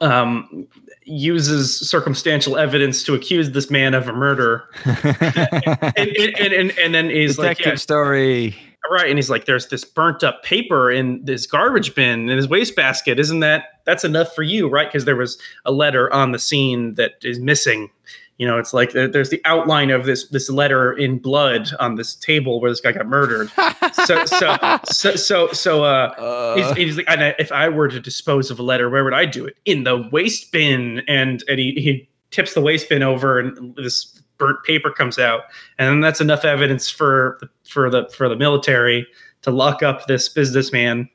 um 0.00 0.66
uses 1.08 1.78
circumstantial 1.88 2.56
evidence 2.56 3.02
to 3.04 3.14
accuse 3.14 3.50
this 3.52 3.70
man 3.70 3.94
of 3.94 4.08
a 4.08 4.12
murder. 4.12 4.64
And, 5.96 6.08
and, 6.38 6.52
and, 6.52 6.78
and 6.78 6.94
then 6.94 7.10
he's 7.10 7.38
like 7.38 7.58
yeah, 7.60 7.74
story. 7.74 8.54
right 8.90 9.08
and 9.08 9.18
he's 9.18 9.30
like 9.30 9.46
there's 9.46 9.68
this 9.68 9.84
burnt 9.84 10.22
up 10.22 10.42
paper 10.42 10.90
in 10.90 11.24
this 11.24 11.46
garbage 11.46 11.94
bin 11.94 12.28
in 12.28 12.36
his 12.36 12.48
wastebasket. 12.48 13.18
Isn't 13.18 13.40
that 13.40 13.80
that's 13.84 14.04
enough 14.04 14.34
for 14.34 14.42
you 14.42 14.68
right? 14.68 14.86
Because 14.88 15.04
there 15.04 15.16
was 15.16 15.38
a 15.64 15.72
letter 15.72 16.12
on 16.12 16.32
the 16.32 16.38
scene 16.38 16.94
that 16.94 17.12
is 17.22 17.40
missing 17.40 17.90
you 18.38 18.46
know 18.46 18.56
it's 18.58 18.72
like 18.72 18.92
there's 18.92 19.30
the 19.30 19.40
outline 19.44 19.90
of 19.90 20.06
this 20.06 20.28
this 20.28 20.48
letter 20.48 20.92
in 20.92 21.18
blood 21.18 21.68
on 21.80 21.96
this 21.96 22.14
table 22.14 22.60
where 22.60 22.70
this 22.70 22.80
guy 22.80 22.92
got 22.92 23.06
murdered 23.06 23.50
so 24.04 24.24
so 24.24 24.56
so 24.84 25.16
so 25.16 25.52
so 25.52 25.84
uh 25.84 26.14
Uh, 26.18 26.54
He's, 26.56 26.76
he's 26.76 26.96
like, 26.96 27.06
and 27.10 27.22
I- 27.22 27.34
if 27.38 27.50
I 27.52 27.68
were 27.68 27.88
to 27.88 28.00
dispose 28.00 28.50
of 28.50 28.58
a 28.58 28.62
letter, 28.62 28.88
where 28.90 29.04
would 29.04 29.12
I 29.14 29.26
do 29.26 29.44
it? 29.44 29.56
In 29.64 29.84
the 29.84 30.08
waste 30.12 30.50
bin. 30.52 31.02
And 31.08 31.42
and 31.48 31.58
he, 31.58 31.72
he 31.72 32.08
tips 32.30 32.54
the 32.54 32.60
waste 32.60 32.88
bin 32.88 33.02
over, 33.02 33.38
and 33.40 33.74
this 33.76 34.20
burnt 34.38 34.62
paper 34.64 34.90
comes 34.92 35.18
out, 35.18 35.42
and 35.78 35.88
then 35.88 36.00
that's 36.00 36.20
enough 36.20 36.44
evidence 36.44 36.88
for 36.90 37.38
the 37.40 37.48
for 37.68 37.90
the 37.90 38.08
for 38.16 38.28
the 38.28 38.36
military 38.36 39.06
to 39.42 39.50
lock 39.50 39.82
up 39.82 40.06
this 40.06 40.28
businessman. 40.28 41.08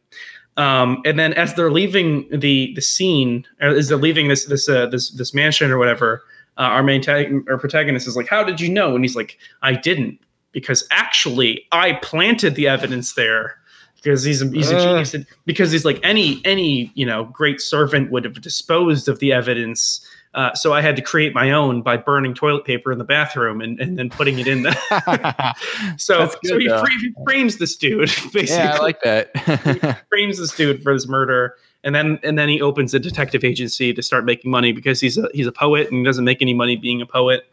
Um, 0.58 1.02
and 1.06 1.18
then 1.18 1.34
as 1.34 1.54
they're 1.56 1.72
leaving 1.72 2.28
the 2.32 2.74
the 2.76 2.82
scene, 2.82 3.46
as 3.60 3.88
they're 3.90 3.98
leaving 3.98 4.28
this 4.28 4.46
this 4.46 4.68
uh, 4.70 4.86
this 4.88 5.10
this 5.12 5.34
mansion 5.34 5.72
or 5.72 5.78
whatever, 5.78 6.22
uh, 6.58 6.62
our 6.62 6.84
main 6.84 7.02
tag, 7.02 7.34
our 7.50 7.58
protagonist 7.58 8.08
is 8.08 8.16
like, 8.16 8.28
"How 8.28 8.44
did 8.44 8.60
you 8.62 8.70
know?" 8.70 8.96
And 8.96 9.04
he's 9.04 9.16
like, 9.16 9.38
"I 9.62 9.74
didn't." 9.74 10.20
Because 10.52 10.88
actually, 10.92 11.66
I 11.72 11.94
planted 11.94 12.56
the 12.56 12.68
evidence 12.68 13.14
there 13.14 13.58
because 13.96 14.24
he's 14.24 14.42
a, 14.42 14.48
he's 14.50 14.70
a 14.70 14.78
Uh. 14.78 15.04
genius. 15.04 15.16
Because 15.46 15.72
he's 15.72 15.86
like 15.86 16.00
any 16.04 16.42
any 16.46 16.92
you 16.96 17.06
know 17.06 17.26
great 17.26 17.60
servant 17.62 18.12
would 18.12 18.24
have 18.26 18.40
disposed 18.42 19.08
of 19.10 19.20
the 19.20 19.34
evidence. 19.34 20.06
Uh, 20.36 20.52
so 20.56 20.74
I 20.74 20.82
had 20.82 20.96
to 20.96 21.02
create 21.04 21.36
my 21.36 21.52
own 21.52 21.84
by 21.84 21.96
burning 21.96 22.34
toilet 22.34 22.66
paper 22.66 22.92
in 22.92 22.98
the 22.98 23.04
bathroom 23.04 23.62
and, 23.62 23.80
and 23.80 24.00
then 24.00 24.10
putting 24.10 24.40
it 24.40 24.48
in 24.48 24.64
there. 24.64 24.74
so 25.98 26.26
good, 26.26 26.38
so 26.46 26.58
he, 26.58 26.68
though. 26.68 26.84
he 27.02 27.14
frames 27.24 27.58
this 27.58 27.76
dude 27.76 28.10
basically 28.34 28.48
yeah, 28.48 28.76
I 28.76 28.80
like 28.80 29.00
that. 29.04 30.02
frames 30.10 30.40
this 30.40 30.56
dude 30.56 30.82
for 30.82 30.92
this 30.94 31.08
murder. 31.08 31.56
And 31.86 31.94
then 31.94 32.20
and 32.24 32.38
then 32.38 32.48
he 32.50 32.62
opens 32.62 32.94
a 32.94 33.00
detective 33.00 33.44
agency 33.44 33.94
to 33.94 34.02
start 34.02 34.24
making 34.26 34.50
money 34.50 34.72
because 34.72 35.02
he's 35.02 35.18
a 35.18 35.28
he's 35.34 35.48
a 35.48 35.52
poet 35.52 35.90
and 35.90 35.98
he 36.00 36.04
doesn't 36.04 36.24
make 36.24 36.42
any 36.42 36.54
money 36.54 36.76
being 36.78 37.02
a 37.02 37.06
poet. 37.06 37.46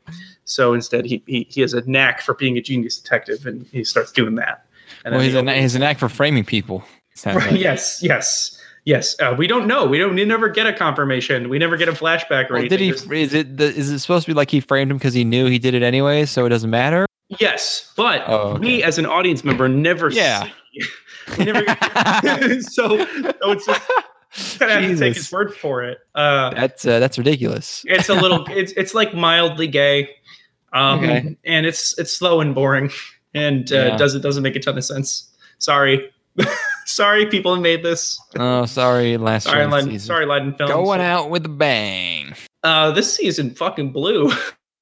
So 0.44 0.73
instead 0.73 1.05
he 1.05 1.23
he, 1.27 1.47
he 1.51 1.61
has 1.62 1.74
a 1.74 1.82
knack 1.90 2.20
for 2.20 2.35
being 2.35 2.57
a 2.57 2.61
genius 2.61 2.97
detective 2.98 3.44
and 3.47 3.66
he 3.73 3.82
starts 3.85 4.12
doing 4.12 4.36
that. 4.36 4.65
And 5.05 5.15
well, 5.15 5.23
he's 5.24 5.32
he 5.32 5.39
a, 5.39 5.52
he's 5.61 5.74
an 5.74 5.82
act 5.82 5.98
for 6.01 6.09
framing 6.09 6.44
people. 6.44 6.85
Right, 7.27 7.35
like. 7.36 7.61
yes, 7.61 8.01
yes, 8.02 8.57
yes. 8.85 9.19
Uh, 9.20 9.35
we 9.36 9.47
don't 9.47 9.66
know. 9.66 9.85
We 9.85 9.98
don't. 9.98 10.15
We 10.15 10.24
never 10.24 10.48
get 10.48 10.66
a 10.66 10.73
confirmation. 10.73 11.48
We 11.48 11.59
never 11.59 11.77
get 11.77 11.89
a 11.89 11.93
flashback 11.93 12.48
or 12.51 12.55
Well, 12.55 12.61
anything. 12.62 12.78
did 12.78 12.81
he? 13.11 13.20
Is 13.23 13.35
it? 13.35 13.57
The, 13.57 13.65
is 13.65 13.90
it 13.90 13.98
supposed 13.98 14.24
to 14.27 14.31
be 14.31 14.35
like 14.35 14.51
he 14.51 14.61
framed 14.61 14.90
him 14.90 14.97
because 14.97 15.12
he 15.12 15.24
knew 15.24 15.47
he 15.47 15.59
did 15.59 15.74
it 15.74 15.82
anyway, 15.82 16.24
so 16.24 16.47
it 16.47 16.51
doesn't 16.51 16.70
matter? 16.70 17.05
Yes, 17.40 17.93
but 17.97 18.23
Oh, 18.27 18.52
okay. 18.52 18.61
we 18.61 18.82
as 18.82 18.97
an 18.98 19.07
audience 19.07 19.44
member 19.44 19.69
never. 19.69 20.11
Yeah. 20.11 20.44
see- 20.73 20.90
never. 21.44 21.61
so, 22.62 23.05
so 23.05 23.51
it's 23.51 23.66
just 23.66 23.82
of 24.36 24.61
have 24.70 24.82
to 24.82 24.97
take 24.97 25.15
his 25.16 25.31
word 25.32 25.55
for 25.55 25.82
it. 25.82 25.98
Uh, 26.15 26.51
That's 26.51 26.86
uh, 26.86 26.98
that's 27.01 27.19
ridiculous. 27.19 27.82
it's 27.86 28.09
a 28.09 28.15
little. 28.15 28.44
It's 28.51 28.73
it's 28.73 28.94
like 28.94 29.15
mildly 29.15 29.66
gay, 29.66 30.11
um, 30.73 30.98
Okay. 31.01 31.36
and 31.44 31.66
it's 31.66 31.98
it's 31.98 32.12
slow 32.16 32.40
and 32.40 32.55
boring, 32.55 32.90
and 33.35 33.70
uh, 33.73 33.77
Yeah. 33.77 33.97
doesn't 33.97 34.20
doesn't 34.23 34.43
make 34.43 34.57
a 34.57 34.61
ton 34.61 34.78
of 34.78 34.85
sense. 34.85 35.31
Sorry, 35.59 36.11
sorry, 36.86 37.27
people 37.27 37.55
who 37.57 37.61
made 37.61 37.82
this. 37.82 38.20
Oh, 38.39 38.66
sorry, 38.66 39.16
last 39.16 39.44
Sorry, 39.44 39.66
Liden, 39.66 39.85
season. 39.85 39.98
sorry, 40.07 40.27
Liden 40.27 40.57
Films. 40.57 40.73
Going 40.73 41.01
out 41.01 41.28
with 41.31 41.44
a 41.47 41.48
bang. 41.51 42.35
Uh, 42.62 42.93
this 42.93 43.12
season 43.12 43.51
fucking 43.55 43.90
blew. 43.93 44.31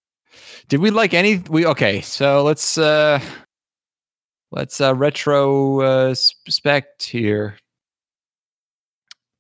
Did 0.69 0.81
we 0.81 0.91
like 0.91 1.15
any? 1.15 1.39
We 1.49 1.65
okay. 1.67 2.03
So 2.03 2.43
let's 2.45 2.77
uh 2.77 3.21
let's 4.51 4.81
uh 4.81 4.95
retro 4.95 5.81
uh 5.81 6.15
spect 6.15 7.03
here. 7.05 7.57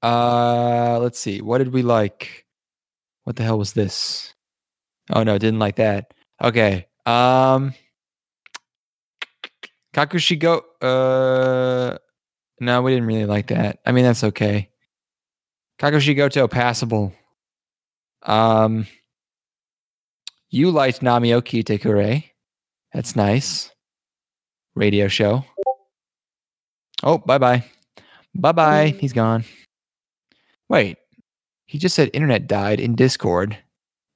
Uh, 0.03 0.99
let's 1.01 1.19
see. 1.19 1.41
What 1.41 1.59
did 1.59 1.73
we 1.73 1.83
like? 1.83 2.47
What 3.25 3.37
the 3.37 3.43
hell 3.43 3.59
was 3.59 3.73
this? 3.73 4.35
Oh 5.11 5.23
no, 5.23 5.39
didn't 5.39 5.59
like 5.59 5.77
that. 5.77 6.13
Okay. 6.43 6.87
Um, 7.07 7.75
Kakushigo. 9.95 10.63
Uh, 10.81 11.99
no, 12.61 12.83
we 12.83 12.93
didn't 12.93 13.07
really 13.07 13.27
like 13.27 13.49
that. 13.49 13.79
I 13.87 13.93
mean, 13.93 14.05
that's 14.05 14.25
okay. 14.25 14.71
Kakushigoto 15.79 16.51
passable. 16.51 17.13
Um, 18.23 18.87
you 20.51 20.71
liked 20.71 21.01
Namioki 21.01 21.65
Tekure. 21.65 22.25
That's 22.93 23.15
nice. 23.15 23.71
Radio 24.75 25.09
show. 25.09 25.45
Oh, 27.03 27.19
bye 27.19 27.39
bye. 27.39 27.65
Bye 28.35 28.53
bye. 28.53 28.97
He's 28.99 29.13
gone. 29.13 29.45
Wait, 30.69 30.99
he 31.67 31.79
just 31.79 31.95
said 31.95 32.11
internet 32.13 32.47
died 32.47 32.81
in 32.81 32.95
Discord. 32.95 33.57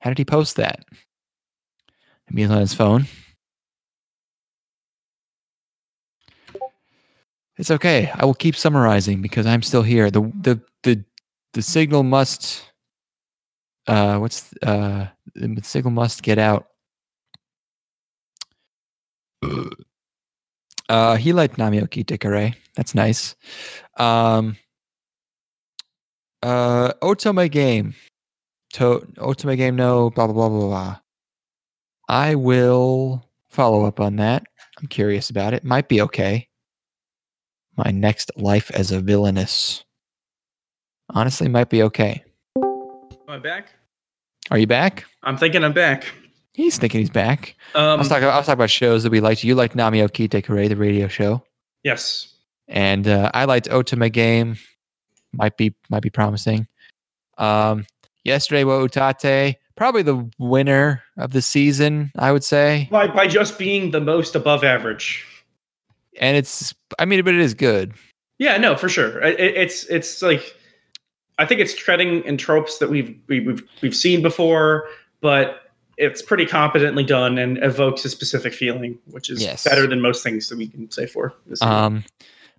How 0.00 0.10
did 0.10 0.18
he 0.18 0.24
post 0.24 0.56
that? 0.56 0.84
Maybe 2.30 2.44
on 2.44 2.60
his 2.60 2.74
phone. 2.74 3.06
It's 7.58 7.70
okay. 7.70 8.10
I 8.14 8.24
will 8.24 8.34
keep 8.34 8.56
summarizing 8.56 9.22
because 9.22 9.46
I'm 9.46 9.62
still 9.62 9.82
here. 9.82 10.10
The 10.10 10.22
the 10.40 10.60
the 10.82 11.04
the 11.52 11.62
signal 11.62 12.02
must 12.02 12.72
uh 13.86 14.16
what's 14.18 14.52
uh 14.62 15.06
the 15.34 15.60
signal 15.62 15.92
must 15.92 16.22
get 16.22 16.38
out. 16.38 16.66
Uh 20.88 21.16
he 21.16 21.32
liked 21.32 21.58
Namioki 21.58 22.04
Dikare. 22.04 22.54
That's 22.74 22.94
nice. 22.94 23.36
Um 23.98 24.56
uh 26.42 26.92
Otome 27.02 27.50
game. 27.50 27.94
To 28.74 29.00
Otome 29.18 29.56
game 29.56 29.76
no 29.76 30.10
blah 30.10 30.26
blah 30.26 30.34
blah 30.34 30.48
blah 30.48 30.66
blah. 30.68 30.96
I 32.08 32.34
will 32.34 33.24
follow 33.50 33.84
up 33.84 34.00
on 34.00 34.16
that. 34.16 34.44
I'm 34.80 34.86
curious 34.88 35.30
about 35.30 35.54
it. 35.54 35.64
Might 35.64 35.88
be 35.88 36.00
okay. 36.02 36.48
my 37.76 37.90
next 37.90 38.30
life 38.36 38.70
as 38.72 38.90
a 38.92 39.00
villainous. 39.00 39.84
Honestly, 41.10 41.48
might 41.48 41.68
be 41.70 41.82
okay. 41.82 42.22
Am 42.56 43.28
I 43.28 43.38
back? 43.38 43.68
Are 44.50 44.58
you 44.58 44.66
back? 44.66 45.04
I'm 45.22 45.36
thinking 45.36 45.62
I'm 45.64 45.72
back. 45.72 46.04
He's 46.54 46.76
thinking 46.78 47.00
he's 47.00 47.10
back. 47.10 47.54
I 47.74 47.92
Um, 47.92 47.98
was 47.98 48.08
talking. 48.08 48.24
I 48.24 48.36
was 48.36 48.44
talking 48.46 48.58
about 48.58 48.70
shows 48.70 49.02
that 49.04 49.12
we 49.12 49.20
liked. 49.20 49.42
You 49.44 49.54
liked 49.54 49.74
Nami 49.74 50.00
Okite 50.00 50.44
Kure, 50.44 50.68
the 50.68 50.76
radio 50.76 51.08
show, 51.08 51.42
yes. 51.82 52.34
and 52.68 53.06
uh, 53.08 53.30
I 53.32 53.44
liked 53.46 53.68
Otome 53.70 54.12
Game. 54.12 54.56
Might 55.32 55.56
be 55.56 55.74
might 55.88 56.02
be 56.02 56.10
promising. 56.10 56.66
Um, 57.38 57.86
yesterday, 58.24 58.64
Wo 58.64 58.86
Utatte, 58.86 59.56
probably 59.76 60.02
the 60.02 60.28
winner 60.38 61.02
of 61.16 61.32
the 61.32 61.42
season, 61.42 62.12
I 62.18 62.30
would 62.32 62.44
say. 62.44 62.88
By, 62.90 63.06
by 63.08 63.26
just 63.26 63.58
being 63.58 63.90
the 63.90 64.00
most 64.00 64.34
above 64.36 64.62
average. 64.64 65.26
And 66.20 66.36
it's, 66.36 66.74
I 66.98 67.06
mean, 67.06 67.24
but 67.24 67.34
it 67.34 67.40
is 67.40 67.54
good. 67.54 67.94
Yeah, 68.38 68.58
no, 68.58 68.76
for 68.76 68.88
sure. 68.88 69.20
It, 69.22 69.40
it- 69.40 69.56
it's 69.56 69.84
it's 69.86 70.20
like 70.22 70.54
I 71.38 71.46
think 71.46 71.60
it's 71.60 71.74
treading 71.74 72.22
in 72.24 72.36
tropes 72.36 72.78
that 72.78 72.90
we've 72.90 73.18
we- 73.28 73.40
we've 73.40 73.62
we've 73.80 73.96
seen 73.96 74.20
before, 74.22 74.88
but 75.22 75.72
it's 75.96 76.20
pretty 76.22 76.44
competently 76.46 77.04
done 77.04 77.38
and 77.38 77.58
evokes 77.64 78.04
a 78.04 78.08
specific 78.10 78.52
feeling, 78.52 78.98
which 79.10 79.30
is 79.30 79.42
Yes. 79.42 79.64
better 79.64 79.86
than 79.86 80.00
most 80.00 80.22
things 80.22 80.48
that 80.48 80.58
we 80.58 80.66
can 80.66 80.90
say 80.90 81.06
for 81.06 81.32
this. 81.46 81.60
Um, 81.62 82.04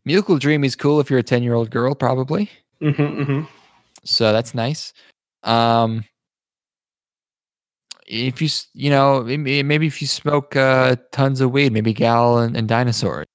Musical 0.05 0.37
Dream 0.37 0.63
is 0.63 0.75
cool 0.75 0.99
if 0.99 1.09
you're 1.09 1.19
a 1.19 1.23
ten 1.23 1.43
year 1.43 1.53
old 1.53 1.69
girl, 1.69 1.93
probably. 1.95 2.49
Hmm 2.79 3.23
hmm 3.23 3.41
So 4.03 4.31
that's 4.31 4.53
nice. 4.53 4.93
Um, 5.43 6.03
if 8.07 8.41
you 8.41 8.49
you 8.73 8.89
know 8.89 9.23
maybe 9.23 9.87
if 9.87 10.01
you 10.01 10.07
smoke 10.07 10.55
uh, 10.55 10.95
tons 11.11 11.41
of 11.41 11.51
weed, 11.51 11.71
maybe 11.71 11.93
Gal 11.93 12.39
and, 12.39 12.55
and 12.57 12.67
Dinosaur. 12.67 13.25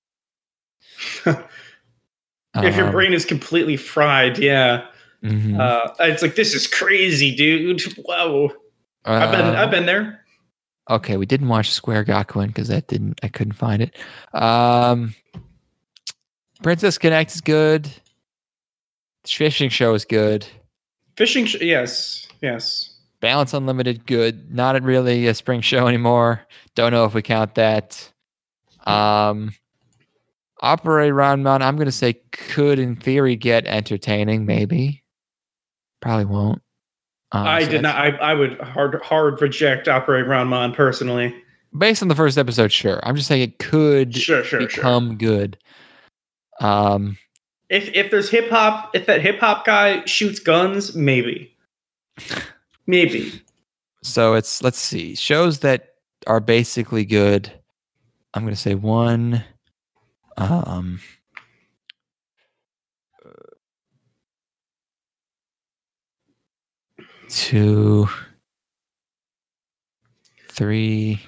if 1.26 2.76
your 2.76 2.86
Um, 2.86 2.92
brain 2.92 3.12
is 3.12 3.24
completely 3.24 3.76
fried, 3.76 4.38
yeah, 4.38 4.86
mhm. 5.22 5.58
uh, 5.58 5.92
it's 6.00 6.22
like 6.22 6.34
this 6.34 6.54
is 6.54 6.66
crazy, 6.66 7.34
dude. 7.34 7.82
Whoa, 8.04 8.50
I've 9.04 9.30
been 9.30 9.40
Uh, 9.40 9.54
I've 9.58 9.70
been 9.70 9.86
there. 9.86 10.24
Okay, 10.90 11.16
we 11.18 11.26
didn't 11.26 11.48
watch 11.48 11.70
Square 11.70 12.06
Gakuen 12.06 12.46
because 12.48 12.68
that 12.68 12.88
didn't 12.88 13.20
I 13.22 13.28
couldn't 13.28 13.52
find 13.54 13.82
it. 13.82 13.96
Um 14.32 15.14
Princess 16.62 16.98
Connect 16.98 17.34
is 17.34 17.40
good. 17.40 17.88
Fishing 19.32 19.68
show 19.70 19.94
is 19.94 20.04
good. 20.04 20.46
Fishing, 21.16 21.46
sh- 21.46 21.60
yes, 21.60 22.26
yes. 22.40 22.94
Balance 23.20 23.52
Unlimited, 23.52 24.06
good. 24.06 24.54
Not 24.54 24.80
really 24.82 25.26
a 25.26 25.34
spring 25.34 25.60
show 25.60 25.86
anymore. 25.88 26.46
Don't 26.76 26.92
know 26.92 27.04
if 27.04 27.14
we 27.14 27.22
count 27.22 27.54
that. 27.56 28.10
Um 28.86 29.52
Appare 30.62 31.12
Ranman, 31.14 31.62
I'm 31.62 31.76
gonna 31.76 31.92
say 31.92 32.14
could 32.32 32.78
in 32.78 32.96
theory 32.96 33.36
get 33.36 33.66
entertaining, 33.66 34.44
maybe. 34.46 35.02
Probably 36.00 36.24
won't. 36.24 36.62
Um, 37.32 37.46
I 37.46 37.64
so 37.64 37.70
did 37.70 37.82
not. 37.82 37.96
I 37.96 38.08
I 38.16 38.34
would 38.34 38.58
hard 38.60 39.00
hard 39.02 39.40
reject 39.42 39.86
Appare 39.88 40.26
Ranman 40.26 40.72
personally. 40.74 41.34
based 41.76 42.02
on 42.02 42.08
the 42.08 42.14
first 42.14 42.38
episode, 42.38 42.72
sure. 42.72 43.00
I'm 43.04 43.14
just 43.16 43.28
saying 43.28 43.42
it 43.42 43.58
could 43.58 44.16
Sure, 44.16 44.42
sure, 44.44 44.60
sure. 44.60 44.66
become 44.68 45.16
good. 45.18 45.58
Um 46.60 47.18
If 47.68 47.90
if 47.94 48.10
there's 48.10 48.30
hip 48.30 48.48
hop, 48.50 48.94
if 48.94 49.06
that 49.06 49.20
hip 49.20 49.40
hop 49.40 49.66
guy 49.66 50.04
shoots 50.06 50.38
guns, 50.38 50.94
maybe, 50.94 51.54
maybe. 52.86 53.42
So 54.02 54.34
it's 54.34 54.62
let's 54.62 54.78
see 54.78 55.14
shows 55.14 55.60
that 55.60 55.94
are 56.26 56.40
basically 56.40 57.04
good. 57.04 57.52
I'm 58.34 58.44
gonna 58.44 58.56
say 58.56 58.74
one. 58.74 59.44
Um, 60.36 61.00
two, 67.28 68.08
three, 70.48 71.20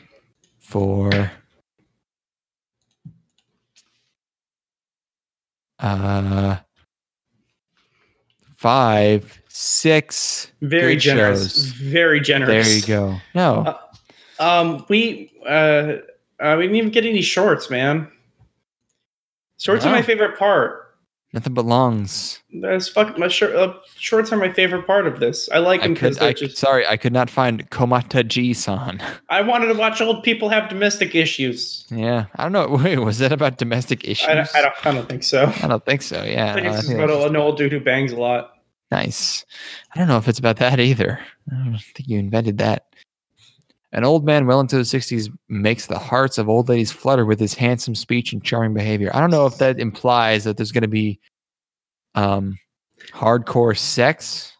four. 0.59 1.33
Uh, 5.81 6.59
five, 8.57 9.41
six. 9.49 10.53
Very 10.61 10.97
generous. 10.97 11.41
shows. 11.55 11.65
Very 11.73 12.21
generous. 12.21 12.67
There 12.67 12.77
you 12.77 12.87
go. 12.87 13.17
No, 13.35 13.65
Uh, 13.67 13.79
Um, 14.43 14.87
we 14.89 15.33
uh, 15.47 15.97
uh, 16.41 16.55
we 16.57 16.65
didn't 16.65 16.77
even 16.77 16.91
get 16.91 17.05
any 17.05 17.23
shorts, 17.23 17.69
man. 17.71 18.09
Shorts 19.59 19.85
are 19.85 19.93
my 19.93 20.01
favorite 20.03 20.39
part. 20.39 20.90
Nothing 21.33 21.55
but 21.55 21.65
longs. 21.65 22.41
That's 22.61 22.89
fuck 22.89 23.17
my 23.17 23.29
short. 23.29 23.55
Uh, 23.55 23.75
shorts 23.97 24.33
are 24.33 24.37
my 24.37 24.53
favorite 24.53 24.85
part 24.85 25.07
of 25.07 25.21
this. 25.21 25.49
I 25.51 25.59
like 25.59 25.83
them 25.83 25.95
because 25.95 26.19
could, 26.19 26.27
I, 26.27 26.33
just. 26.33 26.57
sorry, 26.57 26.85
I 26.85 26.97
could 26.97 27.13
not 27.13 27.31
find 27.31 27.71
Komatta 27.71 28.25
Jii-san. 28.25 29.01
I 29.29 29.41
wanted 29.43 29.67
to 29.69 29.75
watch 29.75 30.01
old 30.01 30.25
people 30.25 30.49
have 30.49 30.69
domestic 30.69 31.15
issues. 31.15 31.87
yeah, 31.89 32.27
I 32.35 32.43
don't 32.43 32.53
know. 32.53 32.67
Wait, 32.85 32.99
was 32.99 33.19
that 33.19 33.31
about 33.31 33.59
domestic 33.59 34.09
issues? 34.09 34.29
I 34.29 34.35
don't, 34.35 34.57
I 34.57 34.63
don't. 34.63 34.87
I 34.87 34.93
don't 34.93 35.09
think 35.09 35.23
so. 35.23 35.53
I 35.63 35.69
don't 35.69 35.85
think 35.85 36.03
so. 36.03 36.25
Yeah, 36.25 36.51
I 36.51 36.55
think 36.55 36.67
it's 36.67 36.91
about 36.91 37.11
an 37.11 37.37
old 37.37 37.59
dude 37.59 37.71
who 37.73 37.81
bangs 37.81 38.11
a 38.11 38.17
lot. 38.17 38.55
nice. 38.91 39.45
I 39.95 39.99
don't 40.01 40.09
know 40.09 40.19
if 40.19 40.27
it's 40.27 40.41
about 40.41 40.57
that 40.57 40.81
either. 40.81 41.21
I 41.53 41.55
don't 41.55 41.79
think 41.95 42.09
you 42.09 42.19
invented 42.19 42.59
that. 42.59 42.87
An 43.93 44.05
old 44.05 44.25
man 44.25 44.47
well 44.47 44.61
into 44.61 44.77
his 44.77 44.89
sixties 44.91 45.29
makes 45.49 45.87
the 45.87 45.99
hearts 45.99 46.39
of 46.39 46.49
old 46.49 46.69
ladies 46.69 46.93
flutter 46.93 47.25
with 47.27 47.41
his 47.41 47.55
handsome 47.55 47.95
speech 47.97 48.33
and 48.33 48.43
charming 48.45 48.73
behavior. 48.75 49.11
I 49.13 49.21
don't 49.21 49.31
know 49.31 49.47
if 49.47 49.59
that 49.59 49.81
implies 49.81 50.45
that 50.45 50.57
there's 50.57 50.73
going 50.73 50.83
to 50.83 50.89
be 50.89 51.19
um 52.15 52.59
hardcore 53.13 53.77
sex. 53.77 54.53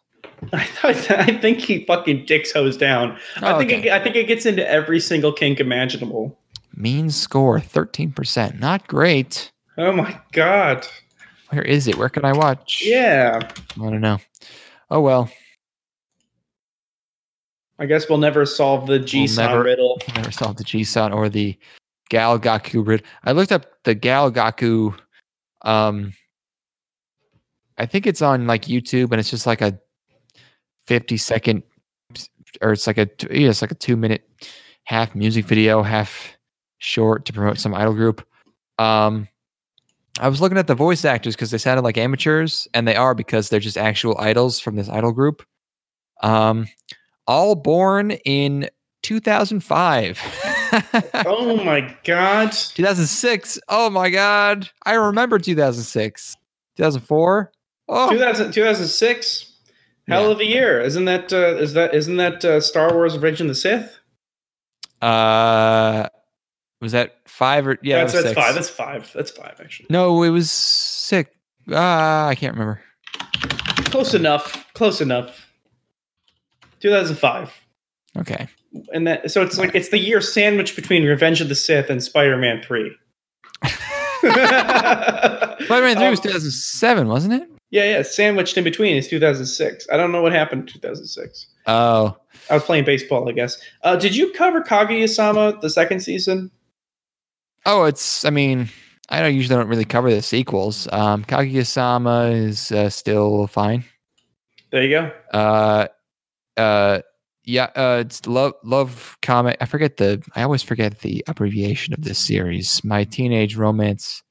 I 0.53 0.63
thought, 0.63 1.11
I 1.19 1.37
think 1.37 1.59
he 1.59 1.85
fucking 1.85 2.25
dicks 2.25 2.51
hose 2.51 2.75
down. 2.75 3.17
I 3.37 3.53
Oh, 3.53 3.57
think 3.59 3.71
okay. 3.71 3.87
it, 3.89 3.91
I 3.93 3.99
think 4.03 4.15
it 4.15 4.27
gets 4.27 4.45
into 4.45 4.67
every 4.67 4.99
single 4.99 5.31
kink 5.31 5.59
imaginable. 5.59 6.37
mean 6.75 7.09
score 7.11 7.59
13%. 7.59 8.59
Not 8.59 8.87
great. 8.87 9.51
Oh 9.77 9.91
my 9.91 10.19
god. 10.33 10.87
Where 11.49 11.61
is 11.61 11.87
it? 11.87 11.95
Where 11.97 12.09
can 12.09 12.25
I 12.25 12.33
watch? 12.33 12.81
Yeah. 12.83 13.39
I 13.43 13.77
don't 13.89 14.01
know. 14.01 14.17
Oh 14.89 15.01
well. 15.01 15.29
I 17.81 17.87
guess 17.87 18.07
we'll 18.07 18.19
never 18.19 18.45
solve 18.45 18.85
the 18.85 18.99
G 18.99 19.25
We'll 19.25 19.35
never- 19.37 19.63
riddle. 19.63 19.99
Never 20.15 20.31
saw 20.31 20.53
the 20.53 20.63
G-Sun 20.63 21.11
or 21.11 21.29
the 21.29 21.57
Gal 22.09 22.37
Gaku 22.37 22.83
rid. 22.83 23.03
I 23.23 23.31
looked 23.31 23.51
up 23.51 23.65
the 23.85 23.95
Gal 23.95 24.29
Gaku. 24.29 24.93
Um, 25.63 26.13
I 27.79 27.87
think 27.87 28.05
it's 28.05 28.21
on 28.21 28.45
like 28.45 28.65
YouTube, 28.65 29.09
and 29.11 29.19
it's 29.19 29.31
just 29.31 29.47
like 29.47 29.61
a 29.61 29.79
fifty 30.85 31.17
second, 31.17 31.63
or 32.61 32.71
it's 32.73 32.85
like 32.85 32.99
a 32.99 33.09
yeah, 33.31 33.49
it's 33.49 33.63
like 33.63 33.71
a 33.71 33.75
two 33.75 33.97
minute 33.97 34.29
half 34.83 35.15
music 35.15 35.45
video, 35.45 35.81
half 35.81 36.37
short 36.77 37.25
to 37.25 37.33
promote 37.33 37.57
some 37.57 37.73
idol 37.73 37.93
group. 37.95 38.23
Um, 38.77 39.27
I 40.19 40.27
was 40.27 40.39
looking 40.39 40.59
at 40.59 40.67
the 40.67 40.75
voice 40.75 41.03
actors 41.03 41.35
because 41.35 41.49
they 41.49 41.57
sounded 41.57 41.81
like 41.83 41.97
amateurs, 41.97 42.67
and 42.75 42.87
they 42.87 42.95
are 42.95 43.15
because 43.15 43.49
they're 43.49 43.59
just 43.59 43.77
actual 43.77 44.15
idols 44.19 44.59
from 44.59 44.75
this 44.75 44.89
idol 44.89 45.13
group. 45.13 45.43
Um, 46.21 46.67
all 47.31 47.55
born 47.55 48.11
in 48.11 48.69
2005. 49.03 50.19
Oh 51.25 51.61
my 51.65 51.93
god. 52.05 52.53
2006. 52.53 53.59
Oh 53.67 53.89
my 53.89 54.09
god. 54.09 54.69
I 54.85 54.93
remember 54.93 55.37
2006. 55.37 56.37
2004. 56.77 57.51
Oh, 57.89 58.09
2000, 58.09 58.53
2006. 58.53 59.51
Hell 60.07 60.23
Yeah. 60.27 60.31
of 60.31 60.39
a 60.39 60.45
year. 60.45 60.79
Isn't 60.79 61.03
that 61.05 61.33
uh, 61.33 61.57
is 61.57 61.73
that 61.73 61.93
isn't 61.93 62.15
that 62.17 62.45
uh, 62.45 62.61
Star 62.61 62.93
Wars 62.93 63.15
Revenge 63.15 63.41
of 63.41 63.47
the 63.47 63.55
Sith? 63.55 63.99
uh 65.01 66.07
was 66.79 66.93
that 66.93 67.17
5 67.25 67.67
or 67.67 67.77
yeah, 67.83 67.97
that's 67.97 68.13
that's 68.13 68.27
six. 68.27 68.39
five. 68.39 68.55
That's 68.55 68.69
five. 68.69 69.11
That's 69.13 69.31
five 69.31 69.59
actually. 69.59 69.87
No, 69.89 70.23
it 70.23 70.29
was 70.29 70.49
6. 70.49 71.29
Ah, 71.73 72.27
I 72.27 72.35
can't 72.35 72.53
remember. 72.53 72.81
Close 73.91 74.13
enough. 74.13 74.71
Close 74.73 75.01
enough. 75.01 75.50
2005. 76.81 77.53
Okay. 78.17 78.47
And 78.93 79.07
that 79.07 79.31
so 79.31 79.41
it's 79.41 79.57
like 79.57 79.73
it's 79.75 79.89
the 79.89 79.97
year 79.97 80.21
sandwiched 80.21 80.75
between 80.75 81.05
Revenge 81.05 81.41
of 81.41 81.49
the 81.49 81.55
Sith 81.55 81.89
and 81.89 82.03
Spider-Man 82.03 82.61
3. 82.63 82.91
Spider-Man 84.21 85.97
3 85.97 86.09
was 86.09 86.19
Um, 86.19 86.23
2007, 86.23 87.07
wasn't 87.07 87.33
it? 87.33 87.49
Yeah, 87.71 87.85
yeah, 87.85 88.01
sandwiched 88.01 88.57
in 88.57 88.63
between 88.63 88.97
is 88.97 89.07
2006. 89.07 89.87
I 89.91 89.97
don't 89.97 90.11
know 90.11 90.21
what 90.21 90.33
happened 90.33 90.61
in 90.63 90.67
2006. 90.67 91.47
Oh. 91.67 92.17
I 92.49 92.55
was 92.55 92.63
playing 92.63 92.83
baseball, 92.85 93.27
I 93.29 93.31
guess. 93.31 93.57
Uh, 93.83 93.95
did 93.95 94.15
you 94.15 94.31
cover 94.33 94.61
Kaguya-sama 94.61 95.57
the 95.61 95.69
second 95.69 96.01
season? 96.01 96.51
Oh, 97.65 97.85
it's 97.85 98.25
I 98.25 98.29
mean, 98.29 98.69
I 99.09 99.21
don't 99.21 99.35
usually 99.35 99.55
don't 99.55 99.67
really 99.69 99.85
cover 99.85 100.09
the 100.11 100.21
sequels. 100.21 100.87
Um 100.91 101.23
Kaguya-sama 101.23 102.25
is 102.31 102.71
uh, 102.71 102.89
still 102.89 103.47
fine. 103.47 103.85
There 104.71 104.83
you 104.83 104.89
go. 104.89 105.11
uh 105.31 105.87
uh 106.61 107.01
yeah 107.45 107.69
uh 107.75 107.97
it's 108.05 108.25
love 108.27 108.53
love 108.63 109.17
comic 109.21 109.57
i 109.61 109.65
forget 109.65 109.97
the 109.97 110.21
i 110.35 110.43
always 110.43 110.61
forget 110.63 110.99
the 110.99 111.23
abbreviation 111.27 111.93
of 111.93 112.01
this 112.03 112.19
series 112.19 112.83
my 112.83 113.03
teenage 113.03 113.55
romance 113.55 114.21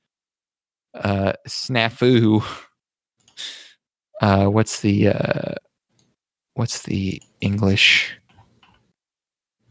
uh, 0.95 1.33
snafu. 1.47 2.43
Uh, 4.21 4.47
what's 4.47 4.81
the 4.81 5.09
uh, 5.09 5.55
what's 6.55 6.83
the 6.83 7.23
English? 7.41 8.13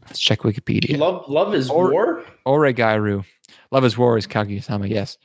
Let's 0.06 0.18
check 0.18 0.40
Wikipedia. 0.40 0.98
Love, 0.98 1.28
love 1.28 1.54
is 1.54 1.68
Or- 1.70 1.92
war. 1.92 2.24
Oregairu. 2.46 3.24
Love 3.70 3.84
is 3.84 3.96
War 3.96 4.16
is 4.18 4.26
Kaguya-sama, 4.26 4.86
yes. 4.86 5.18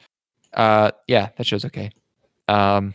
Uh 0.53 0.91
yeah, 1.07 1.29
that 1.37 1.45
show's 1.47 1.65
okay. 1.65 1.89
Um 2.47 2.93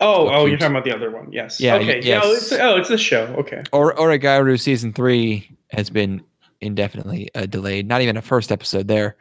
Oh, 0.00 0.28
oh, 0.30 0.46
you're 0.46 0.56
talking 0.56 0.74
about 0.74 0.84
the 0.84 0.94
other 0.94 1.10
one. 1.10 1.30
Yes. 1.32 1.60
Yeah, 1.60 1.74
Okay. 1.76 1.98
y- 2.00 2.02
Yeah. 2.04 2.20
Oh, 2.22 2.32
it's, 2.32 2.50
oh, 2.52 2.76
it's 2.76 2.88
this 2.88 3.00
show. 3.00 3.24
Okay. 3.38 3.62
or 3.72 3.94
Oregairu 3.94 4.58
season 4.58 4.92
3 4.92 5.56
has 5.72 5.90
been 5.90 6.22
indefinitely 6.62 7.28
uh, 7.34 7.46
delayed. 7.46 7.86
Not 7.86 8.00
even 8.00 8.16
a 8.16 8.22
first 8.22 8.50
episode 8.52 8.88
there. 8.88 9.16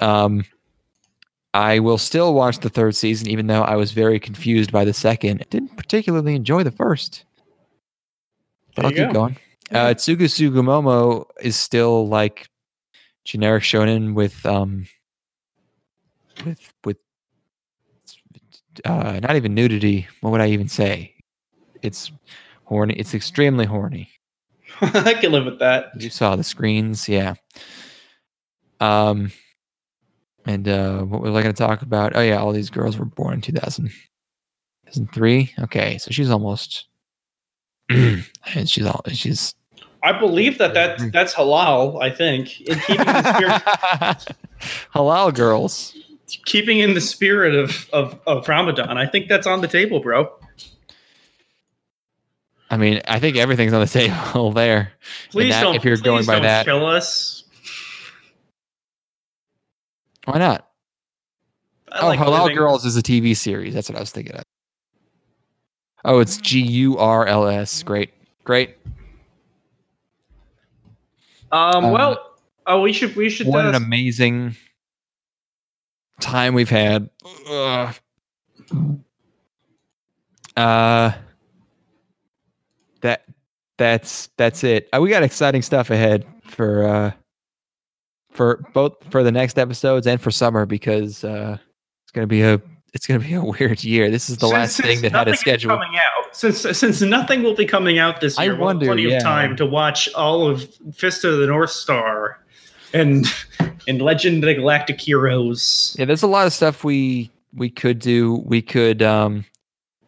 Um 0.00 0.44
I 1.52 1.80
will 1.80 1.98
still 1.98 2.32
watch 2.34 2.58
the 2.60 2.68
third 2.68 2.94
season 2.94 3.28
even 3.28 3.48
though 3.48 3.62
I 3.62 3.74
was 3.76 3.90
very 3.92 4.20
confused 4.20 4.70
by 4.70 4.84
the 4.84 4.92
second. 4.92 5.44
Didn't 5.50 5.76
particularly 5.76 6.34
enjoy 6.36 6.62
the 6.62 6.70
first. 6.70 7.24
But 8.76 8.82
There 8.82 8.84
I'll 8.86 8.90
keep 8.96 9.14
go. 9.14 9.20
going. 9.20 9.36
Uh 9.72 9.94
Tsugu 9.94 10.26
Tsugumomo 10.26 11.26
is 11.40 11.56
still 11.56 12.06
like 12.08 12.48
generic 13.24 13.62
shonen 13.64 14.14
with 14.14 14.44
um 14.46 14.86
with 16.44 16.72
with 16.84 16.96
uh 18.84 19.20
not 19.22 19.36
even 19.36 19.54
nudity. 19.54 20.06
What 20.20 20.30
would 20.30 20.40
i 20.40 20.48
even 20.48 20.68
say? 20.68 21.14
It's 21.82 22.12
horny. 22.64 22.94
It's 22.94 23.14
extremely 23.14 23.66
horny. 23.66 24.10
I 24.80 25.14
can 25.14 25.32
live 25.32 25.44
with 25.44 25.58
that. 25.58 25.90
you 26.00 26.10
saw 26.10 26.36
the 26.36 26.44
screens 26.44 27.08
yeah. 27.08 27.34
Um 28.80 29.32
and 30.46 30.66
uh 30.68 31.02
what 31.02 31.20
was 31.20 31.34
i 31.34 31.42
going 31.42 31.54
to 31.54 31.62
talk 31.62 31.82
about? 31.82 32.16
Oh 32.16 32.20
yeah 32.20 32.38
all 32.38 32.52
these 32.52 32.70
girls 32.70 32.96
were 32.96 33.04
born 33.04 33.34
in 33.34 33.40
2000 33.40 33.90
2003 34.86 35.54
okay 35.60 35.98
so 35.98 36.10
she's 36.10 36.30
almost 36.30 36.86
and 37.90 38.24
she's 38.66 38.86
all 38.86 39.02
she's 39.12 39.54
I 40.02 40.18
believe 40.18 40.56
that 40.58 40.72
that 40.74 40.98
Mm. 40.98 41.12
that's 41.12 41.34
halal. 41.34 42.02
I 42.02 42.08
think 42.10 42.58
in 42.62 42.78
keeping 42.86 43.04
spirit, 43.04 43.62
halal 44.94 45.34
girls 45.34 45.94
keeping 46.46 46.78
in 46.78 46.94
the 46.94 47.00
spirit 47.00 47.54
of, 47.54 47.88
of 47.92 48.18
of 48.26 48.48
Ramadan. 48.48 48.96
I 48.98 49.06
think 49.06 49.28
that's 49.28 49.46
on 49.46 49.60
the 49.60 49.68
table, 49.68 50.00
bro. 50.00 50.32
i 52.72 52.76
mean 52.76 53.00
i 53.08 53.18
think 53.18 53.36
everything's 53.36 53.72
on 53.72 53.80
the 53.80 53.86
table 54.32 54.52
there 54.52 54.92
Please 55.30 55.52
that- 55.52 55.62
don't. 55.62 55.74
if 55.74 55.84
you're 55.84 55.96
going 55.96 56.24
by 56.24 56.38
that- 56.38 56.64
kill 56.66 56.86
us. 56.86 57.42
why 60.24 60.38
not 60.38 60.66
I 61.92 62.00
oh, 62.02 62.06
like 62.06 62.20
Halal 62.20 62.42
living- 62.44 62.56
Girls 62.56 62.84
is 62.84 62.96
a 62.96 63.02
TV 63.02 63.36
series. 63.36 63.74
That's 63.74 63.88
what 63.88 63.96
I 63.96 64.00
was 64.00 64.12
thinking 64.12 64.36
of. 64.36 64.44
Oh, 66.04 66.20
it's 66.20 66.36
G 66.36 66.60
U 66.60 66.96
R 66.98 67.26
L 67.26 67.48
S. 67.48 67.82
Great, 67.82 68.10
great. 68.44 68.76
Um. 71.52 71.84
Um, 71.86 71.90
well. 71.90 72.26
Oh, 72.66 72.80
we 72.82 72.92
should. 72.92 73.16
We 73.16 73.28
should. 73.28 73.48
What 73.48 73.64
uh, 73.66 73.70
an 73.70 73.74
amazing 73.74 74.54
time 76.20 76.54
we've 76.54 76.70
had. 76.70 77.10
Ugh. 77.48 77.94
Uh, 80.56 81.12
that 83.00 83.24
that's 83.78 84.28
that's 84.36 84.62
it. 84.64 84.88
Uh, 84.92 85.00
we 85.00 85.08
got 85.10 85.22
exciting 85.22 85.62
stuff 85.62 85.90
ahead 85.90 86.26
for 86.44 86.84
uh 86.86 87.12
for 88.30 88.62
both 88.74 88.94
for 89.10 89.22
the 89.22 89.32
next 89.32 89.58
episodes 89.58 90.06
and 90.06 90.20
for 90.20 90.30
summer 90.30 90.66
because 90.66 91.24
uh 91.24 91.56
it's 92.02 92.12
gonna 92.12 92.26
be 92.26 92.42
a 92.42 92.60
it's 92.92 93.06
gonna 93.06 93.20
be 93.20 93.34
a 93.34 93.42
weird 93.60 93.82
year. 93.82 94.10
This 94.10 94.28
is 94.28 94.36
the 94.36 94.46
since- 94.46 94.52
last 94.52 94.76
since 94.76 94.86
thing 94.88 95.00
that 95.02 95.12
had 95.12 95.28
a 95.28 95.36
schedule. 95.36 95.70
coming 95.70 95.96
out. 95.96 96.36
Since 96.36 96.60
since 96.78 97.00
nothing 97.00 97.42
will 97.42 97.54
be 97.56 97.64
coming 97.66 97.98
out 97.98 98.20
this 98.20 98.38
I 98.38 98.44
year, 98.44 98.52
we'll 98.52 98.68
have 98.68 98.76
wonder, 98.76 98.86
plenty 98.86 99.02
yeah. 99.02 99.16
of 99.16 99.22
time 99.22 99.56
to 99.56 99.66
watch 99.66 100.12
all 100.14 100.46
of 100.46 100.68
Fist 100.92 101.24
of 101.24 101.38
the 101.38 101.46
North 101.46 101.70
Star 101.70 102.38
and 102.92 103.26
and 103.88 104.02
Legend 104.02 104.42
of 104.44 104.48
the 104.48 104.54
Galactic 104.54 105.00
Heroes. 105.00 105.96
Yeah, 105.98 106.04
there's 106.04 106.22
a 106.22 106.26
lot 106.26 106.46
of 106.46 106.52
stuff 106.52 106.84
we 106.84 107.30
we 107.54 107.70
could 107.70 107.98
do. 107.98 108.42
We 108.46 108.62
could 108.62 109.02
um 109.02 109.44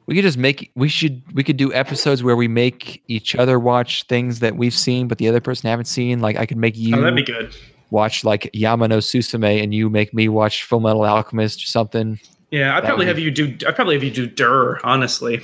we 0.06 0.14
could 0.14 0.24
just 0.24 0.38
make 0.38 0.70
we 0.74 0.88
should 0.88 1.22
we 1.34 1.42
could 1.44 1.56
do 1.56 1.72
episodes 1.72 2.22
where 2.22 2.36
we 2.36 2.48
make 2.48 3.02
each 3.08 3.34
other 3.34 3.58
watch 3.58 4.04
things 4.04 4.40
that 4.40 4.56
we've 4.56 4.74
seen 4.74 5.08
but 5.08 5.18
the 5.18 5.28
other 5.28 5.40
person 5.40 5.68
haven't 5.70 5.86
seen. 5.86 6.20
Like 6.20 6.36
I 6.36 6.46
could 6.46 6.58
make 6.58 6.76
you 6.76 6.96
Oh, 6.96 7.00
that'd 7.00 7.14
be 7.16 7.22
good. 7.22 7.54
watch 7.90 8.24
like 8.24 8.50
Yama 8.52 8.88
no 8.88 8.98
Susume 8.98 9.62
and 9.62 9.72
you 9.74 9.88
make 9.90 10.12
me 10.12 10.28
watch 10.28 10.64
Full 10.64 10.80
Metal 10.80 11.04
Alchemist 11.04 11.62
or 11.62 11.66
something. 11.66 12.18
Yeah, 12.50 12.76
I'd 12.76 12.82
That 12.82 12.88
probably 12.88 13.06
would 13.06 13.16
have 13.16 13.18
you 13.18 13.30
do. 13.30 13.56
I'd 13.66 13.74
probably 13.74 13.94
have 13.94 14.04
you 14.04 14.10
do 14.10 14.26
Dur, 14.26 14.78
honestly, 14.84 15.40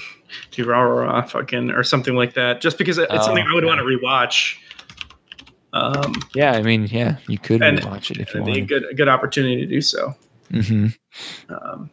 do 0.50 0.66
Rara 0.66 1.22
fucking 1.26 1.70
or 1.70 1.82
something 1.82 2.14
like 2.14 2.34
that, 2.34 2.60
just 2.60 2.76
because 2.76 2.98
it's 2.98 3.10
Oh, 3.10 3.22
something 3.22 3.46
I 3.48 3.54
would 3.54 3.64
okay. 3.64 3.68
want 3.74 3.78
to 3.80 3.84
rewatch. 3.86 4.56
Um, 5.72 6.14
Yeah, 6.34 6.52
I 6.52 6.62
mean, 6.62 6.88
yeah, 6.90 7.16
you 7.28 7.38
could 7.38 7.62
And- 7.62 7.84
watch 7.84 8.10
it 8.10 8.18
if 8.18 8.32
you 8.34 8.40
it'd 8.42 8.54
be 8.54 8.60
a 8.60 8.64
good 8.64 8.84
a 8.90 8.94
good 8.94 9.08
opportunity 9.08 9.56
to 9.56 9.66
do 9.66 9.80
so. 9.80 10.14
hmm 10.50 10.86
Um, 11.48 11.90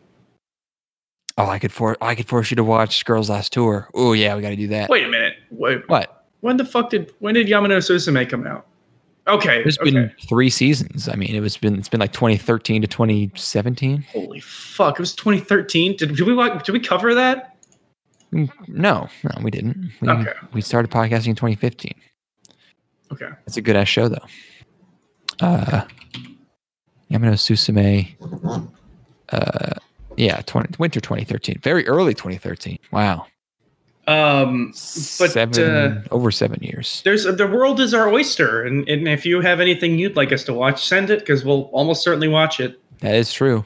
Oh, 1.37 1.47
I 1.47 1.59
could 1.59 1.73
for 1.73 1.97
I 2.01 2.15
could 2.15 2.27
force 2.27 2.49
you 2.49 2.55
to 2.55 2.63
watch 2.63 3.03
Girls 3.03 3.29
Last 3.29 3.51
Tour. 3.51 3.89
Oh 3.93 4.13
yeah, 4.13 4.35
we 4.35 4.41
got 4.41 4.49
to 4.51 4.55
do 4.55 4.67
that. 4.67 4.89
wait 4.89 5.03
a 5.05 5.09
minute. 5.09 5.33
Wait, 5.51 5.81
What? 5.89 6.25
when 6.39 6.55
the 6.57 6.63
fuck 6.65 6.89
did 6.89 7.11
when 7.19 7.33
did 7.33 7.49
Yama 7.49 7.67
no 7.67 7.79
Susume 7.79 8.29
come 8.29 8.47
out? 8.47 8.65
Okay, 9.27 9.63
There's 9.63 9.77
okay. 9.79 9.89
been 9.91 10.11
three 10.29 10.49
seasons. 10.51 11.09
I 11.09 11.15
mean, 11.15 11.35
it 11.35 11.41
was 11.41 11.57
been 11.57 11.75
it's 11.77 11.89
been 11.89 11.99
like 11.99 12.13
2013 12.13 12.83
to 12.83 12.87
2017. 12.87 14.05
Holy 14.13 14.39
fuck! 14.39 14.93
It 14.95 14.99
was 14.99 15.15
2013. 15.15 15.97
Did, 15.97 16.15
did 16.15 16.21
we 16.27 16.35
did 16.63 16.69
we 16.71 16.79
cover 16.79 17.13
that? 17.15 17.57
Mm, 18.31 18.49
No, 18.67 19.09
no, 19.23 19.31
we 19.43 19.49
didn't. 19.51 19.91
We, 19.99 20.07
Okay. 20.09 20.31
we 20.53 20.61
started 20.61 20.89
podcasting 20.91 21.29
in 21.29 21.35
2015. 21.35 21.93
Okay. 23.15 23.33
It's 23.47 23.57
a 23.57 23.61
good 23.61 23.75
ass 23.75 23.87
show 23.87 24.07
though. 24.07 24.25
Uh, 25.41 25.85
Yama 27.09 27.27
no 27.27 27.33
Susume. 27.33 28.15
Uh, 29.29 29.71
yeah, 30.17 30.41
20, 30.45 30.75
winter 30.79 30.99
2013. 30.99 31.59
Very 31.61 31.87
early 31.87 32.13
2013. 32.13 32.79
Wow. 32.91 33.25
Um, 34.07 34.67
But, 34.67 35.31
seven 35.31 35.63
uh, 35.63 36.03
over 36.11 36.29
seven 36.29 36.59
years. 36.61 37.01
there's 37.03 37.23
the 37.23 37.47
world 37.47 37.79
is 37.79 37.91
our 37.93 38.07
oyster, 38.07 38.63
and, 38.63 38.87
and 38.87 39.07
if 39.07 39.25
you 39.25 39.41
have 39.41 39.59
anything 39.59 39.97
you'd 39.97 40.15
like 40.15 40.31
us 40.31 40.43
to 40.43 40.53
watch, 40.53 40.85
send 40.87 41.09
it 41.09 41.19
because 41.19 41.43
we'll 41.43 41.63
almost 41.73 42.03
certainly 42.03 42.27
watch 42.27 42.59
it. 42.59 42.79
That 42.99 43.15
is 43.15 43.33
true. 43.33 43.65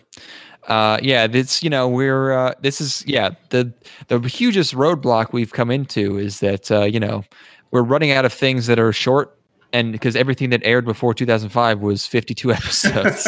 Uh, 0.69 0.97
yeah, 1.01 1.27
this 1.27 1.61
you 1.61 1.69
know 1.69 1.89
we're 1.89 2.31
uh, 2.31 2.53
this 2.61 2.79
is 2.79 3.03
yeah 3.05 3.31
the 3.49 3.73
the 4.07 4.19
hugest 4.19 4.73
roadblock 4.75 5.33
we've 5.33 5.51
come 5.51 5.71
into 5.71 6.17
is 6.17 6.39
that 6.39 6.71
uh, 6.71 6.83
you 6.83 7.01
know 7.01 7.25
we're 7.71 7.83
running 7.83 8.11
out 8.11 8.23
of 8.23 8.31
things 8.31 8.67
that 8.67 8.79
are 8.79 8.93
short 8.93 9.37
and 9.73 9.91
because 9.91 10.15
everything 10.15 10.49
that 10.51 10.61
aired 10.63 10.85
before 10.85 11.13
2005 11.13 11.81
was 11.81 12.05
52 12.05 12.51
episodes. 12.53 13.27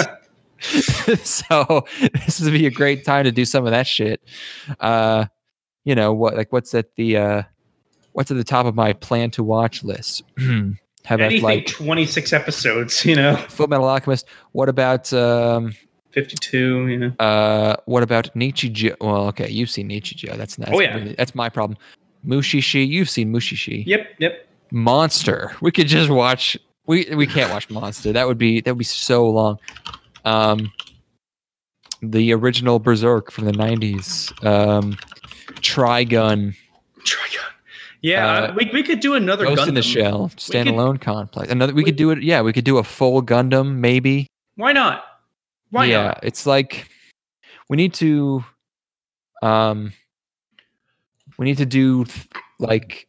so 1.24 1.86
this 2.26 2.40
would 2.40 2.54
be 2.54 2.68
a 2.68 2.72
great 2.72 3.04
time 3.04 3.24
to 3.24 3.32
do 3.32 3.46
some 3.46 3.66
of 3.66 3.72
that 3.72 3.88
shit. 3.88 4.22
Uh, 4.80 5.26
you 5.84 5.96
know 5.96 6.14
what? 6.14 6.36
Like, 6.36 6.52
what's 6.52 6.74
at 6.76 6.96
the 6.96 7.18
uh, 7.18 7.44
what's 8.14 8.30
at 8.32 8.38
the 8.38 8.44
top 8.44 8.66
of 8.66 8.76
my 8.76 8.94
plan 8.94 9.32
to 9.32 9.44
watch 9.44 9.84
list? 9.84 10.24
About 11.06 11.22
Anything 11.22 11.44
like 11.44 11.66
26 11.66 12.32
episodes, 12.32 13.04
you 13.04 13.16
know, 13.16 13.36
Full 13.50 13.66
Metal 13.68 13.88
Alchemist? 13.88 14.28
What 14.52 14.70
about 14.70 15.12
um, 15.12 15.74
52, 16.12 16.88
you 16.88 16.98
know. 17.00 17.14
uh, 17.20 17.76
what 17.86 18.04
about 18.04 18.32
Nichijou? 18.36 18.96
Well, 19.02 19.26
okay, 19.30 19.50
you've 19.50 19.72
seen 19.72 19.90
Nichijou. 19.90 20.38
That's 20.38 20.60
nice. 20.60 20.70
Oh, 20.72 20.80
yeah. 20.80 21.14
that's 21.18 21.34
my 21.34 21.50
problem. 21.50 21.76
Mushishi, 22.24 22.88
you've 22.88 23.10
seen 23.10 23.34
Mushishi. 23.34 23.84
Yep, 23.88 24.08
yep. 24.20 24.48
Monster. 24.72 25.56
We 25.62 25.72
could 25.72 25.88
just 25.88 26.10
watch. 26.10 26.58
We 26.88 27.08
we 27.16 27.28
can't 27.28 27.52
watch 27.52 27.70
Monster. 27.70 28.12
That 28.12 28.28
would 28.28 28.38
be 28.38 28.62
that 28.62 28.72
would 28.72 28.78
be 28.78 28.84
so 28.84 29.30
long. 29.30 29.60
Um, 30.26 30.72
the 32.02 32.34
original 32.34 32.80
Berserk 32.80 33.32
from 33.32 33.46
the 33.46 33.52
'90s. 33.52 34.32
Um, 34.46 34.98
Trigun, 35.62 36.56
Trigun. 37.00 37.38
Yeah, 38.02 38.28
Uh, 38.34 38.54
we, 38.58 38.68
we 38.74 38.82
could 38.82 39.00
do 39.00 39.14
another 39.14 39.46
Ghost 39.46 39.68
in 39.68 39.76
the 39.76 39.82
Gundam. 39.82 39.94
Shell, 39.94 40.30
could- 40.30 40.38
standalone 40.40 41.00
complex. 41.00 41.52
Another. 41.52 41.72
We, 41.74 41.82
we- 41.82 41.86
could 41.86 41.98
do 41.98 42.10
it. 42.12 42.24
Yeah, 42.24 42.42
we 42.42 42.52
could 42.54 42.64
do 42.66 42.78
a 42.80 42.84
full 42.84 43.22
Gundam, 43.22 43.76
maybe. 43.76 44.26
Why 44.56 44.74
not? 44.74 45.04
Why 45.70 45.86
yeah, 45.86 46.04
not? 46.08 46.20
it's 46.24 46.46
like 46.48 46.90
we 47.70 47.78
need 47.78 47.94
to 47.96 48.44
um 49.44 49.94
we 51.38 51.46
need 51.46 51.58
to 51.58 51.66
do 51.66 52.04
th- 52.06 52.28
like 52.60 53.08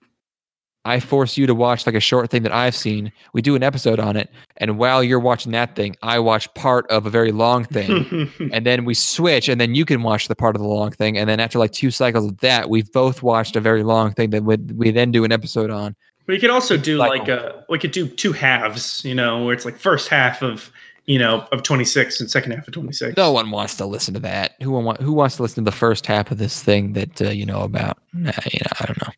I 0.84 1.00
force 1.00 1.36
you 1.36 1.46
to 1.46 1.54
watch 1.54 1.86
like 1.86 1.94
a 1.94 2.00
short 2.00 2.30
thing 2.30 2.42
that 2.42 2.52
I've 2.52 2.74
seen. 2.74 3.12
We 3.32 3.42
do 3.42 3.54
an 3.54 3.62
episode 3.62 4.00
on 4.00 4.16
it, 4.16 4.30
and 4.56 4.78
while 4.78 5.02
you're 5.02 5.20
watching 5.20 5.52
that 5.52 5.76
thing, 5.76 5.96
I 6.02 6.18
watch 6.18 6.52
part 6.54 6.90
of 6.90 7.06
a 7.06 7.10
very 7.10 7.32
long 7.32 7.64
thing. 7.64 8.30
and 8.52 8.66
then 8.66 8.84
we 8.84 8.94
switch, 8.94 9.48
and 9.48 9.60
then 9.60 9.74
you 9.74 9.84
can 9.84 10.02
watch 10.02 10.28
the 10.28 10.34
part 10.36 10.56
of 10.56 10.62
the 10.62 10.68
long 10.68 10.90
thing. 10.90 11.16
And 11.16 11.28
then 11.28 11.40
after 11.40 11.58
like 11.58 11.72
two 11.72 11.90
cycles 11.90 12.26
of 12.26 12.38
that, 12.38 12.68
we've 12.68 12.90
both 12.92 13.22
watched 13.22 13.56
a 13.56 13.60
very 13.60 13.82
long 13.82 14.12
thing 14.12 14.30
that 14.30 14.44
we, 14.44 14.56
we 14.56 14.90
then 14.90 15.12
do 15.12 15.24
an 15.24 15.32
episode 15.32 15.70
on. 15.70 15.94
we 16.26 16.38
could 16.38 16.50
also 16.50 16.76
do 16.76 16.98
Cycle. 16.98 17.18
like 17.18 17.28
uh 17.28 17.52
we 17.68 17.78
could 17.78 17.92
do 17.92 18.08
two 18.08 18.32
halves, 18.32 19.04
you 19.04 19.14
know, 19.14 19.44
where 19.44 19.54
it's 19.54 19.64
like 19.64 19.76
first 19.76 20.08
half 20.08 20.42
of 20.42 20.72
you 21.06 21.18
know, 21.18 21.46
of 21.50 21.64
26 21.64 22.20
and 22.20 22.30
second 22.30 22.52
half 22.52 22.66
of 22.66 22.74
26. 22.74 23.16
No 23.16 23.32
one 23.32 23.50
wants 23.50 23.76
to 23.76 23.86
listen 23.86 24.14
to 24.14 24.20
that. 24.20 24.52
Who 24.62 24.70
want 24.70 25.00
who 25.00 25.12
wants 25.12 25.36
to 25.36 25.42
listen 25.42 25.64
to 25.64 25.70
the 25.70 25.76
first 25.76 26.06
half 26.06 26.30
of 26.30 26.38
this 26.38 26.62
thing 26.62 26.92
that 26.92 27.20
uh, 27.20 27.30
you 27.30 27.44
know 27.44 27.62
about? 27.62 27.98
Nah, 28.12 28.32
you 28.50 28.60
know, 28.60 28.72
I 28.80 28.86
don't 28.86 29.02
know. 29.02 29.12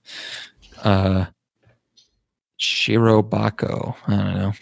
Uh, 0.82 1.27
Shirobako. 2.60 3.94
I 4.06 4.16
don't 4.16 4.35
know. 4.35 4.52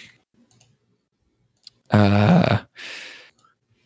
Uh, 1.91 2.59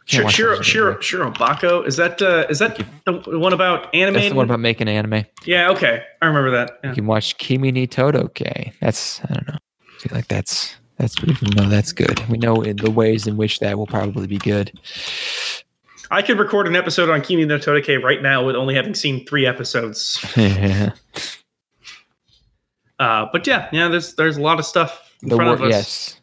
Shiro, 0.06 0.28
Shiro, 0.28 0.62
Shiro, 0.62 1.00
shit 1.00 1.20
Shirobako. 1.20 1.84
Is 1.84 1.96
that 1.96 2.22
uh, 2.22 2.46
is 2.48 2.60
that 2.60 2.76
the 3.04 3.38
one 3.38 3.52
about 3.52 3.92
anime? 3.92 4.14
That's 4.14 4.28
the 4.28 4.36
one 4.36 4.44
about 4.44 4.60
making 4.60 4.88
anime. 4.88 5.26
yeah, 5.44 5.68
okay, 5.70 6.04
I 6.22 6.26
remember 6.26 6.52
that. 6.52 6.78
Yeah. 6.84 6.90
You 6.90 6.94
can 6.94 7.06
watch 7.06 7.36
Kimi 7.38 7.72
ni 7.72 7.88
Todoke. 7.88 8.72
That's 8.80 9.20
I 9.24 9.34
don't 9.34 9.48
know. 9.48 9.54
I 9.54 9.98
feel 9.98 10.16
like 10.16 10.28
that's 10.28 10.76
that's 10.98 11.20
we 11.20 11.34
know 11.56 11.68
that's 11.68 11.90
good. 11.92 12.20
We 12.28 12.38
know 12.38 12.62
in 12.62 12.76
the 12.76 12.90
ways 12.90 13.26
in 13.26 13.36
which 13.36 13.58
that 13.58 13.76
will 13.76 13.88
probably 13.88 14.28
be 14.28 14.38
good. 14.38 14.72
I 16.12 16.22
could 16.22 16.38
record 16.38 16.68
an 16.68 16.76
episode 16.76 17.10
on 17.10 17.20
Kimi 17.20 17.44
ni 17.44 17.58
Todoke 17.58 18.00
right 18.00 18.22
now 18.22 18.46
with 18.46 18.54
only 18.54 18.76
having 18.76 18.94
seen 18.94 19.26
three 19.26 19.44
episodes. 19.44 20.20
the 20.36 20.94
Uh, 22.98 23.26
but 23.32 23.46
yeah, 23.46 23.68
yeah, 23.72 23.88
there's 23.88 24.14
there's 24.14 24.36
a 24.36 24.40
lot 24.40 24.58
of 24.58 24.66
stuff 24.66 25.14
in 25.22 25.30
front 25.30 25.50
of 25.50 25.62
us. 25.62 25.70
yes. 25.70 26.20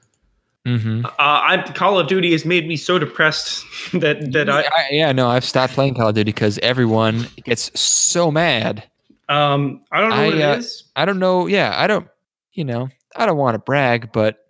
Mm-hmm. 0.65 1.05
Uh, 1.05 1.09
I, 1.17 1.71
Call 1.75 1.99
of 1.99 2.07
Duty 2.07 2.31
has 2.31 2.45
made 2.45 2.67
me 2.67 2.77
so 2.77 2.97
depressed 2.97 3.65
that 3.93 4.31
that 4.31 4.49
I 4.49 4.65
yeah, 4.91 5.11
no, 5.11 5.27
I've 5.27 5.45
stopped 5.45 5.73
playing 5.73 5.95
Call 5.95 6.09
of 6.09 6.15
Duty 6.15 6.31
because 6.31 6.57
everyone 6.59 7.27
gets 7.43 7.77
so 7.79 8.31
mad. 8.31 8.83
um 9.29 9.81
I 9.91 10.01
don't 10.01 10.09
know 10.11 10.15
I, 10.15 10.25
what 10.25 10.33
uh, 10.35 10.37
it 10.37 10.59
is. 10.59 10.83
I 10.95 11.05
don't 11.05 11.19
know. 11.19 11.47
Yeah, 11.47 11.73
I 11.75 11.87
don't. 11.87 12.07
You 12.53 12.65
know, 12.65 12.89
I 13.15 13.25
don't 13.25 13.37
want 13.37 13.55
to 13.55 13.59
brag, 13.59 14.11
but 14.11 14.43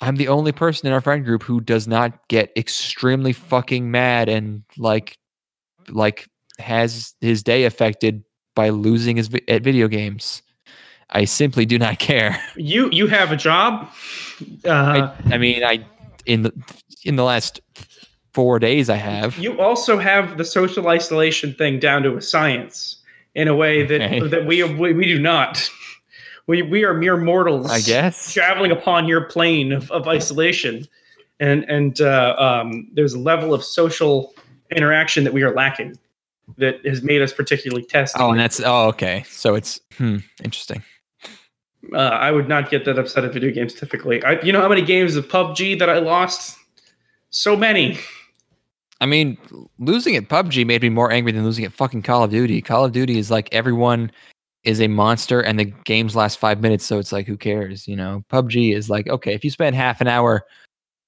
I'm 0.00 0.16
the 0.16 0.28
only 0.28 0.52
person 0.52 0.86
in 0.86 0.92
our 0.92 1.00
friend 1.00 1.24
group 1.24 1.42
who 1.42 1.60
does 1.60 1.88
not 1.88 2.28
get 2.28 2.52
extremely 2.56 3.32
fucking 3.32 3.90
mad 3.90 4.28
and 4.28 4.62
like, 4.76 5.18
like 5.88 6.28
has 6.58 7.14
his 7.20 7.42
day 7.42 7.64
affected 7.64 8.22
by 8.54 8.68
losing 8.68 9.16
his 9.16 9.28
vi- 9.28 9.42
at 9.48 9.62
video 9.62 9.88
games. 9.88 10.42
I 11.10 11.24
simply 11.24 11.64
do 11.64 11.78
not 11.78 11.98
care. 11.98 12.40
You 12.56 12.90
you 12.90 13.06
have 13.06 13.32
a 13.32 13.36
job. 13.36 13.88
Uh, 14.64 14.70
I, 14.70 15.34
I 15.34 15.38
mean, 15.38 15.64
I 15.64 15.84
in 16.26 16.42
the 16.42 16.52
in 17.04 17.16
the 17.16 17.24
last 17.24 17.60
four 18.32 18.58
days, 18.58 18.90
I 18.90 18.96
have. 18.96 19.38
you 19.38 19.58
also 19.60 19.98
have 19.98 20.36
the 20.38 20.44
social 20.44 20.88
isolation 20.88 21.54
thing 21.54 21.80
down 21.80 22.02
to 22.02 22.16
a 22.16 22.22
science 22.22 22.96
in 23.34 23.48
a 23.48 23.56
way 23.56 23.84
that 23.84 24.00
Okay. 24.02 24.20
that 24.28 24.46
we, 24.46 24.62
we 24.62 24.92
we 24.92 25.04
do 25.06 25.18
not. 25.18 25.68
We 26.46 26.62
we 26.62 26.84
are 26.84 26.94
mere 26.94 27.16
mortals. 27.16 27.70
I 27.70 27.80
guess. 27.80 28.32
traveling 28.32 28.70
upon 28.70 29.06
your 29.06 29.24
plane 29.24 29.72
of, 29.72 29.90
of 29.90 30.08
isolation, 30.08 30.86
and 31.40 31.64
and 31.64 32.00
uh, 32.00 32.34
um, 32.38 32.88
there's 32.92 33.14
a 33.14 33.18
level 33.18 33.52
of 33.54 33.64
social 33.64 34.34
interaction 34.70 35.24
that 35.24 35.32
we 35.32 35.42
are 35.42 35.54
lacking 35.54 35.98
that 36.56 36.84
has 36.86 37.02
made 37.02 37.22
us 37.22 37.32
particularly 37.32 37.84
testy. 37.84 38.18
Oh, 38.18 38.30
and 38.30 38.40
that's 38.40 38.60
oh 38.60 38.88
okay. 38.88 39.24
So 39.28 39.54
it's 39.54 39.80
hmm, 39.96 40.18
interesting. 40.42 40.82
Uh, 41.92 41.98
I 41.98 42.30
would 42.30 42.48
not 42.48 42.70
get 42.70 42.84
that 42.84 42.98
upset 42.98 43.24
at 43.24 43.32
video 43.32 43.50
games 43.50 43.74
typically. 43.74 44.22
I, 44.24 44.40
you 44.40 44.52
know 44.52 44.60
how 44.60 44.68
many 44.68 44.82
games 44.82 45.16
of 45.16 45.28
PUBG 45.28 45.78
that 45.78 45.88
I 45.88 45.98
lost? 45.98 46.56
So 47.30 47.56
many. 47.56 47.98
I 49.00 49.06
mean, 49.06 49.38
losing 49.78 50.16
at 50.16 50.28
PUBG 50.28 50.66
made 50.66 50.82
me 50.82 50.88
more 50.88 51.12
angry 51.12 51.32
than 51.32 51.44
losing 51.44 51.64
at 51.64 51.72
fucking 51.72 52.02
Call 52.02 52.24
of 52.24 52.30
Duty. 52.30 52.60
Call 52.60 52.84
of 52.84 52.92
Duty 52.92 53.18
is 53.18 53.30
like 53.30 53.48
everyone 53.52 54.10
is 54.64 54.80
a 54.80 54.88
monster 54.88 55.40
and 55.40 55.58
the 55.58 55.64
games 55.64 56.16
last 56.16 56.38
five 56.38 56.60
minutes, 56.60 56.84
so 56.84 56.98
it's 56.98 57.12
like 57.12 57.26
who 57.26 57.36
cares, 57.36 57.86
you 57.86 57.96
know? 57.96 58.24
PUBG 58.30 58.74
is 58.74 58.90
like, 58.90 59.08
okay, 59.08 59.34
if 59.34 59.44
you 59.44 59.50
spend 59.50 59.76
half 59.76 60.00
an 60.00 60.08
hour 60.08 60.44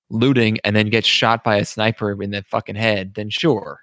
looting 0.08 0.58
and 0.64 0.76
then 0.76 0.88
get 0.88 1.04
shot 1.04 1.42
by 1.42 1.56
a 1.56 1.64
sniper 1.64 2.22
in 2.22 2.30
the 2.30 2.42
fucking 2.44 2.76
head, 2.76 3.14
then 3.14 3.30
sure. 3.30 3.80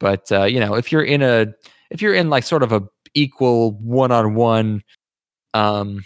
But 0.00 0.30
uh, 0.30 0.44
you 0.44 0.60
know, 0.60 0.74
if 0.74 0.92
you're 0.92 1.04
in 1.04 1.22
a 1.22 1.46
if 1.90 2.00
you're 2.00 2.14
in 2.14 2.30
like 2.30 2.44
sort 2.44 2.62
of 2.62 2.72
a 2.72 2.82
equal 3.14 3.72
one 3.72 4.12
on 4.12 4.34
one 4.34 4.82
um 5.54 6.02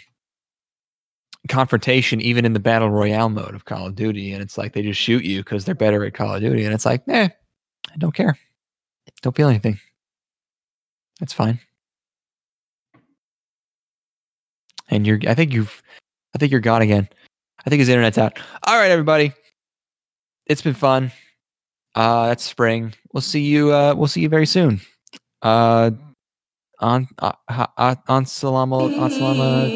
confrontation 1.49 2.21
even 2.21 2.45
in 2.45 2.53
the 2.53 2.59
battle 2.59 2.89
royale 2.89 3.29
mode 3.29 3.53
of 3.53 3.65
Call 3.65 3.87
of 3.87 3.95
Duty 3.95 4.31
and 4.31 4.41
it's 4.41 4.57
like 4.57 4.73
they 4.73 4.81
just 4.81 4.99
shoot 4.99 5.23
you 5.23 5.39
because 5.43 5.65
they're 5.65 5.75
better 5.75 6.05
at 6.05 6.13
Call 6.13 6.35
of 6.35 6.41
Duty 6.41 6.63
and 6.63 6.73
it's 6.73 6.85
like, 6.85 7.03
eh, 7.09 7.27
I 7.91 7.97
don't 7.97 8.13
care. 8.15 8.37
Don't 9.21 9.35
feel 9.35 9.49
anything. 9.49 9.79
That's 11.19 11.33
fine. 11.33 11.59
And 14.89 15.07
you're 15.07 15.19
I 15.27 15.33
think 15.33 15.53
you've 15.53 15.81
I 16.35 16.37
think 16.37 16.51
you're 16.51 16.61
gone 16.61 16.81
again. 16.81 17.07
I 17.65 17.69
think 17.69 17.79
his 17.79 17.89
internet's 17.89 18.17
out. 18.17 18.37
All 18.63 18.77
right, 18.77 18.91
everybody. 18.91 19.33
It's 20.45 20.61
been 20.61 20.73
fun. 20.73 21.11
Uh 21.95 22.29
it's 22.31 22.43
spring. 22.43 22.93
We'll 23.13 23.21
see 23.21 23.41
you 23.41 23.73
uh 23.73 23.93
we'll 23.95 24.07
see 24.07 24.21
you 24.21 24.29
very 24.29 24.45
soon. 24.45 24.81
Uh 25.41 25.91
on 26.83 27.07
on 28.09 28.25
salama 28.25 28.77
on 28.97 29.09
salama 29.09 29.71